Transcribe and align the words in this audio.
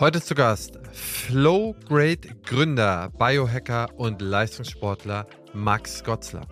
Heute 0.00 0.22
zu 0.22 0.36
Gast 0.36 0.78
Flow 0.92 1.74
Great 1.88 2.44
Gründer, 2.44 3.10
Biohacker 3.18 3.88
und 3.96 4.22
Leistungssportler 4.22 5.26
Max 5.54 6.04
Gotzler. 6.04 6.46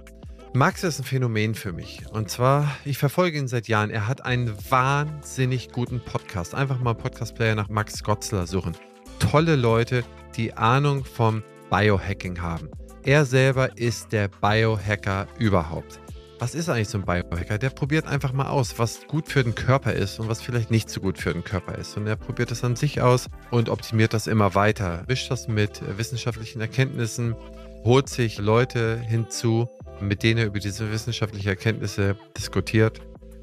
Max 0.52 0.82
ist 0.82 0.98
ein 0.98 1.04
Phänomen 1.04 1.54
für 1.54 1.72
mich. 1.72 2.02
Und 2.10 2.28
zwar, 2.28 2.76
ich 2.84 2.98
verfolge 2.98 3.38
ihn 3.38 3.46
seit 3.46 3.68
Jahren. 3.68 3.90
Er 3.90 4.08
hat 4.08 4.24
einen 4.24 4.52
wahnsinnig 4.68 5.70
guten 5.70 6.00
Podcast. 6.00 6.56
Einfach 6.56 6.80
mal 6.80 6.94
Podcast-Player 6.94 7.54
nach 7.54 7.68
Max 7.68 8.02
Gotzler 8.02 8.48
suchen. 8.48 8.76
Tolle 9.20 9.54
Leute, 9.54 10.02
die 10.34 10.52
Ahnung 10.54 11.04
vom 11.04 11.44
Biohacking 11.70 12.42
haben. 12.42 12.68
Er 13.04 13.24
selber 13.24 13.78
ist 13.78 14.10
der 14.10 14.26
Biohacker 14.26 15.28
überhaupt. 15.38 16.00
Was 16.38 16.54
ist 16.54 16.68
eigentlich 16.68 16.88
so 16.88 16.98
ein 16.98 17.04
Biohacker? 17.06 17.56
Der 17.56 17.70
probiert 17.70 18.06
einfach 18.06 18.34
mal 18.34 18.48
aus, 18.48 18.78
was 18.78 19.06
gut 19.06 19.26
für 19.26 19.42
den 19.42 19.54
Körper 19.54 19.94
ist 19.94 20.20
und 20.20 20.28
was 20.28 20.42
vielleicht 20.42 20.70
nicht 20.70 20.90
so 20.90 21.00
gut 21.00 21.16
für 21.16 21.32
den 21.32 21.42
Körper 21.42 21.76
ist. 21.78 21.96
Und 21.96 22.06
er 22.06 22.16
probiert 22.16 22.50
das 22.50 22.62
an 22.62 22.76
sich 22.76 23.00
aus 23.00 23.28
und 23.50 23.70
optimiert 23.70 24.12
das 24.12 24.26
immer 24.26 24.54
weiter. 24.54 25.04
Wischt 25.06 25.30
das 25.30 25.48
mit 25.48 25.80
wissenschaftlichen 25.96 26.60
Erkenntnissen, 26.60 27.34
holt 27.84 28.10
sich 28.10 28.36
Leute 28.36 28.98
hinzu, 28.98 29.66
mit 29.98 30.22
denen 30.22 30.40
er 30.40 30.46
über 30.46 30.58
diese 30.58 30.92
wissenschaftlichen 30.92 31.48
Erkenntnisse 31.48 32.18
diskutiert. 32.36 33.00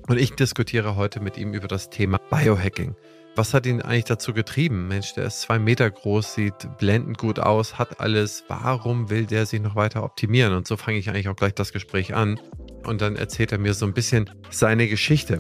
Und 0.08 0.20
ich 0.20 0.36
diskutiere 0.36 0.96
heute 0.96 1.20
mit 1.20 1.40
ihm 1.40 1.56
über 1.56 1.68
das 1.68 1.90
Thema 1.90 2.20
Biohacking. 2.30 2.96
Was 3.36 3.56
hat 3.56 3.66
ihn 3.66 3.82
eigentlich 3.82 4.04
dazu 4.04 4.32
getrieben? 4.32 4.88
Mensch, 4.88 5.16
der 5.16 5.26
ist 5.26 5.42
zwei 5.42 5.58
Meter 5.58 5.90
groß, 5.90 6.36
sieht 6.36 6.78
blendend 6.78 7.18
gut 7.18 7.40
aus, 7.40 7.80
hat 7.80 8.00
alles. 8.00 8.44
Warum 8.48 9.10
will 9.10 9.26
der 9.26 9.48
sich 9.48 9.60
noch 9.60 9.76
weiter 9.76 10.04
optimieren? 10.04 10.54
Und 10.54 10.68
so 10.68 10.78
fange 10.78 11.00
ich 11.00 11.10
eigentlich 11.10 11.30
auch 11.30 11.36
gleich 11.36 11.56
das 11.56 11.74
Gespräch 11.74 12.14
an. 12.14 12.40
Und 12.86 13.02
dann 13.02 13.16
erzählt 13.16 13.52
er 13.52 13.58
mir 13.58 13.74
so 13.74 13.86
ein 13.86 13.94
bisschen 13.94 14.30
seine 14.50 14.88
Geschichte. 14.88 15.40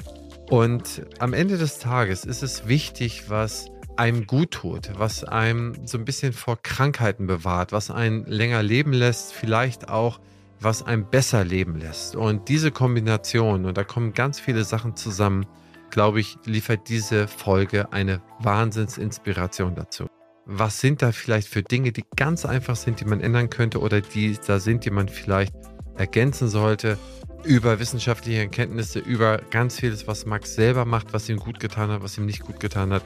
Und 0.50 1.04
am 1.20 1.34
Ende 1.34 1.58
des 1.58 1.80
Tages 1.80 2.26
ist 2.26 2.44
es 2.44 2.68
wichtig, 2.68 3.30
was 3.30 3.68
einem 3.98 4.26
gut 4.26 4.52
tut, 4.52 4.92
was 4.98 5.24
einem 5.24 5.74
so 5.85 5.98
ein 5.98 6.05
bisschen 6.05 6.34
vor 6.34 6.58
Krankheiten 6.62 7.27
bewahrt, 7.27 7.72
was 7.72 7.91
einen 7.91 8.26
länger 8.26 8.63
leben 8.63 8.94
lässt, 8.94 9.34
vielleicht 9.34 9.90
auch 9.90 10.20
was 10.60 10.84
einem 10.84 11.10
besser 11.10 11.44
leben 11.44 11.77
lässt. 11.77 12.16
Und 12.16 12.50
diese 12.50 12.72
Kombination, 12.72 13.66
und 13.66 13.78
da 13.78 13.84
kommen 13.84 14.13
ganz 14.13 14.40
viele 14.40 14.63
Sachen 14.63 14.96
zusammen, 14.96 15.46
glaube 15.90 16.20
ich, 16.20 16.38
liefert 16.46 16.90
diese 16.90 17.28
Folge 17.28 17.91
eine 17.94 18.22
Wahnsinnsinspiration 18.40 19.76
dazu. 19.76 20.07
Was 20.46 20.80
sind 20.80 21.02
da 21.02 21.12
vielleicht 21.12 21.48
für 21.48 21.62
Dinge, 21.62 21.91
die 21.91 22.04
ganz 22.16 22.46
einfach 22.46 22.76
sind, 22.76 23.00
die 23.00 23.05
man 23.05 23.22
ändern 23.22 23.50
könnte 23.50 23.80
oder 23.80 24.02
die 24.02 24.38
da 24.46 24.60
sind, 24.60 24.85
die 24.85 24.91
man 24.91 25.07
vielleicht 25.07 25.54
ergänzen 25.96 26.48
sollte? 26.50 26.98
Über 27.44 27.80
wissenschaftliche 27.80 28.40
Erkenntnisse, 28.40 28.99
über 28.99 29.40
ganz 29.49 29.80
vieles, 29.80 30.08
was 30.08 30.26
Max 30.26 30.55
selber 30.55 30.86
macht, 30.86 31.13
was 31.13 31.27
ihm 31.27 31.38
gut 31.38 31.60
getan 31.60 31.91
hat, 31.91 32.02
was 32.02 32.18
ihm 32.18 32.26
nicht 32.26 32.41
gut 32.41 32.60
getan 32.60 32.94
hat 32.94 33.04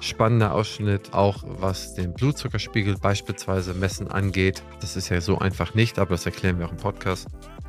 spannender 0.00 0.54
Ausschnitt, 0.54 1.12
auch 1.12 1.44
was 1.46 1.94
den 1.94 2.14
Blutzuckerspiegel 2.14 2.96
beispielsweise 2.98 3.74
messen 3.74 4.08
angeht. 4.08 4.62
Das 4.80 4.96
ist 4.96 5.08
ja 5.08 5.20
so 5.20 5.38
einfach 5.38 5.74
nicht, 5.74 5.98
aber 5.98 6.10
das 6.12 6.26
erklären 6.26 6.58
wir 6.58 6.66
auch 6.66 6.72
im 6.72 6.78
Podcast. 6.78 7.28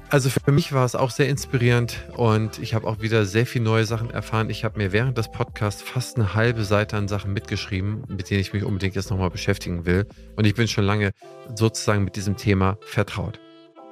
Also 0.10 0.30
für 0.30 0.52
mich 0.52 0.74
war 0.74 0.84
es 0.84 0.94
auch 0.94 1.10
sehr 1.10 1.30
inspirierend 1.30 1.98
und 2.18 2.60
ich 2.60 2.74
habe 2.74 2.86
auch 2.86 3.00
wieder 3.02 3.26
sehr 3.26 3.46
viele 3.46 3.64
neue 3.64 3.86
Sachen 3.86 4.10
erfahren. 4.10 4.50
Ich 4.50 4.66
habe 4.66 4.78
mir 4.78 4.92
während 4.92 5.18
des 5.18 5.32
Podcasts 5.32 5.82
fast 5.82 6.18
eine 6.18 6.34
halbe 6.34 6.66
Seite 6.66 6.98
an 6.98 7.08
Sachen 7.08 7.32
mitgeschrieben, 7.32 8.04
mit 8.10 8.30
denen 8.30 8.42
ich 8.42 8.52
mich 8.52 8.66
unbedingt 8.66 8.96
jetzt 8.96 9.10
nochmal 9.10 9.30
beschäftigen 9.30 9.86
will. 9.86 10.06
Und 10.36 10.46
ich 10.46 10.54
bin 10.54 10.68
schon 10.68 10.84
lange 10.84 11.12
sozusagen 11.56 12.04
mit 12.04 12.18
diesem 12.18 12.36
Thema 12.36 12.78
vertraut. 12.82 13.40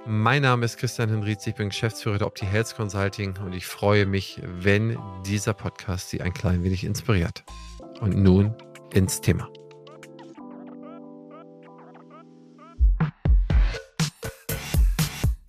Mein 0.05 0.43
Name 0.43 0.65
ist 0.65 0.77
Christian 0.77 1.09
Henriz, 1.09 1.45
ich 1.45 1.55
bin 1.55 1.69
Geschäftsführer 1.69 2.17
der 2.17 2.27
Opti 2.27 2.45
Health 2.45 2.73
Consulting 2.75 3.37
und 3.45 3.53
ich 3.53 3.65
freue 3.67 4.05
mich, 4.05 4.41
wenn 4.43 4.97
dieser 5.25 5.53
Podcast 5.53 6.09
Sie 6.09 6.21
ein 6.21 6.33
klein 6.33 6.63
wenig 6.63 6.85
inspiriert. 6.85 7.43
Und 7.99 8.17
nun 8.17 8.55
ins 8.93 9.19
Thema. 9.19 9.49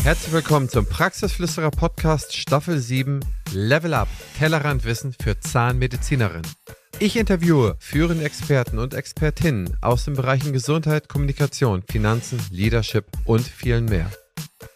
Herzlich 0.03 0.33
willkommen 0.33 0.69
zum 0.69 0.87
Praxisflüsterer 0.87 1.71
Podcast 1.71 2.37
Staffel 2.37 2.79
7 2.81 3.21
Level 3.53 3.95
Up 3.95 4.09
Tellerrandwissen 4.39 5.15
für 5.23 5.39
Zahnmedizinerinnen. 5.39 6.51
Ich 6.99 7.17
interviewe 7.17 7.77
führende 7.79 8.25
Experten 8.25 8.79
und 8.79 8.95
Expertinnen 8.95 9.77
aus 9.81 10.05
den 10.05 10.15
Bereichen 10.15 10.53
Gesundheit, 10.53 11.09
Kommunikation, 11.09 11.83
Finanzen, 11.89 12.41
Leadership 12.51 13.07
und 13.25 13.43
vielen 13.43 13.87
mehr. 13.87 14.11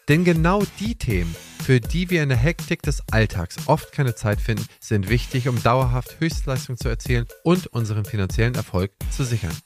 Denn 0.08 0.24
genau 0.24 0.62
die 0.80 0.96
Themen, 0.96 1.34
für 1.64 1.80
die 1.80 2.10
wir 2.10 2.22
in 2.22 2.28
der 2.28 2.38
Hektik 2.38 2.82
des 2.82 3.02
Alltags 3.10 3.56
oft 3.66 3.92
keine 3.92 4.14
Zeit 4.14 4.40
finden, 4.40 4.66
sind 4.78 5.08
wichtig, 5.08 5.48
um 5.48 5.62
dauerhaft 5.62 6.20
Höchstleistung 6.20 6.76
zu 6.76 6.88
erzielen 6.88 7.26
und 7.42 7.68
unseren 7.68 8.04
finanziellen 8.04 8.54
Erfolg 8.54 8.92
zu 9.10 9.24
sichern. 9.24 9.56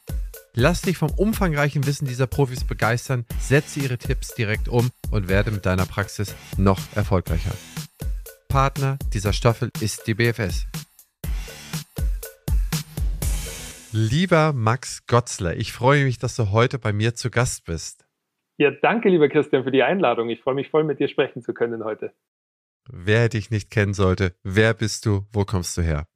Lass 0.55 0.83
dich 0.83 0.97
vom 0.97 1.11
umfangreichen 1.11 1.87
Wissen 1.87 2.07
dieser 2.07 2.29
Profis 2.29 2.65
begeistern, 2.65 3.25
setze 3.41 3.81
ihre 3.81 3.99
Tipps 3.99 4.35
direkt 4.35 4.69
um 4.69 4.91
und 5.11 5.29
werde 5.29 5.51
mit 5.51 5.67
deiner 5.67 5.87
Praxis 5.87 6.35
noch 6.57 6.81
erfolgreicher. 6.95 7.53
Partner 8.49 8.97
dieser 9.13 9.33
Staffel 9.33 9.71
ist 9.81 10.07
die 10.07 10.15
BFS. 10.15 10.67
Lieber 13.91 14.53
Max 14.53 15.07
Gotzler, 15.07 15.57
ich 15.57 15.73
freue 15.73 16.05
mich, 16.05 16.19
dass 16.19 16.37
du 16.37 16.51
heute 16.51 16.79
bei 16.79 16.93
mir 16.93 17.15
zu 17.15 17.31
Gast 17.31 17.65
bist. 17.65 18.08
Ja, 18.59 18.73
danke, 18.73 19.09
lieber 19.09 19.29
Christian, 19.29 19.63
für 19.63 19.71
die 19.71 19.85
Einladung. 19.85 20.29
Ich 20.31 20.41
freue 20.41 20.55
mich 20.55 20.69
voll, 20.69 20.83
mit 20.83 20.99
dir 20.99 21.09
sprechen 21.09 21.43
zu 21.43 21.55
können 21.55 21.85
heute. 21.85 22.13
Wer 22.91 23.29
dich 23.29 23.51
nicht 23.51 23.71
kennen 23.71 23.95
sollte, 23.95 24.35
wer 24.43 24.75
bist 24.75 25.07
du, 25.07 25.23
wo 25.33 25.45
kommst 25.45 25.77
du 25.77 25.83
her? 25.83 26.07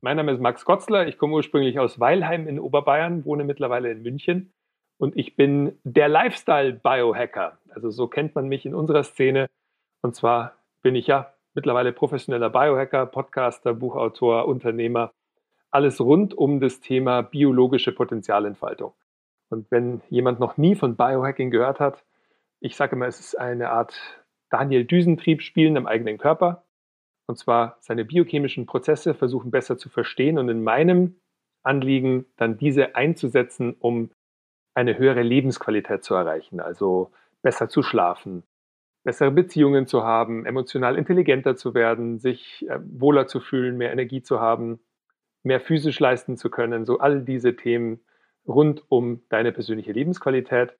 Mein 0.00 0.16
Name 0.16 0.32
ist 0.32 0.40
Max 0.40 0.64
Gotzler, 0.64 1.06
ich 1.06 1.18
komme 1.18 1.34
ursprünglich 1.34 1.78
aus 1.78 2.00
Weilheim 2.00 2.48
in 2.48 2.58
Oberbayern, 2.58 3.24
wohne 3.24 3.44
mittlerweile 3.44 3.90
in 3.90 4.02
München 4.02 4.52
und 5.02 5.16
ich 5.16 5.36
bin 5.36 5.78
der 5.84 6.08
Lifestyle-Biohacker. 6.08 7.58
Also 7.70 7.90
so 7.90 8.06
kennt 8.06 8.34
man 8.34 8.48
mich 8.48 8.64
in 8.64 8.74
unserer 8.74 9.02
Szene. 9.02 9.50
Und 10.00 10.14
zwar 10.14 10.56
bin 10.80 10.94
ich 10.94 11.08
ja 11.08 11.34
mittlerweile 11.54 11.92
professioneller 11.92 12.50
Biohacker, 12.50 13.06
Podcaster, 13.06 13.74
Buchautor, 13.74 14.46
Unternehmer. 14.46 15.12
Alles 15.70 16.00
rund 16.00 16.34
um 16.34 16.60
das 16.60 16.80
Thema 16.80 17.22
biologische 17.22 17.92
Potenzialentfaltung. 17.92 18.94
Und 19.52 19.70
wenn 19.70 20.00
jemand 20.08 20.40
noch 20.40 20.56
nie 20.56 20.74
von 20.74 20.96
Biohacking 20.96 21.50
gehört 21.50 21.78
hat, 21.78 22.02
ich 22.60 22.74
sage 22.74 22.96
immer, 22.96 23.06
es 23.06 23.20
ist 23.20 23.38
eine 23.38 23.68
Art 23.68 24.24
Daniel 24.48 24.86
Düsentrieb 24.86 25.42
spielen 25.42 25.76
im 25.76 25.86
eigenen 25.86 26.16
Körper. 26.16 26.64
Und 27.26 27.36
zwar 27.36 27.76
seine 27.80 28.06
biochemischen 28.06 28.64
Prozesse 28.64 29.12
versuchen 29.12 29.50
besser 29.50 29.76
zu 29.76 29.90
verstehen 29.90 30.38
und 30.38 30.48
in 30.48 30.64
meinem 30.64 31.20
Anliegen 31.62 32.24
dann 32.38 32.56
diese 32.56 32.96
einzusetzen, 32.96 33.76
um 33.78 34.10
eine 34.72 34.96
höhere 34.96 35.20
Lebensqualität 35.20 36.02
zu 36.02 36.14
erreichen. 36.14 36.58
Also 36.58 37.12
besser 37.42 37.68
zu 37.68 37.82
schlafen, 37.82 38.44
bessere 39.04 39.32
Beziehungen 39.32 39.86
zu 39.86 40.02
haben, 40.02 40.46
emotional 40.46 40.96
intelligenter 40.96 41.56
zu 41.56 41.74
werden, 41.74 42.18
sich 42.18 42.66
äh, 42.70 42.78
wohler 42.82 43.26
zu 43.26 43.38
fühlen, 43.38 43.76
mehr 43.76 43.92
Energie 43.92 44.22
zu 44.22 44.40
haben, 44.40 44.80
mehr 45.42 45.60
physisch 45.60 46.00
leisten 46.00 46.38
zu 46.38 46.48
können. 46.48 46.86
So 46.86 47.00
all 47.00 47.20
diese 47.22 47.54
Themen 47.54 48.00
rund 48.46 48.82
um 48.88 49.22
deine 49.28 49.52
persönliche 49.52 49.92
Lebensqualität. 49.92 50.76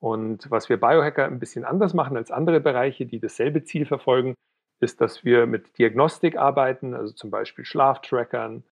Und 0.00 0.50
was 0.50 0.68
wir 0.68 0.78
Biohacker 0.78 1.26
ein 1.26 1.38
bisschen 1.38 1.64
anders 1.64 1.94
machen 1.94 2.16
als 2.16 2.30
andere 2.30 2.60
Bereiche, 2.60 3.06
die 3.06 3.20
dasselbe 3.20 3.64
Ziel 3.64 3.86
verfolgen, 3.86 4.34
ist, 4.80 5.00
dass 5.00 5.24
wir 5.24 5.46
mit 5.46 5.78
Diagnostik 5.78 6.36
arbeiten, 6.36 6.94
also 6.94 7.12
zum 7.12 7.30
Beispiel 7.30 7.64
Schlaftrackern, 7.64 8.64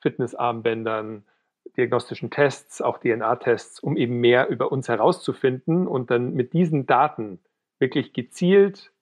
Fitnessarmbändern, 0.00 1.24
diagnostischen 1.76 2.30
Tests, 2.30 2.82
auch 2.82 2.98
DNA-Tests, 2.98 3.80
um 3.80 3.96
eben 3.96 4.20
mehr 4.20 4.48
über 4.48 4.70
uns 4.70 4.88
herauszufinden 4.88 5.86
und 5.86 6.10
dann 6.10 6.34
mit 6.34 6.52
diesen 6.52 6.86
Daten 6.86 7.40
wirklich 7.78 8.12
gezielt 8.12 8.92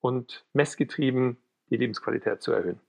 und 0.00 0.44
messgetrieben 0.52 1.38
die 1.70 1.76
Lebensqualität 1.76 2.42
zu 2.42 2.52
erhöhen. 2.52 2.80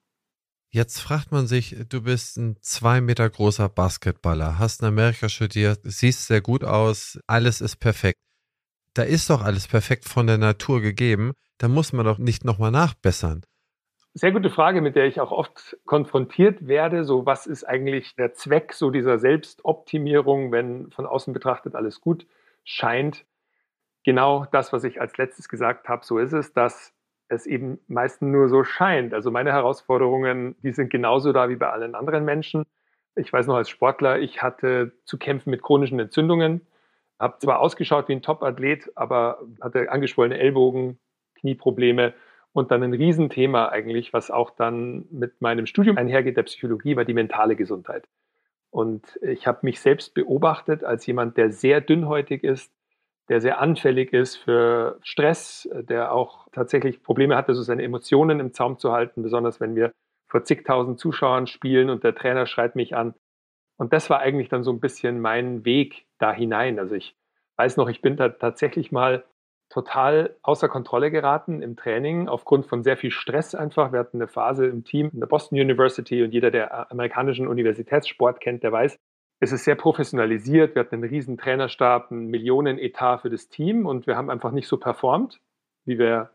Jetzt 0.76 1.02
fragt 1.02 1.32
man 1.32 1.46
sich, 1.46 1.76
du 1.88 2.02
bist 2.02 2.36
ein 2.38 2.58
zwei 2.62 3.00
Meter 3.00 3.30
großer 3.30 3.70
Basketballer, 3.70 4.58
hast 4.58 4.82
in 4.82 4.88
Amerika 4.88 5.30
studiert, 5.30 5.82
siehst 5.84 6.26
sehr 6.26 6.42
gut 6.42 6.64
aus, 6.64 7.20
alles 7.28 7.62
ist 7.62 7.76
perfekt. 7.76 8.18
Da 8.96 9.04
ist 9.04 9.30
doch 9.30 9.44
alles 9.44 9.68
perfekt 9.68 10.06
von 10.06 10.26
der 10.26 10.40
Natur 10.40 10.82
gegeben, 10.82 11.34
da 11.60 11.68
muss 11.68 11.94
man 11.94 12.08
doch 12.08 12.18
nicht 12.18 12.44
nochmal 12.44 12.72
nachbessern. 12.72 13.46
Sehr 14.16 14.32
gute 14.32 14.50
Frage, 14.50 14.82
mit 14.82 14.96
der 14.96 15.06
ich 15.06 15.20
auch 15.22 15.30
oft 15.30 15.78
konfrontiert 15.86 16.68
werde. 16.68 17.04
So, 17.04 17.24
was 17.28 17.46
ist 17.46 17.66
eigentlich 17.66 18.16
der 18.16 18.34
Zweck 18.34 18.74
so 18.74 18.90
dieser 18.90 19.20
Selbstoptimierung, 19.20 20.52
wenn 20.52 20.90
von 20.90 21.06
außen 21.06 21.34
betrachtet 21.34 21.76
alles 21.76 22.02
gut 22.02 22.26
scheint? 22.64 23.28
Genau 24.04 24.48
das, 24.52 24.74
was 24.74 24.84
ich 24.86 25.00
als 25.00 25.18
letztes 25.18 25.50
gesagt 25.50 25.88
habe, 25.88 26.04
so 26.04 26.18
ist 26.18 26.34
es, 26.34 26.52
dass 26.52 26.96
es 27.34 27.46
eben 27.46 27.80
meistens 27.88 28.32
nur 28.32 28.50
so 28.50 28.64
scheint. 28.64 29.14
Also 29.14 29.32
meine 29.32 29.52
Herausforderungen, 29.52 30.56
die 30.64 30.72
sind 30.72 30.90
genauso 30.90 31.34
da 31.34 31.50
wie 31.50 31.56
bei 31.56 31.70
allen 31.70 31.96
anderen 31.96 32.26
Menschen. 32.26 32.64
Ich 33.16 33.32
weiß 33.32 33.48
noch 33.48 33.56
als 33.56 33.70
Sportler, 33.70 34.20
ich 34.20 34.42
hatte 34.42 34.94
zu 35.06 35.18
kämpfen 35.18 35.52
mit 35.52 35.62
chronischen 35.62 36.00
Entzündungen, 36.00 36.62
habe 37.20 37.38
zwar 37.40 37.60
ausgeschaut 37.60 38.08
wie 38.08 38.14
ein 38.14 38.22
Top-Athlet, 38.22 38.92
aber 38.96 39.40
hatte 39.62 39.92
angeschwollene 39.92 40.40
Ellbogen, 40.40 41.00
Knieprobleme 41.36 42.14
und 42.54 42.72
dann 42.72 42.84
ein 42.84 42.94
Riesenthema 42.94 43.70
eigentlich, 43.70 44.14
was 44.14 44.32
auch 44.32 44.52
dann 44.52 45.06
mit 45.12 45.42
meinem 45.42 45.66
Studium 45.66 45.98
einhergeht, 45.98 46.38
der 46.38 46.44
Psychologie, 46.44 46.96
war 46.96 47.06
die 47.06 47.14
mentale 47.14 47.56
Gesundheit. 47.56 48.08
Und 48.70 49.20
ich 49.22 49.46
habe 49.46 49.60
mich 49.62 49.80
selbst 49.80 50.14
beobachtet 50.16 50.84
als 50.84 51.06
jemand, 51.06 51.38
der 51.38 51.52
sehr 51.52 51.82
dünnhäutig 51.82 52.44
ist, 52.44 52.72
der 53.30 53.42
sehr 53.42 53.60
anfällig 53.60 54.14
ist 54.14 54.36
für 54.36 55.00
Stress, 55.02 55.70
der 55.74 56.12
auch 56.12 56.48
tatsächlich 56.52 57.02
Probleme 57.04 57.36
hatte, 57.36 57.54
so 57.54 57.62
seine 57.62 57.84
Emotionen 57.84 58.40
im 58.40 58.54
Zaum 58.54 58.78
zu 58.78 58.92
halten, 58.92 59.24
besonders 59.24 59.60
wenn 59.60 59.76
wir 59.76 59.94
vor 60.28 60.44
zigtausend 60.44 61.00
Zuschauern 61.00 61.48
spielen 61.48 61.90
und 61.90 62.04
der 62.04 62.16
Trainer 62.16 62.46
schreit 62.46 62.76
mich 62.76 62.96
an. 62.96 63.14
Und 63.78 63.94
das 63.94 64.10
war 64.10 64.20
eigentlich 64.20 64.50
dann 64.50 64.64
so 64.64 64.72
ein 64.72 64.80
bisschen 64.80 65.20
mein 65.20 65.66
Weg 65.66 66.06
da 66.18 66.34
hinein. 66.34 66.80
Also 66.80 66.96
ich 66.96 67.16
weiß 67.58 67.78
noch, 67.78 67.88
ich 67.88 68.02
bin 68.02 68.18
da 68.18 68.30
tatsächlich 68.30 68.92
mal 68.92 69.24
total 69.70 70.36
außer 70.44 70.70
Kontrolle 70.70 71.10
geraten 71.10 71.62
im 71.62 71.76
Training 71.76 72.28
aufgrund 72.28 72.68
von 72.68 72.84
sehr 72.84 72.98
viel 72.98 73.10
Stress 73.12 73.56
einfach. 73.56 73.92
Wir 73.92 74.00
hatten 74.00 74.18
eine 74.18 74.28
Phase 74.28 74.68
im 74.68 74.84
Team 74.84 75.10
in 75.14 75.20
der 75.20 75.28
Boston 75.28 75.60
University 75.60 76.24
und 76.24 76.32
jeder, 76.32 76.52
der 76.52 76.92
amerikanischen 76.92 77.48
Universitätssport 77.48 78.40
kennt, 78.40 78.64
der 78.64 78.72
weiß, 78.72 79.00
es 79.44 79.52
ist 79.52 79.66
sehr 79.66 79.76
professionalisiert. 79.76 80.74
Wir 80.74 80.80
hatten 80.80 80.96
einen 80.96 81.04
riesen 81.04 81.38
Trainerstab, 81.38 82.12
einen 82.12 82.28
Millionenetat 82.28 83.22
für 83.22 83.30
das 83.30 83.50
Team 83.50 83.86
und 83.86 84.08
wir 84.08 84.16
haben 84.16 84.30
einfach 84.30 84.52
nicht 84.52 84.70
so 84.70 84.78
performt, 84.78 85.42
wie 85.84 86.00
wir 86.00 86.32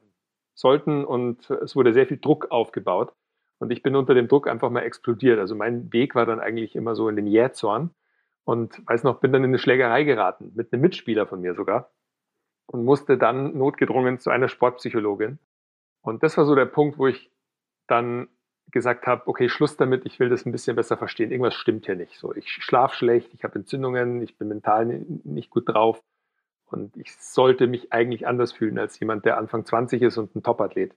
sollten 0.55 1.05
und 1.05 1.49
es 1.50 1.75
wurde 1.75 1.94
sehr 1.94 2.06
viel 2.06 2.19
Druck 2.19 2.50
aufgebaut. 2.50 3.14
Und 3.60 3.70
ich 3.70 3.82
bin 3.82 3.96
unter 3.96 4.14
dem 4.14 4.28
Druck 4.28 4.46
einfach 4.46 4.70
mal 4.70 4.82
explodiert. 4.82 5.38
Also 5.38 5.55
mein 5.55 5.90
Weg 5.93 6.14
war 6.14 6.26
dann 6.26 6.38
eigentlich 6.38 6.76
immer 6.76 6.94
so 6.94 7.08
in 7.08 7.16
den 7.16 7.26
Jähzorn 7.26 7.90
und 8.44 8.87
weiß 8.87 9.05
noch, 9.05 9.20
bin 9.20 9.32
dann 9.32 9.43
in 9.43 9.50
eine 9.50 9.58
Schlägerei 9.58 10.05
geraten, 10.05 10.52
mit 10.55 10.72
einem 10.72 10.82
Mitspieler 10.82 11.26
von 11.26 11.40
mir 11.40 11.55
sogar 11.55 11.90
und 12.66 12.84
musste 12.84 13.16
dann 13.16 13.56
notgedrungen 13.56 14.19
zu 14.19 14.28
einer 14.28 14.49
Sportpsychologin. 14.49 15.38
Und 16.02 16.22
das 16.22 16.37
war 16.37 16.44
so 16.44 16.55
der 16.55 16.66
Punkt, 16.66 16.99
wo 16.99 17.06
ich 17.06 17.32
dann 17.87 18.28
gesagt 18.70 19.06
habe, 19.06 19.26
okay, 19.26 19.49
Schluss 19.49 19.76
damit, 19.76 20.06
ich 20.06 20.20
will 20.20 20.29
das 20.29 20.47
ein 20.47 20.53
bisschen 20.53 20.76
besser 20.76 20.97
verstehen. 20.97 21.31
Irgendwas 21.31 21.55
stimmt 21.55 21.87
hier 21.87 21.97
nicht. 21.97 22.19
So, 22.19 22.35
ich 22.35 22.50
schlafe 22.50 22.97
schlecht, 22.97 23.32
ich 23.35 23.44
habe 23.44 23.56
Entzündungen, 23.56 24.23
ich 24.23 24.37
bin 24.37 24.49
mental 24.49 25.05
nicht 25.25 25.50
gut 25.50 25.69
drauf 25.69 26.03
und 26.67 26.97
ich 26.97 27.17
sollte 27.17 27.67
mich 27.67 27.93
eigentlich 27.93 28.26
anders 28.26 28.53
fühlen 28.53 28.79
als 28.79 28.99
jemand, 29.00 29.25
der 29.25 29.38
Anfang 29.38 29.65
20 29.65 30.03
ist 30.03 30.19
und 30.19 30.35
ein 30.37 30.43
Topathlet. 30.43 30.94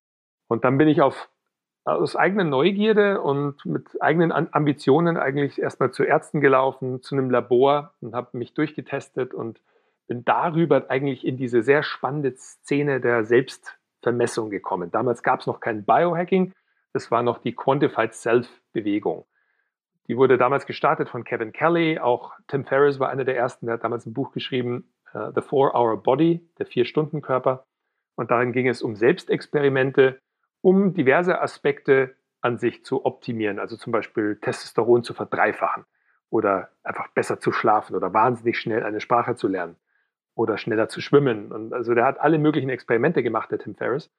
Und 0.48 0.66
dann 0.66 0.78
bin 0.78 0.88
ich 0.88 1.02
auf 1.02 1.30
aus 1.84 2.16
eigener 2.16 2.44
Neugierde 2.44 3.22
und 3.22 3.66
mit 3.66 4.02
eigenen 4.02 4.32
Ambitionen 4.32 5.18
eigentlich 5.18 5.60
erstmal 5.60 5.92
zu 5.92 6.04
Ärzten 6.04 6.40
gelaufen, 6.40 7.02
zu 7.02 7.16
einem 7.16 7.32
Labor 7.32 7.94
und 8.02 8.14
habe 8.14 8.38
mich 8.38 8.54
durchgetestet 8.54 9.34
und 9.34 9.62
bin 10.08 10.24
darüber 10.24 10.86
eigentlich 10.90 11.26
in 11.26 11.38
diese 11.38 11.64
sehr 11.64 11.82
spannende 11.84 12.36
Szene 12.36 13.02
der 13.02 13.24
Selbstvermessung 13.24 14.50
gekommen. 14.50 14.92
Damals 14.92 15.24
gab 15.24 15.40
es 15.40 15.48
noch 15.48 15.60
kein 15.60 15.84
Biohacking, 15.84 16.54
das 16.94 17.12
war 17.12 17.24
noch 17.24 17.40
die 17.40 17.56
Quantified 17.56 18.14
Self-Bewegung. 18.14 19.26
Die 20.08 20.18
wurde 20.18 20.38
damals 20.38 20.66
gestartet 20.66 21.10
von 21.10 21.24
Kevin 21.24 21.54
Kelly, 21.54 22.00
auch 22.00 22.34
Tim 22.48 22.66
Ferriss 22.66 23.00
war 23.00 23.10
einer 23.10 23.24
der 23.24 23.38
ersten, 23.38 23.68
der 23.68 23.76
hat 23.76 23.84
damals 23.84 24.06
ein 24.06 24.14
Buch 24.14 24.32
geschrieben, 24.34 24.92
uh, 25.14 25.32
The 25.34 25.42
Four-Hour 25.42 26.04
Body, 26.04 26.46
der 26.58 26.66
Vier-Stunden-Körper. 26.66 27.66
Und 28.16 28.32
darin 28.32 28.52
ging 28.52 28.68
es 28.68 28.82
um 28.82 28.96
Selbstexperimente, 28.96 30.20
um 30.62 30.94
diverse 30.94 31.42
Aspekte 31.42 32.16
an 32.42 32.58
sich 32.58 32.84
zu 32.84 33.06
optimieren, 33.06 33.60
also 33.60 33.78
zum 33.78 33.92
Beispiel 33.92 34.38
Testosteron 34.42 35.04
zu 35.04 35.14
verdreifachen 35.14 35.86
oder 36.30 36.70
einfach 36.84 37.08
besser 37.10 37.40
zu 37.40 37.52
schlafen 37.52 37.96
oder 37.96 38.14
wahnsinnig 38.14 38.60
schnell 38.60 38.84
eine 38.84 39.00
Sprache 39.00 39.36
zu 39.36 39.48
lernen 39.48 39.76
oder 40.34 40.58
schneller 40.58 40.90
zu 40.90 41.02
schwimmen. 41.02 41.52
Und 41.52 41.74
also 41.74 41.94
der 41.94 42.06
hat 42.06 42.20
alle 42.20 42.40
möglichen 42.40 42.70
Experimente 42.70 43.22
gemacht, 43.22 43.52
der 43.52 43.60
Tim 43.60 43.76
Ferriss. 43.76 44.10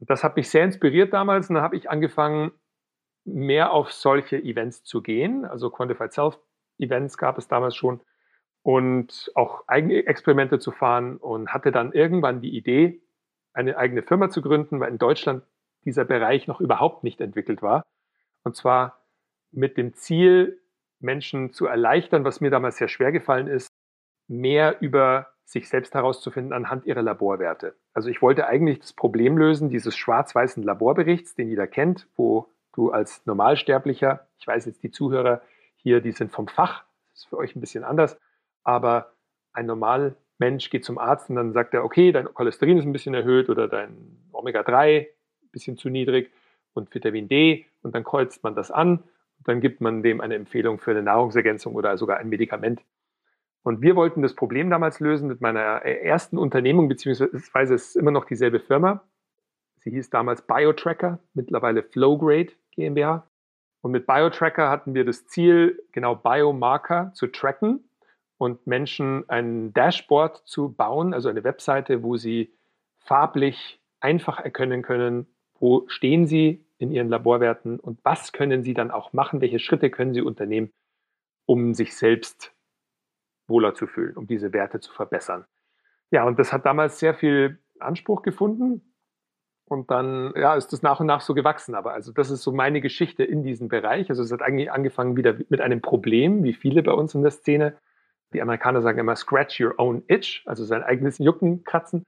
Und 0.00 0.10
das 0.10 0.24
hat 0.24 0.36
mich 0.36 0.48
sehr 0.48 0.64
inspiriert 0.64 1.12
damals 1.12 1.48
und 1.48 1.56
da 1.56 1.62
habe 1.62 1.76
ich 1.76 1.90
angefangen, 1.90 2.52
mehr 3.24 3.72
auf 3.72 3.92
solche 3.92 4.38
Events 4.38 4.82
zu 4.82 5.02
gehen. 5.02 5.44
Also 5.44 5.70
Quantified 5.70 6.12
Self 6.12 6.38
Events 6.78 7.18
gab 7.18 7.36
es 7.38 7.48
damals 7.48 7.76
schon 7.76 8.00
und 8.62 9.30
auch 9.34 9.64
eigene 9.68 10.06
Experimente 10.06 10.58
zu 10.58 10.70
fahren 10.72 11.16
und 11.18 11.52
hatte 11.52 11.70
dann 11.70 11.92
irgendwann 11.92 12.40
die 12.40 12.56
Idee, 12.56 13.02
eine 13.52 13.76
eigene 13.76 14.02
Firma 14.02 14.30
zu 14.30 14.42
gründen, 14.42 14.80
weil 14.80 14.90
in 14.90 14.98
Deutschland 14.98 15.44
dieser 15.84 16.04
Bereich 16.04 16.46
noch 16.46 16.60
überhaupt 16.60 17.04
nicht 17.04 17.20
entwickelt 17.20 17.62
war. 17.62 17.84
Und 18.42 18.56
zwar 18.56 19.04
mit 19.50 19.76
dem 19.76 19.94
Ziel, 19.94 20.60
Menschen 21.00 21.52
zu 21.52 21.66
erleichtern, 21.66 22.24
was 22.24 22.40
mir 22.40 22.50
damals 22.50 22.76
sehr 22.76 22.88
schwer 22.88 23.12
gefallen 23.12 23.48
ist, 23.48 23.68
mehr 24.28 24.80
über 24.80 25.28
sich 25.44 25.68
selbst 25.68 25.94
herauszufinden 25.94 26.52
anhand 26.52 26.86
ihrer 26.86 27.02
Laborwerte. 27.02 27.74
Also 27.92 28.08
ich 28.08 28.22
wollte 28.22 28.46
eigentlich 28.46 28.80
das 28.80 28.92
Problem 28.92 29.36
lösen 29.36 29.68
dieses 29.68 29.96
schwarz-weißen 29.96 30.62
Laborberichts, 30.62 31.34
den 31.34 31.48
jeder 31.48 31.66
kennt, 31.66 32.06
wo 32.16 32.48
du 32.72 32.90
als 32.90 33.26
Normalsterblicher, 33.26 34.26
ich 34.38 34.46
weiß 34.46 34.66
jetzt 34.66 34.82
die 34.82 34.90
Zuhörer 34.90 35.42
hier, 35.76 36.00
die 36.00 36.12
sind 36.12 36.30
vom 36.30 36.46
Fach, 36.46 36.84
das 37.10 37.20
ist 37.20 37.28
für 37.28 37.38
euch 37.38 37.56
ein 37.56 37.60
bisschen 37.60 37.84
anders, 37.84 38.18
aber 38.62 39.12
ein 39.52 39.66
Normalmensch 39.66 40.70
geht 40.70 40.84
zum 40.84 40.98
Arzt 40.98 41.30
und 41.30 41.36
dann 41.36 41.52
sagt 41.52 41.74
er, 41.74 41.84
okay, 41.84 42.12
dein 42.12 42.32
Cholesterin 42.32 42.78
ist 42.78 42.84
ein 42.84 42.92
bisschen 42.92 43.14
erhöht 43.14 43.48
oder 43.48 43.66
dein 43.66 43.96
Omega-3 44.32 45.08
bisschen 45.52 45.76
zu 45.76 45.88
niedrig 45.88 46.30
und 46.74 46.94
Vitamin 46.94 47.28
D 47.28 47.66
und 47.82 47.94
dann 47.94 48.04
kreuzt 48.04 48.42
man 48.42 48.54
das 48.54 48.70
an 48.70 48.98
und 48.98 49.48
dann 49.48 49.60
gibt 49.60 49.80
man 49.80 50.02
dem 50.02 50.20
eine 50.20 50.34
Empfehlung 50.34 50.78
für 50.78 50.92
eine 50.92 51.02
Nahrungsergänzung 51.02 51.74
oder 51.74 51.96
sogar 51.96 52.18
ein 52.18 52.28
Medikament. 52.28 52.82
Und 53.62 53.82
wir 53.82 53.96
wollten 53.96 54.22
das 54.22 54.34
Problem 54.34 54.70
damals 54.70 55.00
lösen 55.00 55.28
mit 55.28 55.40
meiner 55.40 55.60
ersten 55.84 56.38
Unternehmung, 56.38 56.88
beziehungsweise 56.88 57.74
es 57.74 57.88
ist 57.88 57.96
immer 57.96 58.10
noch 58.10 58.24
dieselbe 58.24 58.60
Firma. 58.60 59.04
Sie 59.78 59.90
hieß 59.90 60.10
damals 60.10 60.42
BioTracker, 60.42 61.18
mittlerweile 61.34 61.82
Flowgrade 61.82 62.52
GmbH. 62.72 63.26
Und 63.82 63.92
mit 63.92 64.06
BioTracker 64.06 64.70
hatten 64.70 64.94
wir 64.94 65.04
das 65.04 65.26
Ziel, 65.26 65.82
genau 65.92 66.14
Biomarker 66.14 67.12
zu 67.14 67.26
tracken 67.26 67.88
und 68.36 68.66
Menschen 68.66 69.28
ein 69.28 69.72
Dashboard 69.72 70.42
zu 70.46 70.72
bauen, 70.72 71.14
also 71.14 71.28
eine 71.28 71.44
Webseite, 71.44 72.02
wo 72.02 72.16
sie 72.16 72.52
farblich 72.98 73.80
einfach 74.00 74.38
erkennen 74.38 74.82
können, 74.82 75.26
wo 75.58 75.84
stehen 75.88 76.26
Sie 76.26 76.64
in 76.78 76.90
Ihren 76.90 77.10
Laborwerten 77.10 77.78
und 77.78 78.00
was 78.02 78.32
können 78.32 78.62
Sie 78.62 78.72
dann 78.72 78.90
auch 78.90 79.12
machen? 79.12 79.42
Welche 79.42 79.58
Schritte 79.58 79.90
können 79.90 80.14
Sie 80.14 80.22
unternehmen, 80.22 80.72
um 81.44 81.74
sich 81.74 81.94
selbst 81.94 82.54
wohler 83.50 83.74
zu 83.74 83.86
fühlen, 83.86 84.16
um 84.16 84.26
diese 84.26 84.54
Werte 84.54 84.80
zu 84.80 84.92
verbessern? 84.92 85.44
Ja, 86.10 86.24
und 86.24 86.38
das 86.38 86.52
hat 86.52 86.64
damals 86.64 86.98
sehr 86.98 87.14
viel 87.14 87.58
Anspruch 87.78 88.22
gefunden. 88.22 88.82
Und 89.66 89.90
dann 89.92 90.32
ja, 90.34 90.56
ist 90.56 90.72
das 90.72 90.82
nach 90.82 90.98
und 90.98 91.06
nach 91.06 91.20
so 91.20 91.32
gewachsen. 91.32 91.76
Aber 91.76 91.92
also 91.92 92.12
das 92.12 92.30
ist 92.30 92.42
so 92.42 92.50
meine 92.50 92.80
Geschichte 92.80 93.22
in 93.22 93.44
diesem 93.44 93.68
Bereich. 93.68 94.10
Also 94.10 94.22
es 94.22 94.32
hat 94.32 94.42
eigentlich 94.42 94.72
angefangen 94.72 95.16
wieder 95.16 95.36
mit 95.48 95.60
einem 95.60 95.80
Problem, 95.80 96.42
wie 96.42 96.54
viele 96.54 96.82
bei 96.82 96.92
uns 96.92 97.14
in 97.14 97.22
der 97.22 97.30
Szene. 97.30 97.76
Die 98.32 98.42
Amerikaner 98.42 98.82
sagen 98.82 98.98
immer 98.98 99.14
scratch 99.14 99.60
your 99.60 99.74
own 99.78 100.02
itch, 100.08 100.42
also 100.46 100.64
sein 100.64 100.82
eigenes 100.82 101.18
Jucken 101.18 101.62
kratzen. 101.62 102.04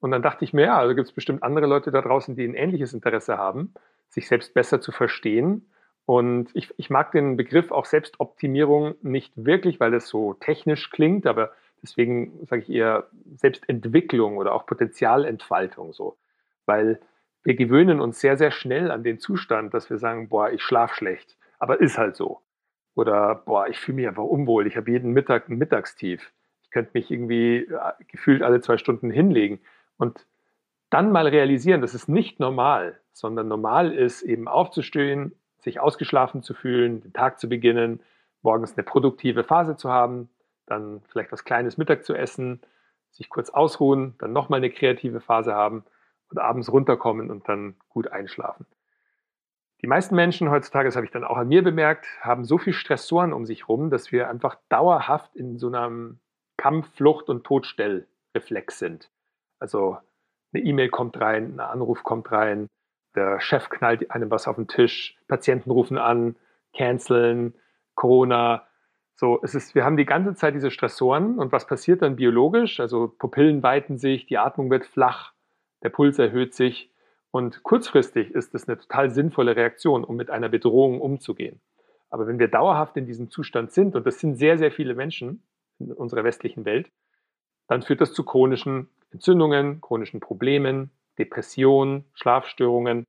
Und 0.00 0.10
dann 0.10 0.22
dachte 0.22 0.44
ich 0.44 0.54
mir, 0.54 0.62
ja, 0.62 0.78
also 0.78 0.94
gibt 0.94 1.06
es 1.06 1.14
bestimmt 1.14 1.42
andere 1.42 1.66
Leute 1.66 1.90
da 1.90 2.00
draußen, 2.00 2.34
die 2.34 2.44
ein 2.44 2.54
ähnliches 2.54 2.94
Interesse 2.94 3.36
haben, 3.36 3.74
sich 4.08 4.26
selbst 4.26 4.54
besser 4.54 4.80
zu 4.80 4.90
verstehen. 4.90 5.70
Und 6.04 6.50
ich, 6.54 6.72
ich 6.76 6.90
mag 6.90 7.12
den 7.12 7.36
Begriff 7.36 7.70
auch 7.70 7.84
Selbstoptimierung 7.84 8.94
nicht 9.02 9.32
wirklich, 9.36 9.78
weil 9.80 9.94
es 9.94 10.08
so 10.08 10.34
technisch 10.34 10.90
klingt, 10.90 11.26
aber 11.26 11.52
deswegen 11.82 12.44
sage 12.46 12.62
ich 12.62 12.70
eher 12.70 13.08
Selbstentwicklung 13.36 14.36
oder 14.36 14.54
auch 14.54 14.66
Potenzialentfaltung 14.66 15.92
so. 15.92 16.16
Weil 16.66 17.00
wir 17.44 17.54
gewöhnen 17.54 18.00
uns 18.00 18.20
sehr, 18.20 18.36
sehr 18.36 18.50
schnell 18.50 18.90
an 18.90 19.02
den 19.02 19.18
Zustand, 19.18 19.74
dass 19.74 19.90
wir 19.90 19.98
sagen, 19.98 20.28
boah, 20.28 20.50
ich 20.50 20.62
schlafe 20.62 20.94
schlecht, 20.94 21.36
aber 21.58 21.80
ist 21.80 21.98
halt 21.98 22.16
so. 22.16 22.40
Oder 22.94 23.34
boah, 23.34 23.68
ich 23.68 23.78
fühle 23.78 23.96
mich 23.96 24.08
einfach 24.08 24.24
unwohl, 24.24 24.66
ich 24.66 24.76
habe 24.76 24.90
jeden 24.90 25.12
Mittag 25.12 25.48
ein 25.48 25.56
Mittagstief. 25.56 26.32
Ich 26.62 26.70
könnte 26.70 26.90
mich 26.94 27.10
irgendwie 27.10 27.64
äh, 27.64 27.92
gefühlt 28.08 28.42
alle 28.42 28.60
zwei 28.60 28.76
Stunden 28.76 29.10
hinlegen. 29.10 29.60
Und 29.96 30.26
dann 30.90 31.10
mal 31.10 31.26
realisieren, 31.26 31.80
das 31.80 31.94
ist 31.94 32.08
nicht 32.08 32.38
normal, 32.38 33.00
sondern 33.12 33.48
normal 33.48 33.92
ist 33.92 34.22
eben 34.22 34.46
aufzustehen, 34.46 35.34
sich 35.62 35.80
ausgeschlafen 35.80 36.42
zu 36.42 36.54
fühlen, 36.54 37.00
den 37.00 37.12
Tag 37.12 37.40
zu 37.40 37.48
beginnen, 37.48 38.00
morgens 38.42 38.76
eine 38.76 38.84
produktive 38.84 39.44
Phase 39.44 39.76
zu 39.76 39.90
haben, 39.90 40.28
dann 40.66 41.02
vielleicht 41.08 41.32
was 41.32 41.44
Kleines 41.44 41.78
Mittag 41.78 42.04
zu 42.04 42.14
essen, 42.14 42.60
sich 43.10 43.28
kurz 43.28 43.50
ausruhen, 43.50 44.14
dann 44.18 44.32
nochmal 44.32 44.58
eine 44.58 44.70
kreative 44.70 45.20
Phase 45.20 45.54
haben 45.54 45.84
und 46.28 46.38
abends 46.38 46.72
runterkommen 46.72 47.30
und 47.30 47.48
dann 47.48 47.76
gut 47.88 48.08
einschlafen. 48.08 48.66
Die 49.82 49.86
meisten 49.88 50.14
Menschen 50.14 50.50
heutzutage, 50.50 50.88
das 50.88 50.96
habe 50.96 51.06
ich 51.06 51.12
dann 51.12 51.24
auch 51.24 51.36
an 51.36 51.48
mir 51.48 51.62
bemerkt, 51.62 52.06
haben 52.20 52.44
so 52.44 52.56
viel 52.56 52.72
Stressoren 52.72 53.32
um 53.32 53.44
sich 53.46 53.68
rum, 53.68 53.90
dass 53.90 54.12
wir 54.12 54.28
einfach 54.28 54.56
dauerhaft 54.68 55.34
in 55.34 55.58
so 55.58 55.66
einem 55.66 56.20
Kampf, 56.56 56.88
Flucht 56.94 57.28
und 57.28 57.44
Todstellreflex 57.44 58.78
sind. 58.78 59.10
Also 59.58 59.98
eine 60.52 60.62
E-Mail 60.62 60.88
kommt 60.88 61.20
rein, 61.20 61.54
ein 61.54 61.60
Anruf 61.60 62.04
kommt 62.04 62.30
rein, 62.30 62.68
der 63.14 63.40
Chef 63.40 63.68
knallt 63.68 64.10
einem 64.10 64.30
was 64.30 64.48
auf 64.48 64.56
den 64.56 64.68
Tisch, 64.68 65.16
Patienten 65.28 65.70
rufen 65.70 65.98
an, 65.98 66.36
canceln, 66.74 67.54
Corona. 67.94 68.66
So, 69.16 69.40
es 69.42 69.54
ist, 69.54 69.74
wir 69.74 69.84
haben 69.84 69.96
die 69.96 70.06
ganze 70.06 70.34
Zeit 70.34 70.54
diese 70.54 70.70
Stressoren 70.70 71.38
und 71.38 71.52
was 71.52 71.66
passiert 71.66 72.02
dann 72.02 72.16
biologisch? 72.16 72.80
Also 72.80 73.08
Pupillen 73.08 73.62
weiten 73.62 73.98
sich, 73.98 74.26
die 74.26 74.38
Atmung 74.38 74.70
wird 74.70 74.86
flach, 74.86 75.32
der 75.82 75.90
Puls 75.90 76.18
erhöht 76.18 76.54
sich 76.54 76.90
und 77.30 77.62
kurzfristig 77.62 78.30
ist 78.30 78.54
es 78.54 78.68
eine 78.68 78.78
total 78.78 79.10
sinnvolle 79.10 79.56
Reaktion, 79.56 80.04
um 80.04 80.16
mit 80.16 80.30
einer 80.30 80.48
Bedrohung 80.48 81.00
umzugehen. 81.00 81.60
Aber 82.10 82.26
wenn 82.26 82.38
wir 82.38 82.48
dauerhaft 82.48 82.96
in 82.98 83.06
diesem 83.06 83.30
Zustand 83.30 83.72
sind, 83.72 83.96
und 83.96 84.06
das 84.06 84.20
sind 84.20 84.36
sehr, 84.36 84.58
sehr 84.58 84.70
viele 84.70 84.94
Menschen 84.94 85.42
in 85.78 85.92
unserer 85.92 86.24
westlichen 86.24 86.66
Welt, 86.66 86.90
dann 87.68 87.80
führt 87.80 88.02
das 88.02 88.12
zu 88.12 88.22
chronischen 88.22 88.90
Entzündungen, 89.12 89.80
chronischen 89.80 90.20
Problemen, 90.20 90.90
Depressionen, 91.18 92.04
Schlafstörungen. 92.14 93.04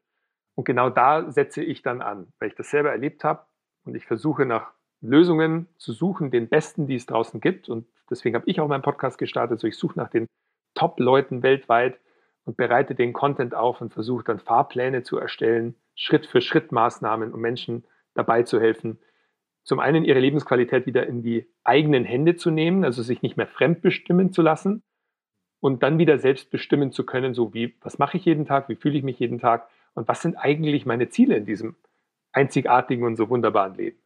Und 0.55 0.65
genau 0.65 0.89
da 0.89 1.31
setze 1.31 1.63
ich 1.63 1.81
dann 1.81 2.01
an, 2.01 2.27
weil 2.39 2.49
ich 2.49 2.55
das 2.55 2.69
selber 2.69 2.91
erlebt 2.91 3.23
habe 3.23 3.45
und 3.85 3.95
ich 3.95 4.05
versuche 4.05 4.45
nach 4.45 4.71
Lösungen 5.01 5.67
zu 5.77 5.91
suchen, 5.91 6.31
den 6.31 6.47
besten, 6.47 6.87
die 6.87 6.95
es 6.95 7.05
draußen 7.05 7.41
gibt. 7.41 7.69
Und 7.69 7.87
deswegen 8.09 8.35
habe 8.35 8.49
ich 8.49 8.59
auch 8.59 8.67
meinen 8.67 8.83
Podcast 8.83 9.17
gestartet. 9.17 9.59
So, 9.59 9.67
ich 9.67 9.77
suche 9.77 9.97
nach 9.97 10.09
den 10.09 10.27
Top-Leuten 10.75 11.43
weltweit 11.43 11.99
und 12.45 12.57
bereite 12.57 12.95
den 12.95 13.13
Content 13.13 13.53
auf 13.53 13.81
und 13.81 13.93
versuche 13.93 14.23
dann 14.23 14.39
Fahrpläne 14.39 15.03
zu 15.03 15.17
erstellen, 15.17 15.75
Schritt 15.95 16.25
für 16.25 16.41
Schritt 16.41 16.71
Maßnahmen, 16.71 17.33
um 17.33 17.41
Menschen 17.41 17.85
dabei 18.13 18.43
zu 18.43 18.59
helfen, 18.59 18.99
zum 19.63 19.79
einen 19.79 20.03
ihre 20.03 20.19
Lebensqualität 20.19 20.85
wieder 20.85 21.07
in 21.07 21.21
die 21.21 21.49
eigenen 21.63 22.03
Hände 22.03 22.35
zu 22.35 22.51
nehmen, 22.51 22.83
also 22.83 23.01
sich 23.01 23.21
nicht 23.21 23.37
mehr 23.37 23.47
fremdbestimmen 23.47 24.31
zu 24.31 24.41
lassen 24.41 24.83
und 25.63 25.81
dann 25.81 25.97
wieder 25.97 26.19
selbst 26.19 26.51
bestimmen 26.51 26.91
zu 26.91 27.05
können, 27.05 27.33
so 27.33 27.53
wie, 27.53 27.73
was 27.79 27.97
mache 27.97 28.17
ich 28.17 28.25
jeden 28.25 28.45
Tag, 28.45 28.67
wie 28.67 28.75
fühle 28.75 28.97
ich 28.97 29.03
mich 29.03 29.17
jeden 29.19 29.39
Tag 29.39 29.69
und 29.93 30.09
was 30.09 30.21
sind 30.21 30.35
eigentlich 30.35 30.85
meine 30.85 31.07
Ziele 31.07 31.37
in 31.37 31.45
diesem 31.45 31.77
einzigartigen 32.33 33.05
und 33.05 33.15
so 33.15 33.29
wunderbaren 33.29 33.73
Leben. 33.75 33.97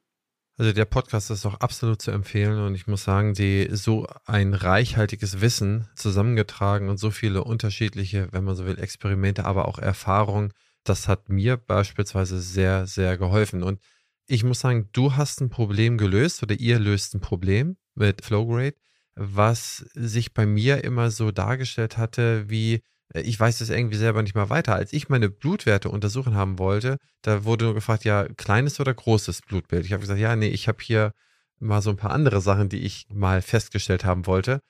Also 0.59 0.71
der 0.71 0.85
Podcast 0.85 1.31
ist 1.31 1.47
auch 1.47 1.55
absolut 1.55 1.99
zu 1.99 2.11
empfehlen 2.11 2.59
und 2.59 2.75
ich 2.75 2.85
muss 2.85 3.03
sagen, 3.03 3.33
die 3.33 3.69
so 3.71 4.05
ein 4.27 4.53
reichhaltiges 4.53 5.41
Wissen 5.41 5.87
zusammengetragen 5.95 6.89
und 6.89 6.97
so 6.97 7.09
viele 7.09 7.43
unterschiedliche, 7.43 8.27
wenn 8.31 8.43
man 8.43 8.53
so 8.53 8.67
will, 8.67 8.77
Experimente, 8.77 9.45
aber 9.45 9.67
auch 9.67 9.79
Erfahrungen, 9.79 10.53
das 10.83 11.07
hat 11.07 11.27
mir 11.27 11.57
beispielsweise 11.57 12.39
sehr, 12.39 12.85
sehr 12.85 13.17
geholfen. 13.17 13.63
Und 13.63 13.79
ich 14.27 14.43
muss 14.43 14.59
sagen, 14.59 14.89
du 14.93 15.15
hast 15.15 15.41
ein 15.41 15.49
Problem 15.49 15.97
gelöst 15.97 16.43
oder 16.43 16.53
ihr 16.53 16.77
löst 16.77 17.15
ein 17.15 17.19
Problem 17.19 17.77
mit 17.95 18.23
Flowgrade, 18.23 18.75
was 19.17 19.85
sich 19.93 20.33
bei 20.33 20.45
mir 20.45 20.83
immer 20.83 21.11
so 21.11 21.31
dargestellt 21.31 21.97
hatte, 21.97 22.49
wie 22.49 22.81
äh, 23.13 23.21
ich 23.21 23.39
weiß 23.39 23.61
es 23.61 23.69
irgendwie 23.69 23.97
selber 23.97 24.21
nicht 24.21 24.35
mal 24.35 24.49
weiter. 24.49 24.75
Als 24.75 24.93
ich 24.93 25.09
meine 25.09 25.29
Blutwerte 25.29 25.89
untersuchen 25.89 26.35
haben 26.35 26.59
wollte, 26.59 26.97
da 27.21 27.43
wurde 27.43 27.65
nur 27.65 27.73
gefragt, 27.73 28.03
ja, 28.05 28.27
kleines 28.35 28.79
oder 28.79 28.93
großes 28.93 29.41
Blutbild. 29.41 29.85
Ich 29.85 29.93
habe 29.93 30.01
gesagt, 30.01 30.19
ja, 30.19 30.35
nee, 30.35 30.47
ich 30.47 30.67
habe 30.67 30.79
hier 30.81 31.13
mal 31.59 31.81
so 31.81 31.89
ein 31.89 31.97
paar 31.97 32.11
andere 32.11 32.41
Sachen, 32.41 32.69
die 32.69 32.81
ich 32.81 33.07
mal 33.11 33.41
festgestellt 33.41 34.05
haben 34.05 34.25
wollte. 34.27 34.61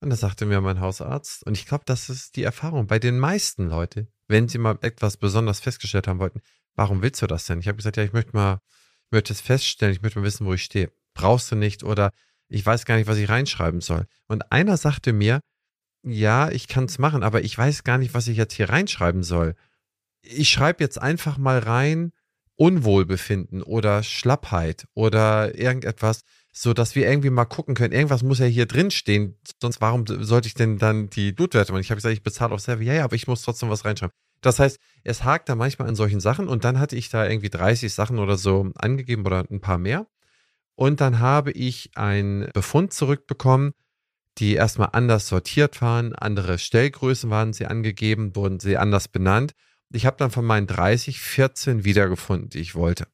Und 0.00 0.10
da 0.10 0.16
sagte 0.16 0.46
mir 0.46 0.60
mein 0.60 0.80
Hausarzt, 0.80 1.44
und 1.46 1.56
ich 1.56 1.66
glaube, 1.66 1.84
das 1.86 2.10
ist 2.10 2.36
die 2.36 2.42
Erfahrung 2.42 2.86
bei 2.86 2.98
den 2.98 3.18
meisten 3.18 3.68
Leuten, 3.68 4.08
wenn 4.28 4.48
sie 4.48 4.58
mal 4.58 4.78
etwas 4.82 5.16
besonders 5.16 5.60
festgestellt 5.60 6.06
haben 6.06 6.20
wollten, 6.20 6.42
warum 6.74 7.02
willst 7.02 7.22
du 7.22 7.26
das 7.26 7.46
denn? 7.46 7.60
Ich 7.60 7.68
habe 7.68 7.76
gesagt, 7.76 7.96
ja, 7.96 8.04
ich 8.04 8.12
möchte 8.12 8.32
mal, 8.34 8.60
ich 9.06 9.12
möchte 9.12 9.32
es 9.32 9.40
feststellen, 9.40 9.94
ich 9.94 10.02
möchte 10.02 10.18
mal 10.18 10.26
wissen, 10.26 10.46
wo 10.46 10.52
ich 10.52 10.62
stehe. 10.62 10.92
Brauchst 11.14 11.50
du 11.50 11.56
nicht 11.56 11.82
oder 11.82 12.12
ich 12.48 12.64
weiß 12.64 12.84
gar 12.84 12.96
nicht, 12.96 13.06
was 13.06 13.18
ich 13.18 13.28
reinschreiben 13.28 13.80
soll. 13.80 14.06
Und 14.28 14.52
einer 14.52 14.76
sagte 14.76 15.12
mir, 15.12 15.40
ja, 16.02 16.50
ich 16.50 16.68
kann 16.68 16.84
es 16.84 16.98
machen, 16.98 17.22
aber 17.22 17.42
ich 17.42 17.56
weiß 17.56 17.84
gar 17.84 17.98
nicht, 17.98 18.14
was 18.14 18.28
ich 18.28 18.36
jetzt 18.36 18.54
hier 18.54 18.70
reinschreiben 18.70 19.22
soll. 19.22 19.54
Ich 20.22 20.48
schreibe 20.50 20.82
jetzt 20.82 21.00
einfach 21.00 21.38
mal 21.38 21.58
rein 21.58 22.12
Unwohlbefinden 22.56 23.62
oder 23.62 24.02
Schlappheit 24.02 24.86
oder 24.94 25.58
irgendetwas, 25.58 26.22
so 26.52 26.72
dass 26.72 26.94
wir 26.94 27.08
irgendwie 27.08 27.30
mal 27.30 27.44
gucken 27.44 27.74
können. 27.74 27.92
Irgendwas 27.92 28.22
muss 28.22 28.38
ja 28.38 28.46
hier 28.46 28.66
drin 28.66 28.90
stehen, 28.90 29.38
sonst 29.60 29.80
warum 29.80 30.06
sollte 30.06 30.48
ich 30.48 30.54
denn 30.54 30.78
dann 30.78 31.10
die 31.10 31.32
Blutwerte 31.32 31.72
machen? 31.72 31.82
Ich 31.82 31.90
habe 31.90 31.96
gesagt, 31.96 32.14
ich 32.14 32.22
bezahle 32.22 32.54
auf 32.54 32.60
Server, 32.60 32.82
ja, 32.82 32.94
ja, 32.94 33.04
aber 33.04 33.14
ich 33.14 33.26
muss 33.26 33.42
trotzdem 33.42 33.68
was 33.68 33.84
reinschreiben. 33.84 34.14
Das 34.40 34.58
heißt, 34.58 34.78
es 35.04 35.24
hakt 35.24 35.48
da 35.48 35.54
manchmal 35.54 35.88
an 35.88 35.96
solchen 35.96 36.20
Sachen 36.20 36.48
und 36.48 36.64
dann 36.64 36.78
hatte 36.78 36.96
ich 36.96 37.08
da 37.08 37.28
irgendwie 37.28 37.50
30 37.50 37.92
Sachen 37.92 38.18
oder 38.18 38.36
so 38.36 38.70
angegeben 38.76 39.26
oder 39.26 39.44
ein 39.50 39.60
paar 39.60 39.78
mehr. 39.78 40.06
Und 40.76 41.00
dann 41.00 41.20
habe 41.20 41.50
ich 41.52 41.90
einen 41.96 42.50
Befund 42.52 42.92
zurückbekommen, 42.92 43.72
die 44.38 44.54
erstmal 44.54 44.90
anders 44.92 45.28
sortiert 45.28 45.80
waren, 45.80 46.14
andere 46.14 46.58
Stellgrößen 46.58 47.30
waren 47.30 47.54
sie 47.54 47.66
angegeben, 47.66 48.36
wurden 48.36 48.60
sie 48.60 48.76
anders 48.76 49.08
benannt. 49.08 49.52
Ich 49.92 50.04
habe 50.04 50.18
dann 50.18 50.30
von 50.30 50.44
meinen 50.44 50.66
30 50.66 51.20
14 51.20 51.84
wiedergefunden, 51.84 52.50
die 52.50 52.58
ich 52.58 52.74
wollte. 52.74 53.06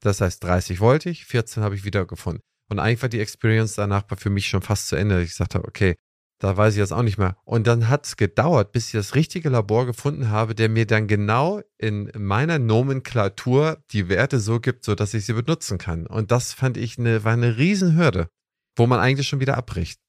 Das 0.00 0.20
heißt, 0.20 0.44
30 0.44 0.78
wollte 0.78 1.10
ich, 1.10 1.24
14 1.26 1.62
habe 1.64 1.74
ich 1.74 1.84
wiedergefunden. 1.84 2.42
Und 2.68 2.78
eigentlich 2.78 3.02
war 3.02 3.08
die 3.08 3.20
Experience 3.20 3.74
danach 3.74 4.04
für 4.16 4.30
mich 4.30 4.46
schon 4.46 4.62
fast 4.62 4.88
zu 4.88 4.96
Ende. 4.96 5.22
Ich 5.22 5.34
sagte, 5.34 5.64
okay, 5.64 5.96
da 6.38 6.56
weiß 6.56 6.74
ich 6.74 6.78
jetzt 6.78 6.92
auch 6.92 7.02
nicht 7.02 7.18
mehr. 7.18 7.36
Und 7.44 7.66
dann 7.66 7.88
hat 7.88 8.06
es 8.06 8.16
gedauert, 8.16 8.72
bis 8.72 8.86
ich 8.86 8.92
das 8.92 9.14
richtige 9.14 9.48
Labor 9.48 9.86
gefunden 9.86 10.30
habe, 10.30 10.54
der 10.54 10.68
mir 10.68 10.86
dann 10.86 11.08
genau 11.08 11.60
in 11.78 12.12
meiner 12.16 12.58
Nomenklatur 12.58 13.78
die 13.90 14.08
Werte 14.08 14.38
so 14.38 14.60
gibt, 14.60 14.84
sodass 14.84 15.14
ich 15.14 15.26
sie 15.26 15.32
benutzen 15.32 15.78
kann. 15.78 16.06
Und 16.06 16.30
das 16.30 16.52
fand 16.52 16.76
ich 16.76 16.98
eine, 16.98 17.24
war 17.24 17.32
eine 17.32 17.58
Riesenhürde, 17.58 18.28
wo 18.76 18.86
man 18.86 19.00
eigentlich 19.00 19.26
schon 19.26 19.40
wieder 19.40 19.56
abbricht. 19.56 20.00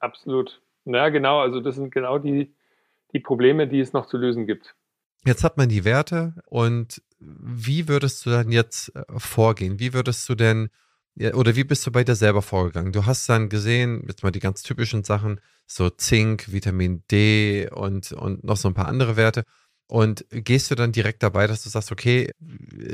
Absolut. 0.00 0.60
Ja, 0.84 1.08
genau. 1.10 1.40
Also 1.40 1.60
das 1.60 1.76
sind 1.76 1.92
genau 1.92 2.18
die, 2.18 2.54
die 3.12 3.20
Probleme, 3.20 3.68
die 3.68 3.80
es 3.80 3.92
noch 3.92 4.06
zu 4.06 4.16
lösen 4.16 4.46
gibt. 4.46 4.74
Jetzt 5.24 5.44
hat 5.44 5.56
man 5.56 5.68
die 5.68 5.84
Werte 5.84 6.34
und 6.46 7.00
wie 7.20 7.86
würdest 7.86 8.26
du 8.26 8.30
dann 8.30 8.50
jetzt 8.50 8.94
äh, 8.96 9.04
vorgehen? 9.16 9.78
Wie 9.78 9.94
würdest 9.94 10.28
du 10.28 10.34
denn 10.34 10.70
oder 11.18 11.56
wie 11.56 11.64
bist 11.64 11.86
du 11.86 11.92
bei 11.92 12.04
dir 12.04 12.14
selber 12.14 12.42
vorgegangen? 12.42 12.92
Du 12.92 13.06
hast 13.06 13.28
dann 13.28 13.48
gesehen, 13.48 14.04
jetzt 14.06 14.22
mal 14.22 14.30
die 14.30 14.40
ganz 14.40 14.62
typischen 14.62 15.04
Sachen, 15.04 15.40
so 15.66 15.90
Zink, 15.90 16.52
Vitamin 16.52 17.04
D 17.10 17.68
und, 17.70 18.12
und 18.12 18.44
noch 18.44 18.56
so 18.56 18.68
ein 18.68 18.74
paar 18.74 18.88
andere 18.88 19.16
Werte. 19.16 19.44
Und 19.88 20.24
gehst 20.30 20.70
du 20.70 20.74
dann 20.74 20.92
direkt 20.92 21.22
dabei, 21.22 21.46
dass 21.46 21.62
du 21.62 21.68
sagst, 21.68 21.92
okay, 21.92 22.30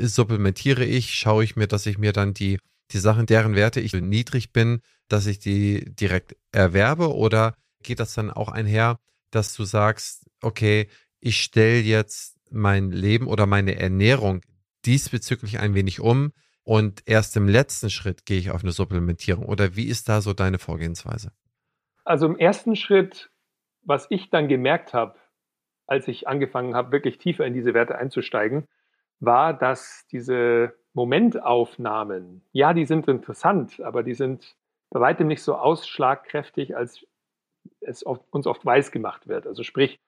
supplementiere 0.01 0.83
ich, 0.83 1.13
schaue 1.13 1.45
ich 1.45 1.55
mir, 1.55 1.67
dass 1.67 1.85
ich 1.85 1.97
mir 1.97 2.11
dann 2.11 2.33
die, 2.33 2.59
die 2.91 2.99
Sachen, 2.99 3.25
deren 3.25 3.55
Werte 3.55 3.79
ich 3.79 3.93
niedrig 3.93 4.51
bin, 4.51 4.81
dass 5.07 5.25
ich 5.25 5.39
die 5.39 5.85
direkt 5.95 6.35
erwerbe 6.51 7.15
oder 7.15 7.55
geht 7.83 8.01
das 8.01 8.13
dann 8.13 8.31
auch 8.31 8.49
einher, 8.49 8.99
dass 9.31 9.53
du 9.53 9.63
sagst, 9.63 10.25
okay, 10.41 10.89
ich 11.21 11.41
stelle 11.41 11.79
jetzt 11.79 12.35
mein 12.51 12.91
Leben 12.91 13.27
oder 13.27 13.45
meine 13.45 13.75
Ernährung 13.75 14.41
diesbezüglich 14.85 15.59
ein 15.59 15.75
wenig 15.75 15.99
um 15.99 16.31
und 16.69 17.01
erst 17.07 17.35
im 17.35 17.47
letzten 17.47 17.89
Schritt 17.89 18.27
gehe 18.27 18.37
ich 18.37 18.51
auf 18.51 18.61
eine 18.61 18.71
Supplementierung 18.71 19.47
oder 19.47 19.75
wie 19.75 19.87
ist 19.87 20.07
da 20.07 20.21
so 20.21 20.33
deine 20.33 20.59
Vorgehensweise? 20.59 21.31
Also 22.03 22.27
im 22.27 22.37
ersten 22.37 22.75
Schritt, 22.75 23.31
was 23.81 24.05
ich 24.11 24.29
dann 24.29 24.47
gemerkt 24.47 24.93
habe, 24.93 25.15
als 25.87 26.07
ich 26.07 26.27
angefangen 26.27 26.75
habe, 26.75 26.91
wirklich 26.91 27.17
tiefer 27.17 27.43
in 27.47 27.55
diese 27.55 27.73
Werte 27.73 27.97
einzusteigen, 27.97 28.67
war, 29.19 29.55
dass 29.55 30.05
diese 30.11 30.75
Momentaufnahmen, 30.93 32.43
ja, 32.51 32.75
die 32.75 32.85
sind 32.85 33.07
interessant, 33.07 33.81
aber 33.81 34.03
die 34.03 34.13
sind 34.13 34.55
bei 34.91 34.99
weitem 34.99 35.25
nicht 35.25 35.41
so 35.41 35.55
ausschlagkräftig, 35.55 36.77
als 36.77 37.03
es 37.79 38.05
oft, 38.05 38.21
uns 38.29 38.45
oft 38.45 38.63
weiß 38.63 38.91
gemacht 38.91 39.27
wird. 39.27 39.47
Also 39.47 39.63
sprich, 39.63 39.99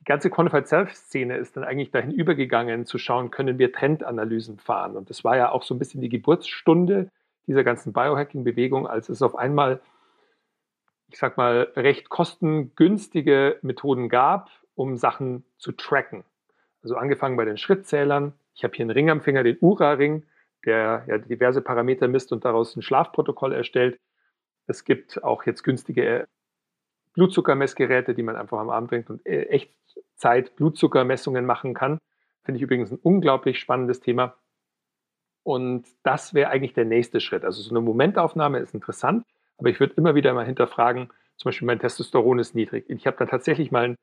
die 0.00 0.04
ganze 0.04 0.30
Quantified 0.30 0.66
Self-Szene 0.66 1.36
ist 1.36 1.56
dann 1.56 1.64
eigentlich 1.64 1.90
dahin 1.90 2.10
übergegangen, 2.10 2.86
zu 2.86 2.96
schauen, 2.96 3.30
können 3.30 3.58
wir 3.58 3.72
Trendanalysen 3.72 4.58
fahren. 4.58 4.96
Und 4.96 5.10
das 5.10 5.24
war 5.24 5.36
ja 5.36 5.52
auch 5.52 5.62
so 5.62 5.74
ein 5.74 5.78
bisschen 5.78 6.00
die 6.00 6.08
Geburtsstunde 6.08 7.10
dieser 7.46 7.64
ganzen 7.64 7.92
Biohacking-Bewegung, 7.92 8.86
als 8.86 9.10
es 9.10 9.20
auf 9.20 9.36
einmal, 9.36 9.80
ich 11.08 11.18
sag 11.18 11.36
mal, 11.36 11.68
recht 11.76 12.08
kostengünstige 12.08 13.58
Methoden 13.60 14.08
gab, 14.08 14.50
um 14.74 14.96
Sachen 14.96 15.44
zu 15.58 15.72
tracken. 15.72 16.24
Also 16.82 16.96
angefangen 16.96 17.36
bei 17.36 17.44
den 17.44 17.58
Schrittzählern. 17.58 18.32
Ich 18.54 18.64
habe 18.64 18.74
hier 18.74 18.84
einen 18.84 18.90
Ring 18.90 19.10
am 19.10 19.20
Finger, 19.20 19.42
den 19.42 19.58
Ura-Ring, 19.60 20.24
der 20.64 21.04
ja 21.06 21.18
diverse 21.18 21.60
Parameter 21.60 22.08
misst 22.08 22.32
und 22.32 22.46
daraus 22.46 22.74
ein 22.74 22.82
Schlafprotokoll 22.82 23.52
erstellt. 23.52 24.00
Es 24.66 24.84
gibt 24.84 25.22
auch 25.22 25.44
jetzt 25.44 25.62
günstige 25.62 26.26
Blutzuckermessgeräte, 27.20 28.14
die 28.14 28.22
man 28.22 28.36
einfach 28.36 28.58
am 28.58 28.70
Abend 28.70 28.88
bringt 28.88 29.10
und 29.10 29.26
äh, 29.26 29.42
Echtzeit 29.42 30.56
Blutzuckermessungen 30.56 31.44
machen 31.44 31.74
kann. 31.74 31.98
Finde 32.44 32.56
ich 32.56 32.62
übrigens 32.62 32.90
ein 32.90 32.98
unglaublich 33.02 33.58
spannendes 33.58 34.00
Thema. 34.00 34.36
Und 35.42 35.86
das 36.02 36.32
wäre 36.32 36.48
eigentlich 36.48 36.72
der 36.72 36.86
nächste 36.86 37.20
Schritt. 37.20 37.44
Also 37.44 37.60
so 37.60 37.70
eine 37.72 37.82
Momentaufnahme 37.82 38.58
ist 38.60 38.72
interessant, 38.72 39.26
aber 39.58 39.68
ich 39.68 39.80
würde 39.80 39.92
immer 39.98 40.14
wieder 40.14 40.32
mal 40.32 40.46
hinterfragen, 40.46 41.12
zum 41.36 41.50
Beispiel 41.50 41.66
mein 41.66 41.78
Testosteron 41.78 42.38
ist 42.38 42.54
niedrig. 42.54 42.88
Ich 42.88 43.06
habe 43.06 43.18
dann 43.18 43.28
tatsächlich 43.28 43.70
mal 43.70 43.84
ein 43.84 43.96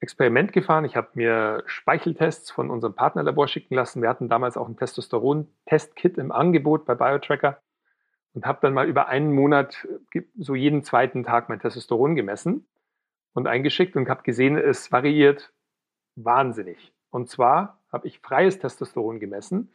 Experiment 0.00 0.52
gefahren. 0.52 0.84
Ich 0.84 0.94
habe 0.94 1.08
mir 1.14 1.62
Speicheltests 1.64 2.50
von 2.50 2.68
unserem 2.68 2.94
Partnerlabor 2.94 3.48
schicken 3.48 3.76
lassen. 3.76 4.02
Wir 4.02 4.10
hatten 4.10 4.28
damals 4.28 4.58
auch 4.58 4.68
ein 4.68 4.76
Testosteron-Testkit 4.76 6.18
im 6.18 6.30
Angebot 6.30 6.84
bei 6.84 6.94
BioTracker 6.94 7.62
und 8.34 8.46
habe 8.46 8.58
dann 8.62 8.74
mal 8.74 8.88
über 8.88 9.08
einen 9.08 9.32
Monat 9.32 9.86
äh, 10.14 10.22
so 10.38 10.54
jeden 10.54 10.82
zweiten 10.82 11.24
Tag 11.24 11.48
mein 11.48 11.60
Testosteron 11.60 12.14
gemessen 12.14 12.66
und 13.34 13.46
eingeschickt 13.46 13.96
und 13.96 14.08
habe 14.08 14.22
gesehen, 14.22 14.56
es 14.56 14.92
variiert 14.92 15.52
wahnsinnig. 16.16 16.92
Und 17.10 17.28
zwar 17.28 17.78
habe 17.92 18.06
ich 18.06 18.20
freies 18.20 18.58
Testosteron 18.58 19.20
gemessen 19.20 19.70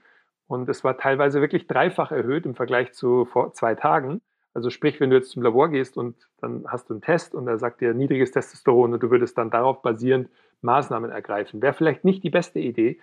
und 0.47 0.69
es 0.69 0.83
war 0.83 0.97
teilweise 0.97 1.41
wirklich 1.41 1.67
dreifach 1.67 2.11
erhöht 2.11 2.45
im 2.45 2.55
Vergleich 2.55 2.93
zu 2.93 3.25
vor 3.25 3.53
zwei 3.53 3.75
Tagen. 3.75 4.21
Also 4.53 4.71
sprich, 4.71 4.99
wenn 4.99 5.11
du 5.11 5.17
jetzt 5.17 5.31
zum 5.31 5.43
Labor 5.43 5.69
gehst 5.69 5.97
und 5.97 6.15
dann 6.39 6.65
hast 6.67 6.89
du 6.89 6.95
einen 6.95 7.01
Test 7.01 7.35
und 7.35 7.47
er 7.47 7.59
sagt 7.59 7.81
dir 7.81 7.93
niedriges 7.93 8.31
Testosteron 8.31 8.93
und 8.93 9.03
du 9.03 9.11
würdest 9.11 9.37
dann 9.37 9.51
darauf 9.51 9.83
basierend 9.83 10.29
Maßnahmen 10.61 11.11
ergreifen, 11.11 11.61
wäre 11.61 11.73
vielleicht 11.73 12.03
nicht 12.03 12.23
die 12.23 12.31
beste 12.31 12.59
Idee. 12.59 12.99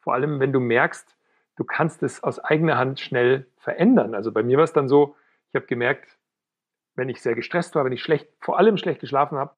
Vor 0.00 0.12
allem, 0.12 0.40
wenn 0.40 0.52
du 0.52 0.60
merkst, 0.60 1.16
du 1.60 1.64
kannst 1.64 2.02
es 2.02 2.24
aus 2.24 2.38
eigener 2.38 2.78
Hand 2.78 3.00
schnell 3.00 3.46
verändern. 3.58 4.14
Also 4.14 4.32
bei 4.32 4.42
mir 4.42 4.56
war 4.56 4.64
es 4.64 4.72
dann 4.72 4.88
so, 4.88 5.14
ich 5.50 5.56
habe 5.56 5.66
gemerkt, 5.66 6.16
wenn 6.94 7.10
ich 7.10 7.20
sehr 7.20 7.34
gestresst 7.34 7.74
war, 7.74 7.84
wenn 7.84 7.92
ich 7.92 8.02
schlecht, 8.02 8.28
vor 8.40 8.58
allem 8.58 8.78
schlecht 8.78 8.98
geschlafen 8.98 9.36
habe 9.36 9.54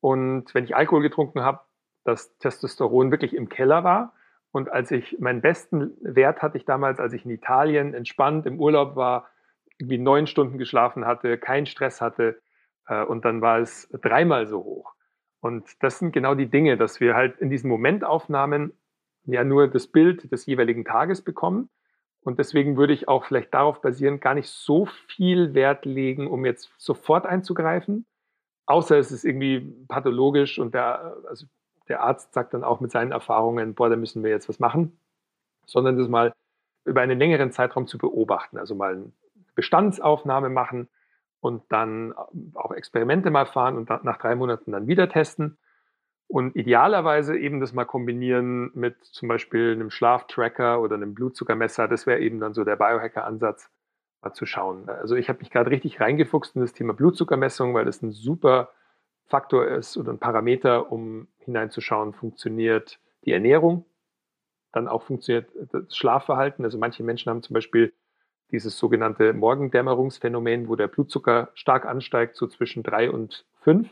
und 0.00 0.54
wenn 0.54 0.64
ich 0.64 0.76
Alkohol 0.76 1.00
getrunken 1.00 1.40
habe, 1.40 1.60
dass 2.04 2.36
Testosteron 2.36 3.10
wirklich 3.10 3.34
im 3.34 3.48
Keller 3.48 3.84
war. 3.84 4.12
Und 4.52 4.70
als 4.70 4.90
ich 4.90 5.18
meinen 5.18 5.40
besten 5.40 5.96
Wert 6.02 6.42
hatte 6.42 6.58
ich 6.58 6.66
damals, 6.66 7.00
als 7.00 7.14
ich 7.14 7.24
in 7.24 7.30
Italien 7.30 7.94
entspannt 7.94 8.44
im 8.44 8.60
Urlaub 8.60 8.94
war, 8.94 9.30
irgendwie 9.78 9.96
neun 9.96 10.26
Stunden 10.26 10.58
geschlafen 10.58 11.06
hatte, 11.06 11.38
keinen 11.38 11.64
Stress 11.64 12.02
hatte 12.02 12.38
äh, 12.86 13.02
und 13.02 13.24
dann 13.24 13.40
war 13.40 13.60
es 13.60 13.88
dreimal 14.02 14.46
so 14.46 14.62
hoch. 14.62 14.92
Und 15.40 15.82
das 15.82 16.00
sind 16.00 16.12
genau 16.12 16.34
die 16.34 16.50
Dinge, 16.50 16.76
dass 16.76 17.00
wir 17.00 17.14
halt 17.14 17.38
in 17.38 17.48
diesen 17.48 17.70
Momentaufnahmen 17.70 18.74
ja 19.26 19.44
nur 19.44 19.68
das 19.68 19.86
Bild 19.86 20.30
des 20.30 20.46
jeweiligen 20.46 20.84
Tages 20.84 21.22
bekommen. 21.22 21.70
Und 22.22 22.38
deswegen 22.38 22.76
würde 22.76 22.94
ich 22.94 23.08
auch 23.08 23.24
vielleicht 23.24 23.52
darauf 23.52 23.82
basieren, 23.82 24.20
gar 24.20 24.34
nicht 24.34 24.48
so 24.48 24.86
viel 24.86 25.54
Wert 25.54 25.84
legen, 25.84 26.26
um 26.26 26.46
jetzt 26.46 26.70
sofort 26.78 27.26
einzugreifen, 27.26 28.06
außer 28.66 28.98
es 28.98 29.12
ist 29.12 29.24
irgendwie 29.24 29.60
pathologisch 29.88 30.58
und 30.58 30.72
der, 30.72 31.16
also 31.28 31.46
der 31.88 32.00
Arzt 32.00 32.32
sagt 32.32 32.54
dann 32.54 32.64
auch 32.64 32.80
mit 32.80 32.90
seinen 32.90 33.12
Erfahrungen, 33.12 33.74
boah, 33.74 33.90
da 33.90 33.96
müssen 33.96 34.22
wir 34.22 34.30
jetzt 34.30 34.48
was 34.48 34.58
machen, 34.58 34.98
sondern 35.66 35.98
das 35.98 36.08
mal 36.08 36.32
über 36.86 37.02
einen 37.02 37.18
längeren 37.18 37.52
Zeitraum 37.52 37.86
zu 37.86 37.98
beobachten, 37.98 38.56
also 38.56 38.74
mal 38.74 38.94
eine 38.94 39.12
Bestandsaufnahme 39.54 40.48
machen 40.48 40.88
und 41.40 41.62
dann 41.68 42.14
auch 42.54 42.72
Experimente 42.72 43.30
mal 43.30 43.44
fahren 43.44 43.76
und 43.76 43.90
nach 44.04 44.16
drei 44.16 44.34
Monaten 44.34 44.72
dann 44.72 44.86
wieder 44.86 45.10
testen 45.10 45.58
und 46.26 46.56
idealerweise 46.56 47.36
eben 47.36 47.60
das 47.60 47.72
mal 47.72 47.84
kombinieren 47.84 48.70
mit 48.74 49.04
zum 49.04 49.28
Beispiel 49.28 49.72
einem 49.72 49.90
Schlaftracker 49.90 50.80
oder 50.80 50.96
einem 50.96 51.14
Blutzuckermesser. 51.14 51.88
Das 51.88 52.06
wäre 52.06 52.20
eben 52.20 52.40
dann 52.40 52.54
so 52.54 52.64
der 52.64 52.76
Biohacker-Ansatz, 52.76 53.70
mal 54.22 54.32
zu 54.32 54.46
schauen. 54.46 54.88
Also 54.88 55.16
ich 55.16 55.28
habe 55.28 55.40
mich 55.40 55.50
gerade 55.50 55.70
richtig 55.70 56.00
reingefuchst 56.00 56.56
in 56.56 56.62
das 56.62 56.72
Thema 56.72 56.94
Blutzuckermessung, 56.94 57.74
weil 57.74 57.84
das 57.84 58.02
ein 58.02 58.10
super 58.10 58.70
Faktor 59.26 59.66
ist 59.66 59.96
oder 59.96 60.12
ein 60.12 60.18
Parameter, 60.18 60.90
um 60.90 61.28
hineinzuschauen, 61.38 62.12
funktioniert 62.12 62.98
die 63.24 63.32
Ernährung, 63.32 63.84
dann 64.72 64.88
auch 64.88 65.02
funktioniert 65.02 65.50
das 65.72 65.96
Schlafverhalten. 65.96 66.64
Also 66.64 66.78
manche 66.78 67.02
Menschen 67.02 67.30
haben 67.30 67.42
zum 67.42 67.54
Beispiel 67.54 67.92
dieses 68.50 68.78
sogenannte 68.78 69.32
Morgendämmerungsphänomen, 69.32 70.68
wo 70.68 70.76
der 70.76 70.88
Blutzucker 70.88 71.50
stark 71.54 71.86
ansteigt, 71.86 72.36
so 72.36 72.46
zwischen 72.46 72.82
drei 72.82 73.10
und 73.10 73.46
fünf 73.60 73.88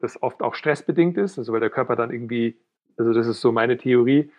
das 0.00 0.22
oft 0.22 0.42
auch 0.42 0.54
stressbedingt 0.54 1.16
ist, 1.16 1.38
also 1.38 1.52
weil 1.52 1.60
der 1.60 1.70
Körper 1.70 1.96
dann 1.96 2.10
irgendwie, 2.10 2.58
also 2.96 3.12
das 3.12 3.26
ist 3.26 3.40
so 3.40 3.52
meine 3.52 3.76
Theorie, 3.76 4.30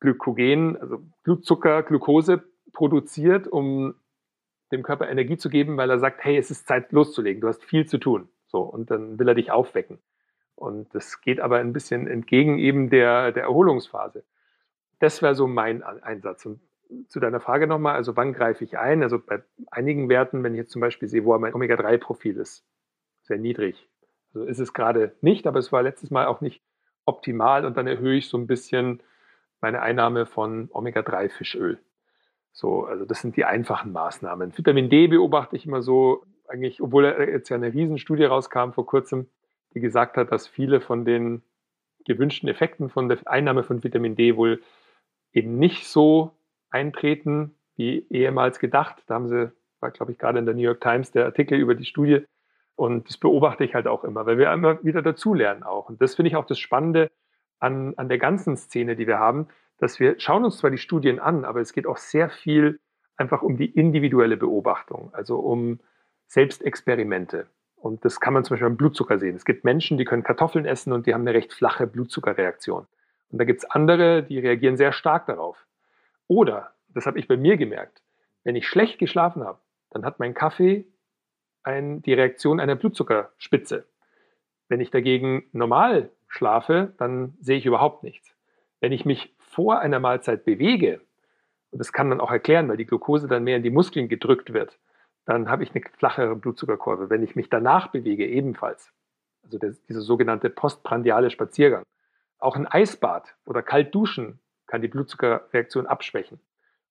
Glykogen, 0.00 0.76
also 0.78 1.02
Blutzucker, 1.22 1.82
Glucose 1.82 2.42
produziert, 2.72 3.48
um 3.48 3.94
dem 4.72 4.82
Körper 4.82 5.08
Energie 5.08 5.36
zu 5.36 5.48
geben, 5.48 5.76
weil 5.76 5.90
er 5.90 5.98
sagt, 5.98 6.24
hey, 6.24 6.36
es 6.36 6.50
ist 6.50 6.66
Zeit 6.66 6.92
loszulegen, 6.92 7.40
du 7.40 7.48
hast 7.48 7.64
viel 7.64 7.86
zu 7.86 7.98
tun. 7.98 8.28
So, 8.46 8.60
und 8.60 8.90
dann 8.90 9.18
will 9.18 9.28
er 9.28 9.34
dich 9.34 9.50
aufwecken. 9.50 9.98
Und 10.54 10.94
das 10.94 11.20
geht 11.20 11.40
aber 11.40 11.58
ein 11.58 11.72
bisschen 11.72 12.06
entgegen 12.06 12.58
eben 12.58 12.90
der, 12.90 13.32
der 13.32 13.44
Erholungsphase. 13.44 14.24
Das 14.98 15.20
wäre 15.22 15.34
so 15.34 15.46
mein 15.46 15.82
Einsatz. 15.82 16.46
Und 16.46 16.60
zu 17.08 17.20
deiner 17.20 17.40
Frage 17.40 17.66
nochmal, 17.66 17.94
also 17.94 18.16
wann 18.16 18.32
greife 18.32 18.64
ich 18.64 18.78
ein? 18.78 19.02
Also 19.02 19.18
bei 19.18 19.42
einigen 19.70 20.08
Werten, 20.08 20.42
wenn 20.42 20.54
ich 20.54 20.58
jetzt 20.58 20.72
zum 20.72 20.80
Beispiel 20.80 21.08
sehe, 21.08 21.24
wo 21.24 21.36
mein 21.38 21.54
Omega-3-Profil 21.54 22.38
ist, 22.38 22.64
sehr 23.22 23.38
niedrig, 23.38 23.88
also 24.36 24.48
ist 24.48 24.58
es 24.58 24.74
gerade 24.74 25.14
nicht, 25.22 25.46
aber 25.46 25.58
es 25.58 25.72
war 25.72 25.82
letztes 25.82 26.10
Mal 26.10 26.26
auch 26.26 26.42
nicht 26.42 26.62
optimal 27.06 27.64
und 27.64 27.76
dann 27.76 27.86
erhöhe 27.86 28.18
ich 28.18 28.28
so 28.28 28.36
ein 28.36 28.46
bisschen 28.46 29.02
meine 29.62 29.80
Einnahme 29.80 30.26
von 30.26 30.68
Omega-3-Fischöl. 30.72 31.78
So, 32.52 32.84
also 32.84 33.06
das 33.06 33.20
sind 33.22 33.36
die 33.36 33.46
einfachen 33.46 33.92
Maßnahmen. 33.92 34.56
Vitamin 34.56 34.90
D 34.90 35.06
beobachte 35.06 35.56
ich 35.56 35.66
immer 35.66 35.80
so, 35.80 36.24
eigentlich, 36.48 36.82
obwohl 36.82 37.04
jetzt 37.04 37.48
ja 37.48 37.56
eine 37.56 37.72
Riesenstudie 37.72 38.24
rauskam 38.24 38.72
vor 38.72 38.86
kurzem, 38.86 39.28
die 39.74 39.80
gesagt 39.80 40.16
hat, 40.16 40.30
dass 40.32 40.46
viele 40.46 40.80
von 40.80 41.04
den 41.04 41.42
gewünschten 42.04 42.48
Effekten 42.48 42.90
von 42.90 43.08
der 43.08 43.18
Einnahme 43.24 43.62
von 43.62 43.82
Vitamin 43.82 44.16
D 44.16 44.36
wohl 44.36 44.62
eben 45.32 45.58
nicht 45.58 45.86
so 45.86 46.32
eintreten 46.70 47.54
wie 47.76 48.06
ehemals 48.10 48.58
gedacht. 48.58 49.02
Da 49.06 49.14
haben 49.14 49.28
sie, 49.28 49.50
war 49.80 49.90
glaube 49.90 50.12
ich 50.12 50.18
gerade 50.18 50.38
in 50.38 50.46
der 50.46 50.54
New 50.54 50.62
York 50.62 50.80
Times 50.80 51.10
der 51.10 51.24
Artikel 51.24 51.58
über 51.58 51.74
die 51.74 51.84
Studie, 51.84 52.26
und 52.76 53.08
das 53.08 53.16
beobachte 53.16 53.64
ich 53.64 53.74
halt 53.74 53.86
auch 53.86 54.04
immer, 54.04 54.26
weil 54.26 54.38
wir 54.38 54.52
immer 54.52 54.82
wieder 54.84 55.02
dazulernen 55.02 55.62
auch. 55.62 55.88
Und 55.88 56.00
das 56.00 56.14
finde 56.14 56.28
ich 56.28 56.36
auch 56.36 56.44
das 56.44 56.58
Spannende 56.58 57.10
an, 57.58 57.94
an 57.96 58.08
der 58.08 58.18
ganzen 58.18 58.56
Szene, 58.56 58.96
die 58.96 59.06
wir 59.06 59.18
haben, 59.18 59.48
dass 59.78 59.98
wir 59.98 60.20
schauen 60.20 60.44
uns 60.44 60.58
zwar 60.58 60.70
die 60.70 60.78
Studien 60.78 61.18
an, 61.18 61.44
aber 61.44 61.60
es 61.60 61.72
geht 61.72 61.86
auch 61.86 61.96
sehr 61.96 62.28
viel 62.28 62.78
einfach 63.16 63.42
um 63.42 63.56
die 63.56 63.70
individuelle 63.70 64.36
Beobachtung, 64.36 65.10
also 65.12 65.38
um 65.38 65.80
Selbstexperimente. 66.26 67.46
Und 67.76 68.04
das 68.04 68.20
kann 68.20 68.34
man 68.34 68.44
zum 68.44 68.54
Beispiel 68.54 68.68
beim 68.68 68.76
Blutzucker 68.76 69.18
sehen. 69.18 69.36
Es 69.36 69.44
gibt 69.44 69.64
Menschen, 69.64 69.96
die 69.96 70.04
können 70.04 70.22
Kartoffeln 70.22 70.66
essen 70.66 70.92
und 70.92 71.06
die 71.06 71.14
haben 71.14 71.22
eine 71.22 71.34
recht 71.34 71.52
flache 71.52 71.86
Blutzuckerreaktion. 71.86 72.86
Und 73.30 73.38
da 73.38 73.44
gibt 73.44 73.60
es 73.60 73.70
andere, 73.70 74.22
die 74.22 74.38
reagieren 74.38 74.76
sehr 74.76 74.92
stark 74.92 75.26
darauf. 75.26 75.66
Oder, 76.26 76.72
das 76.88 77.06
habe 77.06 77.18
ich 77.18 77.28
bei 77.28 77.36
mir 77.36 77.56
gemerkt, 77.56 78.02
wenn 78.44 78.56
ich 78.56 78.68
schlecht 78.68 78.98
geschlafen 78.98 79.44
habe, 79.44 79.60
dann 79.90 80.04
hat 80.04 80.18
mein 80.18 80.34
Kaffee 80.34 80.86
ein, 81.66 82.02
die 82.02 82.14
Reaktion 82.14 82.60
einer 82.60 82.76
Blutzuckerspitze. 82.76 83.86
Wenn 84.68 84.80
ich 84.80 84.90
dagegen 84.90 85.44
normal 85.52 86.10
schlafe, 86.28 86.94
dann 86.98 87.36
sehe 87.40 87.58
ich 87.58 87.66
überhaupt 87.66 88.02
nichts. 88.02 88.34
Wenn 88.80 88.92
ich 88.92 89.04
mich 89.04 89.34
vor 89.38 89.80
einer 89.80 90.00
Mahlzeit 90.00 90.44
bewege, 90.44 91.00
und 91.70 91.78
das 91.78 91.92
kann 91.92 92.08
man 92.08 92.20
auch 92.20 92.30
erklären, 92.30 92.68
weil 92.68 92.76
die 92.76 92.86
Glucose 92.86 93.28
dann 93.28 93.44
mehr 93.44 93.56
in 93.56 93.62
die 93.62 93.70
Muskeln 93.70 94.08
gedrückt 94.08 94.52
wird, 94.52 94.78
dann 95.24 95.50
habe 95.50 95.64
ich 95.64 95.74
eine 95.74 95.84
flachere 95.96 96.36
Blutzuckerkurve. 96.36 97.10
Wenn 97.10 97.22
ich 97.22 97.34
mich 97.36 97.48
danach 97.48 97.88
bewege, 97.88 98.26
ebenfalls. 98.26 98.92
Also 99.42 99.58
der, 99.58 99.74
dieser 99.88 100.00
sogenannte 100.00 100.50
postprandiale 100.50 101.30
Spaziergang. 101.30 101.82
Auch 102.38 102.56
ein 102.56 102.66
Eisbad 102.66 103.34
oder 103.44 103.62
kalt 103.62 103.94
duschen 103.94 104.40
kann 104.66 104.82
die 104.82 104.88
Blutzuckerreaktion 104.88 105.86
abschwächen. 105.86 106.40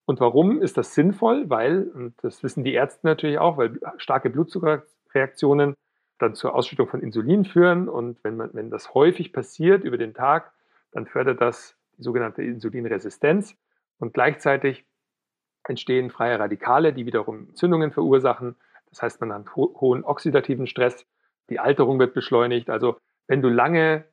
Und 0.05 0.19
warum 0.19 0.61
ist 0.61 0.77
das 0.77 0.93
sinnvoll? 0.93 1.49
Weil, 1.49 1.89
und 1.93 2.13
das 2.21 2.43
wissen 2.43 2.63
die 2.63 2.73
Ärzte 2.73 3.07
natürlich 3.07 3.39
auch, 3.39 3.57
weil 3.57 3.79
starke 3.97 4.29
Blutzuckerreaktionen 4.29 5.75
dann 6.19 6.35
zur 6.35 6.55
Ausschüttung 6.55 6.87
von 6.87 7.01
Insulin 7.01 7.43
führen. 7.43 7.89
Und 7.89 8.23
wenn, 8.23 8.37
man, 8.37 8.51
wenn 8.53 8.69
das 8.69 8.93
häufig 8.93 9.33
passiert 9.33 9.83
über 9.83 9.97
den 9.97 10.13
Tag, 10.13 10.51
dann 10.91 11.07
fördert 11.07 11.41
das 11.41 11.75
die 11.97 12.03
sogenannte 12.03 12.43
Insulinresistenz. 12.43 13.55
Und 13.97 14.13
gleichzeitig 14.13 14.85
entstehen 15.67 16.11
freie 16.11 16.39
Radikale, 16.39 16.93
die 16.93 17.05
wiederum 17.05 17.49
Entzündungen 17.49 17.91
verursachen. 17.91 18.55
Das 18.89 19.01
heißt, 19.01 19.19
man 19.21 19.33
hat 19.33 19.55
ho 19.55 19.75
hohen 19.81 20.03
oxidativen 20.03 20.67
Stress. 20.67 21.05
Die 21.49 21.59
Alterung 21.59 21.99
wird 21.99 22.13
beschleunigt. 22.13 22.69
Also 22.69 22.97
wenn 23.27 23.41
du 23.41 23.49
lange 23.49 24.05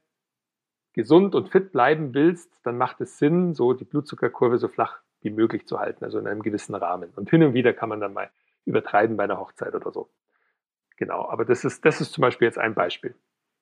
gesund 0.95 1.35
und 1.35 1.51
fit 1.51 1.73
bleiben 1.73 2.15
willst, 2.15 2.51
dann 2.65 2.79
macht 2.79 3.01
es 3.01 3.19
Sinn, 3.19 3.55
so 3.55 3.75
die 3.75 3.85
Blutzuckerkurve 3.85 4.59
so 4.59 4.69
flach 4.69 5.02
wie 5.23 5.31
möglich 5.31 5.67
zu 5.67 5.79
halten, 5.79 6.05
also 6.05 6.19
in 6.19 6.27
einem 6.27 6.43
gewissen 6.43 6.75
Rahmen. 6.75 7.11
Und 7.17 7.31
hin 7.31 7.43
und 7.43 7.55
wieder 7.55 7.73
kann 7.73 7.89
man 7.89 8.01
dann 8.01 8.13
mal 8.13 8.31
übertreiben 8.65 9.17
bei 9.17 9.25
einer 9.25 9.39
Hochzeit 9.39 9.75
oder 9.75 9.91
so. 9.93 10.11
Genau, 10.97 11.29
aber 11.29 11.45
das 11.45 11.65
ist, 11.65 11.85
das 11.85 12.01
ist 12.01 12.13
zum 12.13 12.23
Beispiel 12.23 12.47
jetzt 12.47 12.59
ein 12.59 12.75
Beispiel. 12.75 13.15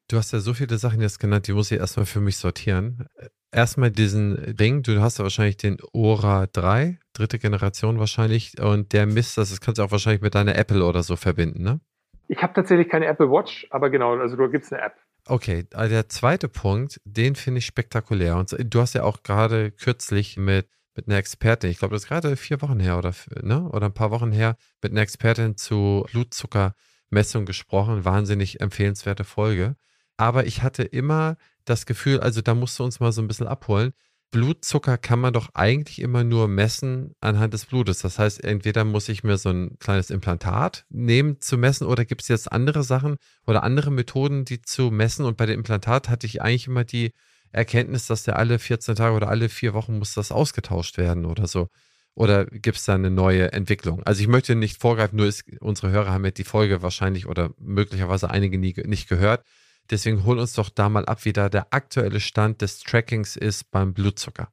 Du 0.09 0.17
hast 0.17 0.33
ja 0.33 0.41
so 0.41 0.55
viele 0.55 0.77
Sachen 0.77 1.01
jetzt 1.01 1.21
genannt, 1.21 1.47
die 1.47 1.53
muss 1.53 1.71
ich 1.71 1.79
erstmal 1.79 2.07
für 2.07 2.21
mich 2.21 2.37
sortieren. 2.37 3.07
Erstmal 3.53 3.91
diesen 3.91 4.57
Ding, 4.57 4.83
du 4.83 5.01
hast 5.01 5.19
ja 5.19 5.23
wahrscheinlich 5.23 5.57
den 5.57 5.79
Ora 5.93 6.47
3, 6.47 6.99
dritte 7.13 7.39
Generation 7.39 7.99
wahrscheinlich, 7.99 8.61
und 8.61 8.93
der 8.93 9.07
misst 9.07 9.39
das, 9.39 9.51
das 9.51 9.61
kannst 9.61 9.79
du 9.79 9.85
auch 9.85 9.93
wahrscheinlich 9.93 10.23
mit 10.23 10.35
deiner 10.35 10.57
Apple 10.57 10.85
oder 10.85 11.03
so 11.03 11.17
verbinden, 11.17 11.63
ne? 11.63 11.81
Ich 12.29 12.43
habe 12.43 12.53
tatsächlich 12.53 12.89
keine 12.89 13.07
Apple 13.07 13.31
Watch, 13.31 13.67
aber 13.71 13.91
genau, 13.91 14.17
also 14.17 14.37
da 14.37 14.47
gibt 14.47 14.65
es 14.65 14.73
eine 14.73 14.83
App. 14.83 14.95
Okay, 15.27 15.67
also 15.75 15.91
der 15.91 16.09
zweite 16.09 16.49
Punkt, 16.49 17.01
den 17.05 17.35
finde 17.35 17.59
ich 17.59 17.67
spektakulär. 17.67 18.37
Und 18.37 18.57
du 18.59 18.81
hast 18.81 18.95
ja 18.95 19.03
auch 19.03 19.23
gerade 19.23 19.71
kürzlich 19.71 20.37
mit 20.37 20.69
mit 20.95 21.09
einer 21.09 21.19
Expertin, 21.19 21.71
ich 21.71 21.79
glaube, 21.79 21.95
das 21.95 22.03
ist 22.03 22.09
gerade 22.09 22.37
vier 22.37 22.61
Wochen 22.63 22.81
her 22.81 22.99
oder, 22.99 23.15
ne? 23.43 23.69
oder 23.69 23.87
ein 23.87 23.95
paar 23.95 24.11
Wochen 24.11 24.33
her, 24.33 24.57
mit 24.83 24.93
einer 24.93 25.03
Expertin 25.03 25.57
zu 25.57 26.07
Blutzuckermessung 26.11 27.47
gesprochen. 27.47 28.05
Wahnsinnig 28.05 28.61
empfehlenswerte 28.61 29.25
Folge. 29.25 29.77
Aber 30.17 30.47
ich 30.47 30.63
hatte 30.63 30.83
immer 30.83 31.37
das 31.65 31.87
Gefühl, 31.87 32.21
also 32.21 32.43
da 32.43 32.55
musst 32.55 32.79
du 32.79 32.85
uns 32.85 33.01
mal 33.01 33.13
so 33.13 33.23
ein 33.23 33.29
bisschen 33.29 33.47
abholen. 33.47 33.93
Blutzucker 34.31 34.97
kann 34.97 35.19
man 35.19 35.33
doch 35.33 35.49
eigentlich 35.55 36.01
immer 36.01 36.23
nur 36.23 36.47
messen 36.47 37.15
anhand 37.21 37.53
des 37.53 37.67
Blutes. 37.67 37.99
Das 37.99 38.19
heißt, 38.19 38.45
entweder 38.45 38.85
muss 38.85 39.09
ich 39.09 39.25
mir 39.25 39.39
so 39.39 39.49
ein 39.49 39.77
kleines 39.81 40.11
Implantat 40.11 40.85
nehmen 40.89 41.41
zu 41.41 41.59
messen 41.59 41.87
oder 41.87 42.05
gibt 42.05 42.23
es 42.23 42.29
jetzt 42.29 42.53
andere 42.53 42.85
Sachen 42.85 43.17
oder 43.47 43.65
andere 43.65 43.91
Methoden, 43.91 44.45
die 44.45 44.63
zu 44.63 44.91
messen. 44.91 45.25
Und 45.25 45.37
bei 45.37 45.47
dem 45.47 45.59
Implantat 45.59 46.09
hatte 46.09 46.27
ich 46.27 46.43
eigentlich 46.43 46.69
immer 46.69 46.85
die 46.85 47.13
Erkenntnis, 47.53 48.07
dass 48.07 48.23
der 48.23 48.37
alle 48.37 48.59
14 48.59 48.95
Tage 48.95 49.15
oder 49.15 49.29
alle 49.29 49.49
vier 49.49 49.75
Wochen 49.75 49.99
muss 49.99 50.15
das 50.15 50.33
ausgetauscht 50.33 50.99
werden 50.99 51.25
oder 51.25 51.47
so? 51.47 51.69
Oder 52.15 52.45
gibt 52.47 52.77
es 52.77 52.85
da 52.85 52.95
eine 52.95 53.11
neue 53.11 53.53
Entwicklung? 53.53 54.03
Also 54.05 54.21
ich 54.21 54.29
möchte 54.29 54.55
nicht 54.55 54.81
vorgreifen, 54.81 55.17
nur 55.17 55.27
ist, 55.27 55.45
unsere 55.61 55.91
Hörer 55.91 56.13
haben 56.13 56.25
ja 56.25 56.31
die 56.31 56.45
Folge 56.45 56.83
wahrscheinlich 56.83 57.27
oder 57.27 57.51
möglicherweise 57.59 58.31
einige 58.31 58.59
nie, 58.59 58.75
nicht 58.85 59.09
gehört. 59.09 59.45
Deswegen 59.91 60.25
hol 60.25 60.39
uns 60.39 60.53
doch 60.53 60.69
da 60.69 60.89
mal 60.89 61.07
ab, 61.07 61.25
wie 61.25 61.33
da 61.33 61.49
der 61.49 61.73
aktuelle 61.73 62.21
Stand 62.21 62.63
des 62.63 62.81
Trackings 62.81 63.37
ist 63.37 63.71
beim 63.71 63.95
Blutzucker. 63.95 64.49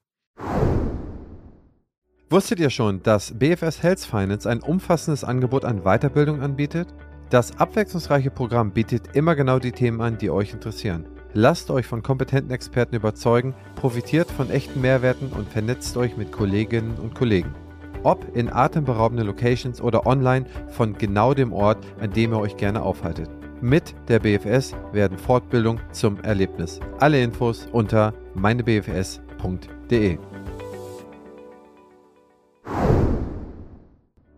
Wusstet 2.30 2.60
ihr 2.60 2.70
schon, 2.70 3.02
dass 3.04 3.38
BFS 3.38 3.82
Health 3.84 4.02
Finance 4.02 4.50
ein 4.50 4.62
umfassendes 4.62 5.24
Angebot 5.24 5.64
an 5.64 5.84
Weiterbildung 5.84 6.42
anbietet? 6.42 6.94
Das 7.30 7.58
abwechslungsreiche 7.58 8.32
Programm 8.32 8.72
bietet 8.72 9.16
immer 9.16 9.36
genau 9.36 9.60
die 9.60 9.72
Themen 9.72 10.02
an, 10.02 10.18
die 10.18 10.30
euch 10.30 10.54
interessieren. 10.54 11.06
Lasst 11.40 11.70
euch 11.70 11.86
von 11.86 12.02
kompetenten 12.02 12.50
Experten 12.50 12.96
überzeugen, 12.96 13.54
profitiert 13.76 14.32
von 14.32 14.50
echten 14.50 14.82
Mehrwerten 14.82 15.32
und 15.32 15.48
vernetzt 15.48 15.96
euch 15.96 16.18
mit 16.18 16.32
Kolleginnen 16.32 16.98
und 16.98 17.14
Kollegen. 17.14 17.54
Ob 18.02 18.36
in 18.36 18.52
atemberaubenden 18.52 19.28
Locations 19.28 19.80
oder 19.80 20.08
online 20.08 20.48
von 20.70 20.98
genau 20.98 21.36
dem 21.36 21.54
Ort, 21.54 21.78
an 22.00 22.10
dem 22.12 22.34
ihr 22.34 22.40
euch 22.40 22.58
gerne 22.58 22.82
aufhaltet. 22.82 23.30
Mit 23.62 23.94
der 24.08 24.18
BFS 24.18 24.74
werden 24.94 25.20
Fortbildung 25.20 25.80
zum 25.92 26.20
Erlebnis. 26.22 26.80
Alle 26.98 27.22
Infos 27.22 27.68
unter 27.72 28.16
meinebfs.de. 28.34 30.18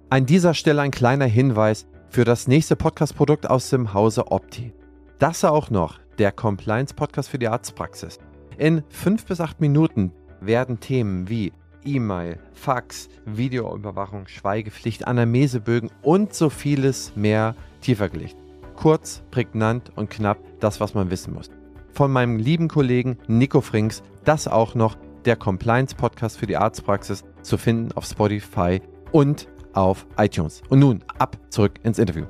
An 0.09 0.25
dieser 0.25 0.53
Stelle 0.53 0.81
ein 0.81 0.91
kleiner 0.91 1.27
Hinweis 1.27 1.87
für 2.09 2.25
das 2.25 2.49
nächste 2.49 2.75
Podcast-Produkt 2.75 3.49
aus 3.49 3.69
dem 3.69 3.93
Hause 3.93 4.29
Opti. 4.33 4.73
Das 5.17 5.45
auch 5.45 5.69
noch 5.69 5.97
der 6.19 6.31
Compliance-Podcast 6.31 7.29
für 7.29 7.39
die 7.39 7.47
Arztpraxis. 7.47 8.19
In 8.57 8.83
fünf 8.89 9.25
bis 9.25 9.41
acht 9.41 9.61
Minuten 9.61 10.11
werden 10.41 10.79
Themen 10.79 11.29
wie 11.29 11.53
E-Mail, 11.85 12.37
Fax, 12.53 13.07
Videoüberwachung, 13.25 14.27
Schweigepflicht, 14.27 15.07
Anamnesebögen 15.07 15.89
und 16.01 16.33
so 16.33 16.49
vieles 16.49 17.15
mehr 17.15 17.55
tiefer 17.81 18.09
gelegt. 18.09 18.35
Kurz, 18.75 19.23
prägnant 19.31 19.91
und 19.95 20.09
knapp 20.09 20.39
das, 20.59 20.79
was 20.79 20.93
man 20.93 21.09
wissen 21.09 21.33
muss. 21.33 21.49
Von 21.93 22.11
meinem 22.11 22.37
lieben 22.37 22.67
Kollegen 22.67 23.17
Nico 23.27 23.61
Frings, 23.61 24.03
das 24.25 24.47
auch 24.47 24.75
noch 24.75 24.97
der 25.25 25.35
Compliance-Podcast 25.35 26.37
für 26.37 26.47
die 26.47 26.57
Arztpraxis 26.57 27.23
zu 27.41 27.57
finden 27.57 27.91
auf 27.93 28.05
Spotify 28.05 28.81
und 29.11 29.47
auf 29.73 30.05
iTunes. 30.17 30.61
Und 30.69 30.79
nun 30.79 31.03
ab 31.17 31.37
zurück 31.49 31.79
ins 31.83 31.99
Interview. 31.99 32.25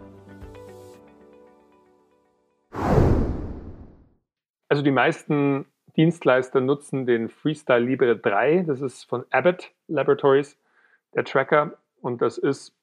Also 4.70 4.84
die 4.84 4.92
meisten 4.92 5.66
Dienstleister 5.98 6.62
nutzen 6.62 7.08
den 7.08 7.30
Freestyle 7.30 7.84
Libre 7.84 8.16
3. 8.16 8.64
Das 8.68 8.82
ist 8.82 9.04
von 9.04 9.26
Abbott 9.32 9.72
Laboratories, 9.88 10.58
der 11.16 11.26
Tracker. 11.26 11.78
Und 12.02 12.22
das 12.22 12.38
ist 12.38 12.74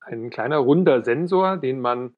ein 0.00 0.30
kleiner 0.30 0.58
runder 0.58 1.02
Sensor, 1.02 1.56
den 1.56 1.80
man, 1.80 2.14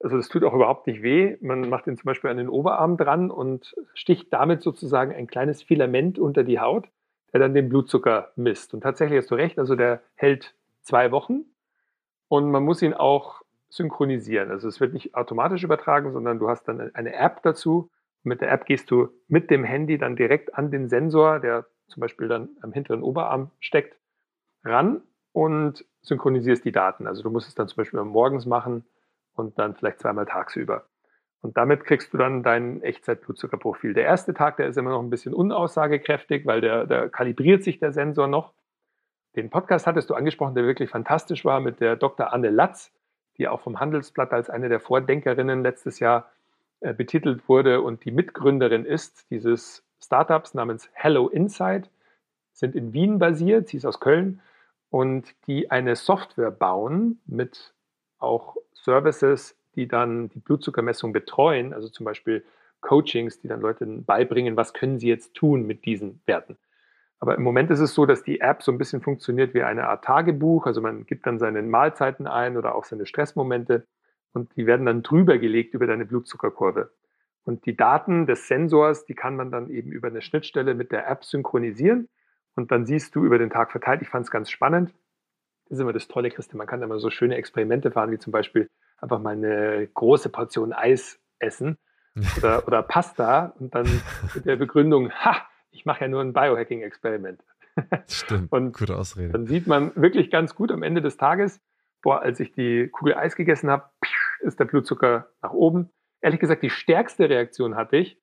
also 0.00 0.16
das 0.16 0.28
tut 0.28 0.42
auch 0.42 0.52
überhaupt 0.52 0.88
nicht 0.88 1.02
weh. 1.02 1.36
Man 1.40 1.68
macht 1.68 1.86
ihn 1.86 1.96
zum 1.96 2.06
Beispiel 2.06 2.30
an 2.30 2.38
den 2.38 2.48
Oberarm 2.48 2.96
dran 2.96 3.30
und 3.30 3.76
sticht 3.94 4.32
damit 4.32 4.62
sozusagen 4.62 5.14
ein 5.14 5.28
kleines 5.28 5.62
Filament 5.62 6.18
unter 6.18 6.42
die 6.42 6.58
Haut, 6.58 6.88
der 7.32 7.40
dann 7.40 7.54
den 7.54 7.68
Blutzucker 7.68 8.32
misst. 8.34 8.74
Und 8.74 8.80
tatsächlich 8.80 9.18
hast 9.18 9.30
du 9.30 9.36
recht, 9.36 9.58
also 9.60 9.76
der 9.76 10.02
hält 10.16 10.54
zwei 10.82 11.12
Wochen 11.12 11.44
und 12.26 12.50
man 12.50 12.64
muss 12.64 12.82
ihn 12.82 12.94
auch 12.94 13.42
synchronisieren. 13.68 14.50
Also 14.50 14.66
es 14.66 14.80
wird 14.80 14.92
nicht 14.92 15.14
automatisch 15.14 15.62
übertragen, 15.62 16.12
sondern 16.12 16.38
du 16.38 16.48
hast 16.48 16.66
dann 16.66 16.94
eine 16.94 17.14
App 17.14 17.42
dazu. 17.42 17.90
Mit 18.22 18.40
der 18.40 18.50
App 18.50 18.66
gehst 18.66 18.90
du 18.90 19.08
mit 19.28 19.50
dem 19.50 19.64
Handy 19.64 19.98
dann 19.98 20.16
direkt 20.16 20.54
an 20.54 20.70
den 20.70 20.88
Sensor, 20.88 21.40
der 21.40 21.66
zum 21.88 22.00
Beispiel 22.00 22.28
dann 22.28 22.50
am 22.60 22.72
hinteren 22.72 23.02
Oberarm 23.02 23.50
steckt, 23.60 23.96
ran 24.64 25.02
und 25.32 25.84
synchronisierst 26.02 26.64
die 26.64 26.72
Daten. 26.72 27.06
Also 27.06 27.22
du 27.22 27.30
musst 27.30 27.48
es 27.48 27.54
dann 27.54 27.68
zum 27.68 27.76
Beispiel 27.76 28.02
morgens 28.02 28.46
machen 28.46 28.84
und 29.34 29.58
dann 29.58 29.74
vielleicht 29.74 30.00
zweimal 30.00 30.26
tagsüber. 30.26 30.86
Und 31.40 31.56
damit 31.56 31.84
kriegst 31.84 32.12
du 32.12 32.18
dann 32.18 32.42
dein 32.42 32.82
Echtzeit-Blutzuckerprofil. 32.82 33.94
Der 33.94 34.04
erste 34.04 34.34
Tag, 34.34 34.56
der 34.56 34.66
ist 34.66 34.76
immer 34.76 34.90
noch 34.90 35.02
ein 35.02 35.10
bisschen 35.10 35.34
unaussagekräftig, 35.34 36.46
weil 36.46 36.60
der, 36.60 36.86
der 36.86 37.08
kalibriert 37.08 37.62
sich 37.62 37.78
der 37.78 37.92
Sensor 37.92 38.26
noch. 38.26 38.52
Den 39.36 39.50
Podcast 39.50 39.86
hattest 39.86 40.10
du 40.10 40.14
angesprochen, 40.14 40.56
der 40.56 40.64
wirklich 40.64 40.90
fantastisch 40.90 41.44
war 41.44 41.60
mit 41.60 41.80
der 41.80 41.94
Dr. 41.94 42.32
Anne 42.32 42.50
Latz, 42.50 42.92
die 43.36 43.46
auch 43.46 43.60
vom 43.60 43.78
Handelsblatt 43.78 44.32
als 44.32 44.50
eine 44.50 44.68
der 44.68 44.80
Vordenkerinnen 44.80 45.62
letztes 45.62 46.00
Jahr 46.00 46.28
betitelt 46.80 47.48
wurde 47.48 47.82
und 47.82 48.04
die 48.04 48.10
Mitgründerin 48.10 48.84
ist 48.84 49.30
dieses 49.30 49.84
Startups 50.02 50.54
namens 50.54 50.88
Hello 50.92 51.28
Insight, 51.28 51.90
sind 52.52 52.74
in 52.74 52.92
Wien 52.92 53.18
basiert, 53.18 53.68
sie 53.68 53.76
ist 53.78 53.86
aus 53.86 54.00
Köln 54.00 54.40
und 54.90 55.34
die 55.46 55.70
eine 55.70 55.96
Software 55.96 56.50
bauen 56.50 57.20
mit 57.26 57.74
auch 58.18 58.56
Services, 58.72 59.56
die 59.74 59.88
dann 59.88 60.28
die 60.28 60.40
Blutzuckermessung 60.40 61.12
betreuen, 61.12 61.72
also 61.72 61.88
zum 61.88 62.04
Beispiel 62.04 62.44
Coachings, 62.80 63.40
die 63.40 63.48
dann 63.48 63.60
Leuten 63.60 64.04
beibringen, 64.04 64.56
was 64.56 64.72
können 64.72 64.98
sie 64.98 65.08
jetzt 65.08 65.34
tun 65.34 65.66
mit 65.66 65.84
diesen 65.84 66.20
Werten. 66.26 66.56
Aber 67.20 67.34
im 67.34 67.42
Moment 67.42 67.70
ist 67.70 67.80
es 67.80 67.94
so, 67.94 68.06
dass 68.06 68.22
die 68.22 68.40
App 68.40 68.62
so 68.62 68.70
ein 68.70 68.78
bisschen 68.78 69.02
funktioniert 69.02 69.52
wie 69.52 69.62
eine 69.62 69.88
Art 69.88 70.04
Tagebuch. 70.04 70.66
Also 70.66 70.80
man 70.80 71.04
gibt 71.04 71.26
dann 71.26 71.40
seine 71.40 71.62
Mahlzeiten 71.62 72.28
ein 72.28 72.56
oder 72.56 72.76
auch 72.76 72.84
seine 72.84 73.06
Stressmomente 73.06 73.84
und 74.32 74.54
die 74.56 74.66
werden 74.66 74.86
dann 74.86 75.02
drüber 75.02 75.38
gelegt 75.38 75.74
über 75.74 75.86
deine 75.86 76.04
Blutzuckerkurve. 76.04 76.90
Und 77.44 77.64
die 77.66 77.76
Daten 77.76 78.26
des 78.26 78.46
Sensors, 78.46 79.06
die 79.06 79.14
kann 79.14 79.36
man 79.36 79.50
dann 79.50 79.70
eben 79.70 79.90
über 79.90 80.08
eine 80.08 80.20
Schnittstelle 80.20 80.74
mit 80.74 80.92
der 80.92 81.08
App 81.08 81.24
synchronisieren 81.24 82.08
und 82.54 82.70
dann 82.70 82.84
siehst 82.84 83.14
du 83.14 83.24
über 83.24 83.38
den 83.38 83.50
Tag 83.50 83.70
verteilt. 83.70 84.02
Ich 84.02 84.08
fand 84.08 84.26
es 84.26 84.30
ganz 84.30 84.50
spannend. 84.50 84.92
Das 85.64 85.78
ist 85.78 85.80
immer 85.80 85.92
das 85.92 86.08
Tolle, 86.08 86.30
Christian. 86.30 86.58
Man 86.58 86.66
kann 86.66 86.82
immer 86.82 86.98
so 86.98 87.10
schöne 87.10 87.36
Experimente 87.36 87.90
fahren, 87.90 88.10
wie 88.10 88.18
zum 88.18 88.32
Beispiel 88.32 88.68
einfach 88.98 89.18
mal 89.18 89.32
eine 89.32 89.88
große 89.94 90.28
Portion 90.28 90.72
Eis 90.72 91.20
essen 91.38 91.78
oder, 92.36 92.66
oder 92.66 92.82
Pasta 92.82 93.54
und 93.58 93.74
dann 93.74 93.86
mit 94.34 94.44
der 94.44 94.56
Begründung, 94.56 95.10
ha, 95.24 95.36
ich 95.70 95.84
mache 95.84 96.02
ja 96.02 96.08
nur 96.08 96.20
ein 96.20 96.32
Biohacking-Experiment. 96.32 97.42
Stimmt, 98.08 98.50
und 98.52 98.76
gute 98.76 98.96
Ausrede. 98.96 99.32
Dann 99.32 99.46
sieht 99.46 99.66
man 99.66 99.94
wirklich 99.94 100.30
ganz 100.30 100.54
gut 100.54 100.72
am 100.72 100.82
Ende 100.82 101.00
des 101.00 101.16
Tages, 101.16 101.60
boah, 102.02 102.20
als 102.20 102.40
ich 102.40 102.52
die 102.52 102.88
Kugel 102.88 103.14
Eis 103.14 103.36
gegessen 103.36 103.70
habe, 103.70 103.90
ist 104.40 104.60
der 104.60 104.64
Blutzucker 104.64 105.28
nach 105.42 105.52
oben. 105.52 105.90
Ehrlich 106.20 106.40
gesagt, 106.40 106.62
die 106.62 106.70
stärkste 106.70 107.28
Reaktion 107.28 107.76
hatte 107.76 107.96
ich, 107.96 108.20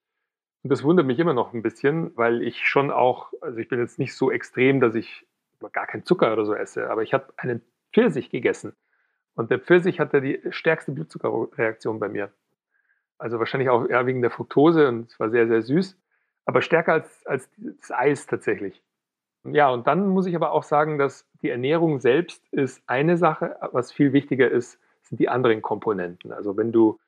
und 0.64 0.72
das 0.72 0.84
wundert 0.84 1.06
mich 1.06 1.20
immer 1.20 1.34
noch 1.34 1.54
ein 1.54 1.62
bisschen, 1.62 2.16
weil 2.18 2.42
ich 2.42 2.68
schon 2.68 2.90
auch, 2.90 3.32
also 3.42 3.60
ich 3.60 3.70
bin 3.70 3.80
jetzt 3.80 4.00
nicht 4.00 4.16
so 4.16 4.32
extrem, 4.32 4.80
dass 4.80 4.96
ich 4.96 5.28
gar 5.72 5.88
keinen 5.88 6.06
Zucker 6.06 6.34
oder 6.34 6.46
so 6.46 6.56
esse, 6.56 6.90
aber 6.90 7.04
ich 7.04 7.14
habe 7.14 7.34
einen 7.38 7.62
Pfirsich 7.94 8.30
gegessen. 8.30 8.74
Und 9.36 9.52
der 9.52 9.60
Pfirsich 9.60 10.00
hatte 10.00 10.22
die 10.22 10.42
stärkste 10.50 10.92
Blutzuckerreaktion 10.92 12.00
bei 12.00 12.10
mir. 12.10 12.32
Also 13.18 13.40
wahrscheinlich 13.40 13.70
auch 13.70 13.88
eher 13.88 14.06
wegen 14.06 14.22
der 14.22 14.32
Fructose 14.32 14.88
und 14.88 15.12
es 15.12 15.20
war 15.20 15.30
sehr, 15.30 15.48
sehr 15.48 15.62
süß 15.62 15.98
aber 16.46 16.62
stärker 16.62 16.94
als, 16.94 17.26
als 17.26 17.50
das 17.58 17.92
Eis 17.92 18.28
tatsächlich. 18.28 18.82
Ja, 19.44 19.70
und 19.70 19.88
dann 19.88 20.08
muss 20.08 20.26
ich 20.26 20.36
aber 20.36 20.52
auch 20.52 20.64
sagen, 20.64 20.98
dass 20.98 21.28
die 21.46 21.52
Ernährung 21.52 22.00
selbst 22.00 22.44
ist 22.52 22.82
eine 22.88 23.18
Sache, 23.18 23.56
was 23.72 23.92
viel 23.92 24.14
wichtiger 24.14 24.50
ist, 24.50 24.80
sind 25.04 25.20
die 25.20 25.30
anderen 25.30 25.62
Komponenten. 25.62 26.32
Also 26.32 26.58
wenn 26.58 26.72
du 26.72 27.00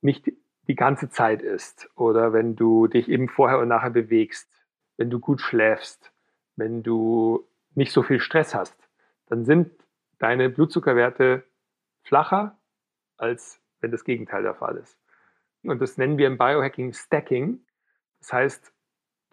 nicht 0.00 0.32
die 0.66 0.74
ganze 0.74 1.10
Zeit 1.10 1.42
isst 1.42 1.90
oder 1.94 2.32
wenn 2.32 2.56
du 2.56 2.86
dich 2.86 3.10
eben 3.10 3.28
vorher 3.28 3.58
und 3.58 3.68
nachher 3.68 3.90
bewegst, 3.90 4.48
wenn 4.96 5.10
du 5.10 5.20
gut 5.20 5.42
schläfst, 5.42 6.10
wenn 6.56 6.82
du 6.82 7.46
nicht 7.74 7.92
so 7.92 8.02
viel 8.02 8.18
Stress 8.18 8.54
hast, 8.54 8.88
dann 9.26 9.44
sind 9.44 9.70
deine 10.18 10.48
Blutzuckerwerte 10.48 11.44
flacher, 12.02 12.58
als 13.18 13.60
wenn 13.80 13.90
das 13.90 14.04
Gegenteil 14.04 14.42
der 14.42 14.54
Fall 14.54 14.78
ist. 14.78 14.96
Und 15.64 15.82
das 15.82 15.98
nennen 15.98 16.16
wir 16.16 16.28
im 16.28 16.38
Biohacking 16.38 16.94
Stacking. 16.94 17.60
Das 18.20 18.32
heißt, 18.32 18.72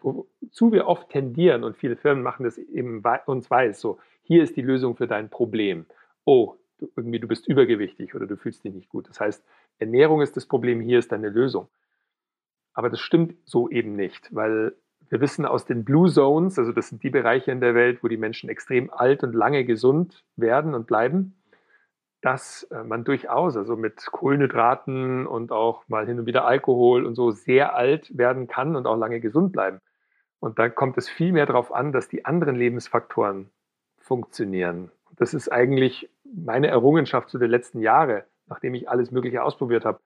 wozu 0.00 0.72
wir 0.72 0.86
oft 0.86 1.08
tendieren, 1.10 1.64
und 1.64 1.76
viele 1.76 1.96
Firmen 1.96 2.22
machen 2.22 2.44
das 2.44 2.58
eben 2.58 3.02
uns 3.26 3.50
weiß, 3.50 3.80
so, 3.80 3.98
hier 4.22 4.42
ist 4.42 4.56
die 4.56 4.62
Lösung 4.62 4.96
für 4.96 5.06
dein 5.06 5.30
Problem. 5.30 5.86
Oh, 6.24 6.54
du, 6.78 6.88
irgendwie 6.96 7.20
du 7.20 7.28
bist 7.28 7.48
übergewichtig 7.48 8.14
oder 8.14 8.26
du 8.26 8.36
fühlst 8.36 8.64
dich 8.64 8.74
nicht 8.74 8.88
gut. 8.88 9.08
Das 9.08 9.20
heißt, 9.20 9.44
Ernährung 9.78 10.20
ist 10.20 10.36
das 10.36 10.46
Problem, 10.46 10.80
hier 10.80 10.98
ist 10.98 11.12
deine 11.12 11.30
Lösung. 11.30 11.68
Aber 12.74 12.90
das 12.90 13.00
stimmt 13.00 13.36
so 13.44 13.68
eben 13.68 13.96
nicht, 13.96 14.34
weil 14.34 14.74
wir 15.08 15.20
wissen 15.20 15.46
aus 15.46 15.64
den 15.64 15.84
Blue 15.84 16.10
Zones, 16.10 16.58
also 16.58 16.72
das 16.72 16.88
sind 16.88 17.02
die 17.02 17.10
Bereiche 17.10 17.50
in 17.50 17.60
der 17.60 17.74
Welt, 17.74 18.02
wo 18.02 18.08
die 18.08 18.16
Menschen 18.16 18.50
extrem 18.50 18.90
alt 18.90 19.22
und 19.22 19.34
lange 19.34 19.64
gesund 19.64 20.24
werden 20.36 20.74
und 20.74 20.86
bleiben, 20.86 21.34
dass 22.20 22.64
äh, 22.64 22.82
man 22.82 23.04
durchaus, 23.04 23.56
also 23.56 23.76
mit 23.76 24.04
Kohlenhydraten 24.06 25.26
und 25.26 25.52
auch 25.52 25.88
mal 25.88 26.06
hin 26.06 26.18
und 26.18 26.26
wieder 26.26 26.44
Alkohol 26.44 27.06
und 27.06 27.14
so 27.14 27.30
sehr 27.30 27.74
alt 27.74 28.16
werden 28.16 28.48
kann 28.48 28.76
und 28.76 28.86
auch 28.86 28.96
lange 28.96 29.20
gesund 29.20 29.52
bleiben. 29.52 29.80
Und 30.40 30.58
da 30.58 30.68
kommt 30.68 30.98
es 30.98 31.08
viel 31.08 31.32
mehr 31.32 31.46
darauf 31.46 31.72
an, 31.72 31.92
dass 31.92 32.08
die 32.08 32.24
anderen 32.24 32.56
Lebensfaktoren 32.56 33.50
funktionieren. 33.98 34.90
Das 35.16 35.34
ist 35.34 35.50
eigentlich 35.50 36.08
meine 36.24 36.68
Errungenschaft 36.68 37.28
zu 37.28 37.38
den 37.38 37.50
letzten 37.50 37.80
Jahren, 37.80 38.22
nachdem 38.46 38.74
ich 38.74 38.88
alles 38.88 39.10
Mögliche 39.10 39.42
ausprobiert 39.42 39.84
habe, 39.84 40.00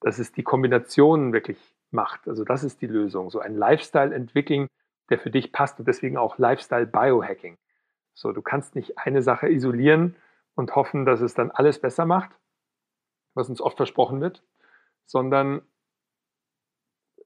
dass 0.00 0.18
es 0.18 0.32
die 0.32 0.42
Kombination 0.42 1.32
wirklich 1.32 1.58
macht. 1.90 2.28
Also 2.28 2.44
das 2.44 2.64
ist 2.64 2.82
die 2.82 2.86
Lösung. 2.86 3.30
So 3.30 3.38
ein 3.40 3.54
Lifestyle 3.54 4.14
entwickeln, 4.14 4.68
der 5.08 5.18
für 5.18 5.30
dich 5.30 5.52
passt 5.52 5.78
und 5.78 5.86
deswegen 5.86 6.16
auch 6.16 6.38
Lifestyle 6.38 6.86
Biohacking. 6.86 7.56
So, 8.12 8.32
du 8.32 8.42
kannst 8.42 8.74
nicht 8.74 8.98
eine 8.98 9.22
Sache 9.22 9.48
isolieren 9.48 10.16
und 10.54 10.74
hoffen, 10.74 11.04
dass 11.04 11.20
es 11.20 11.34
dann 11.34 11.50
alles 11.50 11.80
besser 11.80 12.06
macht, 12.06 12.30
was 13.34 13.48
uns 13.48 13.60
oft 13.60 13.76
versprochen 13.76 14.20
wird, 14.20 14.42
sondern 15.04 15.62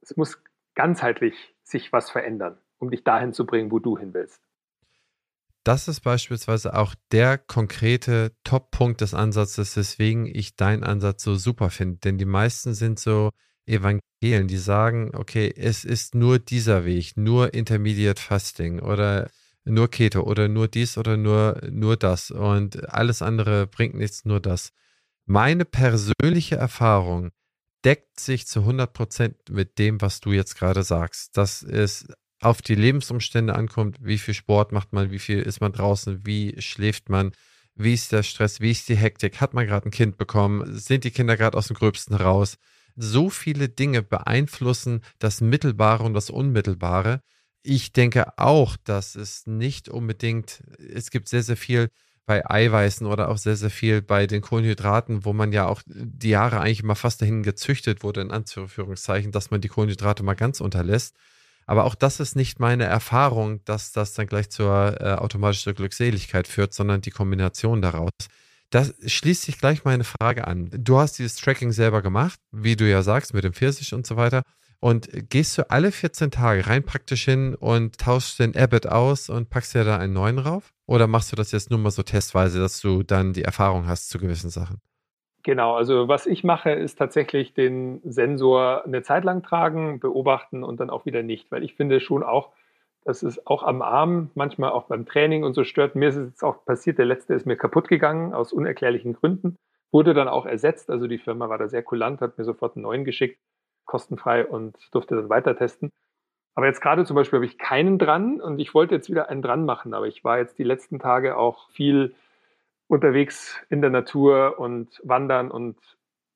es 0.03 0.17
muss 0.17 0.43
ganzheitlich 0.75 1.55
sich 1.63 1.93
was 1.93 2.11
verändern, 2.11 2.59
um 2.79 2.91
dich 2.91 3.05
dahin 3.05 3.33
zu 3.33 3.47
bringen, 3.47 3.71
wo 3.71 3.79
du 3.79 3.99
hin 3.99 4.15
willst. 4.15 4.43
das 5.65 5.89
ist 5.89 6.01
beispielsweise 6.01 6.75
auch 6.75 6.95
der 7.13 7.37
konkrete 7.39 8.33
Top-Punkt 8.45 9.03
des 9.03 9.13
Ansatzes, 9.15 9.77
weswegen 9.77 10.27
ich 10.27 10.57
deinen 10.57 10.83
Ansatz 10.85 11.23
so 11.23 11.35
super 11.35 11.71
finde. 11.71 11.99
Denn 11.99 12.19
die 12.19 12.25
meisten 12.25 12.73
sind 12.75 12.99
so 12.99 13.31
Evangelien, 13.67 14.49
die 14.49 14.57
sagen, 14.57 15.13
okay, 15.15 15.53
es 15.55 15.85
ist 15.85 16.15
nur 16.15 16.39
dieser 16.39 16.85
Weg, 16.85 17.17
nur 17.17 17.53
Intermediate 17.55 18.21
Fasting 18.21 18.81
oder 18.81 19.31
nur 19.65 19.89
Keto 19.89 20.23
oder 20.23 20.49
nur 20.49 20.69
dies 20.69 20.97
oder 20.97 21.17
nur, 21.17 21.61
nur 21.71 21.97
das 21.97 22.31
und 22.31 22.89
alles 22.89 23.23
andere 23.23 23.67
bringt 23.67 23.95
nichts, 23.95 24.25
nur 24.25 24.41
das. 24.41 24.73
Meine 25.27 25.65
persönliche 25.65 26.57
Erfahrung 26.57 27.31
deckt 27.85 28.21
sich 28.21 28.47
zu 28.47 28.61
100 28.61 28.93
Prozent 28.93 29.37
mit 29.51 29.79
dem, 29.79 30.01
was 30.01 30.21
du 30.21 30.33
jetzt 30.33 30.57
gerade 30.57 30.83
sagst. 30.83 31.37
Das 31.37 31.63
ist 31.63 32.13
auf 32.41 32.63
die 32.63 32.75
Lebensumstände 32.75 33.55
ankommt, 33.55 33.99
wie 34.01 34.19
viel 34.19 34.35
Sport 34.35 34.73
macht 34.73 34.93
man, 34.93 35.11
wie 35.11 35.19
viel 35.19 35.41
ist 35.41 35.61
man 35.61 35.73
draußen, 35.73 36.25
wie 36.25 36.61
schläft 36.61 37.09
man, 37.09 37.33
wie 37.75 37.95
ist 37.95 38.13
der 38.13 38.23
Stress, 38.23 38.61
wie 38.61 38.71
ist 38.71 38.89
die 38.89 38.97
Hektik, 38.97 39.41
hat 39.41 39.55
man 39.55 39.67
gerade 39.67 39.89
ein 39.89 39.93
Kind 39.93 40.17
bekommen, 40.17 40.79
sind 40.79 41.05
die 41.05 41.11
Kinder 41.11 41.37
gerade 41.37 41.57
aus 41.57 41.69
dem 41.69 41.77
Gröbsten 41.77 42.15
raus. 42.15 42.57
So 42.97 43.31
viele 43.31 43.69
Dinge 43.69 44.03
beeinflussen 44.03 45.03
das 45.19 45.41
Mittelbare 45.41 46.05
und 46.05 46.15
das 46.15 46.31
Unmittelbare. 46.31 47.23
Ich 47.63 47.93
denke 47.93 48.39
auch, 48.39 48.77
dass 48.85 49.15
es 49.15 49.47
nicht 49.47 49.89
unbedingt, 49.89 50.63
es 50.79 51.11
gibt 51.11 51.29
sehr, 51.29 51.43
sehr 51.43 51.57
viel 51.57 51.91
bei 52.31 52.49
Eiweißen 52.49 53.09
oder 53.09 53.29
auch 53.29 53.39
sehr, 53.39 53.57
sehr 53.57 53.71
viel 53.71 54.03
bei 54.03 54.29
den 54.29 54.41
Kohlenhydraten, 54.41 55.25
wo 55.25 55.33
man 55.33 55.51
ja 55.51 55.67
auch 55.67 55.83
die 55.89 56.29
Jahre 56.29 56.61
eigentlich 56.61 56.85
immer 56.85 56.95
fast 56.95 57.21
dahin 57.21 57.43
gezüchtet 57.43 58.05
wurde, 58.05 58.21
in 58.21 58.31
Anführungszeichen, 58.31 59.33
dass 59.33 59.51
man 59.51 59.61
die 59.61 59.67
Kohlenhydrate 59.67 60.23
mal 60.23 60.35
ganz 60.35 60.61
unterlässt. 60.61 61.17
Aber 61.67 61.87
auch 61.87 61.97
das 61.97 62.21
ist 62.21 62.37
nicht 62.37 62.61
meine 62.61 62.85
Erfahrung, 62.85 63.65
dass 63.65 63.91
das 63.91 64.15
dann 64.15 64.29
gleich 64.29 64.49
zur 64.49 65.01
äh, 65.01 65.15
automatischen 65.15 65.75
Glückseligkeit 65.75 66.47
führt, 66.47 66.73
sondern 66.73 67.01
die 67.01 67.11
Kombination 67.11 67.83
daraus. 67.83 68.13
Das 68.71 68.95
schließt 69.05 69.43
sich 69.43 69.59
gleich 69.59 69.83
meine 69.83 70.05
Frage 70.05 70.47
an. 70.47 70.71
Du 70.73 71.01
hast 71.01 71.19
dieses 71.19 71.35
Tracking 71.35 71.73
selber 71.73 72.01
gemacht, 72.01 72.39
wie 72.53 72.77
du 72.77 72.89
ja 72.89 73.03
sagst, 73.03 73.35
mit 73.35 73.43
dem 73.43 73.55
Pfirsich 73.55 73.93
und 73.93 74.07
so 74.07 74.15
weiter. 74.15 74.43
Und 74.79 75.09
gehst 75.31 75.59
du 75.59 75.69
alle 75.69 75.91
14 75.91 76.31
Tage 76.31 76.69
rein 76.69 76.85
praktisch 76.85 77.25
hin 77.25 77.57
und 77.57 77.99
tauschst 77.99 78.39
den 78.39 78.57
Abbott 78.57 78.87
aus 78.87 79.29
und 79.29 79.51
packst 79.51 79.75
dir 79.75 79.83
da 79.83 79.99
einen 79.99 80.13
neuen 80.13 80.39
rauf? 80.39 80.73
Oder 80.91 81.07
machst 81.07 81.31
du 81.31 81.37
das 81.37 81.53
jetzt 81.53 81.71
nur 81.71 81.79
mal 81.79 81.93
so 81.93 82.03
testweise, 82.03 82.59
dass 82.59 82.81
du 82.81 83.05
dann 83.05 83.33
die 83.33 83.45
Erfahrung 83.45 83.87
hast 83.87 84.11
zu 84.11 84.19
gewissen 84.19 84.51
Sachen? 84.51 84.81
Genau, 85.45 85.77
also 85.77 86.09
was 86.09 86.27
ich 86.27 86.43
mache, 86.43 86.73
ist 86.73 86.97
tatsächlich 86.97 87.55
den 87.55 88.01
Sensor 88.03 88.85
eine 88.85 89.03
Zeit 89.03 89.23
lang 89.23 89.45
tragen, 89.45 90.01
beobachten 90.01 90.65
und 90.65 90.81
dann 90.81 90.91
auch 90.91 91.07
wieder 91.07 91.23
nicht, 91.23 91.53
weil 91.53 91.63
ich 91.63 91.77
finde 91.77 92.01
schon 92.01 92.25
auch, 92.25 92.51
dass 93.05 93.23
es 93.23 93.47
auch 93.47 93.63
am 93.63 93.83
Arm, 93.83 94.33
manchmal 94.35 94.73
auch 94.73 94.89
beim 94.89 95.07
Training 95.07 95.45
und 95.45 95.55
so 95.55 95.63
stört. 95.63 95.95
Mir 95.95 96.09
ist 96.09 96.17
es 96.17 96.31
jetzt 96.31 96.43
auch 96.43 96.65
passiert, 96.65 96.99
der 96.99 97.07
letzte 97.07 97.35
ist 97.35 97.47
mir 97.47 97.57
kaputt 97.57 97.87
gegangen 97.87 98.35
aus 98.35 98.53
unerklärlichen 98.53 99.13
Gründen, 99.13 99.55
wurde 99.93 100.13
dann 100.13 100.27
auch 100.27 100.45
ersetzt. 100.45 100.91
Also 100.91 101.07
die 101.07 101.19
Firma 101.19 101.49
war 101.49 101.59
da 101.59 101.69
sehr 101.69 101.85
kulant, 101.85 102.21
hat 102.21 102.37
mir 102.37 102.45
sofort 102.45 102.75
einen 102.75 102.83
neuen 102.83 103.05
geschickt, 103.05 103.39
kostenfrei 103.85 104.45
und 104.45 104.77
durfte 104.91 105.15
dann 105.15 105.29
weiter 105.29 105.57
testen. 105.57 105.93
Aber 106.55 106.67
jetzt 106.67 106.81
gerade 106.81 107.05
zum 107.05 107.17
Beispiel 107.17 107.39
habe 107.39 107.47
ich 107.47 107.59
keinen 107.59 107.99
dran 107.99 108.41
und 108.41 108.59
ich 108.59 108.75
wollte 108.75 108.95
jetzt 108.95 109.09
wieder 109.09 109.29
einen 109.29 109.43
dran 109.43 109.65
machen, 109.65 109.95
aber 109.95 110.07
ich 110.07 110.25
war 110.25 110.39
jetzt 110.39 110.59
die 110.59 110.65
letzten 110.65 110.99
Tage 110.99 111.37
auch 111.37 111.71
viel 111.71 112.15
unterwegs 112.89 113.57
in 113.69 113.81
der 113.81 113.91
Natur 113.91 114.59
und 114.59 115.01
wandern 115.05 115.51
und 115.51 115.79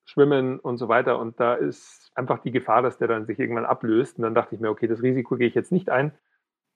schwimmen 0.05 0.61
und 0.61 0.79
so 0.79 0.88
weiter. 0.88 1.18
Und 1.18 1.40
da 1.40 1.55
ist 1.55 2.12
einfach 2.14 2.38
die 2.38 2.53
Gefahr, 2.53 2.83
dass 2.83 2.98
der 2.98 3.09
dann 3.09 3.27
sich 3.27 3.38
irgendwann 3.38 3.64
ablöst. 3.64 4.18
Und 4.18 4.22
dann 4.22 4.35
dachte 4.35 4.55
ich 4.55 4.61
mir, 4.61 4.70
okay, 4.70 4.87
das 4.87 5.03
Risiko 5.03 5.37
gehe 5.37 5.48
ich 5.48 5.55
jetzt 5.55 5.72
nicht 5.72 5.90
ein 5.90 6.12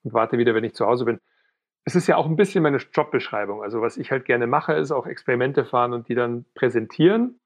und 0.03 0.13
warte 0.13 0.37
wieder, 0.37 0.53
wenn 0.53 0.63
ich 0.63 0.75
zu 0.75 0.85
Hause 0.85 1.05
bin. 1.05 1.19
Es 1.85 1.95
ist 1.95 2.07
ja 2.07 2.17
auch 2.17 2.25
ein 2.25 2.35
bisschen 2.35 2.61
meine 2.61 2.77
Jobbeschreibung. 2.77 3.63
Also 3.63 3.81
was 3.81 3.97
ich 3.97 4.11
halt 4.11 4.25
gerne 4.25 4.47
mache, 4.47 4.73
ist 4.73 4.91
auch 4.91 5.07
Experimente 5.07 5.65
fahren 5.65 5.93
und 5.93 6.09
die 6.09 6.15
dann 6.15 6.45
präsentieren. 6.53 7.38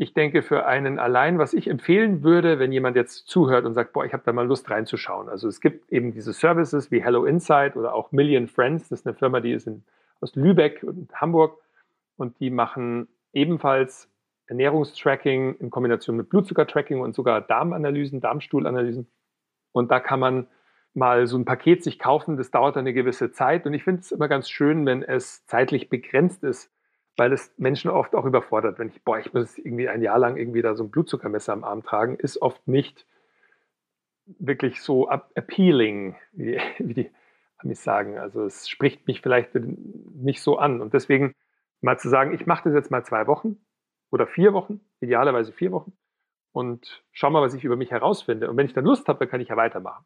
Ich 0.00 0.14
denke, 0.14 0.42
für 0.42 0.64
einen 0.64 1.00
allein, 1.00 1.38
was 1.38 1.52
ich 1.52 1.68
empfehlen 1.68 2.22
würde, 2.22 2.60
wenn 2.60 2.70
jemand 2.70 2.96
jetzt 2.96 3.26
zuhört 3.26 3.64
und 3.64 3.74
sagt, 3.74 3.92
boah, 3.92 4.04
ich 4.04 4.12
habe 4.12 4.22
da 4.24 4.32
mal 4.32 4.46
Lust 4.46 4.70
reinzuschauen. 4.70 5.28
Also 5.28 5.48
es 5.48 5.60
gibt 5.60 5.92
eben 5.92 6.12
diese 6.12 6.32
Services 6.32 6.92
wie 6.92 7.02
Hello 7.02 7.24
Insight 7.24 7.76
oder 7.76 7.94
auch 7.94 8.12
Million 8.12 8.46
Friends. 8.46 8.88
Das 8.88 9.00
ist 9.00 9.06
eine 9.06 9.16
Firma, 9.16 9.40
die 9.40 9.52
ist 9.52 9.66
in 9.66 9.82
aus 10.20 10.34
Lübeck 10.34 10.82
und 10.82 11.12
Hamburg 11.20 11.58
und 12.16 12.38
die 12.40 12.50
machen 12.50 13.08
ebenfalls 13.32 14.10
Ernährungstracking 14.46 15.56
in 15.56 15.70
Kombination 15.70 16.16
mit 16.16 16.28
Blutzuckertracking 16.30 17.00
und 17.00 17.14
sogar 17.14 17.40
Darmanalysen, 17.40 18.20
Darmstuhlanalysen. 18.20 19.08
Und 19.72 19.90
da 19.90 20.00
kann 20.00 20.20
man 20.20 20.46
mal 20.94 21.26
so 21.26 21.36
ein 21.36 21.44
Paket 21.44 21.84
sich 21.84 21.98
kaufen, 21.98 22.36
das 22.36 22.50
dauert 22.50 22.76
eine 22.76 22.92
gewisse 22.92 23.30
Zeit. 23.30 23.66
Und 23.66 23.74
ich 23.74 23.84
finde 23.84 24.00
es 24.00 24.10
immer 24.10 24.28
ganz 24.28 24.48
schön, 24.48 24.86
wenn 24.86 25.02
es 25.02 25.44
zeitlich 25.46 25.88
begrenzt 25.88 26.42
ist, 26.44 26.72
weil 27.18 27.32
es 27.32 27.52
Menschen 27.58 27.90
oft 27.90 28.14
auch 28.14 28.24
überfordert. 28.24 28.78
Wenn 28.78 28.88
ich, 28.88 29.02
boah, 29.02 29.18
ich 29.18 29.32
muss 29.34 29.58
irgendwie 29.58 29.88
ein 29.88 30.02
Jahr 30.02 30.18
lang 30.18 30.36
irgendwie 30.36 30.62
da 30.62 30.74
so 30.74 30.84
ein 30.84 30.90
Blutzuckermesser 30.90 31.52
am 31.52 31.64
Arm 31.64 31.82
tragen, 31.82 32.16
ist 32.16 32.40
oft 32.40 32.66
nicht 32.68 33.06
wirklich 34.26 34.80
so 34.82 35.08
appealing, 35.10 36.16
wie, 36.32 36.60
wie 36.78 36.94
die 36.94 37.10
Amis 37.58 37.82
sagen. 37.82 38.18
Also 38.18 38.44
es 38.44 38.68
spricht 38.68 39.06
mich 39.06 39.20
vielleicht 39.20 39.54
nicht 39.54 40.40
so 40.40 40.58
an. 40.58 40.80
Und 40.80 40.94
deswegen 40.94 41.34
mal 41.80 41.98
zu 41.98 42.08
sagen, 42.08 42.32
ich 42.32 42.46
mache 42.46 42.64
das 42.64 42.74
jetzt 42.74 42.90
mal 42.90 43.04
zwei 43.04 43.26
Wochen 43.26 43.56
oder 44.10 44.26
vier 44.26 44.52
Wochen, 44.52 44.80
idealerweise 45.00 45.52
vier 45.52 45.72
Wochen 45.72 45.92
und 46.52 47.04
schau 47.12 47.30
mal, 47.30 47.42
was 47.42 47.54
ich 47.54 47.64
über 47.64 47.76
mich 47.76 47.90
herausfinde. 47.90 48.48
Und 48.48 48.56
wenn 48.56 48.66
ich 48.66 48.72
dann 48.74 48.84
Lust 48.84 49.08
habe, 49.08 49.18
dann 49.18 49.28
kann 49.28 49.40
ich 49.40 49.48
ja 49.48 49.56
weitermachen. 49.56 50.04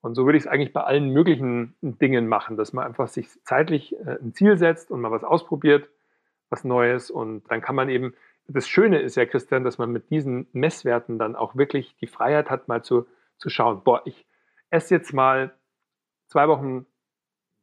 Und 0.00 0.14
so 0.14 0.26
würde 0.26 0.36
ich 0.36 0.44
es 0.44 0.48
eigentlich 0.48 0.72
bei 0.72 0.82
allen 0.82 1.10
möglichen 1.10 1.74
Dingen 1.80 2.26
machen, 2.26 2.56
dass 2.56 2.72
man 2.72 2.84
einfach 2.84 3.08
sich 3.08 3.28
zeitlich 3.44 3.98
äh, 4.00 4.18
ein 4.20 4.34
Ziel 4.34 4.58
setzt 4.58 4.90
und 4.90 5.00
mal 5.00 5.10
was 5.10 5.24
ausprobiert, 5.24 5.88
was 6.54 6.62
Neues. 6.62 7.10
Und 7.10 7.42
dann 7.50 7.60
kann 7.60 7.74
man 7.74 7.88
eben, 7.88 8.14
das 8.46 8.68
Schöne 8.68 9.00
ist 9.00 9.16
ja, 9.16 9.26
Christian, 9.26 9.64
dass 9.64 9.78
man 9.78 9.90
mit 9.90 10.10
diesen 10.10 10.46
Messwerten 10.52 11.18
dann 11.18 11.34
auch 11.34 11.56
wirklich 11.56 11.96
die 11.96 12.06
Freiheit 12.06 12.48
hat, 12.48 12.68
mal 12.68 12.82
zu, 12.84 13.06
zu 13.38 13.50
schauen, 13.50 13.82
boah, 13.82 14.02
ich 14.04 14.24
esse 14.70 14.94
jetzt 14.94 15.12
mal 15.12 15.52
zwei 16.28 16.46
Wochen 16.46 16.86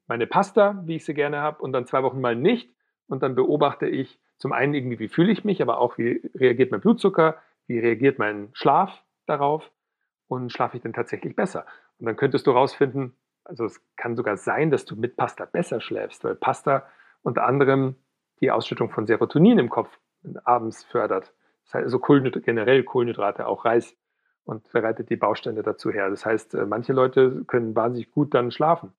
meine 0.08 0.28
Pasta, 0.28 0.82
wie 0.86 0.98
ich 0.98 1.06
sie 1.06 1.14
gerne 1.14 1.40
habe, 1.40 1.64
und 1.64 1.72
dann 1.72 1.86
zwei 1.86 2.04
Wochen 2.04 2.20
mal 2.20 2.36
nicht. 2.36 2.70
Und 3.08 3.24
dann 3.24 3.36
beobachte 3.36 3.88
ich 3.88 4.20
zum 4.38 4.52
einen 4.52 4.74
irgendwie, 4.74 5.00
wie 5.00 5.08
fühle 5.08 5.32
ich 5.32 5.46
mich, 5.46 5.62
aber 5.62 5.78
auch, 5.78 5.98
wie 5.98 6.22
reagiert 6.36 6.72
mein 6.72 6.82
Blutzucker, 6.82 7.38
wie 7.68 7.80
reagiert 7.80 8.20
mein 8.20 8.50
Schlaf 8.54 9.04
darauf 9.26 9.72
und 10.28 10.52
schlafe 10.52 10.78
ich 10.78 10.84
denn 10.84 10.94
tatsächlich 10.94 11.36
besser. 11.36 11.66
Und 12.00 12.08
dann 12.08 12.18
könntest 12.18 12.48
du 12.48 12.52
rausfinden, 12.52 13.16
also 13.46 13.66
es 13.66 13.82
kann 13.96 14.16
sogar 14.16 14.36
sein, 14.38 14.72
dass 14.72 14.86
du 14.86 14.96
mit 14.96 15.16
Pasta 15.16 15.46
besser 15.46 15.80
schläfst, 15.80 16.24
weil 16.24 16.36
Pasta 16.36 16.86
unter 17.22 17.46
anderem 17.46 17.96
die 18.42 18.52
Ausschüttung 18.52 18.90
von 18.90 19.06
Serotonin 19.06 19.60
im 19.60 19.70
Kopf 19.70 19.98
abends 20.44 20.84
fördert. 20.84 21.34
Das 21.66 21.76
heißt 21.76 21.86
also 21.86 22.00
Kohlenhydrat, 22.00 22.44
generell 22.44 22.84
Kohlenhydrate, 22.84 23.48
auch 23.48 23.66
Reis 23.66 23.96
und 24.44 24.72
bereitet 24.72 25.10
die 25.10 25.16
Bausteine 25.16 25.64
dazu 25.64 25.92
her. 25.92 26.10
Das 26.10 26.26
heißt, 26.26 26.56
äh, 26.56 26.66
manche 26.66 26.94
Leute 26.94 27.44
können 27.46 27.76
wahnsinnig 27.76 28.12
gut 28.12 28.34
dann 28.34 28.52
schlafen. 28.52 28.94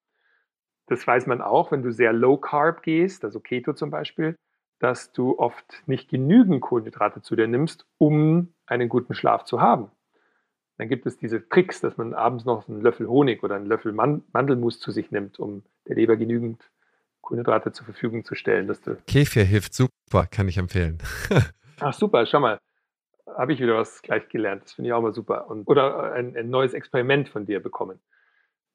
Das 0.86 1.06
weiß 1.06 1.26
man 1.26 1.40
auch, 1.40 1.72
wenn 1.72 1.82
du 1.82 1.92
sehr 1.92 2.12
low 2.12 2.36
carb 2.36 2.82
gehst, 2.82 3.24
also 3.24 3.40
Keto 3.40 3.72
zum 3.72 3.90
Beispiel, 3.90 4.36
dass 4.78 5.12
du 5.12 5.38
oft 5.38 5.82
nicht 5.86 6.08
genügend 6.08 6.60
Kohlenhydrate 6.60 7.22
zu 7.22 7.36
dir 7.36 7.46
nimmst, 7.46 7.86
um 7.98 8.52
einen 8.66 8.88
guten 8.88 9.14
Schlaf 9.14 9.44
zu 9.44 9.60
haben. 9.60 9.90
Dann 10.78 10.88
gibt 10.88 11.06
es 11.06 11.16
diese 11.16 11.48
Tricks, 11.48 11.80
dass 11.80 11.96
man 11.96 12.14
abends 12.14 12.44
noch 12.44 12.68
einen 12.68 12.80
Löffel 12.80 13.06
Honig 13.06 13.44
oder 13.44 13.54
einen 13.54 13.66
Löffel 13.66 13.92
Mandelmus 13.92 14.80
zu 14.80 14.90
sich 14.90 15.10
nimmt, 15.12 15.38
um 15.38 15.62
der 15.86 15.96
Leber 15.96 16.16
genügend 16.16 16.70
Kohlenhydrate 17.22 17.72
zur 17.72 17.86
Verfügung 17.86 18.24
zu 18.24 18.34
stellen. 18.34 18.68
Dass 18.68 18.82
du 18.82 18.96
Kefir 19.06 19.44
hilft 19.44 19.74
super, 19.74 20.26
kann 20.30 20.48
ich 20.48 20.58
empfehlen. 20.58 20.98
Ach 21.80 21.94
super, 21.94 22.26
schau 22.26 22.40
mal 22.40 22.58
habe 23.26 23.52
ich 23.52 23.60
wieder 23.60 23.76
was 23.76 24.02
gleich 24.02 24.28
gelernt. 24.28 24.64
Das 24.64 24.72
finde 24.72 24.88
ich 24.88 24.94
auch 24.94 25.02
mal 25.02 25.12
super. 25.12 25.48
Und, 25.48 25.68
oder 25.68 26.12
ein, 26.12 26.36
ein, 26.36 26.50
neues 26.50 26.74
Experiment 26.74 27.28
von 27.28 27.46
dir 27.46 27.62
bekommen. 27.62 28.00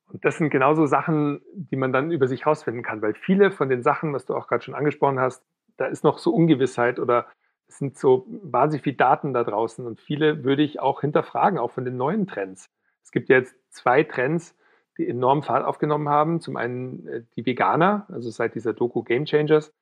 Und 0.06 0.24
das 0.24 0.38
sind 0.38 0.50
genauso 0.50 0.86
Sachen, 0.86 1.42
die 1.54 1.76
man 1.76 1.92
dann 1.92 2.12
über 2.12 2.28
sich 2.28 2.46
herausfinden 2.46 2.82
kann, 2.82 3.02
weil 3.02 3.14
viele 3.14 3.52
von 3.52 3.70
den 3.70 3.84
Sachen, 3.84 4.14
was 4.14 4.26
du 4.26 4.36
auch 4.36 4.48
gerade 4.48 4.64
schon 4.64 4.76
angesprochen 4.76 5.20
hast, 5.20 5.44
da 5.76 5.86
ist 5.86 6.04
noch 6.04 6.18
so 6.18 6.34
Ungewissheit 6.34 6.98
oder 6.98 7.28
es 7.68 7.78
sind 7.78 7.98
so 7.98 8.26
wahnsinnig 8.30 8.84
viele 8.84 8.96
Daten 8.96 9.34
da 9.34 9.44
draußen 9.44 9.86
und 9.86 10.00
viele 10.00 10.46
würde 10.46 10.64
ich 10.64 10.80
auch 10.80 11.02
hinterfragen, 11.02 11.60
auch 11.60 11.72
von 11.72 11.84
den 11.84 11.98
neuen 11.98 12.26
Trends. 12.26 12.70
Es 13.04 13.12
gibt 13.12 13.28
jetzt 13.28 13.54
zwei 13.70 14.04
Trends, 14.04 14.56
die 14.98 15.08
enorm 15.08 15.44
Fahrt 15.44 15.66
aufgenommen 15.66 16.10
haben. 16.10 16.42
Zum 16.42 16.58
einen 16.58 17.08
äh, 17.08 17.24
die 17.36 17.46
Veganer, 17.46 18.06
also 18.10 18.30
seit 18.30 18.56
dieser 18.56 18.74
Doku 18.74 19.04
Game 19.04 19.26
Changers, 19.26 19.74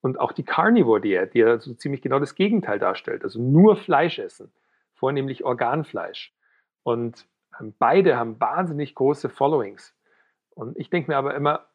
und 0.00 0.18
auch 0.18 0.32
die 0.32 0.44
Carnivore 0.44 1.00
Diät, 1.00 1.34
die 1.34 1.40
ja 1.40 1.58
so 1.58 1.74
ziemlich 1.74 2.00
genau 2.00 2.18
das 2.18 2.34
Gegenteil 2.34 2.78
darstellt, 2.78 3.22
also 3.22 3.40
nur 3.40 3.76
Fleisch 3.76 4.18
essen, 4.18 4.50
vornehmlich 4.94 5.44
Organfleisch. 5.44 6.34
Und 6.82 7.26
ähm, 7.60 7.74
beide 7.78 8.16
haben 8.16 8.40
wahnsinnig 8.40 8.94
große 8.94 9.28
Followings. 9.28 9.94
Und 10.50 10.78
ich 10.78 10.90
denke 10.90 11.10
mir 11.10 11.16
aber 11.18 11.34
immer, 11.34 11.66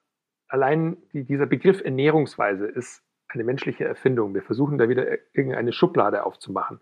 allein 0.47 0.97
die, 1.13 1.23
dieser 1.23 1.45
Begriff 1.45 1.81
Ernährungsweise 1.83 2.65
ist 2.65 3.03
eine 3.27 3.43
menschliche 3.43 3.85
Erfindung. 3.85 4.33
Wir 4.33 4.43
versuchen 4.43 4.77
da 4.77 4.89
wieder 4.89 5.05
irgendeine 5.33 5.73
Schublade 5.73 6.25
aufzumachen. 6.25 6.79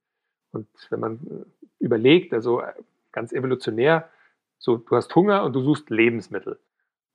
Und 0.51 0.67
wenn 0.89 0.99
man 0.99 1.15
äh, 1.15 1.83
überlegt, 1.83 2.33
also 2.33 2.61
äh, 2.61 2.73
ganz 3.11 3.33
evolutionär, 3.33 4.09
so 4.63 4.77
du 4.77 4.95
hast 4.95 5.13
Hunger 5.13 5.43
und 5.43 5.53
du 5.53 5.61
suchst 5.61 5.89
Lebensmittel. 5.89 6.57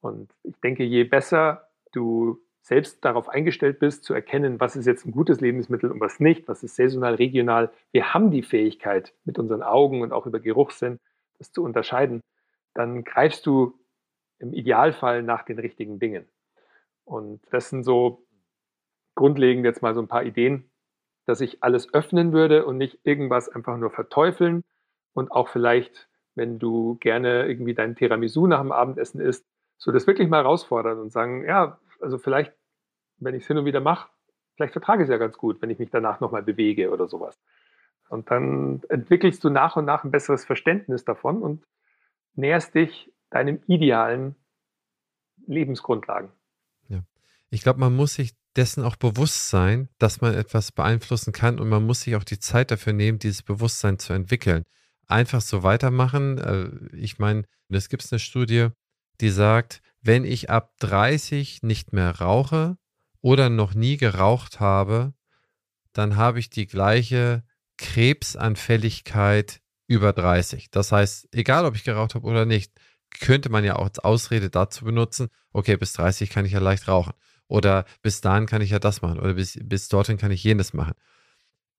Und 0.01 0.31
ich 0.43 0.61
denke, 0.61 0.85
je 0.85 1.05
besser 1.05 1.69
du 1.93 2.41
selbst 2.61 3.03
darauf 3.07 3.31
eingestellt 3.31 3.79
bist, 3.79 4.05
zu 4.05 4.13
erkennen, 4.13 4.61
was 4.61 4.77
ist 4.77 4.85
jetzt 4.85 5.07
ein 5.07 5.13
gutes 5.13 5.41
Lebensmittel 5.41 5.91
und 5.91 5.99
was 6.01 6.21
nicht, 6.21 6.47
was 6.47 6.63
ist 6.63 6.77
saisonal, 6.77 7.15
regional. 7.15 7.73
Wir 7.91 8.13
haben 8.13 8.31
die 8.31 8.43
Fähigkeit, 8.43 9.15
mit 9.25 9.39
unseren 9.39 9.63
Augen 9.63 10.03
und 10.03 10.13
auch 10.13 10.27
über 10.27 10.41
Geruchssinn 10.41 11.01
das 11.39 11.51
zu 11.51 11.65
unterscheiden. 11.65 12.21
Dann 12.75 13.03
greifst 13.03 13.47
du 13.47 13.81
im 14.39 14.53
Idealfall 14.53 15.23
nach 15.23 15.43
den 15.43 15.59
richtigen 15.59 15.99
Dingen. 15.99 16.29
Und 17.05 17.41
das 17.51 17.71
sind 17.71 17.83
so 17.83 18.27
grundlegend 19.15 19.65
jetzt 19.65 19.81
mal 19.81 19.95
so 19.95 20.03
ein 20.03 20.09
paar 20.09 20.25
Ideen, 20.25 20.71
dass 21.25 21.41
ich 21.41 21.63
alles 21.63 21.95
öffnen 21.95 22.35
würde 22.35 22.67
und 22.67 22.77
nicht 22.77 22.99
irgendwas 23.05 23.49
einfach 23.49 23.79
nur 23.79 23.91
verteufeln 23.91 24.65
und 25.15 25.33
auch 25.33 25.49
vielleicht, 25.49 26.08
wenn 26.39 26.59
du 26.59 26.97
gerne 27.01 27.47
irgendwie 27.47 27.75
dein 27.75 27.97
Tiramisu 27.97 28.47
nach 28.47 28.61
dem 28.61 28.73
Abendessen 28.73 29.21
isst, 29.21 29.45
so 29.77 29.93
das 29.93 30.07
wirklich 30.07 30.29
mal 30.29 30.43
herausfordern 30.43 30.99
und 30.99 31.13
sagen, 31.13 31.45
ja, 31.45 31.79
also 32.01 32.19
vielleicht, 32.19 32.53
wenn 33.19 33.35
ich 33.35 33.43
es 33.43 33.49
hin 33.49 33.59
und 33.59 33.65
wieder 33.65 33.81
mache, 33.81 34.09
vielleicht 34.57 34.73
vertrage 34.73 35.03
ich 35.03 35.09
es 35.09 35.13
ja 35.13 35.19
ganz 35.19 35.37
gut, 35.37 35.61
wenn 35.63 35.71
ich 35.71 35.79
mich 35.79 35.91
danach 35.91 36.21
nochmal 36.21 36.43
bewege 36.43 36.91
oder 36.91 37.07
sowas. 37.07 37.39
Und 38.09 38.31
dann 38.31 38.83
entwickelst 38.89 39.45
du 39.45 39.51
nach 39.51 39.77
und 39.77 39.85
nach 39.85 40.05
ein 40.05 40.11
besseres 40.11 40.45
Verständnis 40.45 41.05
davon 41.05 41.43
und 41.43 41.67
näherst 42.35 42.75
dich 42.75 43.13
deinem 43.31 43.61
idealen 43.67 44.35
Lebensgrundlagen. 45.47 46.31
Ja. 46.89 47.01
Ich 47.51 47.63
glaube, 47.63 47.81
man 47.81 47.95
muss 47.95 48.15
sich 48.15 48.35
dessen 48.57 48.83
auch 48.83 48.97
bewusst 48.97 49.51
sein, 49.51 49.89
dass 49.99 50.21
man 50.21 50.35
etwas 50.35 50.73
beeinflussen 50.73 51.33
kann 51.33 51.61
und 51.61 51.69
man 51.69 51.87
muss 51.87 52.03
sich 52.03 52.17
auch 52.17 52.25
die 52.25 52.39
Zeit 52.39 52.71
dafür 52.71 52.93
nehmen, 52.93 53.19
dieses 53.19 53.43
Bewusstsein 53.43 53.99
zu 53.99 54.13
entwickeln. 54.13 54.65
Einfach 55.09 55.41
so 55.41 55.63
weitermachen. 55.63 56.39
Äh, 56.39 56.97
ich 56.97 57.19
meine, 57.19 57.45
es 57.69 57.89
gibt 57.89 58.07
eine 58.11 58.19
Studie, 58.19 58.69
die 59.21 59.31
sagt, 59.31 59.83
wenn 60.01 60.25
ich 60.25 60.51
ab 60.51 60.75
30 60.79 61.63
nicht 61.63 61.93
mehr 61.93 62.21
rauche 62.21 62.77
oder 63.21 63.51
noch 63.51 63.75
nie 63.75 63.97
geraucht 63.97 64.61
habe, 64.61 65.15
dann 65.93 66.17
habe 66.17 66.39
ich 66.39 66.51
die 66.51 66.67
gleiche 66.67 67.43
Krebsanfälligkeit 67.79 69.61
über 69.87 70.13
30. 70.13 70.71
Das 70.71 70.93
heißt, 70.93 71.29
egal 71.33 71.65
ob 71.65 71.75
ich 71.75 71.85
geraucht 71.85 72.15
habe 72.15 72.27
oder 72.27 72.45
nicht, 72.45 72.73
könnte 73.21 73.49
man 73.49 73.65
ja 73.65 73.77
auch 73.77 73.87
als 73.87 73.99
Ausrede 73.99 74.51
dazu 74.51 74.85
benutzen, 74.85 75.29
okay, 75.53 75.77
bis 75.77 75.95
30 75.95 76.31
kann 76.31 76.45
ich 76.45 76.53
ja 76.53 76.61
leicht 76.61 76.87
rauchen. 76.89 77.15
Oder 77.49 77.87
bis 78.03 78.21
dahin 78.21 78.47
kann 78.47 78.61
ich 78.61 78.71
ja 78.71 78.79
das 78.79 79.01
machen. 79.01 79.19
Oder 79.19 79.35
bis, 79.35 79.59
bis 79.63 79.89
dorthin 79.89 80.19
kann 80.19 80.31
ich 80.31 80.45
jenes 80.45 80.75
machen. 80.75 80.93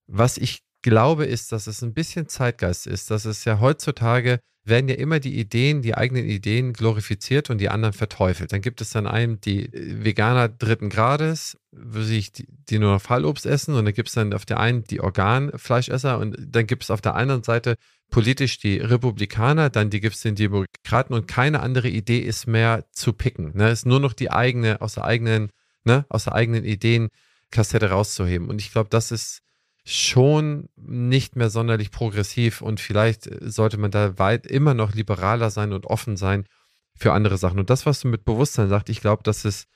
Was 0.08 0.36
ich 0.36 0.64
glaube, 0.82 1.26
ist, 1.26 1.52
dass 1.52 1.66
es 1.66 1.82
ein 1.82 1.94
bisschen 1.94 2.28
Zeitgeist 2.28 2.86
ist, 2.86 3.10
dass 3.10 3.24
es 3.24 3.44
ja 3.44 3.60
heutzutage 3.60 4.40
werden 4.64 4.88
ja 4.88 4.96
immer 4.96 5.20
die 5.20 5.38
Ideen, 5.38 5.82
die 5.82 5.94
eigenen 5.94 6.26
Ideen 6.26 6.72
glorifiziert 6.72 7.50
und 7.50 7.58
die 7.58 7.70
anderen 7.70 7.94
verteufelt. 7.94 8.52
Dann 8.52 8.60
gibt 8.60 8.80
es 8.80 8.90
dann 8.90 9.06
einen, 9.06 9.40
die 9.40 9.64
äh, 9.64 10.04
Veganer 10.04 10.48
dritten 10.48 10.90
Grades, 10.90 11.56
die, 11.72 12.78
nur 12.78 12.92
noch 12.92 13.02
Fallobst 13.02 13.46
essen 13.46 13.74
und 13.74 13.84
dann 13.84 13.94
gibt 13.94 14.08
es 14.08 14.14
dann 14.14 14.32
auf 14.32 14.44
der 14.44 14.60
einen 14.60 14.84
die 14.84 15.00
Organfleischesser 15.00 16.18
und 16.18 16.36
dann 16.38 16.66
gibt 16.66 16.82
es 16.82 16.90
auf 16.90 17.00
der 17.00 17.14
anderen 17.14 17.42
Seite 17.42 17.76
politisch 18.10 18.58
die 18.58 18.78
Republikaner, 18.78 19.70
dann 19.70 19.88
die 19.88 20.00
gibt 20.00 20.16
es 20.16 20.22
den 20.22 20.34
Demokraten 20.34 21.14
und 21.14 21.26
keine 21.26 21.60
andere 21.60 21.88
Idee 21.88 22.18
ist 22.18 22.46
mehr 22.46 22.84
zu 22.92 23.12
picken. 23.12 23.56
Ne? 23.56 23.68
Es 23.68 23.80
ist 23.80 23.86
nur 23.86 24.00
noch 24.00 24.12
die 24.12 24.30
eigene, 24.30 24.80
aus 24.80 24.94
der 24.94 25.04
eigenen, 25.04 25.50
ne, 25.84 26.04
aus 26.08 26.24
der 26.24 26.34
eigenen 26.34 26.64
Ideenkassette 26.64 27.90
rauszuheben. 27.90 28.48
Und 28.48 28.60
ich 28.60 28.72
glaube, 28.72 28.90
das 28.90 29.12
ist 29.12 29.42
schon 29.90 30.68
nicht 30.76 31.36
mehr 31.36 31.50
sonderlich 31.50 31.90
progressiv 31.90 32.62
und 32.62 32.80
vielleicht 32.80 33.28
sollte 33.40 33.76
man 33.76 33.90
da 33.90 34.18
weit 34.18 34.46
immer 34.46 34.74
noch 34.74 34.94
liberaler 34.94 35.50
sein 35.50 35.72
und 35.72 35.86
offen 35.86 36.16
sein 36.16 36.46
für 36.94 37.12
andere 37.12 37.38
Sachen. 37.38 37.58
Und 37.58 37.70
das, 37.70 37.86
was 37.86 38.00
du 38.00 38.08
mit 38.08 38.24
Bewusstsein 38.24 38.68
sagst, 38.68 38.88
ich 38.88 39.00
glaube, 39.00 39.22
das 39.22 39.44
ist, 39.44 39.66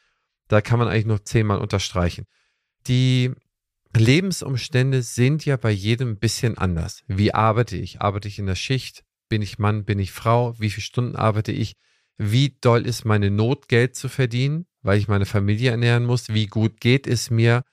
da 0.49 0.61
kann 0.61 0.79
man 0.79 0.89
eigentlich 0.89 1.07
noch 1.07 1.21
zehnmal 1.21 1.59
unterstreichen. 1.59 2.27
Die 2.87 3.33
Lebensumstände 3.97 5.03
sind 5.03 5.45
ja 5.45 5.57
bei 5.57 5.71
jedem 5.71 6.11
ein 6.11 6.19
bisschen 6.19 6.59
anders. 6.59 7.03
Wie 7.07 7.33
arbeite 7.33 7.77
ich? 7.77 8.01
Arbeite 8.01 8.29
ich 8.29 8.39
in 8.39 8.47
der 8.47 8.57
Schicht? 8.57 9.05
Bin 9.29 9.43
ich 9.43 9.59
Mann? 9.59 9.85
Bin 9.85 9.99
ich 9.99 10.13
Frau? 10.13 10.59
Wie 10.61 10.71
viele 10.71 10.83
Stunden 10.83 11.17
arbeite 11.17 11.53
ich? 11.53 11.75
Wie 12.17 12.57
doll 12.61 12.87
ist 12.87 13.05
meine 13.05 13.31
Not, 13.31 13.69
Geld 13.69 13.97
zu 13.97 14.09
verdienen, 14.09 14.67
weil 14.83 14.99
ich 14.99 15.09
meine 15.09 15.27
Familie 15.27 15.71
ernähren 15.71 16.05
muss? 16.05 16.29
Wie 16.29 16.47
gut 16.47 16.81
geht 16.81 17.07
es 17.07 17.31
mir? 17.31 17.65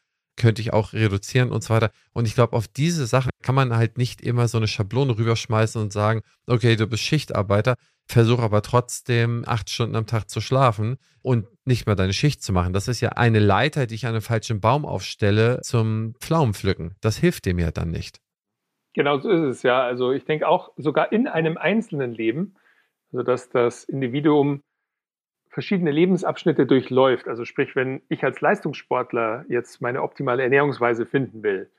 Könnte 0.42 0.62
ich 0.62 0.74
auch 0.74 0.94
reduzieren 0.94 1.52
und 1.52 1.64
so 1.64 1.74
weiter. 1.74 1.92
Und 2.14 2.28
ich 2.28 2.36
glaube, 2.36 2.54
auf 2.58 2.68
diese 2.68 3.06
Sache 3.06 3.30
kann 3.42 3.56
man 3.56 3.76
halt 3.76 3.98
nicht 3.98 4.22
immer 4.22 4.48
so 4.48 4.58
eine 4.58 4.68
Schablone 4.68 5.18
rüberschmeißen 5.18 5.82
und 5.82 5.94
sagen, 5.94 6.22
okay, 6.48 6.76
du 6.76 6.88
bist 6.88 7.04
Schichtarbeiter, 7.04 7.76
versuch 8.08 8.40
aber 8.40 8.62
trotzdem 8.62 9.44
acht 9.46 9.70
Stunden 9.70 9.96
am 9.96 10.08
Tag 10.08 10.30
zu 10.30 10.42
schlafen 10.42 10.98
und 11.22 11.48
nicht 11.66 11.86
mehr 11.86 11.96
deine 11.96 12.14
Schicht 12.14 12.44
zu 12.44 12.52
machen. 12.52 12.74
Das 12.74 12.88
ist 12.88 13.00
ja 13.02 13.10
eine 13.10 13.40
Leiter, 13.40 13.86
die 13.86 13.96
ich 13.96 14.06
an 14.06 14.14
einem 14.14 14.22
falschen 14.22 14.60
Baum 14.60 14.86
aufstelle 14.86 15.62
zum 15.62 16.16
Pflaumenpflücken. 16.20 16.96
Das 17.02 17.18
hilft 17.18 17.46
dem 17.46 17.60
ja 17.60 17.72
dann 17.72 17.92
nicht. 17.92 18.20
Genau 18.94 19.20
so 19.20 19.30
ist 19.30 19.58
es 19.58 19.64
ja. 19.64 19.82
Also 19.82 20.12
ich 20.12 20.26
denke 20.26 20.48
auch 20.48 20.72
sogar 20.76 21.12
in 21.12 21.28
einem 21.28 21.58
einzelnen 21.58 22.14
Leben, 22.14 22.56
also 23.12 23.24
dass 23.24 23.50
das 23.50 23.84
Individuum 23.84 24.64
verschiedene 25.52 25.92
Lebensabschnitte 25.92 26.66
durchläuft. 26.66 27.28
Also 27.28 27.46
sprich, 27.46 27.76
wenn 27.76 28.02
ich 28.08 28.24
als 28.24 28.42
Leistungssportler 28.42 29.46
jetzt 29.50 29.82
meine 29.82 30.02
optimale 30.02 30.44
Ernährungsweise 30.44 31.06
finden 31.06 31.44
will, 31.44 31.70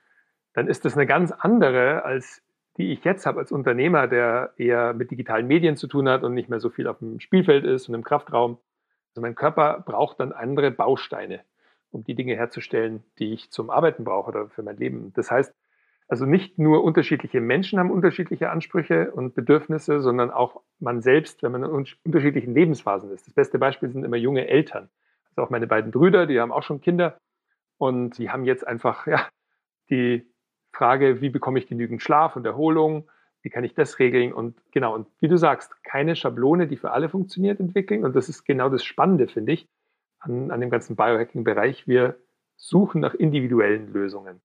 dann 0.53 0.67
ist 0.67 0.85
das 0.85 0.95
eine 0.95 1.07
ganz 1.07 1.31
andere, 1.31 2.05
als 2.05 2.43
die 2.77 2.91
ich 2.91 3.03
jetzt 3.03 3.25
habe 3.25 3.39
als 3.39 3.51
Unternehmer, 3.51 4.07
der 4.07 4.53
eher 4.57 4.93
mit 4.93 5.11
digitalen 5.11 5.47
Medien 5.47 5.75
zu 5.75 5.87
tun 5.87 6.07
hat 6.07 6.23
und 6.23 6.33
nicht 6.33 6.49
mehr 6.49 6.59
so 6.59 6.69
viel 6.69 6.87
auf 6.87 6.99
dem 6.99 7.19
Spielfeld 7.19 7.65
ist 7.65 7.87
und 7.89 7.95
im 7.95 8.03
Kraftraum. 8.03 8.57
Also 9.09 9.21
mein 9.21 9.35
Körper 9.35 9.83
braucht 9.85 10.19
dann 10.19 10.31
andere 10.31 10.71
Bausteine, 10.71 11.41
um 11.91 12.03
die 12.03 12.15
Dinge 12.15 12.35
herzustellen, 12.35 13.03
die 13.19 13.33
ich 13.33 13.51
zum 13.51 13.69
Arbeiten 13.69 14.03
brauche 14.03 14.29
oder 14.29 14.49
für 14.49 14.63
mein 14.63 14.77
Leben. 14.77 15.13
Das 15.13 15.29
heißt, 15.29 15.53
also 16.07 16.25
nicht 16.25 16.59
nur 16.59 16.83
unterschiedliche 16.83 17.41
Menschen 17.41 17.79
haben 17.79 17.91
unterschiedliche 17.91 18.49
Ansprüche 18.49 19.11
und 19.11 19.35
Bedürfnisse, 19.35 20.01
sondern 20.01 20.31
auch 20.31 20.61
man 20.79 21.01
selbst, 21.01 21.43
wenn 21.43 21.51
man 21.51 21.63
in 21.63 21.69
unterschiedlichen 22.03 22.53
Lebensphasen 22.53 23.11
ist. 23.11 23.27
Das 23.27 23.33
beste 23.33 23.59
Beispiel 23.59 23.89
sind 23.89 24.03
immer 24.03 24.17
junge 24.17 24.47
Eltern. 24.47 24.89
Also 25.29 25.43
auch 25.43 25.49
meine 25.49 25.67
beiden 25.67 25.91
Brüder, 25.91 26.27
die 26.27 26.39
haben 26.39 26.51
auch 26.51 26.63
schon 26.63 26.81
Kinder 26.81 27.17
und 27.77 28.17
die 28.17 28.29
haben 28.29 28.45
jetzt 28.45 28.67
einfach 28.67 29.07
ja, 29.07 29.27
die 29.89 30.27
Frage, 30.71 31.21
wie 31.21 31.29
bekomme 31.29 31.59
ich 31.59 31.67
genügend 31.67 32.01
Schlaf 32.01 32.35
und 32.35 32.45
Erholung, 32.45 33.09
wie 33.41 33.49
kann 33.49 33.63
ich 33.63 33.73
das 33.73 33.99
regeln 33.99 34.33
und 34.33 34.57
genau, 34.71 34.95
und 34.95 35.07
wie 35.19 35.27
du 35.27 35.37
sagst, 35.37 35.83
keine 35.83 36.15
Schablone, 36.15 36.67
die 36.67 36.77
für 36.77 36.91
alle 36.91 37.09
funktioniert, 37.09 37.59
entwickeln 37.59 38.05
und 38.05 38.15
das 38.15 38.29
ist 38.29 38.45
genau 38.45 38.69
das 38.69 38.83
Spannende, 38.83 39.27
finde 39.27 39.53
ich, 39.53 39.67
an, 40.19 40.51
an 40.51 40.61
dem 40.61 40.69
ganzen 40.69 40.95
Biohacking-Bereich. 40.95 41.87
Wir 41.87 42.17
suchen 42.55 43.01
nach 43.01 43.13
individuellen 43.13 43.91
Lösungen. 43.91 44.41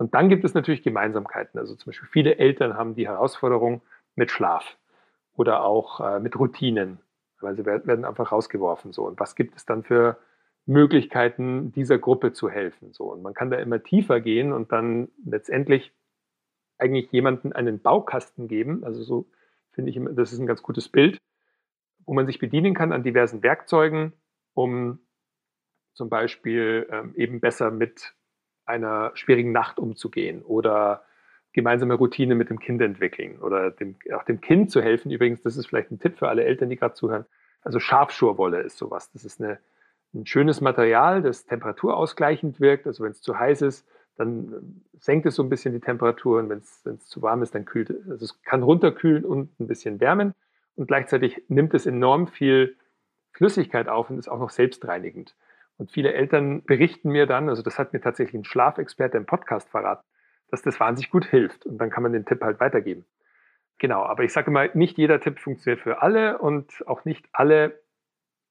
Und 0.00 0.14
dann 0.14 0.30
gibt 0.30 0.44
es 0.46 0.54
natürlich 0.54 0.82
Gemeinsamkeiten. 0.82 1.60
Also 1.60 1.74
zum 1.74 1.90
Beispiel 1.90 2.08
viele 2.10 2.38
Eltern 2.38 2.72
haben 2.72 2.94
die 2.94 3.06
Herausforderung 3.06 3.82
mit 4.14 4.30
Schlaf 4.30 4.78
oder 5.34 5.62
auch 5.62 6.00
äh, 6.00 6.20
mit 6.20 6.38
Routinen, 6.38 7.00
weil 7.42 7.54
sie 7.54 7.66
werden 7.66 8.06
einfach 8.06 8.32
rausgeworfen. 8.32 8.94
So. 8.94 9.06
Und 9.06 9.20
was 9.20 9.34
gibt 9.34 9.58
es 9.58 9.66
dann 9.66 9.82
für 9.82 10.16
Möglichkeiten, 10.64 11.70
dieser 11.72 11.98
Gruppe 11.98 12.32
zu 12.32 12.48
helfen? 12.48 12.94
So. 12.94 13.12
Und 13.12 13.20
man 13.20 13.34
kann 13.34 13.50
da 13.50 13.58
immer 13.58 13.82
tiefer 13.82 14.22
gehen 14.22 14.54
und 14.54 14.72
dann 14.72 15.10
letztendlich 15.22 15.92
eigentlich 16.78 17.12
jemanden 17.12 17.52
einen 17.52 17.82
Baukasten 17.82 18.48
geben. 18.48 18.84
Also 18.84 19.02
so 19.02 19.30
finde 19.70 19.90
ich, 19.90 20.00
das 20.12 20.32
ist 20.32 20.38
ein 20.38 20.46
ganz 20.46 20.62
gutes 20.62 20.88
Bild, 20.88 21.18
wo 22.06 22.14
man 22.14 22.24
sich 22.26 22.38
bedienen 22.38 22.72
kann 22.72 22.92
an 22.92 23.02
diversen 23.02 23.42
Werkzeugen, 23.42 24.14
um 24.54 25.00
zum 25.92 26.08
Beispiel 26.08 26.88
ähm, 26.90 27.14
eben 27.16 27.40
besser 27.40 27.70
mit 27.70 28.14
einer 28.70 29.10
schwierigen 29.14 29.52
Nacht 29.52 29.78
umzugehen 29.78 30.42
oder 30.42 31.02
gemeinsame 31.52 31.94
Routine 31.94 32.34
mit 32.34 32.48
dem 32.48 32.58
Kind 32.58 32.80
entwickeln 32.80 33.40
oder 33.40 33.70
dem, 33.70 33.96
auch 34.14 34.22
dem 34.24 34.40
Kind 34.40 34.70
zu 34.70 34.80
helfen. 34.80 35.10
Übrigens, 35.10 35.42
das 35.42 35.56
ist 35.56 35.66
vielleicht 35.66 35.90
ein 35.90 35.98
Tipp 35.98 36.18
für 36.18 36.28
alle 36.28 36.44
Eltern, 36.44 36.70
die 36.70 36.76
gerade 36.76 36.94
zuhören. 36.94 37.26
Also 37.62 37.80
Schafschurwolle 37.80 38.60
ist 38.60 38.78
sowas. 38.78 39.10
Das 39.12 39.24
ist 39.24 39.40
eine, 39.40 39.58
ein 40.14 40.26
schönes 40.26 40.60
Material, 40.60 41.22
das 41.22 41.46
temperaturausgleichend 41.46 42.60
wirkt. 42.60 42.86
Also 42.86 43.04
wenn 43.04 43.10
es 43.10 43.20
zu 43.20 43.38
heiß 43.38 43.62
ist, 43.62 43.86
dann 44.16 44.82
senkt 44.98 45.26
es 45.26 45.34
so 45.34 45.42
ein 45.42 45.48
bisschen 45.48 45.72
die 45.72 45.80
Temperatur 45.80 46.38
und 46.40 46.50
wenn 46.50 46.58
es, 46.58 46.80
wenn 46.84 46.96
es 46.96 47.06
zu 47.06 47.22
warm 47.22 47.42
ist, 47.42 47.54
dann 47.54 47.64
kühlt 47.64 47.90
es. 47.90 48.08
Also 48.08 48.24
es 48.26 48.42
kann 48.42 48.62
runterkühlen 48.62 49.24
und 49.24 49.58
ein 49.58 49.66
bisschen 49.66 49.98
wärmen 49.98 50.34
und 50.76 50.86
gleichzeitig 50.86 51.42
nimmt 51.48 51.74
es 51.74 51.86
enorm 51.86 52.26
viel 52.26 52.76
Flüssigkeit 53.32 53.88
auf 53.88 54.10
und 54.10 54.18
ist 54.18 54.28
auch 54.28 54.38
noch 54.38 54.50
selbstreinigend. 54.50 55.34
Und 55.80 55.90
viele 55.90 56.12
Eltern 56.12 56.62
berichten 56.62 57.10
mir 57.10 57.24
dann, 57.24 57.48
also 57.48 57.62
das 57.62 57.78
hat 57.78 57.94
mir 57.94 58.02
tatsächlich 58.02 58.34
ein 58.34 58.44
Schlafexperte 58.44 59.16
im 59.16 59.24
Podcast 59.24 59.70
verraten, 59.70 60.04
dass 60.50 60.60
das 60.60 60.78
wahnsinnig 60.78 61.10
gut 61.10 61.24
hilft. 61.24 61.64
Und 61.64 61.78
dann 61.78 61.88
kann 61.88 62.02
man 62.02 62.12
den 62.12 62.26
Tipp 62.26 62.42
halt 62.42 62.60
weitergeben. 62.60 63.06
Genau, 63.78 64.02
aber 64.02 64.24
ich 64.24 64.32
sage 64.34 64.50
mal, 64.50 64.70
nicht 64.74 64.98
jeder 64.98 65.20
Tipp 65.20 65.38
funktioniert 65.38 65.80
für 65.80 66.02
alle 66.02 66.36
und 66.36 66.86
auch 66.86 67.06
nicht 67.06 67.26
alle 67.32 67.80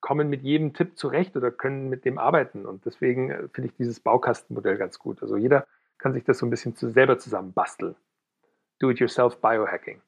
kommen 0.02 0.28
mit 0.28 0.42
jedem 0.42 0.74
Tipp 0.74 0.98
zurecht 0.98 1.38
oder 1.38 1.52
können 1.52 1.88
mit 1.88 2.04
dem 2.04 2.18
arbeiten. 2.18 2.66
Und 2.66 2.88
deswegen 2.88 3.30
äh, 3.30 3.48
finde 3.50 3.70
ich 3.70 3.76
dieses 3.76 4.00
Baukastenmodell 4.00 4.78
ganz 4.78 4.98
gut. 4.98 5.22
Also 5.22 5.38
jeder 5.38 5.68
kann 6.00 6.14
sich 6.14 6.24
das 6.24 6.40
so 6.40 6.48
ein 6.48 6.50
bisschen 6.50 6.76
zu, 6.76 6.90
selber 6.90 7.20
zusammen 7.20 7.54
basteln. 7.54 7.96
Do-it-yourself 8.80 9.40
Biohacking. 9.40 10.02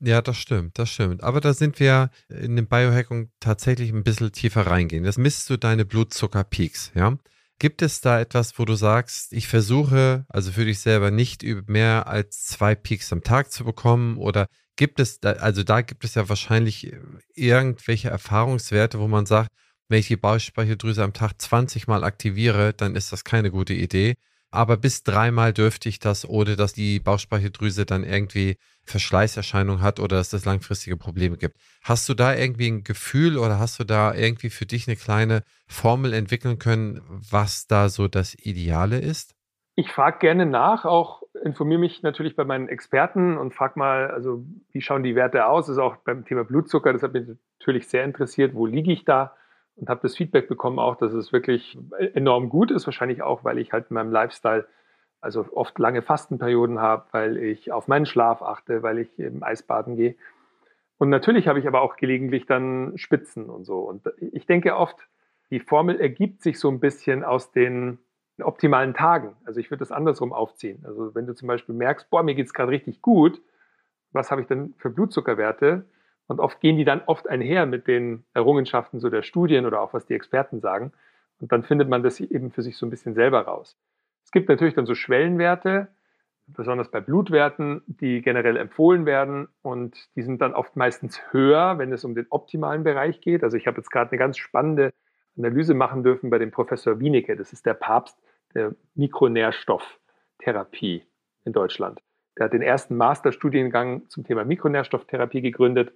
Ja, 0.00 0.22
das 0.22 0.36
stimmt, 0.36 0.78
das 0.78 0.90
stimmt. 0.90 1.24
Aber 1.24 1.40
da 1.40 1.52
sind 1.52 1.80
wir 1.80 2.10
in 2.28 2.54
dem 2.56 2.68
Biohacking 2.68 3.30
tatsächlich 3.40 3.90
ein 3.90 4.04
bisschen 4.04 4.30
tiefer 4.30 4.66
reingehen. 4.66 5.04
Das 5.04 5.18
misst 5.18 5.50
du 5.50 5.56
deine 5.56 5.84
Blutzuckerpeaks, 5.84 6.92
ja? 6.94 7.18
Gibt 7.60 7.82
es 7.82 8.00
da 8.00 8.20
etwas, 8.20 8.56
wo 8.60 8.64
du 8.64 8.74
sagst, 8.74 9.32
ich 9.32 9.48
versuche, 9.48 10.24
also 10.28 10.52
für 10.52 10.64
dich 10.64 10.78
selber 10.78 11.10
nicht 11.10 11.42
mehr 11.66 12.06
als 12.06 12.44
zwei 12.44 12.76
Peaks 12.76 13.12
am 13.12 13.24
Tag 13.24 13.50
zu 13.50 13.64
bekommen? 13.64 14.16
Oder 14.16 14.46
gibt 14.76 15.00
es, 15.00 15.18
da, 15.18 15.32
also 15.32 15.64
da 15.64 15.80
gibt 15.80 16.04
es 16.04 16.14
ja 16.14 16.28
wahrscheinlich 16.28 16.92
irgendwelche 17.34 18.10
Erfahrungswerte, 18.10 19.00
wo 19.00 19.08
man 19.08 19.26
sagt, 19.26 19.50
wenn 19.88 19.98
ich 19.98 20.06
die 20.06 20.16
Bauchspeicheldrüse 20.16 21.02
am 21.02 21.12
Tag 21.12 21.32
20 21.40 21.88
Mal 21.88 22.04
aktiviere, 22.04 22.74
dann 22.74 22.94
ist 22.94 23.12
das 23.12 23.24
keine 23.24 23.50
gute 23.50 23.74
Idee. 23.74 24.14
Aber 24.50 24.76
bis 24.76 25.02
dreimal 25.02 25.52
dürfte 25.52 25.88
ich 25.88 25.98
das, 25.98 26.28
ohne 26.28 26.54
dass 26.54 26.72
die 26.74 27.00
Bauchspeicheldrüse 27.00 27.86
dann 27.86 28.04
irgendwie 28.04 28.56
Verschleißerscheinungen 28.88 29.82
hat 29.82 30.00
oder 30.00 30.16
dass 30.16 30.32
es 30.32 30.44
langfristige 30.44 30.96
Probleme 30.96 31.36
gibt. 31.36 31.56
Hast 31.82 32.08
du 32.08 32.14
da 32.14 32.34
irgendwie 32.34 32.68
ein 32.68 32.84
Gefühl 32.84 33.38
oder 33.38 33.58
hast 33.58 33.78
du 33.78 33.84
da 33.84 34.14
irgendwie 34.14 34.50
für 34.50 34.66
dich 34.66 34.88
eine 34.88 34.96
kleine 34.96 35.42
Formel 35.66 36.12
entwickeln 36.12 36.58
können, 36.58 37.00
was 37.30 37.66
da 37.66 37.88
so 37.88 38.08
das 38.08 38.34
Ideale 38.34 38.98
ist? 38.98 39.34
Ich 39.74 39.92
frage 39.92 40.18
gerne 40.18 40.44
nach, 40.44 40.84
auch 40.84 41.22
informiere 41.44 41.78
mich 41.78 42.02
natürlich 42.02 42.34
bei 42.34 42.44
meinen 42.44 42.68
Experten 42.68 43.38
und 43.38 43.54
frage 43.54 43.78
mal, 43.78 44.10
also 44.10 44.44
wie 44.72 44.80
schauen 44.80 45.04
die 45.04 45.14
Werte 45.14 45.46
aus? 45.46 45.66
Das 45.66 45.76
ist 45.76 45.82
auch 45.82 45.96
beim 45.98 46.24
Thema 46.24 46.44
Blutzucker, 46.44 46.92
das 46.92 47.02
hat 47.02 47.12
mich 47.12 47.28
natürlich 47.60 47.86
sehr 47.86 48.04
interessiert, 48.04 48.54
wo 48.54 48.66
liege 48.66 48.92
ich 48.92 49.04
da? 49.04 49.36
Und 49.76 49.88
habe 49.88 50.00
das 50.02 50.16
Feedback 50.16 50.48
bekommen 50.48 50.80
auch, 50.80 50.96
dass 50.96 51.12
es 51.12 51.32
wirklich 51.32 51.78
enorm 52.14 52.48
gut 52.48 52.72
ist, 52.72 52.86
wahrscheinlich 52.86 53.22
auch, 53.22 53.44
weil 53.44 53.58
ich 53.58 53.72
halt 53.72 53.86
in 53.90 53.94
meinem 53.94 54.10
Lifestyle 54.10 54.66
also 55.20 55.46
oft 55.52 55.78
lange 55.78 56.02
Fastenperioden 56.02 56.80
habe, 56.80 57.06
weil 57.12 57.36
ich 57.38 57.72
auf 57.72 57.88
meinen 57.88 58.06
Schlaf 58.06 58.42
achte, 58.42 58.82
weil 58.82 58.98
ich 58.98 59.18
eben 59.18 59.42
Eisbaden 59.42 59.96
gehe. 59.96 60.14
Und 60.98 61.10
natürlich 61.10 61.48
habe 61.48 61.58
ich 61.58 61.66
aber 61.66 61.80
auch 61.80 61.96
gelegentlich 61.96 62.46
dann 62.46 62.96
Spitzen 62.96 63.48
und 63.48 63.64
so. 63.64 63.80
Und 63.80 64.02
ich 64.18 64.46
denke 64.46 64.76
oft, 64.76 64.96
die 65.50 65.60
Formel 65.60 66.00
ergibt 66.00 66.42
sich 66.42 66.58
so 66.58 66.68
ein 66.68 66.80
bisschen 66.80 67.24
aus 67.24 67.52
den 67.52 67.98
optimalen 68.40 68.94
Tagen. 68.94 69.36
Also 69.44 69.60
ich 69.60 69.70
würde 69.70 69.80
das 69.80 69.92
andersrum 69.92 70.32
aufziehen. 70.32 70.84
Also 70.84 71.14
wenn 71.14 71.26
du 71.26 71.34
zum 71.34 71.48
Beispiel 71.48 71.74
merkst, 71.74 72.10
boah, 72.10 72.22
mir 72.22 72.34
geht 72.34 72.46
es 72.46 72.54
gerade 72.54 72.70
richtig 72.70 73.02
gut, 73.02 73.40
was 74.12 74.30
habe 74.30 74.40
ich 74.40 74.46
denn 74.46 74.74
für 74.78 74.90
Blutzuckerwerte? 74.90 75.86
Und 76.26 76.40
oft 76.40 76.60
gehen 76.60 76.76
die 76.76 76.84
dann 76.84 77.02
oft 77.06 77.28
einher 77.28 77.66
mit 77.66 77.86
den 77.86 78.24
Errungenschaften 78.34 79.00
so 79.00 79.08
der 79.08 79.22
Studien 79.22 79.66
oder 79.66 79.80
auch 79.80 79.94
was 79.94 80.06
die 80.06 80.14
Experten 80.14 80.60
sagen. 80.60 80.92
Und 81.40 81.52
dann 81.52 81.62
findet 81.62 81.88
man 81.88 82.02
das 82.02 82.20
eben 82.20 82.50
für 82.50 82.62
sich 82.62 82.76
so 82.76 82.86
ein 82.86 82.90
bisschen 82.90 83.14
selber 83.14 83.42
raus. 83.42 83.78
Es 84.28 84.32
gibt 84.32 84.50
natürlich 84.50 84.74
dann 84.74 84.84
so 84.84 84.94
Schwellenwerte, 84.94 85.88
besonders 86.48 86.90
bei 86.90 87.00
Blutwerten, 87.00 87.80
die 87.86 88.20
generell 88.20 88.58
empfohlen 88.58 89.06
werden 89.06 89.48
und 89.62 89.96
die 90.16 90.22
sind 90.22 90.42
dann 90.42 90.52
oft 90.52 90.76
meistens 90.76 91.18
höher, 91.30 91.78
wenn 91.78 91.90
es 91.94 92.04
um 92.04 92.14
den 92.14 92.26
optimalen 92.28 92.84
Bereich 92.84 93.22
geht. 93.22 93.42
Also 93.42 93.56
ich 93.56 93.66
habe 93.66 93.78
jetzt 93.78 93.90
gerade 93.90 94.10
eine 94.10 94.18
ganz 94.18 94.36
spannende 94.36 94.92
Analyse 95.38 95.72
machen 95.72 96.02
dürfen 96.02 96.28
bei 96.28 96.36
dem 96.36 96.50
Professor 96.50 97.00
Wienicke, 97.00 97.36
das 97.36 97.54
ist 97.54 97.64
der 97.64 97.72
Papst 97.72 98.18
der 98.52 98.74
Mikronährstofftherapie 98.96 101.06
in 101.46 101.52
Deutschland. 101.54 102.02
Der 102.36 102.44
hat 102.44 102.52
den 102.52 102.60
ersten 102.60 102.98
Masterstudiengang 102.98 104.10
zum 104.10 104.24
Thema 104.24 104.44
Mikronährstofftherapie 104.44 105.40
gegründet 105.40 105.94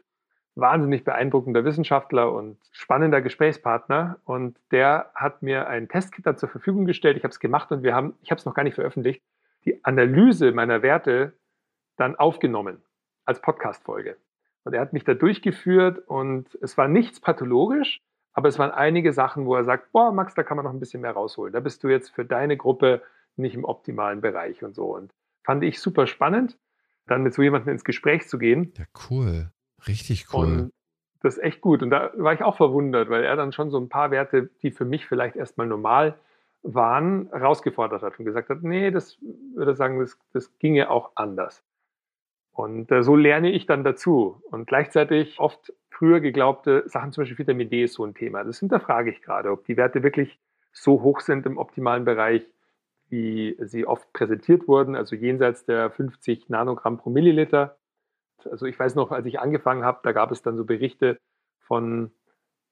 wahnsinnig 0.54 1.04
beeindruckender 1.04 1.64
Wissenschaftler 1.64 2.32
und 2.32 2.58
spannender 2.72 3.22
Gesprächspartner. 3.22 4.18
Und 4.24 4.58
der 4.70 5.10
hat 5.14 5.42
mir 5.42 5.68
ein 5.68 5.88
Testkit 5.88 6.38
zur 6.38 6.48
Verfügung 6.48 6.84
gestellt. 6.84 7.16
Ich 7.16 7.24
habe 7.24 7.32
es 7.32 7.40
gemacht 7.40 7.72
und 7.72 7.82
wir 7.82 7.94
haben, 7.94 8.14
ich 8.22 8.30
habe 8.30 8.38
es 8.38 8.44
noch 8.44 8.54
gar 8.54 8.64
nicht 8.64 8.74
veröffentlicht, 8.74 9.22
die 9.64 9.84
Analyse 9.84 10.52
meiner 10.52 10.82
Werte 10.82 11.32
dann 11.96 12.16
aufgenommen 12.16 12.82
als 13.24 13.40
Podcast-Folge. 13.40 14.16
Und 14.64 14.74
er 14.74 14.80
hat 14.80 14.92
mich 14.92 15.04
da 15.04 15.14
durchgeführt 15.14 15.98
und 16.06 16.56
es 16.60 16.76
war 16.78 16.88
nichts 16.88 17.20
pathologisch, 17.20 18.00
aber 18.32 18.48
es 18.48 18.58
waren 18.58 18.70
einige 18.70 19.12
Sachen, 19.12 19.46
wo 19.46 19.56
er 19.56 19.64
sagt, 19.64 19.92
boah, 19.92 20.12
Max, 20.12 20.34
da 20.34 20.42
kann 20.42 20.56
man 20.56 20.64
noch 20.64 20.72
ein 20.72 20.80
bisschen 20.80 21.02
mehr 21.02 21.12
rausholen. 21.12 21.52
Da 21.52 21.60
bist 21.60 21.82
du 21.82 21.88
jetzt 21.88 22.10
für 22.10 22.24
deine 22.24 22.56
Gruppe 22.56 23.02
nicht 23.36 23.54
im 23.54 23.64
optimalen 23.64 24.20
Bereich 24.20 24.62
und 24.62 24.74
so. 24.74 24.94
Und 24.94 25.12
fand 25.44 25.64
ich 25.64 25.80
super 25.80 26.06
spannend, 26.06 26.58
dann 27.06 27.22
mit 27.22 27.34
so 27.34 27.42
jemandem 27.42 27.72
ins 27.72 27.84
Gespräch 27.84 28.28
zu 28.28 28.38
gehen. 28.38 28.72
Ja, 28.76 28.84
cool. 29.10 29.50
Richtig 29.86 30.26
cool. 30.32 30.44
Und 30.44 30.72
das 31.20 31.36
ist 31.36 31.42
echt 31.42 31.60
gut. 31.60 31.82
Und 31.82 31.90
da 31.90 32.10
war 32.16 32.32
ich 32.32 32.42
auch 32.42 32.56
verwundert, 32.56 33.08
weil 33.08 33.24
er 33.24 33.36
dann 33.36 33.52
schon 33.52 33.70
so 33.70 33.78
ein 33.78 33.88
paar 33.88 34.10
Werte, 34.10 34.50
die 34.62 34.70
für 34.70 34.84
mich 34.84 35.06
vielleicht 35.06 35.36
erstmal 35.36 35.66
normal 35.66 36.18
waren, 36.62 37.28
herausgefordert 37.30 38.02
hat 38.02 38.18
und 38.18 38.24
gesagt 38.24 38.48
hat, 38.48 38.62
nee, 38.62 38.90
das 38.90 39.18
würde 39.54 39.74
sagen, 39.74 39.98
das, 39.98 40.18
das 40.32 40.56
ginge 40.58 40.90
auch 40.90 41.12
anders. 41.14 41.64
Und 42.52 42.90
äh, 42.92 43.02
so 43.02 43.16
lerne 43.16 43.50
ich 43.50 43.66
dann 43.66 43.84
dazu. 43.84 44.42
Und 44.50 44.66
gleichzeitig 44.66 45.38
oft 45.38 45.72
früher 45.90 46.20
geglaubte 46.20 46.84
Sachen, 46.86 47.12
zum 47.12 47.22
Beispiel 47.22 47.38
Vitamin 47.38 47.70
D 47.70 47.84
ist 47.84 47.94
so 47.94 48.04
ein 48.04 48.14
Thema. 48.14 48.44
Das 48.44 48.58
hinterfrage 48.58 49.10
ich 49.10 49.22
gerade, 49.22 49.50
ob 49.50 49.64
die 49.64 49.76
Werte 49.76 50.02
wirklich 50.02 50.38
so 50.72 51.02
hoch 51.02 51.20
sind 51.20 51.46
im 51.46 51.58
optimalen 51.58 52.04
Bereich, 52.04 52.42
wie 53.08 53.56
sie 53.60 53.86
oft 53.86 54.12
präsentiert 54.12 54.68
wurden, 54.68 54.96
also 54.96 55.16
jenseits 55.16 55.64
der 55.66 55.90
50 55.90 56.48
Nanogramm 56.48 56.98
pro 56.98 57.10
Milliliter. 57.10 57.76
Also 58.46 58.66
ich 58.66 58.78
weiß 58.78 58.94
noch, 58.94 59.10
als 59.10 59.26
ich 59.26 59.40
angefangen 59.40 59.84
habe, 59.84 60.00
da 60.02 60.12
gab 60.12 60.30
es 60.32 60.42
dann 60.42 60.56
so 60.56 60.64
Berichte 60.64 61.18
von 61.58 62.12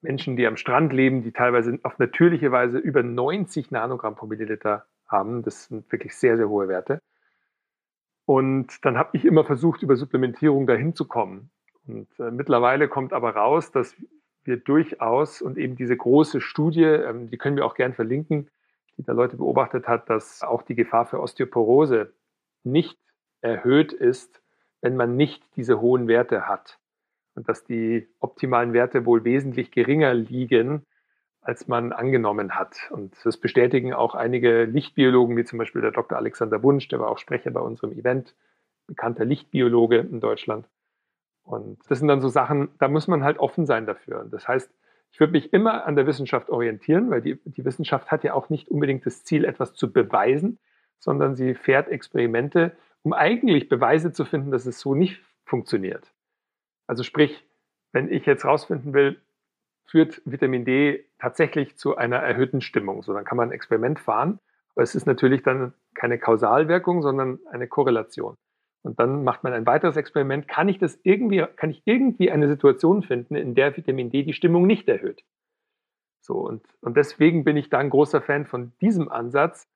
Menschen, 0.02 0.36
die 0.36 0.46
am 0.46 0.56
Strand 0.56 0.92
leben, 0.92 1.22
die 1.22 1.32
teilweise 1.32 1.78
auf 1.82 1.98
natürliche 1.98 2.52
Weise 2.52 2.78
über 2.78 3.02
90 3.02 3.70
Nanogramm 3.70 4.16
pro 4.16 4.26
Milliliter 4.26 4.86
haben. 5.06 5.42
Das 5.42 5.64
sind 5.64 5.90
wirklich 5.92 6.16
sehr, 6.16 6.36
sehr 6.36 6.48
hohe 6.48 6.68
Werte. 6.68 7.00
Und 8.24 8.84
dann 8.84 8.96
habe 8.96 9.16
ich 9.16 9.24
immer 9.24 9.44
versucht, 9.44 9.82
über 9.82 9.96
Supplementierung 9.96 10.66
dahin 10.66 10.94
zu 10.94 11.06
kommen. 11.06 11.50
Und 11.86 12.08
äh, 12.18 12.30
mittlerweile 12.30 12.88
kommt 12.88 13.12
aber 13.12 13.34
raus, 13.34 13.72
dass 13.72 13.96
wir 14.44 14.56
durchaus 14.56 15.42
und 15.42 15.58
eben 15.58 15.76
diese 15.76 15.96
große 15.96 16.40
Studie, 16.40 16.84
ähm, 16.84 17.28
die 17.28 17.38
können 17.38 17.56
wir 17.56 17.66
auch 17.66 17.74
gern 17.74 17.92
verlinken, 17.92 18.48
die 18.96 19.02
da 19.02 19.12
Leute 19.12 19.36
beobachtet 19.36 19.88
hat, 19.88 20.08
dass 20.08 20.42
auch 20.42 20.62
die 20.62 20.74
Gefahr 20.74 21.06
für 21.06 21.20
Osteoporose 21.20 22.12
nicht 22.62 22.98
erhöht 23.40 23.92
ist, 23.92 24.39
wenn 24.80 24.96
man 24.96 25.16
nicht 25.16 25.42
diese 25.56 25.80
hohen 25.80 26.08
Werte 26.08 26.46
hat. 26.46 26.78
Und 27.34 27.48
dass 27.48 27.64
die 27.64 28.08
optimalen 28.18 28.72
Werte 28.72 29.06
wohl 29.06 29.24
wesentlich 29.24 29.70
geringer 29.70 30.14
liegen, 30.14 30.86
als 31.42 31.68
man 31.68 31.92
angenommen 31.92 32.54
hat. 32.54 32.90
Und 32.90 33.14
das 33.24 33.38
bestätigen 33.38 33.94
auch 33.94 34.14
einige 34.14 34.64
Lichtbiologen, 34.64 35.36
wie 35.36 35.44
zum 35.44 35.58
Beispiel 35.58 35.80
der 35.80 35.92
Dr. 35.92 36.18
Alexander 36.18 36.62
Wunsch, 36.62 36.88
der 36.88 37.00
war 37.00 37.08
auch 37.08 37.18
Sprecher 37.18 37.50
bei 37.50 37.60
unserem 37.60 37.92
Event, 37.92 38.34
bekannter 38.86 39.24
Lichtbiologe 39.24 39.98
in 39.98 40.20
Deutschland. 40.20 40.68
Und 41.42 41.78
das 41.88 41.98
sind 41.98 42.08
dann 42.08 42.20
so 42.20 42.28
Sachen, 42.28 42.68
da 42.78 42.88
muss 42.88 43.08
man 43.08 43.24
halt 43.24 43.38
offen 43.38 43.64
sein 43.64 43.86
dafür. 43.86 44.20
Und 44.20 44.32
das 44.32 44.46
heißt, 44.46 44.70
ich 45.12 45.18
würde 45.18 45.32
mich 45.32 45.52
immer 45.52 45.86
an 45.86 45.96
der 45.96 46.06
Wissenschaft 46.06 46.50
orientieren, 46.50 47.10
weil 47.10 47.22
die, 47.22 47.40
die 47.44 47.64
Wissenschaft 47.64 48.10
hat 48.10 48.22
ja 48.22 48.34
auch 48.34 48.50
nicht 48.50 48.68
unbedingt 48.68 49.06
das 49.06 49.24
Ziel, 49.24 49.44
etwas 49.44 49.74
zu 49.74 49.92
beweisen, 49.92 50.58
sondern 50.98 51.34
sie 51.34 51.54
fährt 51.54 51.88
Experimente, 51.88 52.76
um 53.02 53.12
eigentlich 53.12 53.68
Beweise 53.68 54.12
zu 54.12 54.24
finden, 54.24 54.50
dass 54.50 54.66
es 54.66 54.80
so 54.80 54.94
nicht 54.94 55.20
funktioniert. 55.44 56.12
Also 56.86 57.02
sprich, 57.02 57.44
wenn 57.92 58.10
ich 58.10 58.26
jetzt 58.26 58.44
rausfinden 58.44 58.92
will, 58.92 59.20
führt 59.86 60.22
Vitamin 60.24 60.64
D 60.64 61.04
tatsächlich 61.18 61.76
zu 61.76 61.96
einer 61.96 62.18
erhöhten 62.18 62.60
Stimmung. 62.60 63.02
So, 63.02 63.12
dann 63.12 63.24
kann 63.24 63.36
man 63.36 63.48
ein 63.48 63.52
Experiment 63.52 63.98
fahren, 63.98 64.38
aber 64.74 64.82
es 64.82 64.94
ist 64.94 65.06
natürlich 65.06 65.42
dann 65.42 65.74
keine 65.94 66.18
Kausalwirkung, 66.18 67.02
sondern 67.02 67.40
eine 67.50 67.66
Korrelation. 67.66 68.36
Und 68.82 68.98
dann 68.98 69.24
macht 69.24 69.44
man 69.44 69.52
ein 69.52 69.66
weiteres 69.66 69.96
Experiment. 69.96 70.48
Kann 70.48 70.68
ich 70.68 70.78
das 70.78 70.98
irgendwie, 71.02 71.44
kann 71.56 71.70
ich 71.70 71.82
irgendwie 71.84 72.30
eine 72.30 72.48
Situation 72.48 73.02
finden, 73.02 73.34
in 73.34 73.54
der 73.54 73.76
Vitamin 73.76 74.10
D 74.10 74.22
die 74.22 74.32
Stimmung 74.32 74.66
nicht 74.66 74.88
erhöht? 74.88 75.22
So, 76.20 76.34
und, 76.34 76.62
und 76.80 76.96
deswegen 76.96 77.44
bin 77.44 77.56
ich 77.56 77.68
da 77.68 77.78
ein 77.78 77.90
großer 77.90 78.22
Fan 78.22 78.46
von 78.46 78.72
diesem 78.80 79.10
Ansatz, 79.10 79.68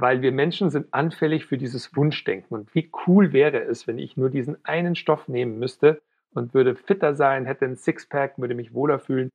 weil 0.00 0.22
wir 0.22 0.30
Menschen 0.30 0.70
sind 0.70 0.94
anfällig 0.94 1.46
für 1.46 1.58
dieses 1.58 1.96
Wunschdenken. 1.96 2.54
Und 2.54 2.72
wie 2.74 2.90
cool 3.06 3.32
wäre 3.32 3.62
es, 3.62 3.88
wenn 3.88 3.98
ich 3.98 4.16
nur 4.16 4.30
diesen 4.30 4.64
einen 4.64 4.94
Stoff 4.94 5.26
nehmen 5.26 5.58
müsste 5.58 6.00
und 6.32 6.54
würde 6.54 6.76
fitter 6.76 7.14
sein, 7.14 7.46
hätte 7.46 7.64
ein 7.64 7.76
Sixpack, 7.76 8.38
würde 8.38 8.54
mich 8.54 8.72
wohler 8.72 9.00
fühlen. 9.00 9.30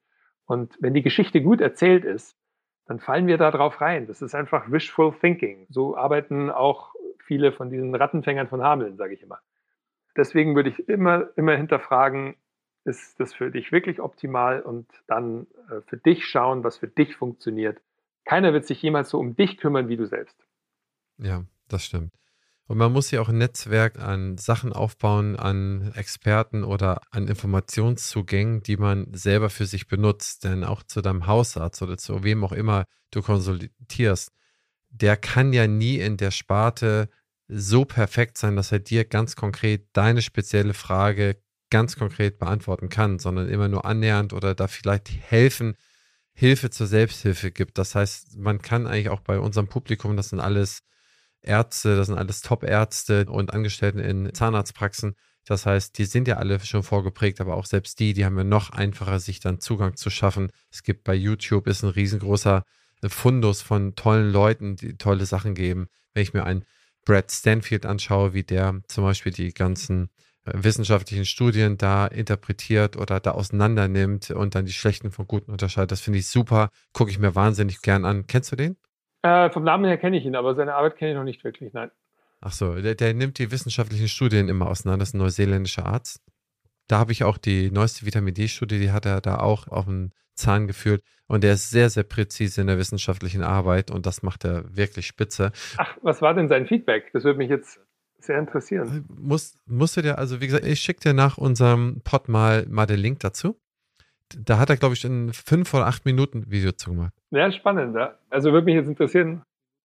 Und 0.45 0.77
wenn 0.79 0.93
die 0.93 1.01
Geschichte 1.01 1.41
gut 1.41 1.59
erzählt 1.59 2.05
ist, 2.05 2.37
dann 2.85 2.99
fallen 2.99 3.27
wir 3.27 3.37
da 3.37 3.51
drauf 3.51 3.81
rein. 3.81 4.07
Das 4.07 4.21
ist 4.21 4.35
einfach 4.35 4.71
wishful 4.71 5.13
thinking. 5.19 5.67
So 5.69 5.97
arbeiten 5.97 6.49
auch 6.49 6.93
viele 7.19 7.51
von 7.51 7.69
diesen 7.69 7.93
Rattenfängern 7.93 8.47
von 8.47 8.63
Hameln, 8.63 8.95
sage 8.95 9.13
ich 9.15 9.21
immer. 9.21 9.39
Deswegen 10.15 10.55
würde 10.55 10.69
ich 10.69 10.87
immer, 10.87 11.29
immer 11.35 11.57
hinterfragen, 11.57 12.35
ist 12.85 13.19
das 13.19 13.33
für 13.33 13.51
dich 13.51 13.71
wirklich 13.71 13.99
optimal 13.99 14.61
und 14.61 14.87
dann 15.07 15.47
äh, 15.69 15.81
für 15.87 15.97
dich 15.97 16.25
schauen, 16.25 16.63
was 16.63 16.77
für 16.77 16.87
dich 16.87 17.15
funktioniert. 17.15 17.81
Keiner 18.25 18.53
wird 18.53 18.65
sich 18.65 18.81
jemals 18.81 19.09
so 19.09 19.19
um 19.19 19.35
dich 19.35 19.57
kümmern 19.57 19.89
wie 19.89 19.97
du 19.97 20.05
selbst. 20.05 20.37
Ja, 21.23 21.45
das 21.69 21.85
stimmt. 21.85 22.13
Und 22.65 22.77
man 22.77 22.91
muss 22.91 23.11
ja 23.11 23.21
auch 23.21 23.29
ein 23.29 23.37
Netzwerk 23.37 23.99
an 23.99 24.37
Sachen 24.37 24.71
aufbauen, 24.73 25.35
an 25.35 25.91
Experten 25.95 26.63
oder 26.63 27.01
an 27.11 27.27
Informationszugängen, 27.27 28.63
die 28.63 28.77
man 28.77 29.13
selber 29.13 29.49
für 29.49 29.65
sich 29.65 29.87
benutzt. 29.87 30.43
Denn 30.43 30.63
auch 30.63 30.83
zu 30.83 31.01
deinem 31.01 31.27
Hausarzt 31.27 31.81
oder 31.81 31.97
zu 31.97 32.23
wem 32.23 32.43
auch 32.43 32.51
immer 32.53 32.85
du 33.11 33.21
konsultierst, 33.21 34.31
der 34.89 35.17
kann 35.17 35.53
ja 35.53 35.67
nie 35.67 35.97
in 35.97 36.17
der 36.17 36.31
Sparte 36.31 37.09
so 37.47 37.85
perfekt 37.85 38.37
sein, 38.37 38.55
dass 38.55 38.71
er 38.71 38.79
dir 38.79 39.05
ganz 39.05 39.35
konkret 39.35 39.87
deine 39.93 40.21
spezielle 40.21 40.73
Frage 40.73 41.37
ganz 41.69 41.95
konkret 41.97 42.37
beantworten 42.39 42.89
kann, 42.89 43.19
sondern 43.19 43.49
immer 43.49 43.67
nur 43.67 43.85
annähernd 43.85 44.33
oder 44.33 44.55
da 44.55 44.67
vielleicht 44.67 45.09
helfen, 45.09 45.75
Hilfe 46.33 46.69
zur 46.69 46.87
Selbsthilfe 46.87 47.51
gibt. 47.51 47.77
Das 47.77 47.95
heißt, 47.95 48.37
man 48.37 48.61
kann 48.61 48.87
eigentlich 48.87 49.09
auch 49.09 49.21
bei 49.21 49.39
unserem 49.39 49.67
Publikum, 49.67 50.15
das 50.15 50.29
sind 50.29 50.39
alles 50.39 50.81
Ärzte, 51.43 51.95
das 51.95 52.07
sind 52.07 52.17
alles 52.17 52.41
Top-Ärzte 52.41 53.25
und 53.25 53.53
Angestellten 53.53 53.99
in 53.99 54.33
Zahnarztpraxen. 54.33 55.15
Das 55.45 55.65
heißt, 55.65 55.97
die 55.97 56.05
sind 56.05 56.27
ja 56.27 56.37
alle 56.37 56.59
schon 56.61 56.83
vorgeprägt, 56.83 57.41
aber 57.41 57.55
auch 57.55 57.65
selbst 57.65 57.99
die, 57.99 58.13
die 58.13 58.25
haben 58.25 58.37
ja 58.37 58.43
noch 58.43 58.69
einfacher, 58.69 59.19
sich 59.19 59.39
dann 59.39 59.59
Zugang 59.59 59.95
zu 59.95 60.09
schaffen. 60.09 60.51
Es 60.71 60.83
gibt 60.83 61.03
bei 61.03 61.13
YouTube 61.13 61.67
ist 61.67 61.83
ein 61.83 61.89
riesengroßer 61.89 62.63
Fundus 63.07 63.61
von 63.61 63.95
tollen 63.95 64.31
Leuten, 64.31 64.77
die 64.77 64.97
tolle 64.97 65.25
Sachen 65.25 65.55
geben. 65.55 65.87
Wenn 66.13 66.23
ich 66.23 66.33
mir 66.33 66.45
einen 66.45 66.63
Brad 67.05 67.31
Stanfield 67.31 67.85
anschaue, 67.85 68.33
wie 68.33 68.43
der 68.43 68.81
zum 68.87 69.03
Beispiel 69.03 69.33
die 69.33 69.53
ganzen 69.53 70.09
äh, 70.45 70.51
wissenschaftlichen 70.55 71.25
Studien 71.25 71.77
da 71.77 72.07
interpretiert 72.07 72.95
oder 72.95 73.19
da 73.19 73.31
auseinander 73.31 73.87
nimmt 73.87 74.31
und 74.31 74.55
dann 74.55 74.65
die 74.65 74.73
schlechten 74.73 75.11
von 75.11 75.27
guten 75.27 75.51
unterscheidet. 75.51 75.91
Das 75.91 76.01
finde 76.01 76.19
ich 76.19 76.27
super. 76.27 76.69
Gucke 76.93 77.11
ich 77.11 77.19
mir 77.19 77.35
wahnsinnig 77.35 77.81
gern 77.81 78.05
an. 78.05 78.27
Kennst 78.27 78.51
du 78.51 78.55
den? 78.55 78.77
Äh, 79.23 79.49
vom 79.49 79.63
Namen 79.63 79.85
her 79.85 79.97
kenne 79.97 80.17
ich 80.17 80.25
ihn, 80.25 80.35
aber 80.35 80.53
seine 80.53 80.75
Arbeit 80.75 80.97
kenne 80.97 81.11
ich 81.11 81.17
noch 81.17 81.23
nicht 81.23 81.43
wirklich, 81.43 81.73
nein. 81.73 81.89
Ach 82.41 82.51
so, 82.51 82.75
der, 82.75 82.93
der, 82.95 83.13
nimmt 83.13 83.39
die 83.39 83.51
wissenschaftlichen 83.51 84.09
Studien 84.09 84.49
immer 84.49 84.67
auseinander. 84.67 84.99
Das 84.99 85.09
ist 85.09 85.15
ein 85.15 85.19
neuseeländischer 85.19 85.85
Arzt. 85.85 86.21
Da 86.89 86.99
habe 86.99 87.13
ich 87.13 87.23
auch 87.23 87.37
die 87.37 87.71
neueste 87.71 88.05
Vitamin 88.05 88.33
D-Studie, 88.33 88.79
die 88.79 88.91
hat 88.91 89.05
er 89.05 89.21
da 89.21 89.39
auch 89.39 89.69
auf 89.69 89.85
den 89.85 90.11
Zahn 90.35 90.67
geführt. 90.67 91.01
Und 91.27 91.45
der 91.45 91.53
ist 91.53 91.69
sehr, 91.69 91.89
sehr 91.89 92.03
präzise 92.03 92.59
in 92.59 92.67
der 92.67 92.77
wissenschaftlichen 92.77 93.43
Arbeit 93.43 93.91
und 93.91 94.05
das 94.05 94.23
macht 94.23 94.43
er 94.43 94.75
wirklich 94.75 95.07
spitze. 95.07 95.53
Ach, 95.77 95.97
was 96.01 96.21
war 96.21 96.33
denn 96.33 96.49
sein 96.49 96.67
Feedback? 96.67 97.11
Das 97.13 97.23
würde 97.23 97.37
mich 97.37 97.49
jetzt 97.49 97.79
sehr 98.19 98.37
interessieren. 98.39 99.05
Muss, 99.07 99.57
musst 99.65 99.95
du 99.95 100.01
dir, 100.01 100.17
also 100.17 100.41
wie 100.41 100.47
gesagt, 100.47 100.65
ich 100.65 100.81
schicke 100.81 100.99
dir 100.99 101.13
nach 101.13 101.37
unserem 101.37 102.01
Pod 102.03 102.27
mal, 102.27 102.65
mal 102.67 102.85
den 102.85 102.99
Link 102.99 103.19
dazu. 103.21 103.57
Da 104.39 104.59
hat 104.59 104.69
er, 104.69 104.77
glaube 104.77 104.95
ich, 104.95 105.03
ein 105.03 105.31
fünf 105.33 105.73
oder 105.73 105.87
acht 105.87 106.05
Minuten 106.05 106.49
Video 106.49 106.71
zu 106.71 106.91
gemacht. 106.91 107.13
Ja, 107.31 107.51
spannend. 107.51 107.97
Also 108.29 108.51
würde 108.51 108.65
mich 108.65 108.75
jetzt 108.75 108.87
interessieren, 108.87 109.43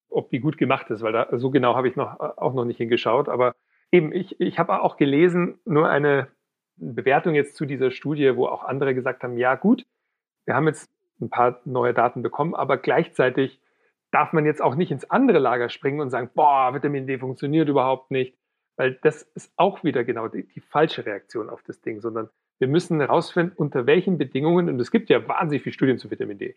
ob 0.09 0.29
die 0.29 0.39
gut 0.39 0.57
gemacht 0.57 0.89
ist, 0.89 1.01
weil 1.01 1.13
da 1.13 1.27
so 1.37 1.49
genau 1.49 1.75
habe 1.75 1.87
ich 1.87 1.95
noch, 1.95 2.19
auch 2.19 2.53
noch 2.53 2.65
nicht 2.65 2.77
hingeschaut. 2.77 3.29
Aber 3.29 3.55
eben, 3.91 4.11
ich, 4.11 4.39
ich 4.39 4.59
habe 4.59 4.81
auch 4.81 4.97
gelesen, 4.97 5.59
nur 5.65 5.89
eine 5.89 6.27
Bewertung 6.77 7.35
jetzt 7.35 7.55
zu 7.55 7.65
dieser 7.65 7.91
Studie, 7.91 8.35
wo 8.35 8.47
auch 8.47 8.63
andere 8.63 8.95
gesagt 8.95 9.23
haben, 9.23 9.37
ja 9.37 9.55
gut, 9.55 9.85
wir 10.45 10.55
haben 10.55 10.67
jetzt 10.67 10.89
ein 11.21 11.29
paar 11.29 11.59
neue 11.65 11.93
Daten 11.93 12.21
bekommen, 12.21 12.55
aber 12.55 12.77
gleichzeitig 12.77 13.59
darf 14.11 14.33
man 14.33 14.45
jetzt 14.45 14.61
auch 14.61 14.75
nicht 14.75 14.91
ins 14.91 15.09
andere 15.09 15.39
Lager 15.39 15.69
springen 15.69 15.99
und 15.99 16.09
sagen, 16.09 16.31
boah, 16.33 16.73
Vitamin 16.73 17.05
D 17.05 17.19
funktioniert 17.19 17.69
überhaupt 17.69 18.11
nicht, 18.11 18.35
weil 18.77 18.97
das 19.03 19.23
ist 19.35 19.51
auch 19.57 19.83
wieder 19.83 20.03
genau 20.03 20.27
die, 20.27 20.47
die 20.47 20.61
falsche 20.61 21.05
Reaktion 21.05 21.49
auf 21.49 21.61
das 21.63 21.81
Ding, 21.81 21.99
sondern 21.99 22.29
wir 22.59 22.67
müssen 22.67 22.99
herausfinden, 22.99 23.53
unter 23.55 23.85
welchen 23.85 24.17
Bedingungen, 24.17 24.69
und 24.69 24.79
es 24.79 24.91
gibt 24.91 25.09
ja 25.09 25.27
wahnsinnig 25.27 25.63
viele 25.63 25.73
Studien 25.73 25.97
zu 25.97 26.11
Vitamin 26.11 26.37
D, 26.37 26.55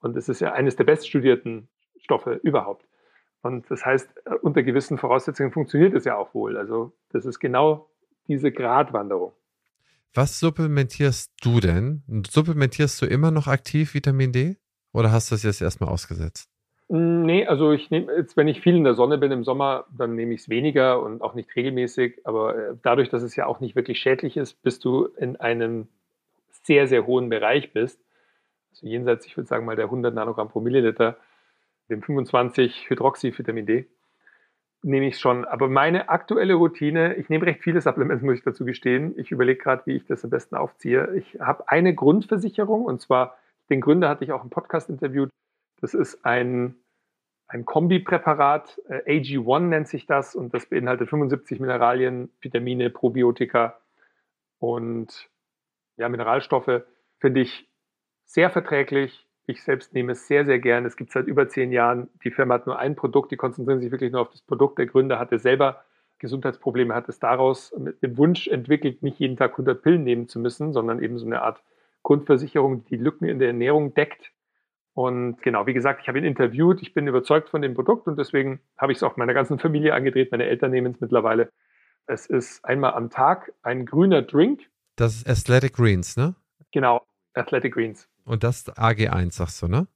und 0.00 0.16
es 0.16 0.28
ist 0.28 0.40
ja 0.40 0.52
eines 0.52 0.76
der 0.76 0.84
beststudierten 0.84 1.68
Stoffe 1.98 2.40
überhaupt. 2.42 2.86
Und 3.40 3.70
das 3.70 3.84
heißt, 3.84 4.08
äh, 4.26 4.34
unter 4.42 4.62
gewissen 4.62 4.98
Voraussetzungen 4.98 5.52
funktioniert 5.52 5.94
es 5.94 6.04
ja 6.04 6.16
auch 6.16 6.34
wohl. 6.34 6.56
Also 6.56 6.92
das 7.10 7.24
ist 7.26 7.40
genau 7.40 7.90
diese 8.26 8.50
Gratwanderung. 8.50 9.32
Was 10.14 10.38
supplementierst 10.40 11.32
du 11.42 11.60
denn? 11.60 12.02
Supplementierst 12.28 13.02
du 13.02 13.06
immer 13.06 13.30
noch 13.30 13.46
aktiv 13.46 13.94
Vitamin 13.94 14.32
D 14.32 14.56
oder 14.92 15.12
hast 15.12 15.30
du 15.30 15.34
das 15.34 15.42
jetzt 15.42 15.60
erstmal 15.60 15.90
ausgesetzt? 15.90 16.53
Nee, 16.88 17.46
also 17.46 17.72
ich 17.72 17.90
nehme 17.90 18.12
jetzt, 18.14 18.36
wenn 18.36 18.46
ich 18.46 18.60
viel 18.60 18.76
in 18.76 18.84
der 18.84 18.94
Sonne 18.94 19.16
bin 19.16 19.32
im 19.32 19.42
Sommer, 19.42 19.86
dann 19.96 20.14
nehme 20.14 20.34
ich 20.34 20.42
es 20.42 20.48
weniger 20.50 21.02
und 21.02 21.22
auch 21.22 21.34
nicht 21.34 21.54
regelmäßig. 21.56 22.20
Aber 22.24 22.56
äh, 22.56 22.76
dadurch, 22.82 23.08
dass 23.08 23.22
es 23.22 23.36
ja 23.36 23.46
auch 23.46 23.60
nicht 23.60 23.74
wirklich 23.74 23.98
schädlich 23.98 24.36
ist, 24.36 24.62
bis 24.62 24.80
du 24.80 25.06
in 25.16 25.36
einem 25.36 25.88
sehr, 26.62 26.86
sehr 26.86 27.06
hohen 27.06 27.30
Bereich 27.30 27.72
bist, 27.72 28.00
also 28.70 28.86
jenseits, 28.86 29.26
ich 29.26 29.36
würde 29.36 29.48
sagen 29.48 29.64
mal 29.64 29.76
der 29.76 29.86
100 29.86 30.14
Nanogramm 30.14 30.48
pro 30.48 30.60
Milliliter, 30.60 31.16
dem 31.88 32.02
25 32.02 32.90
Hydroxyvitamin 32.90 33.66
D, 33.66 33.86
nehme 34.82 35.06
ich 35.06 35.18
schon. 35.18 35.44
Aber 35.46 35.68
meine 35.68 36.10
aktuelle 36.10 36.54
Routine, 36.54 37.14
ich 37.14 37.28
nehme 37.28 37.46
recht 37.46 37.62
viele 37.62 37.80
Supplements, 37.80 38.22
muss 38.22 38.36
ich 38.36 38.42
dazu 38.42 38.64
gestehen. 38.64 39.18
Ich 39.18 39.30
überlege 39.30 39.62
gerade, 39.62 39.82
wie 39.86 39.96
ich 39.96 40.04
das 40.04 40.24
am 40.24 40.30
besten 40.30 40.56
aufziehe. 40.56 41.14
Ich 41.16 41.40
habe 41.40 41.68
eine 41.68 41.94
Grundversicherung 41.94 42.84
und 42.84 43.00
zwar, 43.00 43.38
den 43.70 43.80
Gründer 43.80 44.08
hatte 44.08 44.24
ich 44.24 44.32
auch 44.32 44.44
im 44.44 44.50
Podcast 44.50 44.90
interviewt. 44.90 45.30
Das 45.84 45.92
ist 45.92 46.24
ein, 46.24 46.76
ein 47.46 47.66
Kombipräparat, 47.66 48.80
äh, 48.88 49.18
AG1 49.20 49.60
nennt 49.64 49.86
sich 49.86 50.06
das 50.06 50.34
und 50.34 50.54
das 50.54 50.64
beinhaltet 50.64 51.10
75 51.10 51.60
Mineralien, 51.60 52.32
Vitamine, 52.40 52.88
Probiotika 52.88 53.78
und 54.58 55.28
ja, 55.98 56.08
Mineralstoffe. 56.08 56.84
Finde 57.18 57.40
ich 57.42 57.68
sehr 58.24 58.48
verträglich. 58.48 59.28
Ich 59.44 59.62
selbst 59.62 59.92
nehme 59.92 60.12
es 60.12 60.26
sehr, 60.26 60.46
sehr 60.46 60.58
gern. 60.58 60.86
Es 60.86 60.96
gibt 60.96 61.12
seit 61.12 61.26
über 61.26 61.50
zehn 61.50 61.70
Jahren. 61.70 62.08
Die 62.24 62.30
Firma 62.30 62.54
hat 62.54 62.66
nur 62.66 62.78
ein 62.78 62.96
Produkt, 62.96 63.30
die 63.30 63.36
konzentrieren 63.36 63.80
sich 63.80 63.90
wirklich 63.90 64.10
nur 64.10 64.22
auf 64.22 64.30
das 64.30 64.40
Produkt. 64.40 64.78
Der 64.78 64.86
Gründer 64.86 65.18
hatte 65.18 65.38
selber 65.38 65.84
Gesundheitsprobleme, 66.18 66.94
hat 66.94 67.10
es 67.10 67.18
daraus 67.18 67.74
mit 67.76 68.02
dem 68.02 68.16
Wunsch 68.16 68.48
entwickelt, 68.48 69.02
nicht 69.02 69.18
jeden 69.18 69.36
Tag 69.36 69.50
100 69.50 69.82
Pillen 69.82 70.02
nehmen 70.02 70.28
zu 70.28 70.38
müssen, 70.38 70.72
sondern 70.72 71.02
eben 71.02 71.18
so 71.18 71.26
eine 71.26 71.42
Art 71.42 71.62
Grundversicherung, 72.02 72.86
die 72.86 72.96
Lücken 72.96 73.26
in 73.28 73.38
der 73.38 73.48
Ernährung 73.48 73.92
deckt. 73.92 74.30
Und 74.94 75.42
genau, 75.42 75.66
wie 75.66 75.74
gesagt, 75.74 76.00
ich 76.02 76.08
habe 76.08 76.18
ihn 76.18 76.24
interviewt, 76.24 76.80
ich 76.80 76.94
bin 76.94 77.08
überzeugt 77.08 77.50
von 77.50 77.60
dem 77.62 77.74
Produkt 77.74 78.06
und 78.06 78.16
deswegen 78.16 78.60
habe 78.78 78.92
ich 78.92 78.98
es 78.98 79.02
auch 79.02 79.16
meiner 79.16 79.34
ganzen 79.34 79.58
Familie 79.58 79.92
angedreht. 79.92 80.30
Meine 80.30 80.46
Eltern 80.46 80.70
nehmen 80.70 80.92
es 80.92 81.00
mittlerweile. 81.00 81.50
Es 82.06 82.26
ist 82.26 82.64
einmal 82.64 82.94
am 82.94 83.10
Tag 83.10 83.52
ein 83.62 83.86
grüner 83.86 84.22
Drink. 84.22 84.60
Das 84.94 85.16
ist 85.16 85.28
Athletic 85.28 85.74
Greens, 85.74 86.16
ne? 86.16 86.36
Genau, 86.70 87.02
Athletic 87.34 87.74
Greens. 87.74 88.08
Und 88.24 88.44
das 88.44 88.68
AG1, 88.68 89.32
sagst 89.32 89.62
du, 89.62 89.68
ne? 89.68 89.88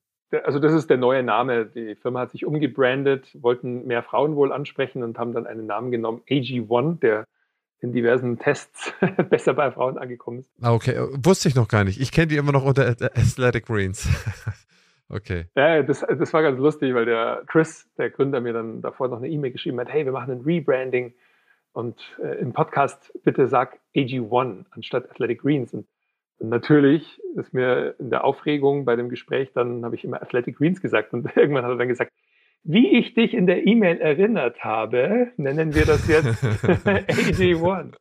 Also 0.44 0.58
das 0.58 0.72
ist 0.72 0.90
der 0.90 0.96
neue 0.96 1.22
Name. 1.22 1.66
Die 1.66 1.94
Firma 1.94 2.20
hat 2.20 2.32
sich 2.32 2.44
umgebrandet, 2.44 3.30
wollten 3.40 3.86
mehr 3.86 4.02
Frauen 4.02 4.34
wohl 4.34 4.52
ansprechen 4.52 5.02
und 5.04 5.16
haben 5.16 5.32
dann 5.32 5.46
einen 5.46 5.66
Namen 5.66 5.90
genommen, 5.90 6.22
AG1, 6.28 6.98
der 6.98 7.24
in 7.80 7.92
diversen 7.92 8.38
Tests 8.38 8.92
besser 9.30 9.54
bei 9.54 9.70
Frauen 9.70 9.96
angekommen 9.96 10.40
ist. 10.40 10.50
Ah, 10.60 10.72
okay. 10.72 10.96
Wusste 11.22 11.48
ich 11.48 11.54
noch 11.54 11.68
gar 11.68 11.84
nicht. 11.84 12.00
Ich 12.00 12.10
kenne 12.10 12.26
die 12.26 12.36
immer 12.36 12.52
noch 12.52 12.64
unter 12.64 12.88
Athletic 12.88 13.66
Greens. 13.66 14.08
okay. 15.08 15.46
Ja, 15.56 15.82
das, 15.82 16.00
das 16.00 16.32
war 16.32 16.42
ganz 16.42 16.58
lustig, 16.58 16.94
weil 16.94 17.04
der 17.04 17.42
Chris, 17.46 17.88
der 17.98 18.10
Gründer, 18.10 18.40
mir 18.40 18.52
dann 18.52 18.82
davor 18.82 19.08
noch 19.08 19.18
eine 19.18 19.28
E-Mail 19.28 19.52
geschrieben 19.52 19.80
hat, 19.80 19.88
hey, 19.88 20.04
wir 20.04 20.12
machen 20.12 20.32
ein 20.32 20.40
Rebranding 20.40 21.14
und 21.72 22.00
äh, 22.22 22.40
im 22.40 22.52
Podcast 22.52 23.12
bitte 23.24 23.46
sag 23.48 23.78
AG1 23.94 24.64
anstatt 24.70 25.10
Athletic 25.10 25.42
Greens. 25.42 25.72
Und 25.72 25.86
natürlich 26.40 27.20
ist 27.36 27.52
mir 27.52 27.94
in 27.98 28.10
der 28.10 28.24
Aufregung 28.24 28.84
bei 28.84 28.96
dem 28.96 29.08
Gespräch, 29.08 29.52
dann 29.52 29.84
habe 29.84 29.94
ich 29.94 30.04
immer 30.04 30.22
Athletic 30.22 30.56
Greens 30.56 30.80
gesagt 30.80 31.12
und 31.12 31.28
irgendwann 31.36 31.64
hat 31.64 31.72
er 31.72 31.76
dann 31.76 31.88
gesagt, 31.88 32.12
wie 32.64 32.98
ich 32.98 33.14
dich 33.14 33.34
in 33.34 33.46
der 33.46 33.66
E-Mail 33.66 34.00
erinnert 34.00 34.62
habe, 34.64 35.32
nennen 35.36 35.74
wir 35.74 35.86
das 35.86 36.08
jetzt 36.08 36.42
AG1. 36.44 37.94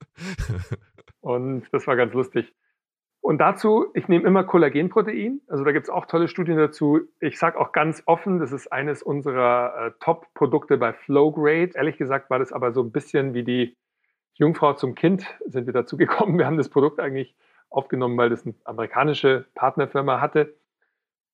Und 1.21 1.63
das 1.71 1.87
war 1.87 1.95
ganz 1.95 2.13
lustig. 2.13 2.53
Und 3.27 3.39
dazu, 3.39 3.87
ich 3.93 4.07
nehme 4.07 4.25
immer 4.25 4.45
Kollagenprotein. 4.45 5.41
Also 5.49 5.65
da 5.65 5.73
gibt 5.73 5.83
es 5.83 5.89
auch 5.89 6.05
tolle 6.05 6.29
Studien 6.29 6.55
dazu. 6.55 7.01
Ich 7.19 7.37
sage 7.37 7.59
auch 7.59 7.73
ganz 7.73 8.01
offen, 8.05 8.39
das 8.39 8.53
ist 8.53 8.71
eines 8.71 9.03
unserer 9.03 9.87
äh, 9.87 9.91
Top-Produkte 9.99 10.77
bei 10.77 10.93
Flowgrade. 10.93 11.71
Ehrlich 11.73 11.97
gesagt 11.97 12.29
war 12.29 12.39
das 12.39 12.53
aber 12.53 12.71
so 12.71 12.81
ein 12.81 12.93
bisschen 12.93 13.33
wie 13.33 13.43
die 13.43 13.75
Jungfrau 14.35 14.75
zum 14.75 14.95
Kind, 14.95 15.25
sind 15.45 15.65
wir 15.65 15.73
dazu 15.73 15.97
gekommen. 15.97 16.37
Wir 16.37 16.45
haben 16.45 16.55
das 16.55 16.69
Produkt 16.69 17.01
eigentlich 17.01 17.35
aufgenommen, 17.69 18.17
weil 18.17 18.29
das 18.29 18.45
eine 18.45 18.55
amerikanische 18.63 19.45
Partnerfirma 19.55 20.21
hatte. 20.21 20.55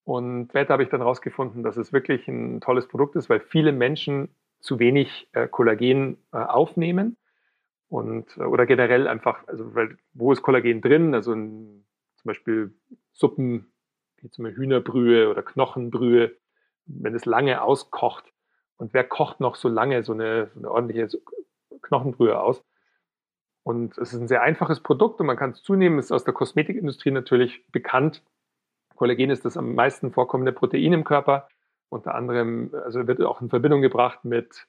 Und 0.04 0.50
später 0.50 0.74
habe 0.74 0.82
ich 0.82 0.90
dann 0.90 1.02
herausgefunden, 1.02 1.62
dass 1.62 1.78
es 1.78 1.94
wirklich 1.94 2.28
ein 2.28 2.60
tolles 2.60 2.88
Produkt 2.88 3.16
ist, 3.18 3.30
weil 3.30 3.40
viele 3.40 3.72
Menschen 3.72 4.30
zu 4.62 4.80
wenig 4.80 5.30
äh, 5.34 5.48
Kollagen 5.48 6.18
äh, 6.32 6.38
aufnehmen 6.38 7.18
und 7.88 8.36
äh, 8.38 8.46
oder 8.46 8.66
generell 8.66 9.08
einfach, 9.08 9.48
also 9.48 9.76
weil 9.76 10.00
wo 10.16 10.32
ist 10.32 10.42
Kollagen 10.42 10.82
drin? 10.82 11.14
Also 11.14 11.34
in, 11.34 11.83
zum 12.24 12.30
Beispiel 12.30 12.74
Suppen 13.12 13.72
wie 14.18 14.30
zum 14.30 14.46
Beispiel 14.46 14.64
Hühnerbrühe 14.64 15.30
oder 15.30 15.44
Knochenbrühe, 15.44 16.36
wenn 16.86 17.14
es 17.14 17.26
lange 17.26 17.62
auskocht. 17.62 18.24
Und 18.78 18.94
wer 18.94 19.04
kocht 19.04 19.42
noch 19.42 19.56
so 19.56 19.68
lange 19.68 20.04
so 20.04 20.14
eine, 20.14 20.50
eine 20.56 20.72
ordentliche 20.72 21.20
Knochenbrühe 21.82 22.40
aus? 22.40 22.64
Und 23.64 23.98
es 23.98 24.14
ist 24.14 24.20
ein 24.20 24.28
sehr 24.28 24.42
einfaches 24.42 24.80
Produkt 24.80 25.20
und 25.20 25.26
man 25.26 25.38
kann 25.38 25.52
es 25.52 25.62
zunehmen. 25.62 26.00
Ist 26.00 26.12
aus 26.12 26.24
der 26.24 26.34
Kosmetikindustrie 26.34 27.12
natürlich 27.12 27.70
bekannt. 27.72 28.24
Kollagen 28.96 29.30
ist 29.30 29.44
das 29.44 29.58
am 29.58 29.76
meisten 29.76 30.12
vorkommende 30.12 30.54
Protein 30.54 30.94
im 30.94 31.04
Körper. 31.04 31.50
Unter 31.90 32.16
anderem, 32.16 32.74
also 32.86 33.06
wird 33.06 33.22
auch 33.22 33.42
in 33.42 33.50
Verbindung 33.50 33.82
gebracht 33.82 34.24
mit 34.24 34.68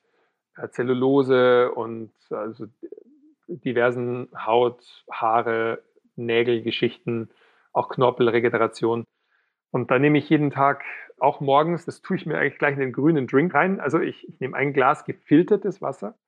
äh, 0.57 0.69
Zellulose 0.69 1.73
und 1.73 2.13
also 2.31 2.67
diversen 3.47 4.29
Haut, 4.35 5.05
Haare, 5.11 5.83
Nägelgeschichten, 6.17 7.31
auch 7.75 7.91
Knorpelregeneration. 7.91 9.05
Und 9.71 9.91
da 9.91 9.99
nehme 9.99 10.19
ich 10.19 10.31
jeden 10.31 10.51
Tag 10.51 10.85
auch 11.19 11.41
morgens, 11.41 11.85
das 11.85 12.01
tue 12.01 12.17
ich 12.17 12.27
mir 12.27 12.39
eigentlich 12.39 12.59
gleich 12.59 12.75
in 12.75 12.81
den 12.81 12.93
grünen 12.93 13.27
Drink 13.27 13.53
rein. 13.55 13.81
Also 13.81 14.01
ich, 14.01 14.27
ich 14.29 14.41
nehme 14.41 14.57
ein 14.57 14.73
Glas 14.73 15.05
gefiltertes 15.05 15.83
Wasser, 15.83 16.19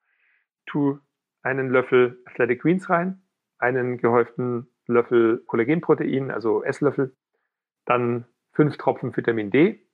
tue 0.67 1.01
einen 1.43 1.71
Löffel 1.71 2.21
Athletic 2.27 2.63
Greens 2.63 2.91
rein, 2.91 3.23
einen 3.59 3.99
gehäuften 3.99 4.69
Löffel 4.87 5.43
Kollagenprotein, 5.47 6.31
also 6.31 6.63
Esslöffel, 6.63 7.17
dann 7.85 8.27
fünf 8.53 8.77
Tropfen 8.77 9.17
Vitamin 9.17 9.51
D. 9.51 9.87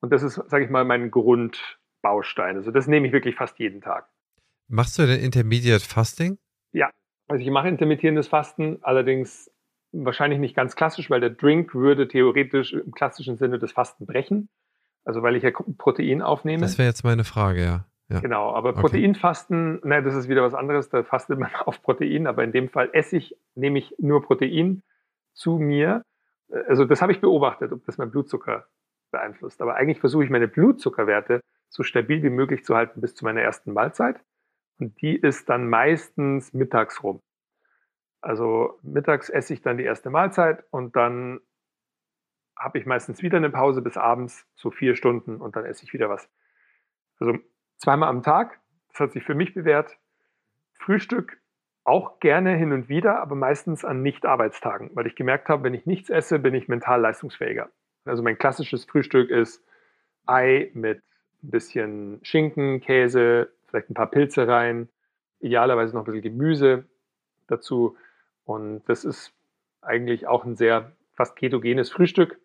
Und 0.00 0.12
das 0.12 0.22
ist, 0.22 0.34
sage 0.34 0.64
ich 0.64 0.70
mal, 0.70 0.84
mein 0.84 1.10
Grundbaustein. 1.10 2.56
Also 2.56 2.70
das 2.70 2.86
nehme 2.86 3.06
ich 3.06 3.12
wirklich 3.12 3.36
fast 3.36 3.58
jeden 3.58 3.80
Tag. 3.80 4.08
Machst 4.68 4.98
du 4.98 5.06
denn 5.06 5.20
Intermediate 5.20 5.84
Fasting? 5.84 6.38
Ja, 6.72 6.90
also 7.28 7.42
ich 7.42 7.50
mache 7.50 7.68
intermittierendes 7.68 8.28
Fasten, 8.28 8.78
allerdings 8.82 9.50
wahrscheinlich 9.92 10.38
nicht 10.38 10.54
ganz 10.54 10.76
klassisch, 10.76 11.10
weil 11.10 11.20
der 11.20 11.30
Drink 11.30 11.74
würde 11.74 12.08
theoretisch 12.08 12.72
im 12.72 12.92
klassischen 12.92 13.36
Sinne 13.36 13.58
das 13.58 13.72
Fasten 13.72 14.06
brechen. 14.06 14.48
Also 15.04 15.22
weil 15.22 15.36
ich 15.36 15.42
ja 15.42 15.50
Protein 15.50 16.22
aufnehme. 16.22 16.62
Das 16.62 16.78
wäre 16.78 16.88
jetzt 16.88 17.04
meine 17.04 17.24
Frage, 17.24 17.64
ja. 17.64 17.86
ja. 18.08 18.20
Genau, 18.20 18.52
aber 18.52 18.70
okay. 18.70 18.80
Proteinfasten, 18.80 19.80
ne, 19.82 20.02
das 20.02 20.14
ist 20.14 20.28
wieder 20.28 20.42
was 20.42 20.54
anderes, 20.54 20.88
da 20.90 21.02
fastet 21.02 21.38
man 21.38 21.50
auf 21.64 21.82
Protein, 21.82 22.26
aber 22.26 22.44
in 22.44 22.52
dem 22.52 22.68
Fall 22.68 22.90
esse 22.92 23.16
ich, 23.16 23.36
nehme 23.54 23.78
ich 23.78 23.94
nur 23.98 24.22
Protein 24.22 24.82
zu 25.32 25.58
mir. 25.58 26.04
Also 26.68 26.84
das 26.84 27.00
habe 27.00 27.12
ich 27.12 27.20
beobachtet, 27.20 27.72
ob 27.72 27.84
das 27.86 27.96
mein 27.96 28.10
Blutzucker 28.10 28.66
beeinflusst. 29.10 29.62
Aber 29.62 29.76
eigentlich 29.76 30.00
versuche 30.00 30.24
ich 30.24 30.30
meine 30.30 30.48
Blutzuckerwerte 30.48 31.40
so 31.68 31.82
stabil 31.82 32.22
wie 32.22 32.30
möglich 32.30 32.64
zu 32.64 32.76
halten 32.76 33.00
bis 33.00 33.14
zu 33.14 33.24
meiner 33.24 33.40
ersten 33.40 33.72
Mahlzeit. 33.72 34.20
Und 34.78 35.00
die 35.00 35.14
ist 35.14 35.48
dann 35.48 35.68
meistens 35.68 36.52
mittags 36.52 37.02
rum. 37.02 37.20
Also 38.20 38.78
mittags 38.82 39.28
esse 39.28 39.54
ich 39.54 39.62
dann 39.62 39.78
die 39.78 39.84
erste 39.84 40.10
Mahlzeit 40.10 40.64
und 40.70 40.96
dann 40.96 41.40
habe 42.56 42.78
ich 42.78 42.84
meistens 42.84 43.22
wieder 43.22 43.38
eine 43.38 43.50
Pause 43.50 43.80
bis 43.80 43.96
abends, 43.96 44.46
so 44.54 44.70
vier 44.70 44.94
Stunden 44.94 45.40
und 45.40 45.56
dann 45.56 45.64
esse 45.64 45.84
ich 45.84 45.92
wieder 45.94 46.10
was. 46.10 46.28
Also 47.18 47.38
zweimal 47.78 48.10
am 48.10 48.22
Tag, 48.22 48.60
das 48.88 49.00
hat 49.00 49.12
sich 49.12 49.24
für 49.24 49.34
mich 49.34 49.54
bewährt. 49.54 49.96
Frühstück 50.74 51.40
auch 51.84 52.20
gerne 52.20 52.54
hin 52.56 52.72
und 52.72 52.88
wieder, 52.88 53.20
aber 53.20 53.34
meistens 53.34 53.84
an 53.84 54.02
Nicht-Arbeitstagen, 54.02 54.90
weil 54.94 55.06
ich 55.06 55.16
gemerkt 55.16 55.48
habe, 55.48 55.64
wenn 55.64 55.74
ich 55.74 55.86
nichts 55.86 56.10
esse, 56.10 56.38
bin 56.38 56.54
ich 56.54 56.68
mental 56.68 57.00
leistungsfähiger. 57.00 57.70
Also 58.04 58.22
mein 58.22 58.38
klassisches 58.38 58.84
Frühstück 58.84 59.30
ist 59.30 59.64
Ei 60.26 60.70
mit 60.74 61.02
ein 61.42 61.50
bisschen 61.50 62.20
Schinken, 62.22 62.80
Käse, 62.80 63.50
vielleicht 63.66 63.90
ein 63.90 63.94
paar 63.94 64.10
Pilze 64.10 64.46
rein, 64.46 64.88
idealerweise 65.40 65.94
noch 65.94 66.02
ein 66.02 66.04
bisschen 66.04 66.22
Gemüse 66.22 66.84
dazu. 67.46 67.96
Und 68.50 68.82
das 68.88 69.04
ist 69.04 69.32
eigentlich 69.80 70.26
auch 70.26 70.44
ein 70.44 70.56
sehr 70.56 70.90
fast 71.12 71.36
ketogenes 71.36 71.92
Frühstück. 71.92 72.40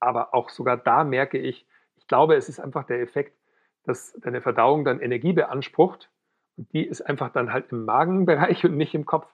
Aber 0.00 0.32
auch 0.32 0.48
sogar 0.48 0.78
da 0.78 1.04
merke 1.04 1.36
ich, 1.36 1.66
ich 1.96 2.06
glaube, 2.06 2.36
es 2.36 2.48
ist 2.48 2.58
einfach 2.58 2.84
der 2.84 3.02
Effekt, 3.02 3.36
dass 3.84 4.14
deine 4.14 4.40
Verdauung 4.40 4.86
dann 4.86 5.00
Energie 5.00 5.34
beansprucht. 5.34 6.10
Und 6.56 6.72
die 6.72 6.86
ist 6.86 7.02
einfach 7.02 7.28
dann 7.28 7.52
halt 7.52 7.70
im 7.70 7.84
Magenbereich 7.84 8.64
und 8.64 8.78
nicht 8.78 8.94
im 8.94 9.04
Kopf. 9.04 9.30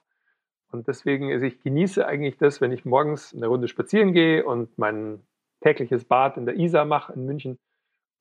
Und 0.73 0.89
deswegen, 0.89 1.31
also 1.31 1.45
ich 1.45 1.61
genieße 1.61 2.05
eigentlich 2.05 2.35
das, 2.37 2.59
wenn 2.59 2.73
ich 2.73 2.83
morgens 2.83 3.33
eine 3.33 3.47
Runde 3.47 3.69
spazieren 3.69 4.11
gehe 4.11 4.45
und 4.45 4.77
mein 4.77 5.25
tägliches 5.61 6.03
Bad 6.03 6.35
in 6.35 6.45
der 6.45 6.57
Isar 6.57 6.83
mache 6.83 7.13
in 7.13 7.25
München 7.25 7.59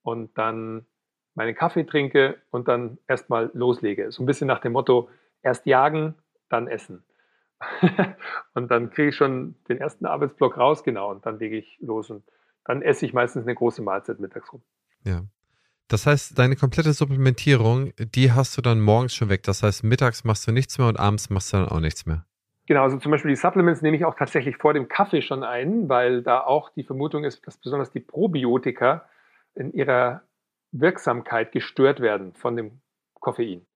und 0.05 0.39
dann 0.39 0.87
meinen 1.35 1.57
Kaffee 1.57 1.83
trinke 1.83 2.41
und 2.53 2.69
dann 2.69 2.99
erstmal 3.09 3.51
loslege. 3.55 4.13
So 4.13 4.23
ein 4.23 4.27
bisschen 4.27 4.47
nach 4.47 4.61
dem 4.61 4.71
Motto, 4.71 5.09
erst 5.43 5.67
jagen, 5.67 6.15
dann 6.53 6.69
essen. 6.69 7.05
und 8.55 8.71
dann 8.71 8.91
kriege 8.91 9.11
ich 9.11 9.17
schon 9.17 9.55
den 9.69 9.79
ersten 9.79 10.07
Arbeitsblock 10.07 10.57
raus, 10.59 10.83
genau, 10.85 11.11
und 11.11 11.25
dann 11.27 11.39
lege 11.39 11.57
ich 11.57 11.79
los 11.81 12.11
und 12.11 12.25
dann 12.65 12.83
esse 12.83 13.07
ich 13.07 13.13
meistens 13.13 13.45
eine 13.45 13.55
große 13.55 13.83
Mahlzeit 13.83 14.21
mittags 14.21 14.53
rum. 14.53 14.63
Ja. 15.05 15.23
Das 15.89 16.07
heißt, 16.07 16.39
deine 16.39 16.57
komplette 16.57 16.93
Supplementierung, 16.93 17.93
die 17.99 18.33
hast 18.33 18.57
du 18.57 18.63
dann 18.63 18.81
morgens 18.81 19.15
schon 19.15 19.29
weg. 19.29 19.43
Das 19.43 19.63
heißt, 19.63 19.85
mittags 19.85 20.25
machst 20.25 20.47
du 20.47 20.53
nichts 20.53 20.79
mehr 20.79 20.89
und 20.89 20.99
abends 20.99 21.29
machst 21.29 21.53
du 21.53 21.59
dann 21.59 21.69
auch 21.69 21.81
nichts 21.81 22.07
mehr. 22.07 22.25
Genau, 22.67 22.85
also 22.85 22.97
zum 22.99 23.11
Beispiel 23.11 23.31
die 23.31 23.37
Supplements 23.37 23.83
nehme 23.83 23.97
ich 23.97 24.05
auch 24.05 24.15
tatsächlich 24.15 24.57
vor 24.57 24.73
dem 24.73 24.89
Kaffee 24.89 25.21
schon 25.21 25.43
ein, 25.43 25.89
weil 25.89 26.23
da 26.23 26.41
auch 26.41 26.71
die 26.71 26.85
Vermutung 26.85 27.25
ist, 27.25 27.47
dass 27.47 27.59
besonders 27.59 27.91
die 27.91 28.01
Probiotika 28.01 29.05
in 29.55 29.73
ihrer 29.73 30.23
Wirksamkeit 30.71 31.53
gestört 31.53 32.01
werden 32.01 32.33
von 32.33 32.57
dem 32.57 32.81
Koffein. 33.21 33.67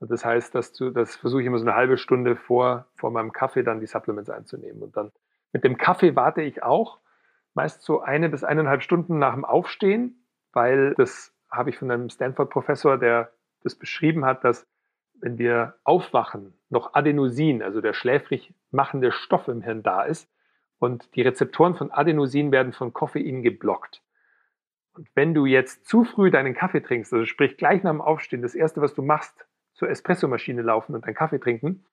Und 0.00 0.10
das 0.10 0.24
heißt, 0.24 0.54
dass 0.54 0.72
du, 0.72 0.90
das 0.90 1.16
versuche 1.16 1.40
ich 1.40 1.46
immer 1.46 1.58
so 1.58 1.64
eine 1.64 1.74
halbe 1.74 1.98
Stunde 1.98 2.36
vor, 2.36 2.86
vor 2.94 3.10
meinem 3.10 3.32
Kaffee 3.32 3.62
dann 3.62 3.80
die 3.80 3.86
Supplements 3.86 4.30
einzunehmen. 4.30 4.82
Und 4.82 4.96
dann 4.96 5.10
mit 5.52 5.64
dem 5.64 5.76
Kaffee 5.76 6.14
warte 6.14 6.42
ich 6.42 6.62
auch 6.62 6.98
meist 7.54 7.82
so 7.82 8.00
eine 8.00 8.28
bis 8.28 8.44
eineinhalb 8.44 8.82
Stunden 8.82 9.18
nach 9.18 9.34
dem 9.34 9.44
Aufstehen, 9.44 10.24
weil 10.52 10.94
das 10.94 11.34
habe 11.50 11.70
ich 11.70 11.78
von 11.78 11.90
einem 11.90 12.08
Stanford-Professor, 12.08 12.98
der 12.98 13.32
das 13.64 13.74
beschrieben 13.74 14.24
hat, 14.24 14.44
dass 14.44 14.68
wenn 15.20 15.38
wir 15.38 15.74
aufwachen, 15.82 16.54
noch 16.68 16.94
Adenosin, 16.94 17.62
also 17.62 17.80
der 17.80 17.94
schläfrig 17.94 18.54
machende 18.70 19.10
Stoff 19.10 19.48
im 19.48 19.62
Hirn 19.62 19.82
da 19.82 20.02
ist 20.02 20.30
und 20.78 21.16
die 21.16 21.22
Rezeptoren 21.22 21.74
von 21.74 21.90
Adenosin 21.90 22.52
werden 22.52 22.72
von 22.72 22.92
Koffein 22.92 23.42
geblockt. 23.42 24.02
Und 24.92 25.08
wenn 25.14 25.34
du 25.34 25.44
jetzt 25.44 25.86
zu 25.86 26.04
früh 26.04 26.30
deinen 26.30 26.54
Kaffee 26.54 26.80
trinkst, 26.80 27.12
also 27.12 27.24
sprich 27.24 27.56
gleich 27.56 27.82
nach 27.82 27.90
dem 27.90 28.00
Aufstehen, 28.00 28.42
das 28.42 28.54
erste, 28.54 28.80
was 28.80 28.94
du 28.94 29.02
machst, 29.02 29.47
zur 29.78 29.88
Espressomaschine 29.88 30.62
laufen 30.62 30.94
und 30.94 31.06
deinen 31.06 31.14
Kaffee 31.14 31.38
trinken, 31.38 31.86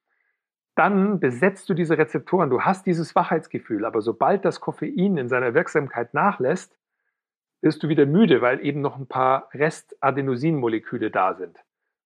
dann 0.74 1.20
besetzt 1.20 1.70
du 1.70 1.74
diese 1.74 1.98
Rezeptoren. 1.98 2.50
Du 2.50 2.62
hast 2.62 2.86
dieses 2.86 3.16
Wachheitsgefühl, 3.16 3.86
aber 3.86 4.02
sobald 4.02 4.44
das 4.44 4.60
Koffein 4.60 5.18
in 5.18 5.30
seiner 5.30 5.54
Wirksamkeit 5.54 6.14
nachlässt, 6.14 6.78
wirst 7.62 7.82
du 7.84 7.88
wieder 7.88 8.06
müde, 8.06 8.42
weil 8.42 8.66
eben 8.66 8.82
noch 8.82 8.98
ein 8.98 9.08
paar 9.08 9.50
Rest-Adenosinmoleküle 9.54 11.12
da 11.12 11.36
sind. 11.36 11.64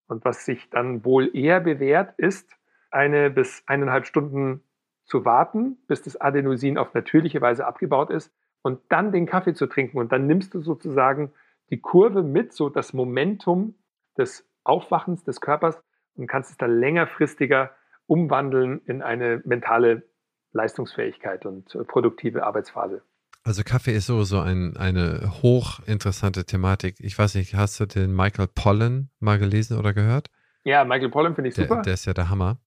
Und 0.07 0.25
was 0.25 0.45
sich 0.45 0.69
dann 0.69 1.03
wohl 1.05 1.35
eher 1.35 1.61
bewährt, 1.61 2.13
ist, 2.19 2.55
eine 2.91 3.29
bis 3.29 3.63
eineinhalb 3.65 4.05
Stunden 4.05 4.63
zu 5.05 5.25
warten, 5.25 5.77
bis 5.87 6.01
das 6.01 6.19
Adenosin 6.19 6.77
auf 6.77 6.93
natürliche 6.93 7.41
Weise 7.41 7.65
abgebaut 7.65 8.09
ist 8.09 8.33
und 8.61 8.81
dann 8.89 9.11
den 9.11 9.25
Kaffee 9.25 9.53
zu 9.53 9.67
trinken. 9.67 9.97
Und 9.97 10.11
dann 10.11 10.27
nimmst 10.27 10.53
du 10.53 10.61
sozusagen 10.61 11.31
die 11.69 11.79
Kurve 11.79 12.23
mit, 12.23 12.53
so 12.53 12.69
das 12.69 12.93
Momentum 12.93 13.75
des 14.17 14.48
Aufwachens 14.69 15.23
des 15.23 15.41
Körpers 15.41 15.81
und 16.15 16.27
kannst 16.27 16.51
es 16.51 16.57
dann 16.57 16.79
längerfristiger 16.79 17.71
umwandeln 18.05 18.81
in 18.85 19.01
eine 19.01 19.41
mentale 19.45 20.03
Leistungsfähigkeit 20.51 21.45
und 21.45 21.75
äh, 21.75 21.83
produktive 21.83 22.43
Arbeitsphase. 22.43 23.01
Also 23.43 23.63
Kaffee 23.63 23.95
ist 23.95 24.07
sowieso 24.07 24.39
ein, 24.39 24.75
eine 24.77 25.41
hochinteressante 25.41 26.45
Thematik. 26.45 26.95
Ich 26.99 27.17
weiß 27.17 27.35
nicht, 27.35 27.55
hast 27.55 27.79
du 27.79 27.85
den 27.85 28.15
Michael 28.15 28.47
Pollan 28.47 29.09
mal 29.19 29.39
gelesen 29.39 29.77
oder 29.77 29.93
gehört? 29.93 30.29
Ja, 30.63 30.83
Michael 30.83 31.09
Pollan 31.09 31.35
finde 31.35 31.49
ich 31.49 31.55
super. 31.55 31.75
Der, 31.75 31.83
der 31.83 31.93
ist 31.93 32.05
ja 32.05 32.13
der 32.13 32.29
Hammer. 32.29 32.57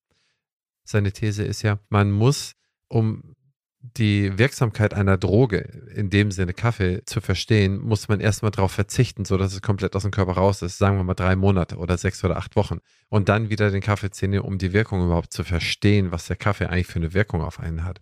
Seine 0.85 1.13
These 1.13 1.45
ist 1.45 1.63
ja, 1.63 1.79
man 1.89 2.11
muss, 2.11 2.55
um 2.89 3.37
die 3.83 4.39
Wirksamkeit 4.39 4.95
einer 4.95 5.19
Droge, 5.19 5.59
in 5.95 6.09
dem 6.09 6.31
Sinne 6.31 6.55
Kaffee, 6.55 7.03
zu 7.05 7.21
verstehen, 7.21 7.79
muss 7.79 8.09
man 8.09 8.21
erstmal 8.21 8.53
darauf 8.53 8.73
verzichten, 8.73 9.25
sodass 9.25 9.53
es 9.53 9.61
komplett 9.61 9.97
aus 9.97 10.03
dem 10.03 10.13
Körper 10.13 10.33
raus 10.33 10.63
ist. 10.63 10.79
Sagen 10.79 10.97
wir 10.97 11.05
mal 11.05 11.15
drei 11.15 11.35
Monate 11.35 11.77
oder 11.77 11.99
sechs 11.99 12.23
oder 12.25 12.37
acht 12.37 12.55
Wochen. 12.55 12.79
Und 13.09 13.29
dann 13.29 13.51
wieder 13.51 13.71
den 13.71 13.83
Kaffee 13.83 14.11
ziehen, 14.11 14.39
um 14.39 14.59
die 14.59 14.73
Wirkung 14.73 15.05
überhaupt 15.05 15.33
zu 15.33 15.43
verstehen, 15.43 16.13
was 16.13 16.27
der 16.27 16.37
Kaffee 16.37 16.67
eigentlich 16.67 16.87
für 16.87 17.01
eine 17.01 17.13
Wirkung 17.13 17.43
auf 17.43 17.59
einen 17.59 17.85
hat. 17.85 18.01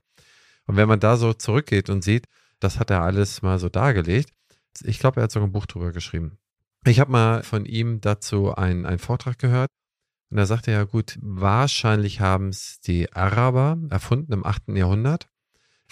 Und 0.67 0.77
wenn 0.77 0.89
man 0.89 1.01
da 1.01 1.17
so 1.17 1.33
zurückgeht 1.33 1.89
und 1.89 2.05
sieht, 2.05 2.27
das 2.61 2.79
hat 2.79 2.91
er 2.91 3.03
alles 3.03 3.41
mal 3.41 3.59
so 3.59 3.69
dargelegt, 3.69 4.31
ich 4.83 4.99
glaube, 4.99 5.21
er 5.21 5.25
hat 5.25 5.33
sogar 5.33 5.49
ein 5.49 5.53
Buch 5.53 5.67
drüber 5.67 5.93
geschrieben. 5.93 6.39
Ich 6.85 7.01
habe 7.01 7.11
mal 7.11 7.43
von 7.43 7.65
ihm 7.65 8.01
dazu 8.01 8.55
einen, 8.55 8.87
einen 8.87 8.99
Vortrag 8.99 9.39
gehört. 9.39 9.71
Und 10.31 10.37
da 10.37 10.47
sagte 10.47 10.71
er 10.71 10.79
ja 10.79 10.85
gut, 10.85 11.19
wahrscheinlich 11.21 12.21
haben 12.21 12.51
es 12.51 12.81
die 12.81 13.13
Araber 13.13 13.79
erfunden 13.91 14.33
im 14.33 14.47
8. 14.47 14.69
Jahrhundert 14.69 15.30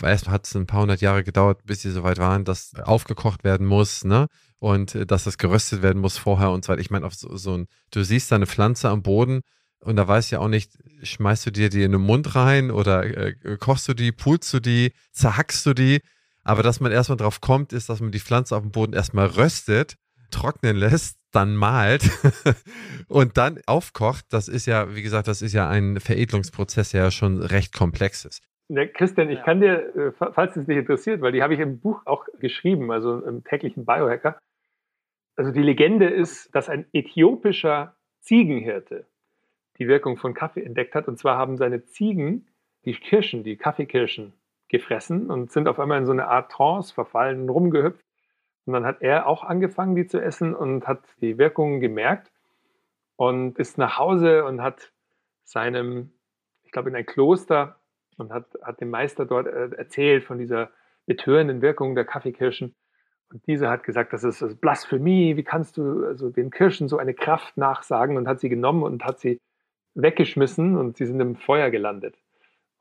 Erstmal 0.03 0.35
hat 0.35 0.47
es 0.47 0.55
ein 0.55 0.67
paar 0.67 0.83
hundert 0.83 1.01
Jahre 1.01 1.25
gedauert, 1.25 1.65
bis 1.65 1.83
sie 1.83 1.91
soweit 1.91 2.19
waren, 2.19 2.45
dass 2.45 2.75
aufgekocht 2.75 3.45
werden 3.45 3.67
muss, 3.67 4.05
ne? 4.05 4.29
Und 4.61 4.95
äh, 4.95 5.07
dass 5.07 5.25
das 5.25 5.39
geröstet 5.39 5.83
werden 5.83 6.01
muss 6.01 6.19
vorher 6.19 6.51
und 6.51 6.65
so 6.65 6.73
weiter. 6.73 6.81
Ich 6.81 6.91
meine, 6.91 7.07
auf 7.07 7.15
so, 7.15 7.37
so 7.37 7.57
ein, 7.57 7.67
du 7.91 8.03
siehst 8.03 8.31
da 8.31 8.37
eine 8.37 8.47
Pflanze 8.47 8.89
am 8.89 9.03
Boden 9.03 9.41
und 9.81 9.97
da 9.97 10.07
weißt 10.07 10.31
du 10.31 10.37
ja 10.37 10.41
auch 10.41 10.49
nicht, 10.49 10.73
schmeißt 11.03 11.47
du 11.47 11.53
dir 11.53 11.69
die 11.69 11.83
in 11.83 11.93
den 11.93 12.01
Mund 12.01 12.35
rein 12.35 12.71
oder 12.71 13.05
äh, 13.05 13.35
kochst 13.59 13.89
du 13.89 13.95
die, 13.95 14.13
pulst 14.13 14.53
du 14.53 14.61
die, 14.61 14.93
zerhackst 15.13 15.65
du 15.67 15.75
die. 15.75 16.01
Aber 16.43 16.63
dass 16.63 16.81
man 16.81 16.93
erstmal 16.93 17.19
drauf 17.19 17.41
kommt, 17.41 17.73
ist, 17.73 17.89
dass 17.89 18.01
man 18.01 18.11
die 18.11 18.21
Pflanze 18.21 18.57
auf 18.57 18.63
dem 18.63 18.73
Boden 18.73 18.95
erstmal 18.95 19.27
röstet, 19.27 19.97
trocknen 20.31 20.77
lässt, 20.77 21.19
dann 21.31 21.57
malt 21.57 22.11
und 23.09 23.37
dann 23.37 23.61
aufkocht. 23.67 24.25
Das 24.31 24.49
ist 24.49 24.67
ja, 24.67 24.95
wie 24.95 25.03
gesagt, 25.03 25.29
das 25.29 25.43
ist 25.43 25.53
ja 25.53 25.69
ein 25.69 26.01
Veredelungsprozess, 26.01 26.91
der 26.91 27.05
ja 27.05 27.11
schon 27.11 27.43
recht 27.43 27.73
komplex 27.73 28.25
ist. 28.25 28.41
Ja, 28.69 28.87
Christian, 28.87 29.31
ich 29.31 29.43
kann 29.43 29.61
dir, 29.61 29.97
äh, 29.97 30.13
falls 30.13 30.57
es 30.57 30.67
dich 30.67 30.77
interessiert, 30.77 31.23
weil 31.23 31.33
die 31.33 31.43
habe 31.43 31.55
ich 31.55 31.61
im 31.61 31.81
Buch 31.81 32.03
auch 32.05 32.27
geschrieben, 32.39 32.91
also 32.93 33.21
im 33.21 33.43
täglichen 33.43 33.87
Biohacker. 33.87 34.39
Also 35.37 35.53
die 35.53 35.63
Legende 35.63 36.07
ist, 36.07 36.55
dass 36.55 36.69
ein 36.69 36.87
äthiopischer 36.93 37.97
Ziegenhirte 38.21 39.07
die 39.79 39.89
Wirkung 39.89 40.19
von 40.19 40.35
Kaffee 40.35 40.63
entdeckt 40.63 40.95
hat. 40.95 41.09
Und 41.09 41.19
zwar 41.19 41.39
haben 41.39 41.57
seine 41.57 41.85
Ziegen 41.85 42.49
die 42.85 42.93
Kirschen, 42.93 43.43
die 43.43 43.57
Kaffeekirschen 43.57 44.35
gefressen 44.69 45.31
und 45.31 45.51
sind 45.51 45.67
auf 45.67 45.79
einmal 45.81 45.99
in 45.99 46.07
so 46.07 46.13
eine 46.13 46.29
Art 46.29 46.53
Trance 46.53 46.93
verfallen, 46.93 47.49
rumgehüpft. 47.49 48.05
Und 48.67 48.75
dann 48.75 48.85
hat 48.85 49.01
er 49.01 49.27
auch 49.27 49.45
angefangen, 49.45 49.95
die 49.95 50.07
zu 50.07 50.21
essen 50.21 50.55
und 50.55 50.87
hat 50.87 51.03
die 51.23 51.39
Wirkungen 51.39 51.81
gemerkt 51.81 52.31
und 53.17 53.59
ist 53.59 53.79
nach 53.79 53.99
Hause 53.99 54.45
und 54.45 54.61
hat 54.61 54.93
seinem 55.45 56.13
ich 56.69 56.73
glaube, 56.73 56.91
in 56.91 56.97
ein 56.97 57.07
Kloster 57.07 57.78
und 58.19 58.33
hat, 58.33 58.47
hat 58.63 58.81
dem 58.81 58.91
Meister 58.91 59.25
dort 59.25 59.47
äh, 59.47 59.71
erzählt 59.77 60.25
von 60.25 60.39
dieser 60.39 60.71
betörenden 61.07 61.63
Wirkung 61.63 61.95
der 61.95 62.05
Kaffeekirschen. 62.05 62.75
Und 63.31 63.47
dieser 63.47 63.71
hat 63.71 63.85
gesagt, 63.85 64.13
das 64.13 64.25
ist, 64.25 64.61
Blasphemie, 64.61 65.37
wie 65.37 65.45
kannst 65.45 65.77
du 65.77 66.05
also 66.05 66.31
den 66.31 66.51
Kirschen 66.51 66.89
so 66.89 66.99
eine 66.99 67.15
Kraft 67.15 67.57
nachsagen 67.57 68.17
und 68.17 68.27
hat 68.27 68.41
sie 68.41 68.49
genommen 68.49 68.83
und 68.83 69.05
hat 69.05 69.21
sie 69.21 69.41
weggeschmissen 69.95 70.77
und 70.77 70.97
sie 70.97 71.07
sind 71.07 71.21
im 71.21 71.37
Feuer 71.37 71.71
gelandet. 71.71 72.17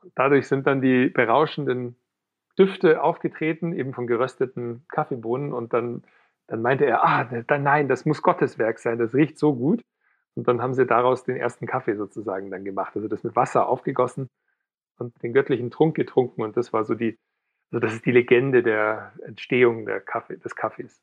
Und 0.01 0.13
dadurch 0.15 0.47
sind 0.47 0.67
dann 0.67 0.81
die 0.81 1.09
berauschenden 1.09 1.95
Düfte 2.57 3.01
aufgetreten, 3.01 3.73
eben 3.73 3.93
von 3.93 4.07
gerösteten 4.07 4.85
Kaffeebohnen 4.87 5.53
und 5.53 5.73
dann, 5.73 6.03
dann 6.47 6.61
meinte 6.61 6.85
er, 6.85 7.03
ah, 7.05 7.23
dann, 7.25 7.63
nein, 7.63 7.87
das 7.87 8.05
muss 8.05 8.21
Gottes 8.21 8.57
Werk 8.57 8.79
sein, 8.79 8.97
das 8.97 9.13
riecht 9.13 9.37
so 9.37 9.53
gut. 9.55 9.83
Und 10.35 10.47
dann 10.47 10.61
haben 10.61 10.73
sie 10.73 10.85
daraus 10.85 11.23
den 11.23 11.35
ersten 11.35 11.65
Kaffee 11.65 11.95
sozusagen 11.95 12.51
dann 12.51 12.63
gemacht, 12.63 12.95
also 12.95 13.07
das 13.07 13.23
mit 13.23 13.35
Wasser 13.35 13.67
aufgegossen 13.67 14.29
und 14.99 15.13
den 15.23 15.33
göttlichen 15.33 15.71
Trunk 15.71 15.95
getrunken 15.95 16.41
und 16.41 16.57
das 16.57 16.73
war 16.73 16.83
so 16.85 16.93
die, 16.93 17.17
also 17.71 17.79
das 17.79 17.93
ist 17.93 18.05
die 18.05 18.11
Legende 18.11 18.63
der 18.63 19.13
Entstehung 19.25 19.85
der 19.85 20.01
Kaffee, 20.01 20.37
des 20.37 20.55
Kaffees. 20.55 21.01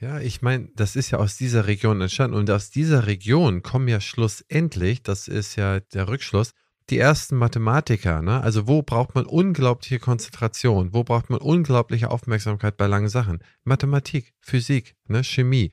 Ja, 0.00 0.18
ich 0.18 0.42
meine, 0.42 0.68
das 0.74 0.96
ist 0.96 1.12
ja 1.12 1.18
aus 1.18 1.36
dieser 1.36 1.68
Region 1.68 2.00
entstanden 2.00 2.36
und 2.36 2.50
aus 2.50 2.70
dieser 2.70 3.06
Region 3.06 3.62
kommen 3.62 3.86
ja 3.86 4.00
schlussendlich, 4.00 5.02
das 5.02 5.28
ist 5.28 5.54
ja 5.56 5.78
der 5.78 6.08
Rückschluss, 6.08 6.54
die 6.90 6.98
ersten 6.98 7.36
Mathematiker. 7.36 8.22
Ne? 8.22 8.40
Also 8.40 8.66
wo 8.66 8.82
braucht 8.82 9.14
man 9.14 9.26
unglaubliche 9.26 9.98
Konzentration? 9.98 10.92
Wo 10.92 11.04
braucht 11.04 11.30
man 11.30 11.40
unglaubliche 11.40 12.10
Aufmerksamkeit 12.10 12.76
bei 12.76 12.86
langen 12.86 13.08
Sachen? 13.08 13.42
Mathematik, 13.64 14.34
Physik, 14.40 14.96
ne? 15.06 15.22
Chemie. 15.22 15.72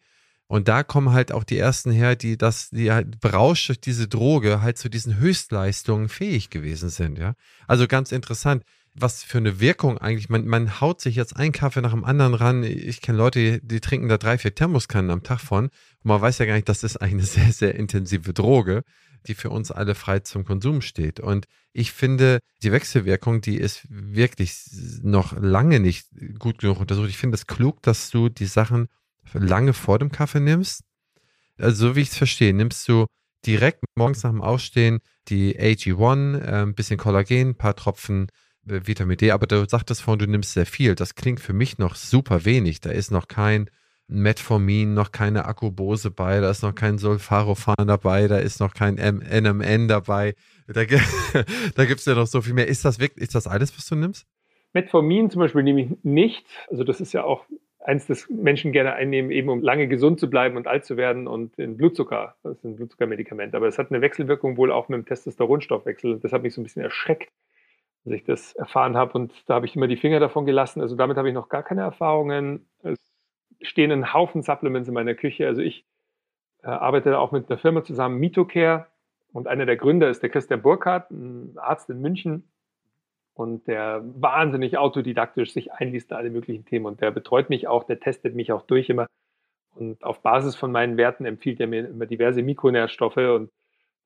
Und 0.49 0.67
da 0.67 0.83
kommen 0.83 1.11
halt 1.11 1.31
auch 1.31 1.43
die 1.43 1.59
ersten 1.59 1.91
her, 1.91 2.15
die 2.15 2.35
das, 2.35 2.71
die 2.71 2.91
halt 2.91 3.21
berauscht 3.21 3.69
durch 3.69 3.79
diese 3.79 4.07
Droge 4.07 4.61
halt 4.61 4.77
zu 4.79 4.89
diesen 4.89 5.17
Höchstleistungen 5.17 6.09
fähig 6.09 6.49
gewesen 6.49 6.89
sind, 6.89 7.17
ja. 7.17 7.35
Also 7.67 7.87
ganz 7.87 8.11
interessant 8.11 8.63
was 9.01 9.23
für 9.23 9.37
eine 9.37 9.59
Wirkung 9.59 9.97
eigentlich. 9.97 10.29
Man, 10.29 10.45
man 10.45 10.81
haut 10.81 11.01
sich 11.01 11.15
jetzt 11.15 11.35
einen 11.35 11.51
Kaffee 11.51 11.81
nach 11.81 11.91
dem 11.91 12.03
anderen 12.03 12.33
ran. 12.33 12.63
Ich 12.63 13.01
kenne 13.01 13.17
Leute, 13.17 13.39
die, 13.39 13.67
die, 13.67 13.79
trinken 13.79 14.09
da 14.09 14.17
drei, 14.17 14.37
vier 14.37 14.53
Thermoskannen 14.53 15.11
am 15.11 15.23
Tag 15.23 15.39
von. 15.39 15.65
Und 15.65 15.71
man 16.03 16.21
weiß 16.21 16.39
ja 16.39 16.45
gar 16.45 16.55
nicht, 16.55 16.69
das 16.69 16.83
ist 16.83 16.97
eine 16.97 17.23
sehr, 17.23 17.51
sehr 17.51 17.75
intensive 17.75 18.33
Droge, 18.33 18.83
die 19.27 19.35
für 19.35 19.49
uns 19.49 19.71
alle 19.71 19.95
frei 19.95 20.19
zum 20.19 20.45
Konsum 20.45 20.81
steht. 20.81 21.19
Und 21.19 21.45
ich 21.73 21.91
finde, 21.91 22.39
die 22.63 22.71
Wechselwirkung, 22.71 23.41
die 23.41 23.57
ist 23.57 23.85
wirklich 23.89 24.55
noch 25.01 25.37
lange 25.37 25.79
nicht 25.79 26.07
gut 26.37 26.59
genug 26.59 26.79
untersucht. 26.79 27.09
Ich 27.09 27.17
finde 27.17 27.35
es 27.35 27.47
klug, 27.47 27.81
dass 27.83 28.09
du 28.09 28.29
die 28.29 28.47
Sachen 28.47 28.87
lange 29.33 29.73
vor 29.73 29.99
dem 29.99 30.11
Kaffee 30.11 30.39
nimmst. 30.39 30.83
Also, 31.57 31.89
so 31.89 31.95
wie 31.95 32.01
ich 32.01 32.09
es 32.09 32.17
verstehe, 32.17 32.53
nimmst 32.53 32.87
du 32.87 33.05
direkt 33.45 33.83
morgens 33.95 34.23
nach 34.23 34.31
dem 34.31 34.41
Aufstehen 34.41 34.99
die 35.27 35.59
AG1, 35.59 36.39
äh, 36.39 36.61
ein 36.63 36.75
bisschen 36.75 36.97
Kollagen, 36.97 37.49
ein 37.49 37.55
paar 37.55 37.75
Tropfen 37.75 38.27
äh, 38.67 38.81
Vitamin 38.85 39.17
D, 39.17 39.31
aber 39.31 39.47
du 39.47 39.67
sagtest 39.67 40.01
vorhin, 40.01 40.19
du 40.19 40.27
nimmst 40.27 40.53
sehr 40.53 40.65
viel. 40.65 40.95
Das 40.95 41.15
klingt 41.15 41.39
für 41.39 41.53
mich 41.53 41.77
noch 41.77 41.95
super 41.95 42.45
wenig. 42.45 42.81
Da 42.81 42.91
ist 42.91 43.11
noch 43.11 43.27
kein 43.27 43.69
Metformin, 44.07 44.95
noch 44.95 45.11
keine 45.11 45.45
Akkubose 45.45 46.09
bei, 46.09 46.39
da 46.39 46.49
ist 46.49 46.63
noch 46.63 46.73
kein 46.73 46.97
Sulfarophan 46.97 47.87
dabei, 47.87 48.27
da 48.27 48.39
ist 48.39 48.59
noch 48.59 48.73
kein 48.73 48.95
NMN 48.95 49.87
dabei. 49.87 50.33
Da, 50.67 50.83
da 51.75 51.85
gibt 51.85 51.99
es 51.99 52.05
ja 52.05 52.15
noch 52.15 52.27
so 52.27 52.41
viel 52.41 52.53
mehr. 52.53 52.67
Ist 52.67 52.85
das 52.85 52.99
wirklich, 52.99 53.23
ist 53.23 53.35
das 53.35 53.45
alles, 53.45 53.75
was 53.77 53.85
du 53.85 53.95
nimmst? 53.95 54.25
Metformin 54.73 55.29
zum 55.29 55.39
Beispiel 55.41 55.63
nehme 55.63 55.81
ich 55.81 55.89
nicht. 56.03 56.45
Also 56.69 56.83
das 56.83 57.01
ist 57.01 57.13
ja 57.13 57.23
auch 57.23 57.45
eins, 57.79 58.07
das 58.07 58.29
Menschen 58.29 58.71
gerne 58.71 58.93
einnehmen, 58.93 59.31
eben 59.31 59.49
um 59.49 59.61
lange 59.61 59.87
gesund 59.87 60.19
zu 60.19 60.29
bleiben 60.29 60.57
und 60.57 60.67
alt 60.67 60.85
zu 60.85 60.97
werden 60.97 61.27
und 61.27 61.57
den 61.57 61.77
Blutzucker, 61.77 62.35
das 62.43 62.57
ist 62.57 62.63
ein 62.65 62.75
Blutzuckermedikament. 62.75 63.55
Aber 63.55 63.67
es 63.67 63.77
hat 63.77 63.91
eine 63.91 64.01
Wechselwirkung 64.01 64.57
wohl 64.57 64.71
auch 64.71 64.89
mit 64.89 64.97
dem 64.97 65.05
Testosteronstoffwechsel. 65.05 66.19
Das 66.19 66.33
hat 66.33 66.43
mich 66.43 66.53
so 66.53 66.61
ein 66.61 66.63
bisschen 66.63 66.83
erschreckt 66.83 67.31
als 68.05 68.15
ich 68.15 68.23
das 68.23 68.53
erfahren 68.53 68.97
habe. 68.97 69.13
Und 69.13 69.33
da 69.47 69.55
habe 69.55 69.65
ich 69.65 69.75
immer 69.75 69.87
die 69.87 69.97
Finger 69.97 70.19
davon 70.19 70.45
gelassen. 70.45 70.81
Also 70.81 70.95
damit 70.95 71.17
habe 71.17 71.27
ich 71.27 71.33
noch 71.33 71.49
gar 71.49 71.63
keine 71.63 71.81
Erfahrungen. 71.81 72.67
Es 72.81 72.97
stehen 73.61 73.91
ein 73.91 74.13
Haufen 74.13 74.41
Supplements 74.41 74.87
in 74.87 74.93
meiner 74.93 75.15
Küche. 75.15 75.47
Also 75.47 75.61
ich 75.61 75.85
äh, 76.63 76.67
arbeite 76.67 77.19
auch 77.19 77.31
mit 77.31 77.49
einer 77.49 77.59
Firma 77.59 77.83
zusammen, 77.83 78.19
Mitocare. 78.19 78.87
Und 79.31 79.47
einer 79.47 79.65
der 79.65 79.77
Gründer 79.77 80.09
ist 80.09 80.23
der 80.23 80.29
Christian 80.29 80.61
Burkhardt, 80.61 81.11
ein 81.11 81.55
Arzt 81.57 81.89
in 81.89 82.01
München. 82.01 82.48
Und 83.39 83.67
der 83.67 84.01
wahnsinnig 84.03 84.77
autodidaktisch 84.77 85.53
sich 85.53 85.71
einliest 85.71 86.11
in 86.11 86.17
alle 86.17 86.29
möglichen 86.29 86.65
Themen. 86.65 86.85
Und 86.85 86.99
der 86.99 87.09
betreut 87.11 87.49
mich 87.49 87.69
auch, 87.69 87.85
der 87.85 88.01
testet 88.01 88.35
mich 88.35 88.51
auch 88.51 88.63
durch 88.63 88.89
immer. 88.89 89.07
Und 89.75 90.03
auf 90.03 90.21
Basis 90.21 90.57
von 90.57 90.73
meinen 90.73 90.97
Werten 90.97 91.23
empfiehlt 91.23 91.61
er 91.61 91.67
mir 91.67 91.87
immer 91.87 92.05
diverse 92.05 92.41
Mikronährstoffe. 92.41 93.15
Und 93.15 93.49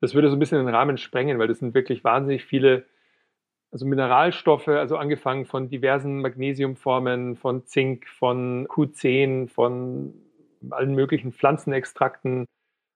das 0.01 0.13
würde 0.13 0.29
so 0.29 0.35
ein 0.35 0.39
bisschen 0.39 0.63
den 0.63 0.75
Rahmen 0.75 0.99
sprengen, 0.99 1.39
weil 1.39 1.47
das 1.47 1.57
sind 1.57 1.73
wirklich 1.73 2.03
wahnsinnig 2.03 2.45
viele 2.45 2.85
also 3.71 3.87
Mineralstoffe, 3.87 4.67
also 4.67 4.97
angefangen 4.97 5.45
von 5.47 5.67
diversen 5.67 6.21
Magnesiumformen, 6.21 7.35
von 7.35 7.65
Zink, 7.65 8.07
von 8.07 8.67
Q10, 8.67 9.49
von 9.49 10.13
allen 10.69 10.93
möglichen 10.93 11.31
Pflanzenextrakten, 11.31 12.45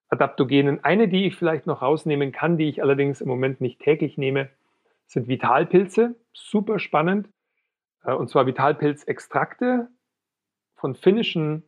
Adaptogenen. 0.10 0.84
Eine, 0.84 1.08
die 1.08 1.26
ich 1.26 1.36
vielleicht 1.36 1.66
noch 1.66 1.82
rausnehmen 1.82 2.32
kann, 2.32 2.60
die 2.60 2.70
ich 2.70 2.84
allerdings 2.84 3.22
im 3.22 3.28
Moment 3.28 3.60
nicht 3.60 3.80
täglich 3.80 4.20
nehme, 4.20 4.52
sind 5.08 5.28
Vitalpilze. 5.28 6.16
Super 6.34 6.80
spannend. 6.80 7.30
Äh, 8.04 8.14
und 8.14 8.30
zwar 8.30 8.46
Vitalpilzextrakte 8.46 9.90
von 10.76 10.96
finnischen 10.96 11.64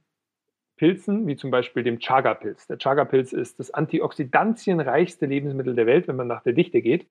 Pilzen, 0.76 1.28
wie 1.28 1.36
zum 1.36 1.52
Beispiel 1.52 1.84
dem 1.84 2.00
Chaga-Pilz. 2.00 2.68
Der 2.68 2.78
Chaga-Pilz 2.78 3.34
ist 3.34 3.60
das 3.60 3.72
antioxidantienreichste 3.72 5.26
Lebensmittel 5.26 5.76
der 5.76 5.86
Welt, 5.86 6.08
wenn 6.08 6.16
man 6.16 6.28
nach 6.28 6.44
der 6.44 6.54
Dichte 6.54 6.82
geht. 6.82 7.08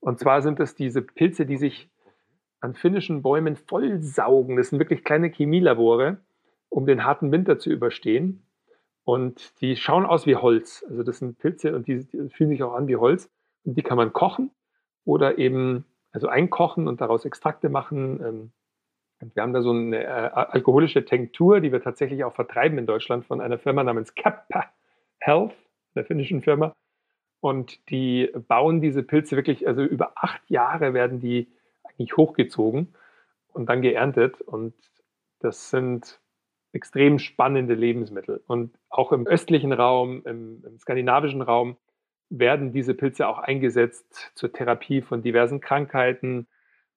Und 0.00 0.18
zwar 0.18 0.42
sind 0.42 0.58
es 0.60 0.74
diese 0.74 1.02
Pilze, 1.02 1.46
die 1.46 1.56
sich 1.56 1.88
an 2.60 2.74
finnischen 2.74 3.22
Bäumen 3.22 3.56
vollsaugen. 3.56 4.56
Das 4.56 4.70
sind 4.70 4.78
wirklich 4.78 5.04
kleine 5.04 5.28
Chemielabore, 5.28 6.18
um 6.68 6.86
den 6.86 7.04
harten 7.04 7.30
Winter 7.30 7.58
zu 7.58 7.70
überstehen. 7.70 8.46
Und 9.04 9.60
die 9.60 9.76
schauen 9.76 10.04
aus 10.04 10.26
wie 10.26 10.34
Holz. 10.34 10.84
Also 10.88 11.04
das 11.04 11.18
sind 11.18 11.38
Pilze 11.38 11.76
und 11.76 11.86
die, 11.86 12.04
die 12.06 12.28
fühlen 12.30 12.50
sich 12.50 12.62
auch 12.64 12.74
an 12.74 12.88
wie 12.88 12.96
Holz. 12.96 13.30
Und 13.62 13.76
die 13.76 13.82
kann 13.82 13.96
man 13.96 14.12
kochen 14.12 14.50
oder 15.06 15.38
eben 15.38 15.86
also 16.12 16.28
einkochen 16.28 16.88
und 16.88 17.00
daraus 17.00 17.24
Extrakte 17.24 17.70
machen. 17.70 18.20
Ähm, 19.22 19.32
wir 19.34 19.42
haben 19.42 19.54
da 19.54 19.62
so 19.62 19.70
eine 19.70 20.04
äh, 20.04 20.06
alkoholische 20.06 21.06
Tinktur, 21.06 21.60
die 21.60 21.72
wir 21.72 21.82
tatsächlich 21.82 22.24
auch 22.24 22.34
vertreiben 22.34 22.76
in 22.76 22.86
Deutschland 22.86 23.24
von 23.24 23.40
einer 23.40 23.58
Firma 23.58 23.82
namens 23.82 24.14
Kappa 24.14 24.66
Health, 25.18 25.54
der 25.94 26.04
finnischen 26.04 26.42
Firma. 26.42 26.74
Und 27.40 27.88
die 27.90 28.30
bauen 28.48 28.80
diese 28.80 29.02
Pilze 29.02 29.36
wirklich, 29.36 29.66
also 29.66 29.82
über 29.82 30.12
acht 30.16 30.50
Jahre 30.50 30.92
werden 30.92 31.20
die 31.20 31.48
eigentlich 31.84 32.16
hochgezogen 32.16 32.94
und 33.52 33.68
dann 33.68 33.82
geerntet. 33.82 34.40
Und 34.40 34.74
das 35.40 35.70
sind 35.70 36.20
extrem 36.72 37.18
spannende 37.18 37.74
Lebensmittel. 37.74 38.42
Und 38.46 38.76
auch 38.90 39.12
im 39.12 39.26
östlichen 39.26 39.72
Raum, 39.72 40.22
im, 40.24 40.62
im 40.66 40.78
skandinavischen 40.78 41.40
Raum, 41.42 41.76
werden 42.28 42.72
diese 42.72 42.94
Pilze 42.94 43.28
auch 43.28 43.38
eingesetzt 43.38 44.32
zur 44.34 44.52
Therapie 44.52 45.02
von 45.02 45.22
diversen 45.22 45.60
Krankheiten. 45.60 46.46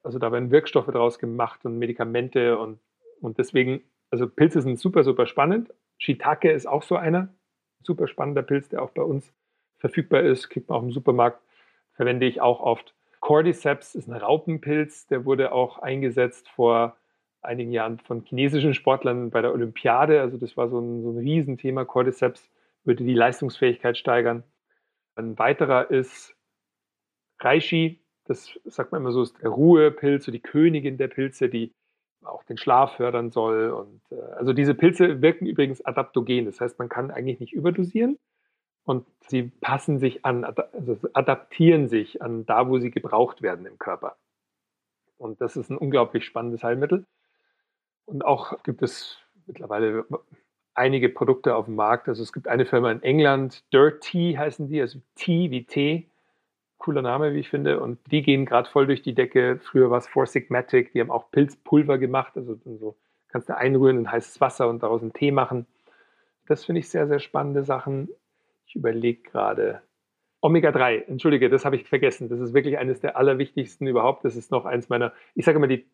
Also 0.03 0.19
da 0.19 0.31
werden 0.31 0.51
Wirkstoffe 0.51 0.87
draus 0.87 1.19
gemacht 1.19 1.65
und 1.65 1.77
Medikamente 1.77 2.57
und, 2.57 2.79
und 3.21 3.37
deswegen, 3.37 3.81
also 4.09 4.27
Pilze 4.27 4.61
sind 4.61 4.79
super, 4.79 5.03
super 5.03 5.27
spannend. 5.27 5.73
Shiitake 5.97 6.51
ist 6.51 6.67
auch 6.67 6.83
so 6.83 6.95
einer, 6.95 7.29
super 7.83 8.07
spannender 8.07 8.41
Pilz, 8.41 8.69
der 8.69 8.81
auch 8.81 8.91
bei 8.91 9.03
uns 9.03 9.33
verfügbar 9.77 10.21
ist, 10.21 10.49
kriegt 10.49 10.69
man 10.69 10.77
auch 10.79 10.83
im 10.83 10.91
Supermarkt, 10.91 11.41
verwende 11.93 12.25
ich 12.25 12.41
auch 12.41 12.61
oft. 12.61 12.93
Cordyceps 13.19 13.95
ist 13.95 14.07
ein 14.07 14.13
Raupenpilz, 14.13 15.07
der 15.07 15.25
wurde 15.25 15.51
auch 15.51 15.79
eingesetzt 15.79 16.49
vor 16.49 16.95
einigen 17.41 17.71
Jahren 17.71 17.99
von 17.99 18.23
chinesischen 18.23 18.73
Sportlern 18.73 19.29
bei 19.29 19.41
der 19.41 19.53
Olympiade. 19.53 20.21
Also 20.21 20.37
das 20.37 20.57
war 20.57 20.69
so 20.69 20.79
ein, 20.79 21.01
so 21.03 21.11
ein 21.11 21.17
Riesenthema. 21.17 21.85
Cordyceps 21.85 22.49
würde 22.83 23.03
die 23.03 23.13
Leistungsfähigkeit 23.13 23.97
steigern. 23.97 24.43
Ein 25.19 25.37
weiterer 25.37 25.91
ist 25.91 26.33
Reishi. 27.41 28.01
Das 28.23 28.57
sagt 28.63 28.93
man 28.93 29.01
immer 29.01 29.11
so, 29.11 29.21
ist 29.21 29.41
der 29.41 29.49
Ruhepilz, 29.49 30.23
so 30.23 30.31
die 30.31 30.39
Königin 30.39 30.97
der 30.97 31.09
Pilze, 31.09 31.49
die 31.49 31.73
auch 32.23 32.43
den 32.43 32.57
Schlaf 32.57 32.95
fördern 32.95 33.29
soll. 33.29 33.69
Und 33.71 34.01
äh, 34.11 34.21
also 34.37 34.53
diese 34.53 34.73
Pilze 34.73 35.21
wirken 35.21 35.45
übrigens 35.45 35.83
adaptogen. 35.83 36.45
Das 36.45 36.61
heißt, 36.61 36.79
man 36.79 36.87
kann 36.87 37.11
eigentlich 37.11 37.41
nicht 37.41 37.51
überdosieren 37.51 38.17
und 38.85 39.05
sie 39.27 39.51
passen 39.59 39.99
sich 39.99 40.23
an, 40.25 40.45
also 40.45 40.97
adaptieren 41.13 41.89
sich 41.89 42.21
an 42.21 42.45
da, 42.45 42.69
wo 42.69 42.79
sie 42.79 42.91
gebraucht 42.91 43.41
werden 43.41 43.65
im 43.65 43.77
Körper. 43.77 44.15
Und 45.17 45.41
das 45.41 45.57
ist 45.57 45.69
ein 45.69 45.77
unglaublich 45.77 46.23
spannendes 46.23 46.63
Heilmittel. 46.63 47.05
Und 48.05 48.23
auch 48.23 48.63
gibt 48.63 48.81
es 48.81 49.19
mittlerweile 49.47 50.05
einige 50.73 51.09
Produkte 51.09 51.55
auf 51.55 51.65
dem 51.65 51.75
Markt. 51.75 52.07
Also 52.07 52.23
es 52.23 52.33
gibt 52.33 52.47
eine 52.47 52.65
Firma 52.65 52.91
in 52.91 53.03
England, 53.03 53.63
Dirt 53.73 54.01
Tea 54.01 54.37
heißen 54.37 54.67
die, 54.67 54.81
also 54.81 54.99
Tea 55.15 55.51
wie 55.51 55.65
Tee. 55.65 56.09
Cooler 56.77 57.01
Name, 57.01 57.33
wie 57.33 57.39
ich 57.39 57.49
finde. 57.49 57.81
Und 57.81 57.99
die 58.09 58.21
gehen 58.21 58.45
gerade 58.45 58.69
voll 58.69 58.87
durch 58.87 59.01
die 59.01 59.13
Decke. 59.13 59.59
Früher 59.61 59.91
war 59.91 59.97
es 59.97 60.07
Four 60.07 60.25
Sigmatic, 60.25 60.93
die 60.93 61.01
haben 61.01 61.11
auch 61.11 61.29
Pilzpulver 61.31 61.97
gemacht. 61.97 62.33
Also 62.37 62.55
so 62.55 62.95
kannst 63.27 63.49
du 63.49 63.57
einrühren 63.57 63.97
in 63.97 64.11
heißes 64.11 64.39
Wasser 64.39 64.69
und 64.69 64.81
daraus 64.81 65.01
einen 65.01 65.13
Tee 65.13 65.31
machen. 65.31 65.65
Das 66.47 66.65
finde 66.65 66.79
ich 66.79 66.89
sehr, 66.89 67.07
sehr 67.07 67.19
spannende 67.19 67.63
Sachen. 67.63 68.09
Ich 68.65 68.75
überlege 68.75 69.21
gerade, 69.23 69.81
Omega-3, 70.41 71.05
entschuldige, 71.07 71.49
das 71.49 71.65
habe 71.65 71.75
ich 71.75 71.87
vergessen. 71.87 72.29
Das 72.29 72.39
ist 72.39 72.53
wirklich 72.53 72.77
eines 72.77 73.01
der 73.01 73.17
allerwichtigsten 73.17 73.87
überhaupt. 73.87 74.23
Das 74.23 74.35
ist 74.35 74.51
noch 74.51 74.65
eins 74.65 74.89
meiner, 74.89 75.11
ich 75.35 75.45
sage 75.45 75.57
immer, 75.57 75.67
die, 75.67 75.85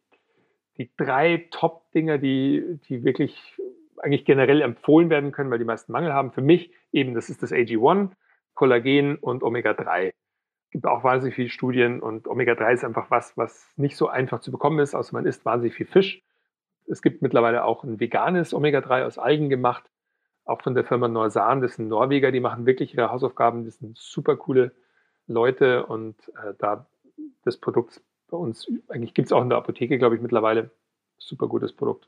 die 0.78 0.92
drei 0.98 1.48
Top-Dinger, 1.50 2.20
die, 2.20 2.80
die 2.88 3.04
wirklich 3.04 3.58
eigentlich 4.00 4.26
generell 4.26 4.62
empfohlen 4.62 5.10
werden 5.10 5.32
können, 5.32 5.52
weil 5.52 5.60
die 5.60 5.66
meisten 5.66 5.92
Mangel 5.92 6.14
haben. 6.14 6.32
Für 6.32 6.42
mich 6.42 6.72
eben, 6.92 7.14
das 7.14 7.30
ist 7.30 7.44
das 7.44 7.52
AG1, 7.52 8.12
Kollagen 8.54 9.18
und 9.18 9.44
Omega-3. 9.44 10.08
Es 10.08 10.72
gibt 10.72 10.86
auch 10.86 11.04
wahnsinnig 11.04 11.36
viele 11.36 11.50
Studien 11.50 12.02
und 12.02 12.28
Omega-3 12.28 12.74
ist 12.74 12.84
einfach 12.84 13.10
was, 13.12 13.38
was 13.38 13.72
nicht 13.78 13.96
so 13.96 14.08
einfach 14.08 14.40
zu 14.40 14.52
bekommen 14.52 14.80
ist, 14.80 14.94
außer 14.94 15.14
man 15.14 15.26
isst 15.26 15.46
wahnsinnig 15.46 15.76
viel 15.76 15.86
Fisch. 15.86 16.22
Es 16.88 17.02
gibt 17.02 17.22
mittlerweile 17.22 17.64
auch 17.64 17.84
ein 17.84 18.00
veganes 18.00 18.54
Omega-3 18.54 19.06
aus 19.06 19.18
Algen 19.18 19.50
gemacht 19.50 19.90
auch 20.46 20.62
von 20.62 20.76
der 20.76 20.86
Firma 20.86 21.08
Norsan, 21.08 21.62
das 21.62 21.76
sind 21.76 21.88
Norweger, 21.88 22.32
die 22.32 22.40
machen 22.40 22.66
wirklich 22.66 22.94
ihre 22.94 23.12
Hausaufgaben, 23.12 23.66
das 23.66 23.80
sind 23.80 23.98
super 23.98 24.38
coole 24.38 24.72
Leute 25.28 25.86
und 25.88 26.16
äh, 26.30 26.54
da 26.60 26.86
das 27.44 27.58
Produkt 27.58 28.02
bei 28.30 28.38
uns, 28.38 28.68
eigentlich 28.88 29.14
gibt 29.14 29.28
es 29.28 29.32
auch 29.32 29.42
in 29.42 29.50
der 29.50 29.58
Apotheke, 29.58 29.98
glaube 29.98 30.16
ich, 30.16 30.22
mittlerweile 30.22 30.72
super 31.18 31.48
gutes 31.48 31.74
Produkt. 31.74 32.08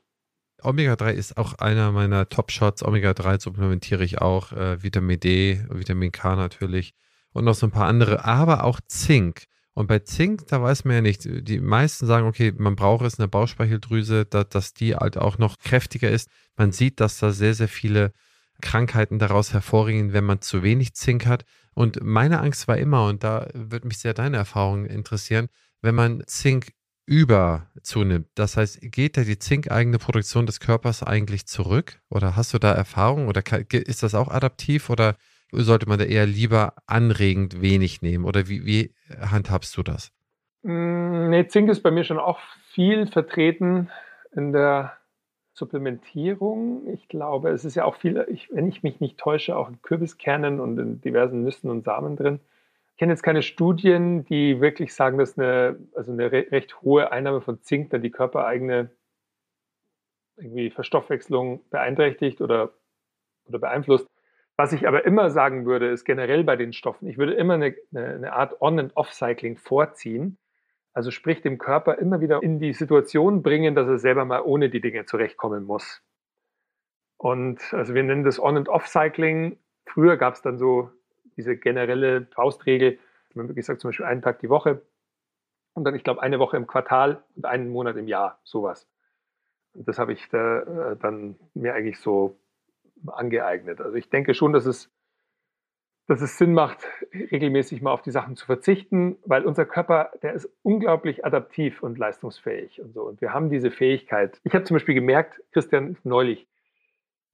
Omega-3 0.62 1.12
ist 1.12 1.36
auch 1.36 1.54
einer 1.54 1.92
meiner 1.92 2.28
Top-Shots. 2.28 2.82
Omega-3 2.82 3.40
supplementiere 3.40 4.04
ich 4.04 4.20
auch. 4.20 4.52
Äh, 4.52 4.82
Vitamin 4.82 5.20
D, 5.20 5.64
Vitamin 5.70 6.12
K 6.12 6.36
natürlich 6.36 6.94
und 7.32 7.44
noch 7.44 7.54
so 7.54 7.66
ein 7.66 7.70
paar 7.70 7.86
andere, 7.86 8.24
aber 8.24 8.64
auch 8.64 8.80
Zink. 8.86 9.44
Und 9.74 9.86
bei 9.86 10.00
Zink, 10.00 10.48
da 10.48 10.60
weiß 10.60 10.84
man 10.84 10.96
ja 10.96 11.00
nicht, 11.02 11.22
die 11.24 11.60
meisten 11.60 12.06
sagen, 12.06 12.26
okay, 12.26 12.52
man 12.56 12.74
braucht 12.74 13.04
es 13.04 13.14
in 13.14 13.22
der 13.22 13.28
Bauchspeicheldrüse, 13.28 14.24
dass, 14.24 14.48
dass 14.48 14.74
die 14.74 14.96
halt 14.96 15.16
auch 15.16 15.38
noch 15.38 15.56
kräftiger 15.58 16.10
ist. 16.10 16.28
Man 16.56 16.72
sieht, 16.72 16.98
dass 16.98 17.18
da 17.18 17.30
sehr, 17.30 17.54
sehr 17.54 17.68
viele 17.68 18.12
Krankheiten 18.60 19.20
daraus 19.20 19.52
hervorgehen, 19.52 20.12
wenn 20.12 20.24
man 20.24 20.40
zu 20.40 20.64
wenig 20.64 20.94
Zink 20.94 21.26
hat. 21.26 21.44
Und 21.74 22.02
meine 22.02 22.40
Angst 22.40 22.66
war 22.66 22.76
immer, 22.76 23.06
und 23.06 23.22
da 23.22 23.46
würde 23.54 23.86
mich 23.86 23.98
sehr 23.98 24.14
deine 24.14 24.36
Erfahrung 24.36 24.84
interessieren, 24.84 25.46
wenn 25.80 25.94
man 25.94 26.24
Zink 26.26 26.72
über 27.08 27.66
zunimmt. 27.82 28.28
Das 28.34 28.58
heißt, 28.58 28.80
geht 28.82 29.16
da 29.16 29.22
die 29.22 29.38
zinkeigene 29.38 29.98
Produktion 29.98 30.44
des 30.44 30.60
Körpers 30.60 31.02
eigentlich 31.02 31.46
zurück? 31.46 32.00
Oder 32.10 32.36
hast 32.36 32.52
du 32.52 32.58
da 32.58 32.72
Erfahrung? 32.72 33.28
Oder 33.28 33.42
ist 33.72 34.02
das 34.02 34.14
auch 34.14 34.28
adaptiv? 34.28 34.90
Oder 34.90 35.16
sollte 35.50 35.88
man 35.88 35.98
da 35.98 36.04
eher 36.04 36.26
lieber 36.26 36.74
anregend 36.86 37.62
wenig 37.62 38.02
nehmen? 38.02 38.26
Oder 38.26 38.48
wie, 38.48 38.66
wie 38.66 38.94
handhabst 39.18 39.74
du 39.78 39.82
das? 39.82 40.12
Mm, 40.62 41.30
nee, 41.30 41.48
Zink 41.48 41.70
ist 41.70 41.82
bei 41.82 41.90
mir 41.90 42.04
schon 42.04 42.18
auch 42.18 42.40
viel 42.74 43.06
vertreten 43.06 43.88
in 44.32 44.52
der 44.52 44.92
Supplementierung. 45.54 46.88
Ich 46.92 47.08
glaube, 47.08 47.48
es 47.48 47.64
ist 47.64 47.74
ja 47.74 47.84
auch 47.84 47.96
viel, 47.96 48.26
ich, 48.28 48.50
wenn 48.52 48.68
ich 48.68 48.82
mich 48.82 49.00
nicht 49.00 49.16
täusche, 49.16 49.56
auch 49.56 49.70
in 49.70 49.80
Kürbiskernen 49.80 50.60
und 50.60 50.78
in 50.78 51.00
diversen 51.00 51.42
Nüssen 51.42 51.70
und 51.70 51.84
Samen 51.84 52.16
drin. 52.16 52.40
Ich 52.98 53.00
kenne 53.00 53.12
jetzt 53.12 53.22
keine 53.22 53.42
Studien, 53.42 54.24
die 54.24 54.60
wirklich 54.60 54.92
sagen, 54.92 55.18
dass 55.18 55.38
eine, 55.38 55.78
also 55.94 56.10
eine 56.10 56.32
recht 56.32 56.82
hohe 56.82 57.12
Einnahme 57.12 57.40
von 57.40 57.62
Zink 57.62 57.90
dann 57.90 58.02
die 58.02 58.10
körpereigene 58.10 58.90
irgendwie 60.36 60.70
Verstoffwechslung 60.70 61.68
beeinträchtigt 61.70 62.40
oder, 62.40 62.72
oder 63.44 63.60
beeinflusst. 63.60 64.08
Was 64.56 64.72
ich 64.72 64.88
aber 64.88 65.04
immer 65.06 65.30
sagen 65.30 65.64
würde, 65.64 65.88
ist 65.88 66.04
generell 66.04 66.42
bei 66.42 66.56
den 66.56 66.72
Stoffen, 66.72 67.08
ich 67.08 67.18
würde 67.18 67.34
immer 67.34 67.54
eine, 67.54 67.76
eine 67.94 68.32
Art 68.32 68.60
On- 68.60 68.80
and 68.80 68.96
Off-Cycling 68.96 69.58
vorziehen 69.58 70.36
also 70.98 71.12
sprich 71.12 71.42
dem 71.42 71.58
Körper 71.58 71.98
immer 71.98 72.20
wieder 72.20 72.42
in 72.42 72.58
die 72.58 72.72
Situation 72.72 73.44
bringen, 73.44 73.76
dass 73.76 73.86
er 73.86 73.98
selber 73.98 74.24
mal 74.24 74.40
ohne 74.40 74.68
die 74.68 74.80
Dinge 74.80 75.04
zurechtkommen 75.04 75.62
muss. 75.62 76.02
Und 77.16 77.72
also 77.72 77.94
wir 77.94 78.02
nennen 78.02 78.24
das 78.24 78.40
On- 78.40 78.56
und 78.56 78.68
Off-Cycling. 78.68 79.60
Früher 79.86 80.16
gab 80.16 80.34
es 80.34 80.42
dann 80.42 80.58
so 80.58 80.90
diese 81.38 81.56
generelle 81.56 82.26
Faustregel, 82.32 82.98
man 83.38 83.48
wirklich 83.48 83.64
sagt 83.64 83.80
zum 83.80 83.88
Beispiel 83.88 84.06
einen 84.06 84.20
Tag 84.20 84.40
die 84.40 84.50
Woche 84.50 84.82
und 85.72 85.84
dann, 85.84 85.94
ich 85.94 86.04
glaube, 86.04 86.22
eine 86.22 86.38
Woche 86.38 86.56
im 86.56 86.66
Quartal 86.66 87.22
und 87.36 87.46
einen 87.46 87.70
Monat 87.70 87.96
im 87.96 88.08
Jahr, 88.08 88.40
sowas. 88.44 88.86
Und 89.72 89.88
das 89.88 89.98
habe 89.98 90.12
ich 90.12 90.28
da, 90.28 90.60
äh, 90.92 90.96
dann 90.96 91.36
mir 91.54 91.74
eigentlich 91.74 92.00
so 92.00 92.36
angeeignet. 93.06 93.80
Also 93.80 93.96
ich 93.96 94.10
denke 94.10 94.34
schon, 94.34 94.52
dass 94.52 94.66
es 94.66 94.90
dass 96.08 96.22
es 96.22 96.38
Sinn 96.38 96.54
macht, 96.54 96.78
regelmäßig 97.12 97.82
mal 97.82 97.92
auf 97.92 98.00
die 98.00 98.10
Sachen 98.10 98.34
zu 98.34 98.46
verzichten, 98.46 99.18
weil 99.26 99.44
unser 99.44 99.66
Körper, 99.66 100.10
der 100.22 100.32
ist 100.32 100.50
unglaublich 100.62 101.26
adaptiv 101.26 101.82
und 101.82 101.98
leistungsfähig 101.98 102.80
und 102.80 102.94
so. 102.94 103.02
Und 103.02 103.20
wir 103.20 103.34
haben 103.34 103.50
diese 103.50 103.70
Fähigkeit. 103.70 104.40
Ich 104.42 104.54
habe 104.54 104.64
zum 104.64 104.76
Beispiel 104.76 104.94
gemerkt, 104.94 105.42
Christian, 105.52 105.98
neulich, 106.04 106.48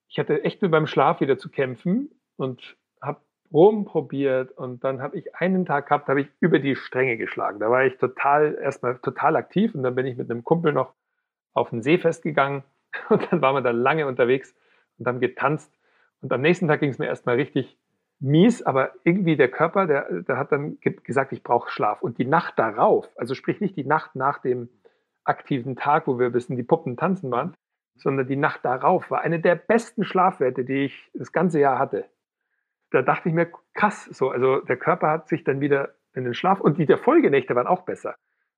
ich 0.09 0.18
hatte 0.18 0.42
echt 0.42 0.61
nur 0.61 0.72
beim 0.72 0.88
Schlaf 0.88 1.20
wieder 1.20 1.38
zu 1.38 1.50
kämpfen 1.50 2.11
und 2.36 2.76
rumprobiert 3.53 4.53
und 4.53 4.82
dann 4.84 5.01
habe 5.01 5.16
ich 5.18 5.34
einen 5.36 5.64
Tag 5.64 5.88
gehabt, 5.88 6.09
habe 6.09 6.22
ich 6.22 6.28
über 6.40 6.59
die 6.59 6.76
Stränge 6.76 7.16
geschlagen. 7.16 7.61
Da 7.61 7.70
war 7.70 7.84
ich 7.84 7.97
total, 7.99 8.59
erstmal 8.61 8.99
total 8.99 9.36
aktiv 9.36 9.74
und 9.74 9.82
dann 9.82 9.95
bin 9.95 10.07
ich 10.07 10.16
mit 10.16 10.30
einem 10.30 10.45
Kumpel 10.45 10.72
noch 10.72 10.95
auf 11.53 11.70
den 11.70 11.82
See 11.82 11.99
festgegangen 11.99 12.64
und 13.09 13.30
dann 13.30 13.42
waren 13.42 13.55
wir 13.55 13.62
da 13.62 13.70
lange 13.70 14.07
unterwegs 14.07 14.55
und 14.99 15.07
haben 15.07 15.20
getanzt 15.20 15.72
und 16.24 16.32
am 16.32 16.40
nächsten 16.40 16.68
Tag 16.68 16.80
ging 16.80 16.88
es 16.88 16.99
mir 16.99 17.05
erstmal 17.05 17.34
richtig 17.34 17.76
mies, 18.18 18.62
aber 18.62 18.92
irgendwie 19.05 19.36
der 19.36 19.51
Körper, 19.51 19.86
der, 19.86 20.22
der 20.22 20.38
hat 20.38 20.53
dann 20.53 20.78
gesagt, 20.80 21.32
ich 21.32 21.42
brauche 21.42 21.70
Schlaf. 21.70 22.01
Und 22.01 22.16
die 22.16 22.24
Nacht 22.24 22.59
darauf, 22.59 23.11
also 23.16 23.34
sprich 23.34 23.61
nicht 23.61 23.76
die 23.76 23.84
Nacht 23.84 24.16
nach 24.16 24.38
dem 24.38 24.70
aktiven 25.24 25.76
Tag, 25.76 26.07
wo 26.07 26.18
wir 26.18 26.30
bis 26.30 26.47
in 26.47 26.57
die 26.57 26.62
Puppen 26.62 26.97
tanzen 26.97 27.30
waren, 27.30 27.55
sondern 27.97 28.26
die 28.26 28.36
Nacht 28.36 28.64
darauf 28.64 29.11
war 29.11 29.20
eine 29.20 29.38
der 29.38 29.55
besten 29.55 30.03
Schlafwerte, 30.03 30.64
die 30.64 30.86
ich 30.86 31.11
das 31.12 31.30
ganze 31.30 31.61
Jahr 31.61 31.78
hatte. 31.78 32.07
Da 32.95 33.03
dachte 33.03 33.28
ich 33.28 33.34
mir, 33.34 33.51
krass, 33.74 34.05
so, 34.07 34.30
also 34.30 34.61
der 34.61 34.76
Körper 34.76 35.11
hat 35.11 35.28
sich 35.28 35.45
dann 35.45 35.61
wieder 35.61 35.95
in 36.14 36.24
den 36.24 36.34
Schlaf 36.34 36.61
und 36.61 36.78
die 36.78 36.86
der 36.86 36.99
Folgenächte 36.99 37.55
waren 37.55 37.66
auch 37.66 37.82
besser. 37.82 38.14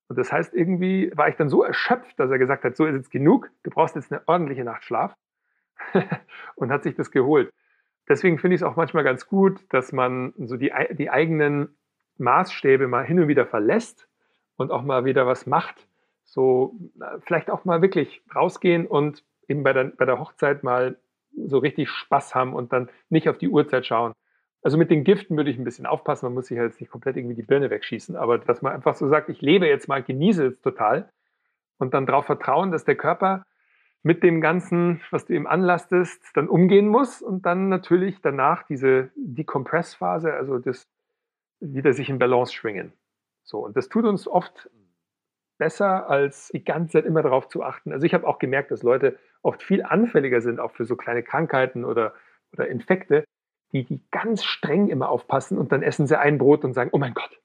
Und 0.07 0.17
das 0.17 0.31
heißt, 0.31 0.53
irgendwie 0.53 1.11
war 1.15 1.27
ich 1.27 1.35
dann 1.35 1.49
so 1.49 1.63
erschöpft, 1.63 2.19
dass 2.19 2.31
er 2.31 2.37
gesagt 2.37 2.63
hat, 2.63 2.77
so 2.77 2.85
ist 2.85 2.95
jetzt 2.95 3.11
genug, 3.11 3.49
du 3.63 3.71
brauchst 3.71 3.95
jetzt 3.95 4.11
eine 4.11 4.21
ordentliche 4.27 4.63
Nacht 4.63 4.83
Schlaf 4.83 5.13
und 6.55 6.71
hat 6.71 6.83
sich 6.83 6.95
das 6.95 7.11
geholt 7.11 7.51
deswegen 8.07 8.37
finde 8.39 8.55
ich 8.55 8.61
es 8.61 8.67
auch 8.67 8.75
manchmal 8.75 9.03
ganz 9.03 9.27
gut, 9.27 9.61
dass 9.69 9.91
man 9.91 10.33
so 10.37 10.57
die, 10.57 10.71
die 10.91 11.09
eigenen 11.09 11.77
Maßstäbe 12.17 12.87
mal 12.87 13.05
hin 13.05 13.19
und 13.19 13.27
wieder 13.27 13.45
verlässt 13.45 14.07
und 14.55 14.71
auch 14.71 14.83
mal 14.83 15.05
wieder 15.05 15.27
was 15.27 15.45
macht. 15.45 15.87
So 16.23 16.75
vielleicht 17.21 17.49
auch 17.49 17.65
mal 17.65 17.81
wirklich 17.81 18.21
rausgehen 18.35 18.85
und 18.87 19.23
eben 19.47 19.63
bei 19.63 19.73
der, 19.73 19.85
bei 19.85 20.05
der 20.05 20.19
Hochzeit 20.19 20.63
mal 20.63 20.97
so 21.35 21.59
richtig 21.59 21.89
Spaß 21.89 22.35
haben 22.35 22.53
und 22.53 22.73
dann 22.73 22.89
nicht 23.09 23.29
auf 23.29 23.37
die 23.37 23.49
Uhrzeit 23.49 23.85
schauen. 23.85 24.13
Also 24.67 24.77
mit 24.77 24.91
den 24.91 25.05
Giften 25.05 25.37
würde 25.37 25.49
ich 25.49 25.57
ein 25.57 25.63
bisschen 25.63 25.85
aufpassen, 25.85 26.25
man 26.25 26.33
muss 26.33 26.47
sich 26.47 26.59
halt 26.59 26.71
jetzt 26.71 26.81
nicht 26.81 26.89
komplett 26.89 27.15
irgendwie 27.15 27.37
die 27.37 27.41
Birne 27.41 27.69
wegschießen, 27.69 28.17
aber 28.17 28.37
dass 28.37 28.61
man 28.61 28.73
einfach 28.73 28.95
so 28.95 29.07
sagt, 29.07 29.29
ich 29.29 29.39
lebe 29.39 29.65
jetzt 29.65 29.87
mal, 29.87 30.03
genieße 30.03 30.45
es 30.45 30.59
total. 30.59 31.09
Und 31.77 31.93
dann 31.93 32.05
darauf 32.05 32.25
vertrauen, 32.25 32.69
dass 32.69 32.83
der 32.83 32.97
Körper 32.97 33.45
mit 34.03 34.23
dem 34.23 34.41
Ganzen, 34.41 34.99
was 35.09 35.25
du 35.25 35.35
ihm 35.35 35.47
anlastest, 35.47 36.21
dann 36.33 36.49
umgehen 36.49 36.89
muss. 36.89 37.21
Und 37.21 37.45
dann 37.45 37.69
natürlich 37.69 38.19
danach 38.21 38.63
diese 38.63 39.09
Decompress-Phase, 39.15 40.33
also 40.33 40.59
das 40.59 40.85
wieder 41.61 41.93
sich 41.93 42.09
in 42.09 42.19
Balance 42.19 42.53
schwingen. 42.53 42.91
So, 43.45 43.59
und 43.59 43.77
das 43.77 43.87
tut 43.87 44.03
uns 44.03 44.27
oft 44.27 44.69
besser, 45.57 46.09
als 46.09 46.49
die 46.49 46.65
ganze 46.65 46.97
Zeit 46.97 47.05
immer 47.05 47.21
darauf 47.21 47.47
zu 47.47 47.63
achten. 47.63 47.93
Also 47.93 48.05
ich 48.05 48.13
habe 48.13 48.27
auch 48.27 48.37
gemerkt, 48.37 48.71
dass 48.71 48.83
Leute 48.83 49.17
oft 49.43 49.63
viel 49.63 49.81
anfälliger 49.81 50.41
sind, 50.41 50.59
auch 50.59 50.73
für 50.73 50.83
so 50.83 50.97
kleine 50.97 51.23
Krankheiten 51.23 51.85
oder, 51.85 52.13
oder 52.51 52.67
Infekte, 52.67 53.23
die, 53.71 53.83
die 53.83 54.01
ganz 54.11 54.43
streng 54.43 54.87
immer 54.87 55.09
aufpassen 55.09 55.57
und 55.57 55.71
dann 55.71 55.83
essen 55.83 56.07
sie 56.07 56.19
ein 56.19 56.37
Brot 56.37 56.63
und 56.63 56.73
sagen, 56.73 56.89
oh 56.93 56.97
mein 56.97 57.13
Gott, 57.13 57.39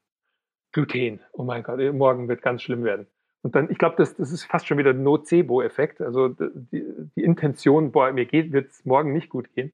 Gluten, 0.72 1.20
oh 1.32 1.44
mein 1.44 1.62
Gott, 1.62 1.78
morgen 1.92 2.28
wird 2.28 2.42
ganz 2.42 2.62
schlimm 2.62 2.84
werden. 2.84 3.06
Und 3.42 3.56
dann, 3.56 3.70
ich 3.70 3.78
glaube, 3.78 3.96
das, 3.96 4.14
das 4.14 4.30
ist 4.30 4.44
fast 4.44 4.66
schon 4.66 4.78
wieder 4.78 4.90
ein 4.90 5.02
Nocebo-Effekt. 5.02 6.00
Also 6.00 6.28
die, 6.28 6.84
die 7.16 7.24
Intention, 7.24 7.90
boah, 7.90 8.12
mir 8.12 8.30
wird 8.30 8.70
es 8.70 8.84
morgen 8.84 9.12
nicht 9.12 9.28
gut 9.28 9.52
gehen. 9.52 9.72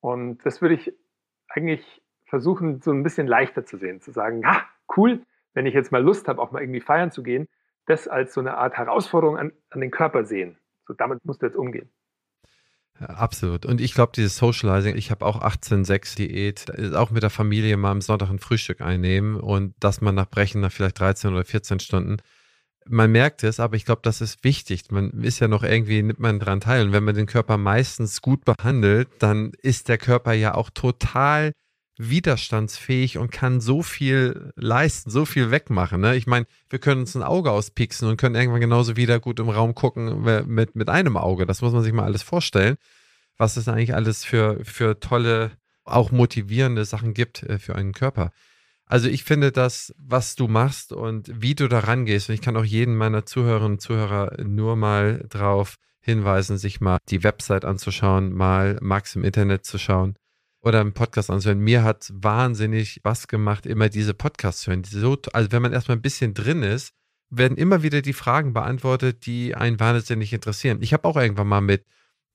Und 0.00 0.38
das 0.46 0.62
würde 0.62 0.76
ich 0.76 0.94
eigentlich 1.48 2.02
versuchen, 2.26 2.80
so 2.80 2.92
ein 2.92 3.02
bisschen 3.02 3.26
leichter 3.26 3.64
zu 3.64 3.78
sehen, 3.78 4.00
zu 4.00 4.12
sagen, 4.12 4.42
ja, 4.42 4.64
cool, 4.96 5.22
wenn 5.54 5.66
ich 5.66 5.74
jetzt 5.74 5.90
mal 5.90 6.02
Lust 6.02 6.28
habe, 6.28 6.40
auch 6.40 6.52
mal 6.52 6.62
irgendwie 6.62 6.80
feiern 6.80 7.10
zu 7.10 7.24
gehen, 7.24 7.48
das 7.86 8.06
als 8.06 8.32
so 8.32 8.40
eine 8.40 8.56
Art 8.58 8.76
Herausforderung 8.76 9.36
an, 9.36 9.52
an 9.70 9.80
den 9.80 9.90
Körper 9.90 10.24
sehen. 10.24 10.58
So, 10.86 10.94
damit 10.94 11.24
musst 11.24 11.42
du 11.42 11.46
jetzt 11.46 11.56
umgehen. 11.56 11.90
Absolut. 13.00 13.64
Und 13.64 13.80
ich 13.80 13.94
glaube, 13.94 14.12
dieses 14.14 14.36
Socializing, 14.36 14.96
ich 14.96 15.10
habe 15.10 15.24
auch 15.24 15.40
18-6-Diät, 15.40 16.94
auch 16.94 17.10
mit 17.10 17.22
der 17.22 17.30
Familie 17.30 17.76
mal 17.76 17.92
am 17.92 18.00
Sonntag 18.00 18.30
ein 18.30 18.40
Frühstück 18.40 18.80
einnehmen 18.80 19.36
und 19.36 19.74
dass 19.78 20.00
man 20.00 20.14
nach 20.14 20.28
Brechen 20.28 20.60
nach 20.60 20.72
vielleicht 20.72 20.98
13 20.98 21.32
oder 21.32 21.44
14 21.44 21.80
Stunden 21.80 22.18
man 22.90 23.12
merkt 23.12 23.44
es, 23.44 23.60
aber 23.60 23.76
ich 23.76 23.84
glaube, 23.84 24.00
das 24.02 24.20
ist 24.20 24.44
wichtig. 24.44 24.90
Man 24.90 25.22
ist 25.22 25.40
ja 25.40 25.48
noch 25.48 25.62
irgendwie, 25.62 26.02
nimmt 26.02 26.20
man 26.20 26.38
dran 26.38 26.60
teil. 26.60 26.86
Und 26.86 26.92
wenn 26.92 27.04
man 27.04 27.14
den 27.14 27.26
Körper 27.26 27.58
meistens 27.58 28.22
gut 28.22 28.44
behandelt, 28.44 29.08
dann 29.18 29.52
ist 29.62 29.88
der 29.88 29.98
Körper 29.98 30.32
ja 30.32 30.54
auch 30.54 30.70
total 30.70 31.52
widerstandsfähig 31.98 33.18
und 33.18 33.30
kann 33.30 33.60
so 33.60 33.82
viel 33.82 34.52
leisten, 34.56 35.10
so 35.10 35.24
viel 35.24 35.50
wegmachen. 35.50 36.00
Ne? 36.00 36.16
Ich 36.16 36.26
meine, 36.26 36.46
wir 36.70 36.78
können 36.78 37.02
uns 37.02 37.16
ein 37.16 37.22
Auge 37.22 37.50
auspixen 37.50 38.08
und 38.08 38.16
können 38.16 38.36
irgendwann 38.36 38.60
genauso 38.60 38.96
wieder 38.96 39.18
gut 39.18 39.40
im 39.40 39.48
Raum 39.48 39.74
gucken 39.74 40.22
mit, 40.46 40.76
mit 40.76 40.88
einem 40.88 41.16
Auge. 41.16 41.44
Das 41.44 41.60
muss 41.60 41.72
man 41.72 41.82
sich 41.82 41.92
mal 41.92 42.04
alles 42.04 42.22
vorstellen. 42.22 42.76
Was 43.36 43.56
es 43.56 43.68
eigentlich 43.68 43.94
alles 43.94 44.24
für, 44.24 44.64
für 44.64 45.00
tolle 45.00 45.52
auch 45.84 46.10
motivierende 46.12 46.84
Sachen 46.84 47.14
gibt 47.14 47.42
äh, 47.42 47.58
für 47.58 47.74
einen 47.74 47.92
Körper. 47.92 48.30
Also 48.86 49.08
ich 49.08 49.24
finde 49.24 49.52
das, 49.52 49.94
was 49.98 50.34
du 50.34 50.48
machst 50.48 50.92
und 50.92 51.30
wie 51.34 51.54
du 51.54 51.68
da 51.68 51.80
rangehst, 51.80 52.28
und 52.28 52.34
ich 52.34 52.40
kann 52.40 52.56
auch 52.56 52.64
jeden 52.64 52.96
meiner 52.96 53.26
Zuhörerinnen 53.26 53.72
und 53.72 53.80
Zuhörer 53.80 54.42
nur 54.42 54.76
mal 54.76 55.26
drauf 55.28 55.76
hinweisen, 56.00 56.56
sich 56.56 56.80
mal 56.80 56.98
die 57.10 57.22
Website 57.22 57.64
anzuschauen, 57.64 58.32
mal 58.32 58.78
Max 58.80 59.14
im 59.14 59.24
Internet 59.24 59.66
zu 59.66 59.78
schauen 59.78 60.16
oder 60.60 60.80
einen 60.80 60.92
Podcast 60.92 61.30
anzuhören. 61.30 61.60
Mir 61.60 61.84
hat 61.84 62.10
wahnsinnig 62.12 63.00
was 63.04 63.28
gemacht, 63.28 63.66
immer 63.66 63.88
diese 63.88 64.14
Podcasts 64.14 64.62
zu 64.62 64.70
hören. 64.70 64.84
So, 64.84 65.18
also 65.32 65.52
wenn 65.52 65.62
man 65.62 65.72
erstmal 65.72 65.96
ein 65.96 66.02
bisschen 66.02 66.34
drin 66.34 66.62
ist, 66.62 66.92
werden 67.30 67.56
immer 67.58 67.82
wieder 67.82 68.02
die 68.02 68.12
Fragen 68.12 68.52
beantwortet, 68.52 69.26
die 69.26 69.54
einen 69.54 69.78
wahnsinnig 69.80 70.32
interessieren. 70.32 70.78
Ich 70.80 70.92
habe 70.92 71.06
auch 71.06 71.16
irgendwann 71.16 71.48
mal 71.48 71.60
mit 71.60 71.84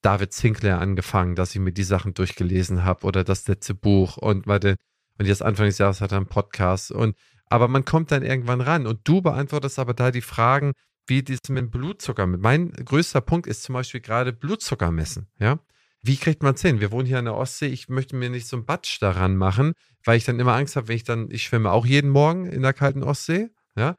David 0.01 0.33
Sinclair 0.33 0.79
angefangen, 0.79 1.35
dass 1.35 1.55
ich 1.55 1.61
mir 1.61 1.71
die 1.71 1.83
Sachen 1.83 2.13
durchgelesen 2.13 2.83
habe 2.83 3.05
oder 3.05 3.23
das 3.23 3.47
letzte 3.47 3.73
Buch 3.73 4.17
und 4.17 4.47
warte, 4.47 4.75
und 5.17 5.25
jetzt 5.25 5.41
Anfang 5.41 5.65
des 5.67 5.77
Jahres 5.77 6.01
hat 6.01 6.11
er 6.11 6.17
einen 6.17 6.27
Podcast 6.27 6.91
und 6.91 7.15
aber 7.47 7.67
man 7.67 7.85
kommt 7.85 8.11
dann 8.11 8.23
irgendwann 8.23 8.61
ran 8.61 8.87
und 8.87 9.07
du 9.07 9.21
beantwortest 9.21 9.79
aber 9.79 9.93
da 9.93 10.11
die 10.11 10.21
Fragen, 10.21 10.73
wie 11.07 11.21
dies 11.21 11.39
mit 11.49 11.71
Blutzucker. 11.71 12.25
Mein 12.25 12.71
größter 12.71 13.21
Punkt 13.21 13.47
ist 13.47 13.63
zum 13.63 13.73
Beispiel 13.73 14.01
gerade 14.01 14.33
Blutzucker 14.33 14.91
messen, 14.91 15.27
ja. 15.39 15.59
Wie 16.05 16.17
kriegt 16.17 16.43
man 16.43 16.55
es 16.55 16.61
hin? 16.61 16.81
Wir 16.81 16.91
wohnen 16.91 17.05
hier 17.05 17.17
an 17.17 17.25
der 17.25 17.35
Ostsee. 17.35 17.67
Ich 17.67 17.87
möchte 17.87 18.17
mir 18.17 18.29
nicht 18.29 18.45
so 18.45 18.57
einen 18.57 18.65
Batsch 18.65 19.01
daran 19.01 19.37
machen, 19.37 19.73
weil 20.03 20.17
ich 20.17 20.25
dann 20.25 20.37
immer 20.37 20.53
Angst 20.53 20.75
habe, 20.75 20.89
wenn 20.89 20.97
ich 20.97 21.05
dann, 21.05 21.29
ich 21.31 21.43
schwimme 21.43 21.71
auch 21.71 21.85
jeden 21.85 22.09
Morgen 22.09 22.45
in 22.45 22.61
der 22.61 22.73
kalten 22.73 23.03
Ostsee, 23.03 23.49
ja. 23.75 23.95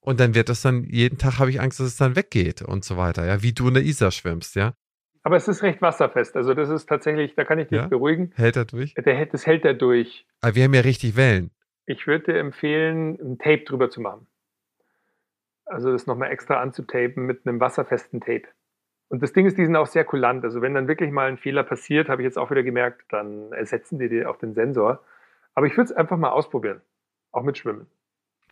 Und 0.00 0.20
dann 0.20 0.36
wird 0.36 0.48
das 0.48 0.62
dann, 0.62 0.84
jeden 0.84 1.18
Tag 1.18 1.40
habe 1.40 1.50
ich 1.50 1.60
Angst, 1.60 1.80
dass 1.80 1.88
es 1.88 1.96
dann 1.96 2.14
weggeht 2.14 2.62
und 2.62 2.84
so 2.84 2.96
weiter, 2.96 3.26
ja, 3.26 3.42
wie 3.42 3.52
du 3.52 3.68
in 3.68 3.74
der 3.74 3.82
Isar 3.82 4.12
schwimmst, 4.12 4.54
ja. 4.54 4.74
Aber 5.24 5.36
es 5.36 5.48
ist 5.48 5.62
recht 5.64 5.82
wasserfest. 5.82 6.36
Also 6.36 6.54
das 6.54 6.70
ist 6.70 6.88
tatsächlich, 6.88 7.34
da 7.34 7.44
kann 7.44 7.58
ich 7.58 7.68
dich 7.68 7.78
ja? 7.78 7.88
beruhigen. 7.88 8.32
Hält 8.36 8.56
er 8.56 8.64
durch? 8.64 8.94
Der, 8.94 9.26
das 9.26 9.44
hält 9.44 9.64
er 9.64 9.74
durch. 9.74 10.26
Aber 10.40 10.54
wir 10.54 10.64
haben 10.64 10.74
ja 10.74 10.80
richtig 10.82 11.16
Wellen. 11.16 11.50
Ich 11.86 12.06
würde 12.06 12.32
dir 12.32 12.38
empfehlen, 12.38 13.18
ein 13.20 13.38
Tape 13.38 13.64
drüber 13.64 13.90
zu 13.90 14.00
machen. 14.00 14.28
Also 15.66 15.90
das 15.90 16.06
nochmal 16.06 16.30
extra 16.30 16.60
anzutapen 16.62 17.26
mit 17.26 17.46
einem 17.46 17.60
wasserfesten 17.60 18.20
Tape. 18.20 18.44
Und 19.08 19.22
das 19.22 19.32
Ding 19.32 19.46
ist, 19.46 19.56
die 19.56 19.64
sind 19.64 19.76
auch 19.76 19.86
sehr 19.86 20.04
kulant. 20.04 20.44
Also 20.44 20.60
wenn 20.60 20.74
dann 20.74 20.86
wirklich 20.86 21.10
mal 21.10 21.28
ein 21.28 21.38
Fehler 21.38 21.62
passiert, 21.62 22.08
habe 22.08 22.22
ich 22.22 22.26
jetzt 22.26 22.38
auch 22.38 22.50
wieder 22.50 22.62
gemerkt, 22.62 23.04
dann 23.10 23.52
ersetzen 23.52 23.98
die 23.98 24.08
dir 24.08 24.30
auch 24.30 24.36
den 24.36 24.54
Sensor. 24.54 25.02
Aber 25.54 25.66
ich 25.66 25.76
würde 25.76 25.90
es 25.90 25.92
einfach 25.92 26.18
mal 26.18 26.30
ausprobieren. 26.30 26.80
Auch 27.32 27.42
mit 27.42 27.56
Schwimmen. 27.56 27.86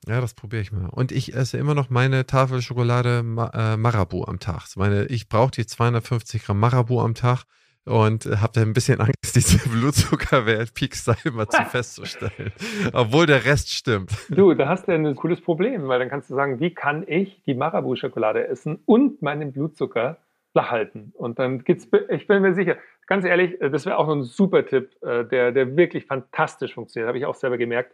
Ja, 0.07 0.21
das 0.21 0.35
probiere 0.35 0.63
ich 0.63 0.73
mal. 0.73 0.89
Und 0.91 1.13
ich 1.13 1.35
esse 1.35 1.59
immer 1.59 1.75
noch 1.75 1.91
meine 1.91 2.27
Tafel 2.27 2.63
Schokolade 2.63 3.25
äh, 3.55 3.77
Marabu 3.77 4.25
am 4.25 4.39
Tag. 4.39 4.65
Meine, 4.77 5.07
ich 5.07 5.29
brauche 5.29 5.51
die 5.51 5.67
250 5.67 6.45
Gramm 6.45 6.61
Marabu 6.61 7.01
am 7.01 7.15
Tag 7.15 7.45
und 7.85 8.27
habe 8.27 8.53
da 8.55 8.63
ein 8.63 8.73
bisschen 8.73 9.01
Angst, 9.01 9.35
diese 9.35 9.69
Blutzuckerwert 9.69 10.75
Peaks 10.75 11.05
da 11.05 11.17
immer 11.25 11.49
zu 11.49 11.63
festzustellen. 11.71 12.53
Obwohl 12.93 13.27
der 13.27 13.45
Rest 13.45 13.73
stimmt. 13.73 14.11
Du, 14.29 14.55
da 14.55 14.69
hast 14.69 14.87
du 14.89 14.93
ein 14.93 15.17
cooles 15.17 15.41
Problem, 15.41 15.89
weil 15.89 15.99
dann 15.99 16.09
kannst 16.09 16.31
du 16.31 16.35
sagen, 16.35 16.61
wie 16.61 16.75
kann 16.75 17.05
ich 17.07 17.43
die 17.47 17.55
Marabu-Schokolade 17.55 18.47
essen 18.47 18.79
und 18.87 19.23
meinen 19.23 19.53
Blutzucker 19.53 20.19
halten? 20.63 21.13
Und 21.15 21.39
dann 21.39 21.65
geht's, 21.65 21.89
ich 22.09 22.27
bin 22.27 22.43
mir 22.43 22.55
sicher, 22.55 22.77
ganz 23.07 23.25
ehrlich, 23.25 23.61
äh, 23.61 23.71
das 23.71 23.87
wäre 23.87 23.99
auch 23.99 24.09
ein 24.09 24.23
super 24.23 24.67
Tipp, 24.67 24.91
äh, 25.03 25.25
der, 25.25 25.53
der 25.53 25.77
wirklich 25.77 26.07
fantastisch 26.07 26.75
funktioniert, 26.75 27.09
habe 27.09 27.19
ich 27.19 27.27
auch 27.27 27.35
selber 27.35 27.59
gemerkt 27.59 27.93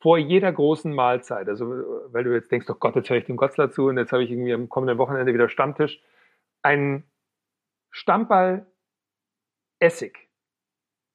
vor 0.00 0.16
jeder 0.18 0.52
großen 0.52 0.94
Mahlzeit, 0.94 1.48
also 1.48 1.66
weil 2.12 2.24
du 2.24 2.32
jetzt 2.32 2.52
denkst, 2.52 2.68
oh 2.70 2.74
Gott, 2.74 2.94
jetzt 2.96 3.10
höre 3.10 3.16
ich 3.16 3.24
dem 3.24 3.36
Gotzler 3.36 3.70
zu 3.70 3.86
und 3.86 3.98
jetzt 3.98 4.12
habe 4.12 4.22
ich 4.22 4.30
irgendwie 4.30 4.54
am 4.54 4.68
kommenden 4.68 4.98
Wochenende 4.98 5.34
wieder 5.34 5.48
Stammtisch, 5.48 6.00
ein 6.62 7.04
Stammball 7.90 8.66
Essig. 9.80 10.28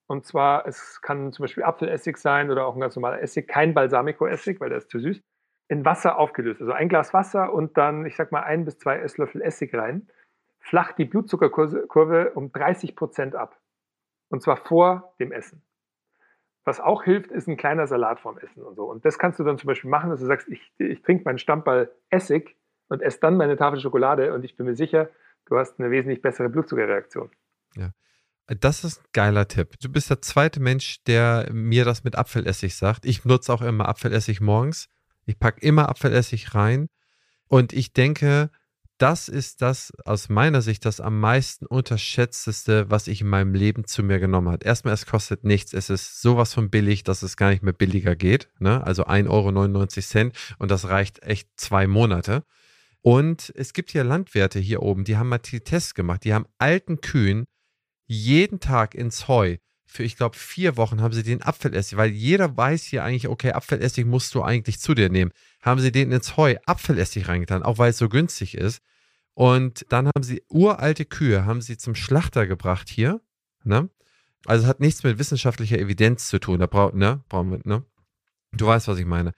Und 0.07 0.25
zwar, 0.25 0.67
es 0.67 1.01
kann 1.01 1.31
zum 1.31 1.43
Beispiel 1.43 1.63
Apfelessig 1.63 2.17
sein 2.17 2.51
oder 2.51 2.65
auch 2.65 2.75
ein 2.75 2.81
ganz 2.81 2.95
normaler 2.95 3.21
Essig, 3.21 3.47
kein 3.47 3.73
Balsamico-Essig, 3.73 4.59
weil 4.59 4.69
der 4.69 4.79
ist 4.79 4.89
zu 4.89 4.99
süß, 4.99 5.21
in 5.69 5.85
Wasser 5.85 6.19
aufgelöst. 6.19 6.59
Also 6.59 6.73
ein 6.73 6.89
Glas 6.89 7.13
Wasser 7.13 7.53
und 7.53 7.77
dann, 7.77 8.05
ich 8.05 8.15
sag 8.17 8.31
mal, 8.31 8.43
ein 8.43 8.65
bis 8.65 8.77
zwei 8.79 8.97
Esslöffel 8.97 9.41
Essig 9.41 9.73
rein, 9.73 10.07
flacht 10.63 10.97
die 10.97 11.05
Blutzuckerkurve 11.05 12.31
um 12.35 12.51
30 12.51 12.95
Prozent 12.95 13.35
ab. 13.35 13.59
Und 14.29 14.41
zwar 14.41 14.57
vor 14.57 15.13
dem 15.19 15.31
Essen. 15.31 15.61
Was 16.65 16.79
auch 16.79 17.03
hilft, 17.03 17.31
ist 17.31 17.47
ein 17.47 17.57
kleiner 17.57 17.87
Salat 17.87 18.21
vorm 18.21 18.37
Essen 18.37 18.63
und 18.63 18.75
so. 18.75 18.85
Und 18.85 19.05
das 19.05 19.19
kannst 19.19 19.37
du 19.37 19.43
dann 19.43 19.57
zum 19.57 19.67
Beispiel 19.67 19.89
machen, 19.89 20.09
dass 20.09 20.21
du 20.21 20.25
sagst, 20.25 20.47
ich, 20.47 20.71
ich 20.77 21.01
trinke 21.01 21.25
meinen 21.25 21.37
Stammball 21.37 21.91
Essig 22.09 22.55
und 22.87 23.01
esse 23.01 23.19
dann 23.19 23.35
meine 23.35 23.57
Tafel 23.57 23.79
Schokolade 23.79 24.33
und 24.33 24.45
ich 24.45 24.55
bin 24.55 24.65
mir 24.65 24.75
sicher, 24.75 25.09
du 25.45 25.57
hast 25.57 25.79
eine 25.79 25.91
wesentlich 25.91 26.21
bessere 26.21 26.47
Blutzuckerreaktion. 26.47 27.29
Ja. 27.75 27.91
Das 28.47 28.83
ist 28.83 29.01
ein 29.01 29.05
geiler 29.11 29.47
Tipp. 29.47 29.79
Du 29.81 29.91
bist 29.91 30.09
der 30.09 30.21
zweite 30.21 30.61
Mensch, 30.61 31.03
der 31.03 31.49
mir 31.51 31.83
das 31.83 32.05
mit 32.05 32.17
Apfelessig 32.17 32.75
sagt. 32.75 33.05
Ich 33.05 33.25
nutze 33.25 33.53
auch 33.53 33.61
immer 33.61 33.89
Apfelessig 33.89 34.39
morgens. 34.39 34.87
Ich 35.25 35.39
packe 35.39 35.61
immer 35.61 35.89
Apfelessig 35.89 36.55
rein. 36.55 36.87
Und 37.47 37.73
ich 37.73 37.93
denke, 37.93 38.49
das 38.97 39.27
ist 39.27 39.61
das 39.61 39.91
aus 40.05 40.29
meiner 40.29 40.61
Sicht 40.61 40.85
das 40.85 41.01
am 41.01 41.19
meisten 41.19 41.65
unterschätzteste, 41.65 42.89
was 42.89 43.07
ich 43.07 43.21
in 43.21 43.27
meinem 43.27 43.53
Leben 43.53 43.85
zu 43.85 44.03
mir 44.03 44.19
genommen 44.19 44.49
habe. 44.49 44.65
Erstmal, 44.65 44.93
es 44.93 45.05
kostet 45.05 45.43
nichts. 45.43 45.73
Es 45.73 45.89
ist 45.89 46.21
sowas 46.21 46.53
von 46.53 46.69
billig, 46.69 47.03
dass 47.03 47.23
es 47.23 47.35
gar 47.35 47.49
nicht 47.49 47.63
mehr 47.63 47.73
billiger 47.73 48.15
geht. 48.15 48.49
Ne? 48.59 48.85
Also 48.85 49.05
1,99 49.05 49.29
Euro 49.29 50.31
und 50.59 50.71
das 50.71 50.87
reicht 50.87 51.23
echt 51.23 51.49
zwei 51.57 51.87
Monate. 51.87 52.43
Und 53.01 53.51
es 53.55 53.73
gibt 53.73 53.91
hier 53.91 54.03
Landwirte 54.03 54.59
hier 54.59 54.81
oben, 54.81 55.03
die 55.03 55.17
haben 55.17 55.29
mal 55.29 55.39
die 55.39 55.59
Tests 55.59 55.93
gemacht. 55.93 56.23
Die 56.23 56.33
haben 56.33 56.45
alten 56.57 57.01
Kühen 57.01 57.45
jeden 58.05 58.59
Tag 58.59 58.95
ins 58.95 59.27
Heu 59.27 59.57
für, 59.93 60.03
ich 60.03 60.17
glaube, 60.17 60.35
vier 60.35 60.75
Wochen 60.75 61.01
haben 61.01 61.13
sie 61.13 61.21
den 61.21 61.43
Apfelessig, 61.43 61.97
weil 61.97 62.09
jeder 62.09 62.57
weiß 62.57 62.83
hier 62.83 63.03
eigentlich, 63.03 63.27
okay, 63.27 63.51
Apfelessig 63.51 64.05
musst 64.05 64.33
du 64.33 64.41
eigentlich 64.41 64.79
zu 64.79 64.95
dir 64.95 65.09
nehmen. 65.09 65.31
Haben 65.63 65.81
sie 65.81 65.91
den 65.91 66.11
ins 66.11 66.37
Heu 66.37 66.55
Apfelessig 66.65 67.27
reingetan, 67.27 67.63
auch 67.63 67.79
weil 67.79 67.89
es 67.89 67.97
so 67.97 68.09
günstig 68.09 68.55
ist. 68.55 68.83
Und 69.33 69.85
dann 69.89 70.07
haben 70.07 70.21
sie 70.21 70.43
uralte 70.49 71.05
Kühe, 71.05 71.45
haben 71.45 71.61
sie 71.61 71.77
zum 71.77 71.95
Schlachter 71.95 72.45
gebracht 72.45 72.89
hier. 72.89 73.21
Ne? 73.63 73.89
Also 74.45 74.67
hat 74.67 74.79
nichts 74.79 75.03
mit 75.03 75.17
wissenschaftlicher 75.17 75.79
Evidenz 75.79 76.27
zu 76.27 76.37
tun. 76.37 76.59
Da 76.59 76.67
braucht, 76.67 76.93
ne? 76.93 77.23
Brauchen 77.29 77.51
wir, 77.51 77.59
ne? 77.63 77.83
Du 78.51 78.67
weißt, 78.67 78.87
was 78.87 78.99
ich 78.99 79.05
meine. 79.05 79.31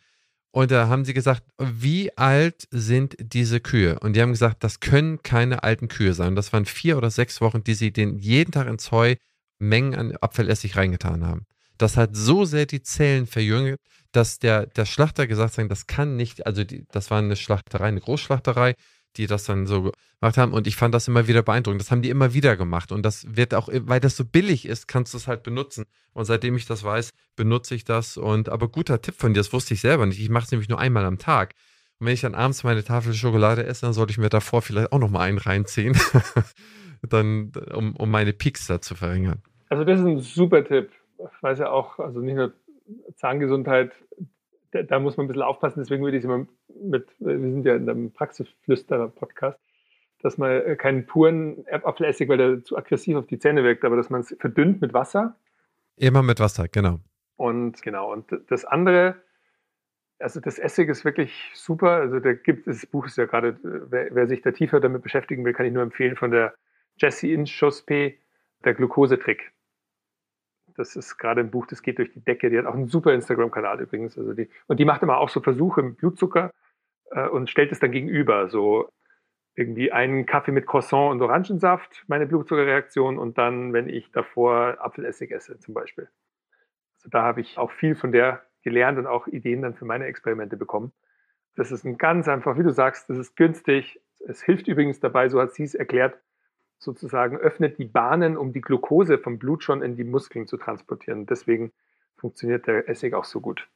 Und 0.52 0.72
da 0.72 0.88
haben 0.88 1.06
sie 1.06 1.14
gesagt, 1.14 1.44
wie 1.60 2.18
alt 2.18 2.68
sind 2.72 3.16
diese 3.20 3.60
Kühe? 3.60 4.00
Und 4.00 4.14
die 4.14 4.22
haben 4.22 4.32
gesagt, 4.32 4.64
das 4.64 4.80
können 4.80 5.22
keine 5.22 5.64
alten 5.64 5.90
Kühe 5.90 6.14
sein. 6.14 6.30
Und 6.30 6.36
das 6.36 6.52
waren 6.54 6.66
vier 6.66 6.98
oder 6.98 7.12
sechs 7.12 7.40
Wochen, 7.40 7.64
die 7.64 7.76
sie 7.76 7.92
den 7.92 8.18
jeden 8.18 8.52
Tag 8.52 8.68
ins 8.68 8.92
Heu 8.92 9.16
Mengen 9.60 9.96
an 9.96 10.18
Apfelessig 10.20 10.76
reingetan 10.76 11.26
haben. 11.26 11.46
Das 11.78 11.98
hat 11.98 12.16
so 12.16 12.46
sehr 12.46 12.66
die 12.66 12.82
Zellen 12.82 13.28
verjüngt, 13.28 13.80
dass 14.16 14.40
der, 14.40 14.66
der 14.68 14.86
Schlachter 14.86 15.28
gesagt 15.28 15.58
hat, 15.58 15.72
das 15.72 15.88
kann 15.88 16.16
nicht, 16.16 16.46
also 16.46 16.64
die, 16.64 16.86
das 16.92 17.12
war 17.12 17.20
eine 17.20 17.36
Schlachterei, 17.36 17.86
eine 17.86 18.02
Großschlachterei, 18.02 18.76
die 19.18 19.28
das 19.28 19.46
dann 19.46 19.66
so 19.66 19.92
gemacht 20.20 20.38
haben. 20.38 20.54
Und 20.54 20.68
ich 20.68 20.76
fand 20.76 20.94
das 20.94 21.08
immer 21.08 21.28
wieder 21.28 21.42
beeindruckend. 21.42 21.82
Das 21.82 21.92
haben 21.92 22.02
die 22.02 22.10
immer 22.10 22.34
wieder 22.34 22.58
gemacht. 22.58 22.92
Und 22.92 23.04
das 23.04 23.26
wird 23.36 23.54
auch, 23.54 23.70
weil 23.72 24.00
das 24.00 24.18
so 24.18 24.26
billig 24.26 24.66
ist, 24.66 24.88
kannst 24.88 25.14
du 25.14 25.18
es 25.18 25.28
halt 25.28 25.44
benutzen. 25.44 25.86
Und 26.14 26.26
seitdem 26.26 26.56
ich 26.56 26.66
das 26.66 26.84
weiß, 26.84 27.12
benutze 27.36 27.76
ich 27.76 27.86
das. 27.86 28.18
Und 28.18 28.50
aber 28.50 28.68
guter 28.68 29.02
Tipp 29.02 29.16
von 29.16 29.34
dir, 29.34 29.40
das 29.40 29.54
wusste 29.54 29.74
ich 29.74 29.82
selber 29.82 30.06
nicht. 30.06 30.20
Ich 30.20 30.30
mache 30.30 30.46
es 30.46 30.52
nämlich 30.52 30.70
nur 30.70 30.80
einmal 30.80 31.06
am 31.06 31.18
Tag. 31.18 31.54
Und 32.00 32.08
wenn 32.08 32.14
ich 32.14 32.22
dann 32.22 32.36
abends 32.36 32.64
meine 32.64 32.84
Tafel 32.84 33.14
Schokolade 33.14 33.66
esse, 33.66 33.82
dann 33.86 33.94
sollte 33.94 34.12
ich 34.12 34.18
mir 34.18 34.30
davor 34.30 34.62
vielleicht 34.62 34.92
auch 34.92 35.00
noch 35.00 35.10
mal 35.10 35.22
einen 35.22 35.38
reinziehen. 35.38 35.98
dann, 37.02 37.52
um, 37.74 37.96
um 37.96 38.12
meine 38.12 38.34
Peaks 38.34 38.68
da 38.68 38.82
zu 38.82 38.96
verringern. 38.96 39.42
Also 39.70 39.84
das 39.84 40.00
ist 40.00 40.06
ein 40.06 40.20
super 40.20 40.64
Tipp. 40.64 40.90
Ich 41.18 41.44
weiß 41.44 41.60
ja 41.60 41.70
auch, 41.70 42.00
also 42.00 42.20
nicht 42.20 42.36
nur 42.36 42.54
Zahngesundheit, 43.16 43.92
da, 44.72 44.84
da 44.84 45.00
muss 45.00 45.18
man 45.18 45.26
ein 45.26 45.28
bisschen 45.28 45.44
aufpassen, 45.44 45.80
deswegen 45.80 46.04
würde 46.04 46.18
ich 46.18 46.24
es 46.24 46.26
immer 46.26 46.46
mit, 46.82 47.08
wir 47.20 47.40
sind 47.40 47.66
ja 47.66 47.76
in 47.76 47.90
einem 47.90 48.12
Praxisflüsterer-Podcast, 48.12 49.60
dass 50.22 50.38
man 50.38 50.78
keinen 50.78 51.06
puren 51.06 51.66
Apfelessig, 51.70 52.28
weil 52.30 52.38
der 52.38 52.64
zu 52.64 52.78
aggressiv 52.78 53.16
auf 53.18 53.28
die 53.28 53.40
Zähne 53.40 53.64
wirkt, 53.64 53.86
aber 53.86 53.96
dass 53.96 54.10
man 54.10 54.22
es 54.22 54.36
verdünnt 54.40 54.82
mit 54.82 54.94
Wasser. 54.94 55.36
Immer 55.98 56.24
mit 56.24 56.40
Wasser, 56.40 56.68
genau. 56.68 57.00
Und 57.38 57.82
genau, 57.82 58.12
und 58.12 58.26
das 58.48 58.66
andere, 58.66 59.16
also 60.20 60.40
das 60.40 60.58
Essig 60.60 60.90
ist 60.90 61.06
wirklich 61.06 61.52
super. 61.54 61.92
Also 61.92 62.20
da 62.20 62.34
gibt 62.34 62.68
das 62.68 62.86
Buch 62.86 63.06
ist 63.06 63.18
ja 63.18 63.26
gerade, 63.26 63.58
wer, 63.62 64.14
wer, 64.14 64.28
sich 64.28 64.42
da 64.42 64.52
tiefer 64.52 64.80
damit 64.80 65.04
beschäftigen 65.04 65.44
will, 65.44 65.54
kann 65.54 65.66
ich 65.66 65.74
nur 65.74 65.84
empfehlen 65.84 66.16
von 66.16 66.32
der 66.32 66.54
Jessie 66.98 67.34
Inchospe, 67.34 68.14
der 68.64 68.74
Glukosetrick. 68.74 69.52
Das 70.76 70.96
ist 70.96 71.18
gerade 71.18 71.42
ein 71.42 71.52
Buch, 71.52 71.68
das 71.68 71.82
geht 71.82 71.98
durch 72.00 72.12
die 72.12 72.24
Decke. 72.24 72.50
Die 72.50 72.58
hat 72.58 72.66
auch 72.66 72.74
einen 72.74 72.88
super 72.88 73.14
Instagram-Kanal 73.14 73.82
übrigens. 73.82 74.18
Also 74.18 74.34
die, 74.34 74.50
und 74.68 74.80
die 74.80 74.86
macht 74.86 75.02
immer 75.04 75.18
auch 75.18 75.30
so 75.30 75.42
Versuche 75.42 75.82
mit 75.82 75.98
Blutzucker 75.98 76.52
äh, 77.12 77.28
und 77.28 77.50
stellt 77.50 77.72
es 77.72 77.80
dann 77.80 77.92
gegenüber. 77.92 78.50
So 78.50 78.90
irgendwie 79.56 79.92
einen 79.92 80.26
Kaffee 80.26 80.52
mit 80.52 80.68
Croissant 80.68 81.12
und 81.12 81.22
Orangensaft, 81.22 82.04
meine 82.08 82.26
Blutzuckerreaktion, 82.26 83.18
und 83.18 83.38
dann, 83.38 83.72
wenn 83.72 83.88
ich 83.88 84.12
davor 84.12 84.78
Apfelessig 84.80 85.32
esse 85.32 85.58
zum 85.60 85.74
Beispiel. 85.74 86.10
Also 86.98 87.10
da 87.10 87.24
habe 87.24 87.42
ich 87.42 87.58
auch 87.58 87.72
viel 87.72 87.96
von 87.96 88.12
der 88.12 88.44
gelernt 88.64 88.98
und 88.98 89.08
auch 89.08 89.28
Ideen 89.28 89.62
dann 89.62 89.76
für 89.76 89.86
meine 89.86 90.06
Experimente 90.06 90.58
bekommen. 90.58 90.92
Das 91.56 91.72
ist 91.72 91.86
ein 91.86 91.98
ganz 91.98 92.28
einfach, 92.28 92.58
wie 92.58 92.64
du 92.64 92.72
sagst, 92.72 93.10
das 93.10 93.18
ist 93.18 93.36
günstig. 93.38 94.02
Es 94.28 94.44
hilft 94.44 94.68
übrigens 94.68 95.00
dabei, 95.00 95.30
so 95.30 95.40
hat 95.40 95.54
sie 95.54 95.64
es 95.64 95.76
erklärt, 95.76 96.20
sozusagen 96.78 97.38
öffnet 97.38 97.78
die 97.80 97.86
Bahnen, 97.86 98.38
um 98.38 98.54
die 98.54 98.62
Glucose 98.62 99.18
vom 99.18 99.40
Blut 99.40 99.64
schon 99.64 99.82
in 99.82 99.96
die 99.96 100.04
Muskeln 100.04 100.48
zu 100.48 100.58
transportieren. 100.58 101.26
Deswegen 101.26 101.72
funktioniert 102.18 102.68
der 102.68 102.90
Essig 102.90 103.14
auch 103.14 103.26
so 103.26 103.42
gut. 103.42 103.68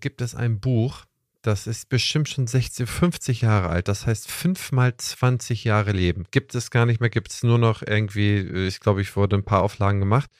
Gibt 0.00 0.20
es 0.20 0.34
ein 0.34 0.60
Buch, 0.60 1.04
das 1.42 1.66
ist 1.66 1.88
bestimmt 1.88 2.28
schon 2.28 2.46
60, 2.46 2.88
50 2.88 3.42
Jahre 3.42 3.68
alt. 3.68 3.88
Das 3.88 4.06
heißt, 4.06 4.30
5 4.30 4.70
mal 4.70 4.96
20 4.96 5.64
Jahre 5.64 5.90
Leben. 5.90 6.24
Gibt 6.30 6.54
es 6.54 6.70
gar 6.70 6.86
nicht 6.86 7.00
mehr, 7.00 7.10
gibt 7.10 7.32
es 7.32 7.42
nur 7.42 7.58
noch 7.58 7.82
irgendwie, 7.82 8.38
ich 8.66 8.78
glaube, 8.78 9.00
ich 9.00 9.16
wurde 9.16 9.36
ein 9.36 9.44
paar 9.44 9.62
Auflagen 9.62 9.98
gemacht. 9.98 10.30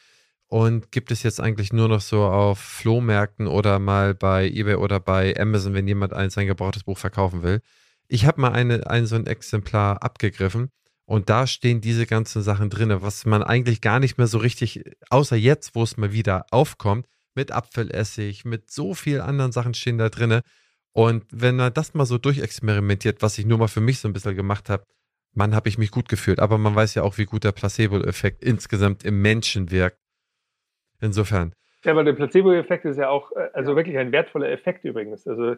Und 0.47 0.93
gibt 0.93 1.11
es 1.11 1.23
jetzt 1.23 1.41
eigentlich 1.41 1.73
nur 1.73 1.89
noch 1.89 2.03
so 2.03 2.25
auf 2.25 2.59
Flohmärkten 2.59 3.47
oder 3.49 3.79
mal 3.79 4.15
bei 4.15 4.47
eBay 4.47 4.75
oder 4.77 5.01
bei 5.01 5.35
Amazon, 5.37 5.75
wenn 5.75 5.89
jemand 5.89 6.13
ein 6.13 6.31
sein 6.31 6.47
gebrauchtes 6.47 6.85
Buch 6.85 6.99
verkaufen 6.99 7.43
will. 7.43 7.63
Ich 8.07 8.27
habe 8.27 8.41
mal 8.41 8.53
eine, 8.53 8.89
ein 8.89 9.07
so 9.07 9.17
ein 9.17 9.27
Exemplar 9.27 10.03
abgegriffen 10.03 10.71
und 11.13 11.29
da 11.29 11.47
stehen 11.47 11.83
diese 11.83 12.07
ganzen 12.07 12.41
Sachen 12.41 12.71
drin, 12.71 12.91
was 13.03 13.27
man 13.27 13.43
eigentlich 13.43 13.83
gar 13.83 14.01
nicht 14.01 14.17
mehr 14.17 14.27
so 14.27 14.39
richtig, 14.39 14.83
außer 15.11 15.37
jetzt, 15.37 15.75
wo 15.75 15.83
es 15.83 15.99
mal 15.99 16.15
wieder 16.15 16.47
aufkommt, 16.51 17.07
mit 17.35 17.53
Apfelessig, 17.53 18.47
mit 18.47 18.71
so 18.71 18.95
vielen 18.95 19.21
anderen 19.21 19.53
Sachen 19.53 19.75
stehen 19.75 19.99
da 19.99 20.09
drin. 20.09 20.41
Und 20.93 21.27
wenn 21.31 21.57
man 21.57 21.75
das 21.75 21.93
mal 21.93 22.07
so 22.07 22.17
durchexperimentiert, 22.17 23.21
was 23.21 23.37
ich 23.37 23.45
nur 23.45 23.59
mal 23.59 23.69
für 23.69 23.83
mich 23.83 23.99
so 23.99 24.09
ein 24.09 24.15
bisschen 24.15 24.35
gemacht 24.35 24.71
habe, 24.71 24.87
man 25.35 25.55
habe 25.55 25.69
ich 25.69 25.77
mich 25.77 25.91
gut 25.91 26.09
gefühlt. 26.09 26.41
Aber 26.41 26.57
man 26.57 26.75
weiß 26.75 26.95
ja 26.95 27.03
auch, 27.03 27.19
wie 27.19 27.27
gut 27.27 27.45
der 27.45 27.53
Placebo-Effekt 27.53 28.43
insgesamt 28.43 29.05
im 29.05 29.21
Menschen 29.21 29.71
wirkt. 29.71 29.99
Insofern. 31.03 31.53
Ja, 31.85 31.93
aber 31.93 32.05
der 32.05 32.15
Placebo-Effekt 32.15 32.87
ist 32.87 32.97
ja 32.97 33.11
auch, 33.11 33.33
äh, 33.33 33.51
also 33.53 33.77
wirklich 33.77 33.99
ein 33.99 34.13
wertvoller 34.13 34.49
Effekt 34.49 34.83
übrigens. 34.87 35.27
Also 35.27 35.57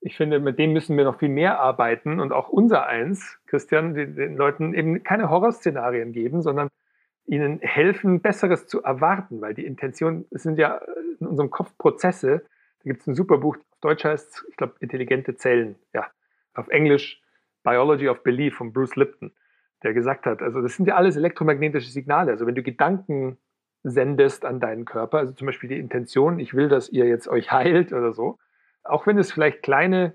ich 0.00 0.16
finde, 0.16 0.38
mit 0.38 0.58
dem 0.58 0.72
müssen 0.72 0.96
wir 0.96 1.04
noch 1.04 1.18
viel 1.18 1.28
mehr 1.28 1.58
arbeiten 1.58 2.20
und 2.20 2.32
auch 2.32 2.48
unser 2.48 2.86
eins, 2.86 3.38
Christian, 3.46 3.94
den, 3.94 4.36
Leuten 4.36 4.74
eben 4.74 5.02
keine 5.02 5.30
Horrorszenarien 5.30 6.12
geben, 6.12 6.42
sondern 6.42 6.68
ihnen 7.26 7.58
helfen, 7.60 8.20
Besseres 8.20 8.66
zu 8.66 8.82
erwarten, 8.82 9.40
weil 9.40 9.54
die 9.54 9.66
Intention, 9.66 10.26
es 10.30 10.42
sind 10.42 10.58
ja 10.58 10.80
in 11.18 11.26
unserem 11.26 11.50
Kopf 11.50 11.76
Prozesse. 11.76 12.44
Da 12.84 12.90
gibt 12.90 13.00
es 13.00 13.06
ein 13.08 13.14
super 13.14 13.38
Buch, 13.38 13.56
auf 13.56 13.80
Deutsch 13.80 14.04
heißt 14.04 14.44
ich 14.48 14.56
glaube, 14.56 14.74
intelligente 14.80 15.34
Zellen. 15.36 15.76
Ja, 15.92 16.06
auf 16.54 16.68
Englisch 16.68 17.20
Biology 17.64 18.08
of 18.08 18.22
Belief 18.22 18.54
von 18.54 18.72
Bruce 18.72 18.94
Lipton, 18.94 19.32
der 19.82 19.92
gesagt 19.92 20.26
hat, 20.26 20.40
also 20.40 20.62
das 20.62 20.76
sind 20.76 20.86
ja 20.86 20.94
alles 20.94 21.16
elektromagnetische 21.16 21.90
Signale. 21.90 22.30
Also 22.30 22.46
wenn 22.46 22.54
du 22.54 22.62
Gedanken 22.62 23.38
sendest 23.82 24.44
an 24.44 24.60
deinen 24.60 24.84
Körper, 24.84 25.18
also 25.18 25.32
zum 25.32 25.46
Beispiel 25.46 25.68
die 25.68 25.78
Intention, 25.78 26.38
ich 26.38 26.54
will, 26.54 26.68
dass 26.68 26.88
ihr 26.88 27.06
jetzt 27.06 27.26
euch 27.28 27.50
heilt 27.50 27.92
oder 27.92 28.12
so, 28.12 28.38
auch 28.90 29.06
wenn 29.06 29.18
es 29.18 29.32
vielleicht 29.32 29.62
kleine 29.62 30.14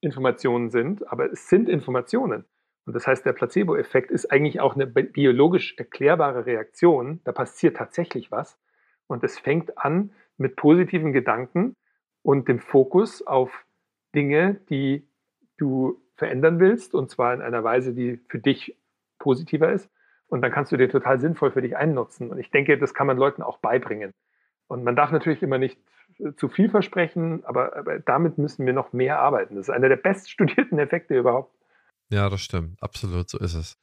Informationen 0.00 0.70
sind, 0.70 1.06
aber 1.08 1.30
es 1.30 1.48
sind 1.48 1.68
Informationen. 1.68 2.44
Und 2.84 2.94
das 2.94 3.06
heißt, 3.06 3.24
der 3.24 3.32
Placebo-Effekt 3.32 4.10
ist 4.10 4.32
eigentlich 4.32 4.60
auch 4.60 4.74
eine 4.74 4.86
biologisch 4.86 5.76
erklärbare 5.78 6.46
Reaktion. 6.46 7.20
Da 7.24 7.32
passiert 7.32 7.76
tatsächlich 7.76 8.32
was. 8.32 8.58
Und 9.06 9.22
es 9.22 9.38
fängt 9.38 9.78
an 9.78 10.12
mit 10.36 10.56
positiven 10.56 11.12
Gedanken 11.12 11.76
und 12.22 12.48
dem 12.48 12.58
Fokus 12.58 13.24
auf 13.24 13.66
Dinge, 14.14 14.60
die 14.68 15.08
du 15.58 16.02
verändern 16.16 16.58
willst, 16.58 16.94
und 16.94 17.10
zwar 17.10 17.34
in 17.34 17.40
einer 17.40 17.62
Weise, 17.62 17.94
die 17.94 18.18
für 18.28 18.38
dich 18.38 18.76
positiver 19.18 19.72
ist. 19.72 19.88
Und 20.26 20.42
dann 20.42 20.50
kannst 20.50 20.72
du 20.72 20.76
dir 20.76 20.88
total 20.88 21.20
sinnvoll 21.20 21.52
für 21.52 21.62
dich 21.62 21.76
einnutzen. 21.76 22.30
Und 22.30 22.38
ich 22.38 22.50
denke, 22.50 22.78
das 22.78 22.94
kann 22.94 23.06
man 23.06 23.16
Leuten 23.16 23.42
auch 23.42 23.58
beibringen. 23.58 24.12
Und 24.72 24.84
man 24.84 24.96
darf 24.96 25.10
natürlich 25.10 25.42
immer 25.42 25.58
nicht 25.58 25.78
zu 26.36 26.48
viel 26.48 26.70
versprechen, 26.70 27.44
aber, 27.44 27.76
aber 27.76 27.98
damit 27.98 28.38
müssen 28.38 28.64
wir 28.64 28.72
noch 28.72 28.94
mehr 28.94 29.18
arbeiten. 29.18 29.56
Das 29.56 29.68
ist 29.68 29.74
einer 29.74 29.90
der 29.90 29.96
beststudierten 29.96 30.78
Effekte 30.78 31.18
überhaupt. 31.18 31.54
Ja, 32.10 32.30
das 32.30 32.40
stimmt. 32.40 32.82
Absolut, 32.82 33.28
so 33.28 33.38
ist 33.38 33.54
es. 33.54 33.76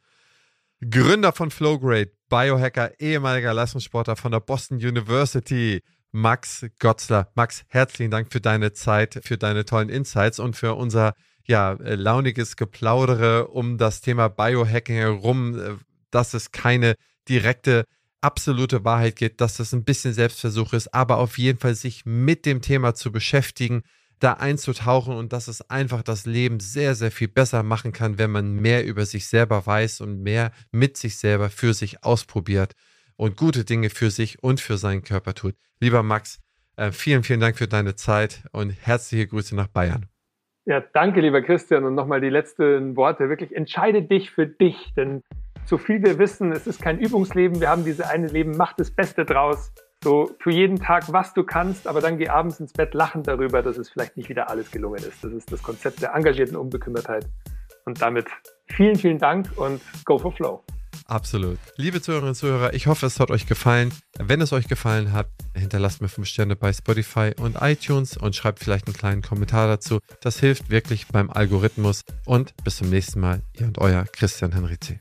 Gründer 0.82 1.32
von 1.32 1.52
Flowgrade, 1.52 2.12
Biohacker, 2.30 3.00
ehemaliger 3.00 3.54
Leistungssportler 3.54 4.16
von 4.16 4.32
der 4.32 4.40
Boston 4.40 4.78
University, 4.78 5.84
Max 6.12 6.66
Gotzler. 6.80 7.30
Max, 7.36 7.66
herzlichen 7.68 8.10
Dank 8.10 8.32
für 8.32 8.42
deine 8.42 8.74
Zeit, 8.74 9.20
für 9.24 9.38
deine 9.38 9.66
tollen 9.66 9.90
Insights 9.90 10.40
und 10.40 10.56
für 10.56 10.74
unser 10.74 11.14
ja, 11.46 11.78
launiges 11.80 12.56
Geplaudere 12.56 13.48
um 13.48 13.78
das 13.78 14.02
Thema 14.02 14.28
Biohacking 14.28 14.96
herum, 14.96 15.60
äh, 15.60 15.76
dass 16.10 16.34
es 16.34 16.52
keine 16.52 16.96
direkte 17.28 17.86
absolute 18.22 18.84
Wahrheit 18.84 19.16
geht, 19.16 19.42
dass 19.42 19.58
das 19.58 19.74
ein 19.74 19.84
bisschen 19.84 20.14
Selbstversuch 20.14 20.74
ist, 20.74 20.94
aber 20.94 21.18
auf 21.18 21.38
jeden 21.38 21.60
Fall 21.60 21.76
sich 21.76 22.06
mit 22.06 22.46
dem 22.46 22.62
Thema 22.62 22.96
zu 22.96 23.12
beschäftigen, 23.12 23.84
da 24.20 24.34
einzutauchen 24.34 25.16
und 25.16 25.32
dass 25.32 25.48
es 25.48 25.70
einfach 25.70 26.04
das 26.04 26.26
Leben 26.26 26.60
sehr, 26.60 26.96
sehr 26.96 27.12
viel 27.12 27.30
besser 27.30 27.64
machen 27.64 27.94
kann, 27.94 28.18
wenn 28.18 28.32
man 28.32 28.56
mehr 28.56 28.86
über 28.86 29.06
sich 29.06 29.28
selber 29.28 29.66
weiß 29.66 30.02
und 30.02 30.22
mehr 30.22 30.52
mit 30.72 30.98
sich 30.98 31.18
selber 31.18 31.50
für 31.50 31.74
sich 31.74 32.04
ausprobiert 32.04 32.74
und 33.16 33.38
gute 33.38 33.64
Dinge 33.64 33.90
für 33.90 34.12
sich 34.12 34.44
und 34.44 34.60
für 34.60 34.78
seinen 34.78 35.04
Körper 35.04 35.34
tut. 35.34 35.56
Lieber 35.80 36.04
Max, 36.04 36.40
äh, 36.76 36.92
vielen, 36.92 37.24
vielen 37.24 37.40
Dank 37.40 37.58
für 37.58 37.68
deine 37.68 37.96
Zeit 37.96 38.44
und 38.52 38.72
herzliche 38.72 39.28
Grüße 39.28 39.56
nach 39.56 39.68
Bayern. 39.68 40.06
Ja, 40.66 40.82
danke, 40.94 41.22
lieber 41.22 41.42
Christian. 41.42 41.84
Und 41.84 41.96
nochmal 41.96 42.22
die 42.22 42.30
letzten 42.30 42.96
Worte. 42.96 43.28
Wirklich 43.28 43.56
entscheide 43.56 44.04
dich 44.04 44.30
für 44.32 44.46
dich, 44.46 44.94
denn 44.96 45.24
so 45.70 45.78
viel 45.78 46.02
wir 46.02 46.18
wissen, 46.18 46.52
es 46.52 46.66
ist 46.66 46.82
kein 46.82 46.98
Übungsleben, 46.98 47.62
wir 47.62 47.70
haben 47.70 47.86
diese 47.86 48.10
eine 48.10 48.28
Leben, 48.28 48.58
mach 48.58 48.74
das 48.74 48.90
Beste 48.90 49.24
draus. 49.24 49.72
So 50.04 50.36
für 50.40 50.50
jeden 50.50 50.78
Tag, 50.78 51.14
was 51.14 51.34
du 51.34 51.44
kannst, 51.44 51.86
aber 51.86 52.02
dann 52.02 52.18
geh 52.18 52.28
abends 52.28 52.60
ins 52.60 52.74
Bett 52.74 52.94
lachend 52.96 53.28
darüber, 53.28 53.62
dass 53.62 53.78
es 53.78 53.90
vielleicht 53.90 54.18
nicht 54.18 54.30
wieder 54.30 54.50
alles 54.50 54.72
gelungen 54.72 55.04
ist. 55.04 55.24
Das 55.24 55.32
ist 55.32 55.52
das 55.52 55.62
Konzept 55.62 56.02
der 56.02 56.16
engagierten 56.16 56.56
Unbekümmertheit. 56.56 57.28
Und 57.86 58.02
damit 58.02 58.28
vielen, 58.66 58.96
vielen 58.96 59.20
Dank 59.20 59.48
und 59.58 59.82
go 60.06 60.18
for 60.18 60.32
flow. 60.32 60.64
Absolut. 61.06 61.60
Liebe 61.76 62.02
Zuhörerinnen 62.02 62.30
und 62.30 62.36
Zuhörer, 62.36 62.74
ich 62.74 62.88
hoffe, 62.88 63.06
es 63.06 63.20
hat 63.20 63.30
euch 63.30 63.46
gefallen. 63.46 63.92
Wenn 64.18 64.42
es 64.42 64.54
euch 64.54 64.68
gefallen 64.68 65.12
hat, 65.12 65.28
hinterlasst 65.56 66.02
mir 66.02 66.08
5 66.08 66.28
Sterne 66.28 66.56
bei 66.56 66.72
Spotify 66.74 67.34
und 67.40 67.58
iTunes 67.62 68.16
und 68.18 68.36
schreibt 68.36 68.60
vielleicht 68.60 68.88
einen 68.88 68.96
kleinen 68.96 69.22
Kommentar 69.22 69.68
dazu. 69.68 70.00
Das 70.22 70.40
hilft 70.40 70.70
wirklich 70.70 71.08
beim 71.08 71.30
Algorithmus. 71.30 72.04
Und 72.26 72.56
bis 72.64 72.78
zum 72.78 72.90
nächsten 72.90 73.20
Mal, 73.20 73.42
ihr 73.54 73.68
und 73.68 73.78
euer 73.80 74.06
Christian 74.12 74.54
Henrizi. 74.54 75.00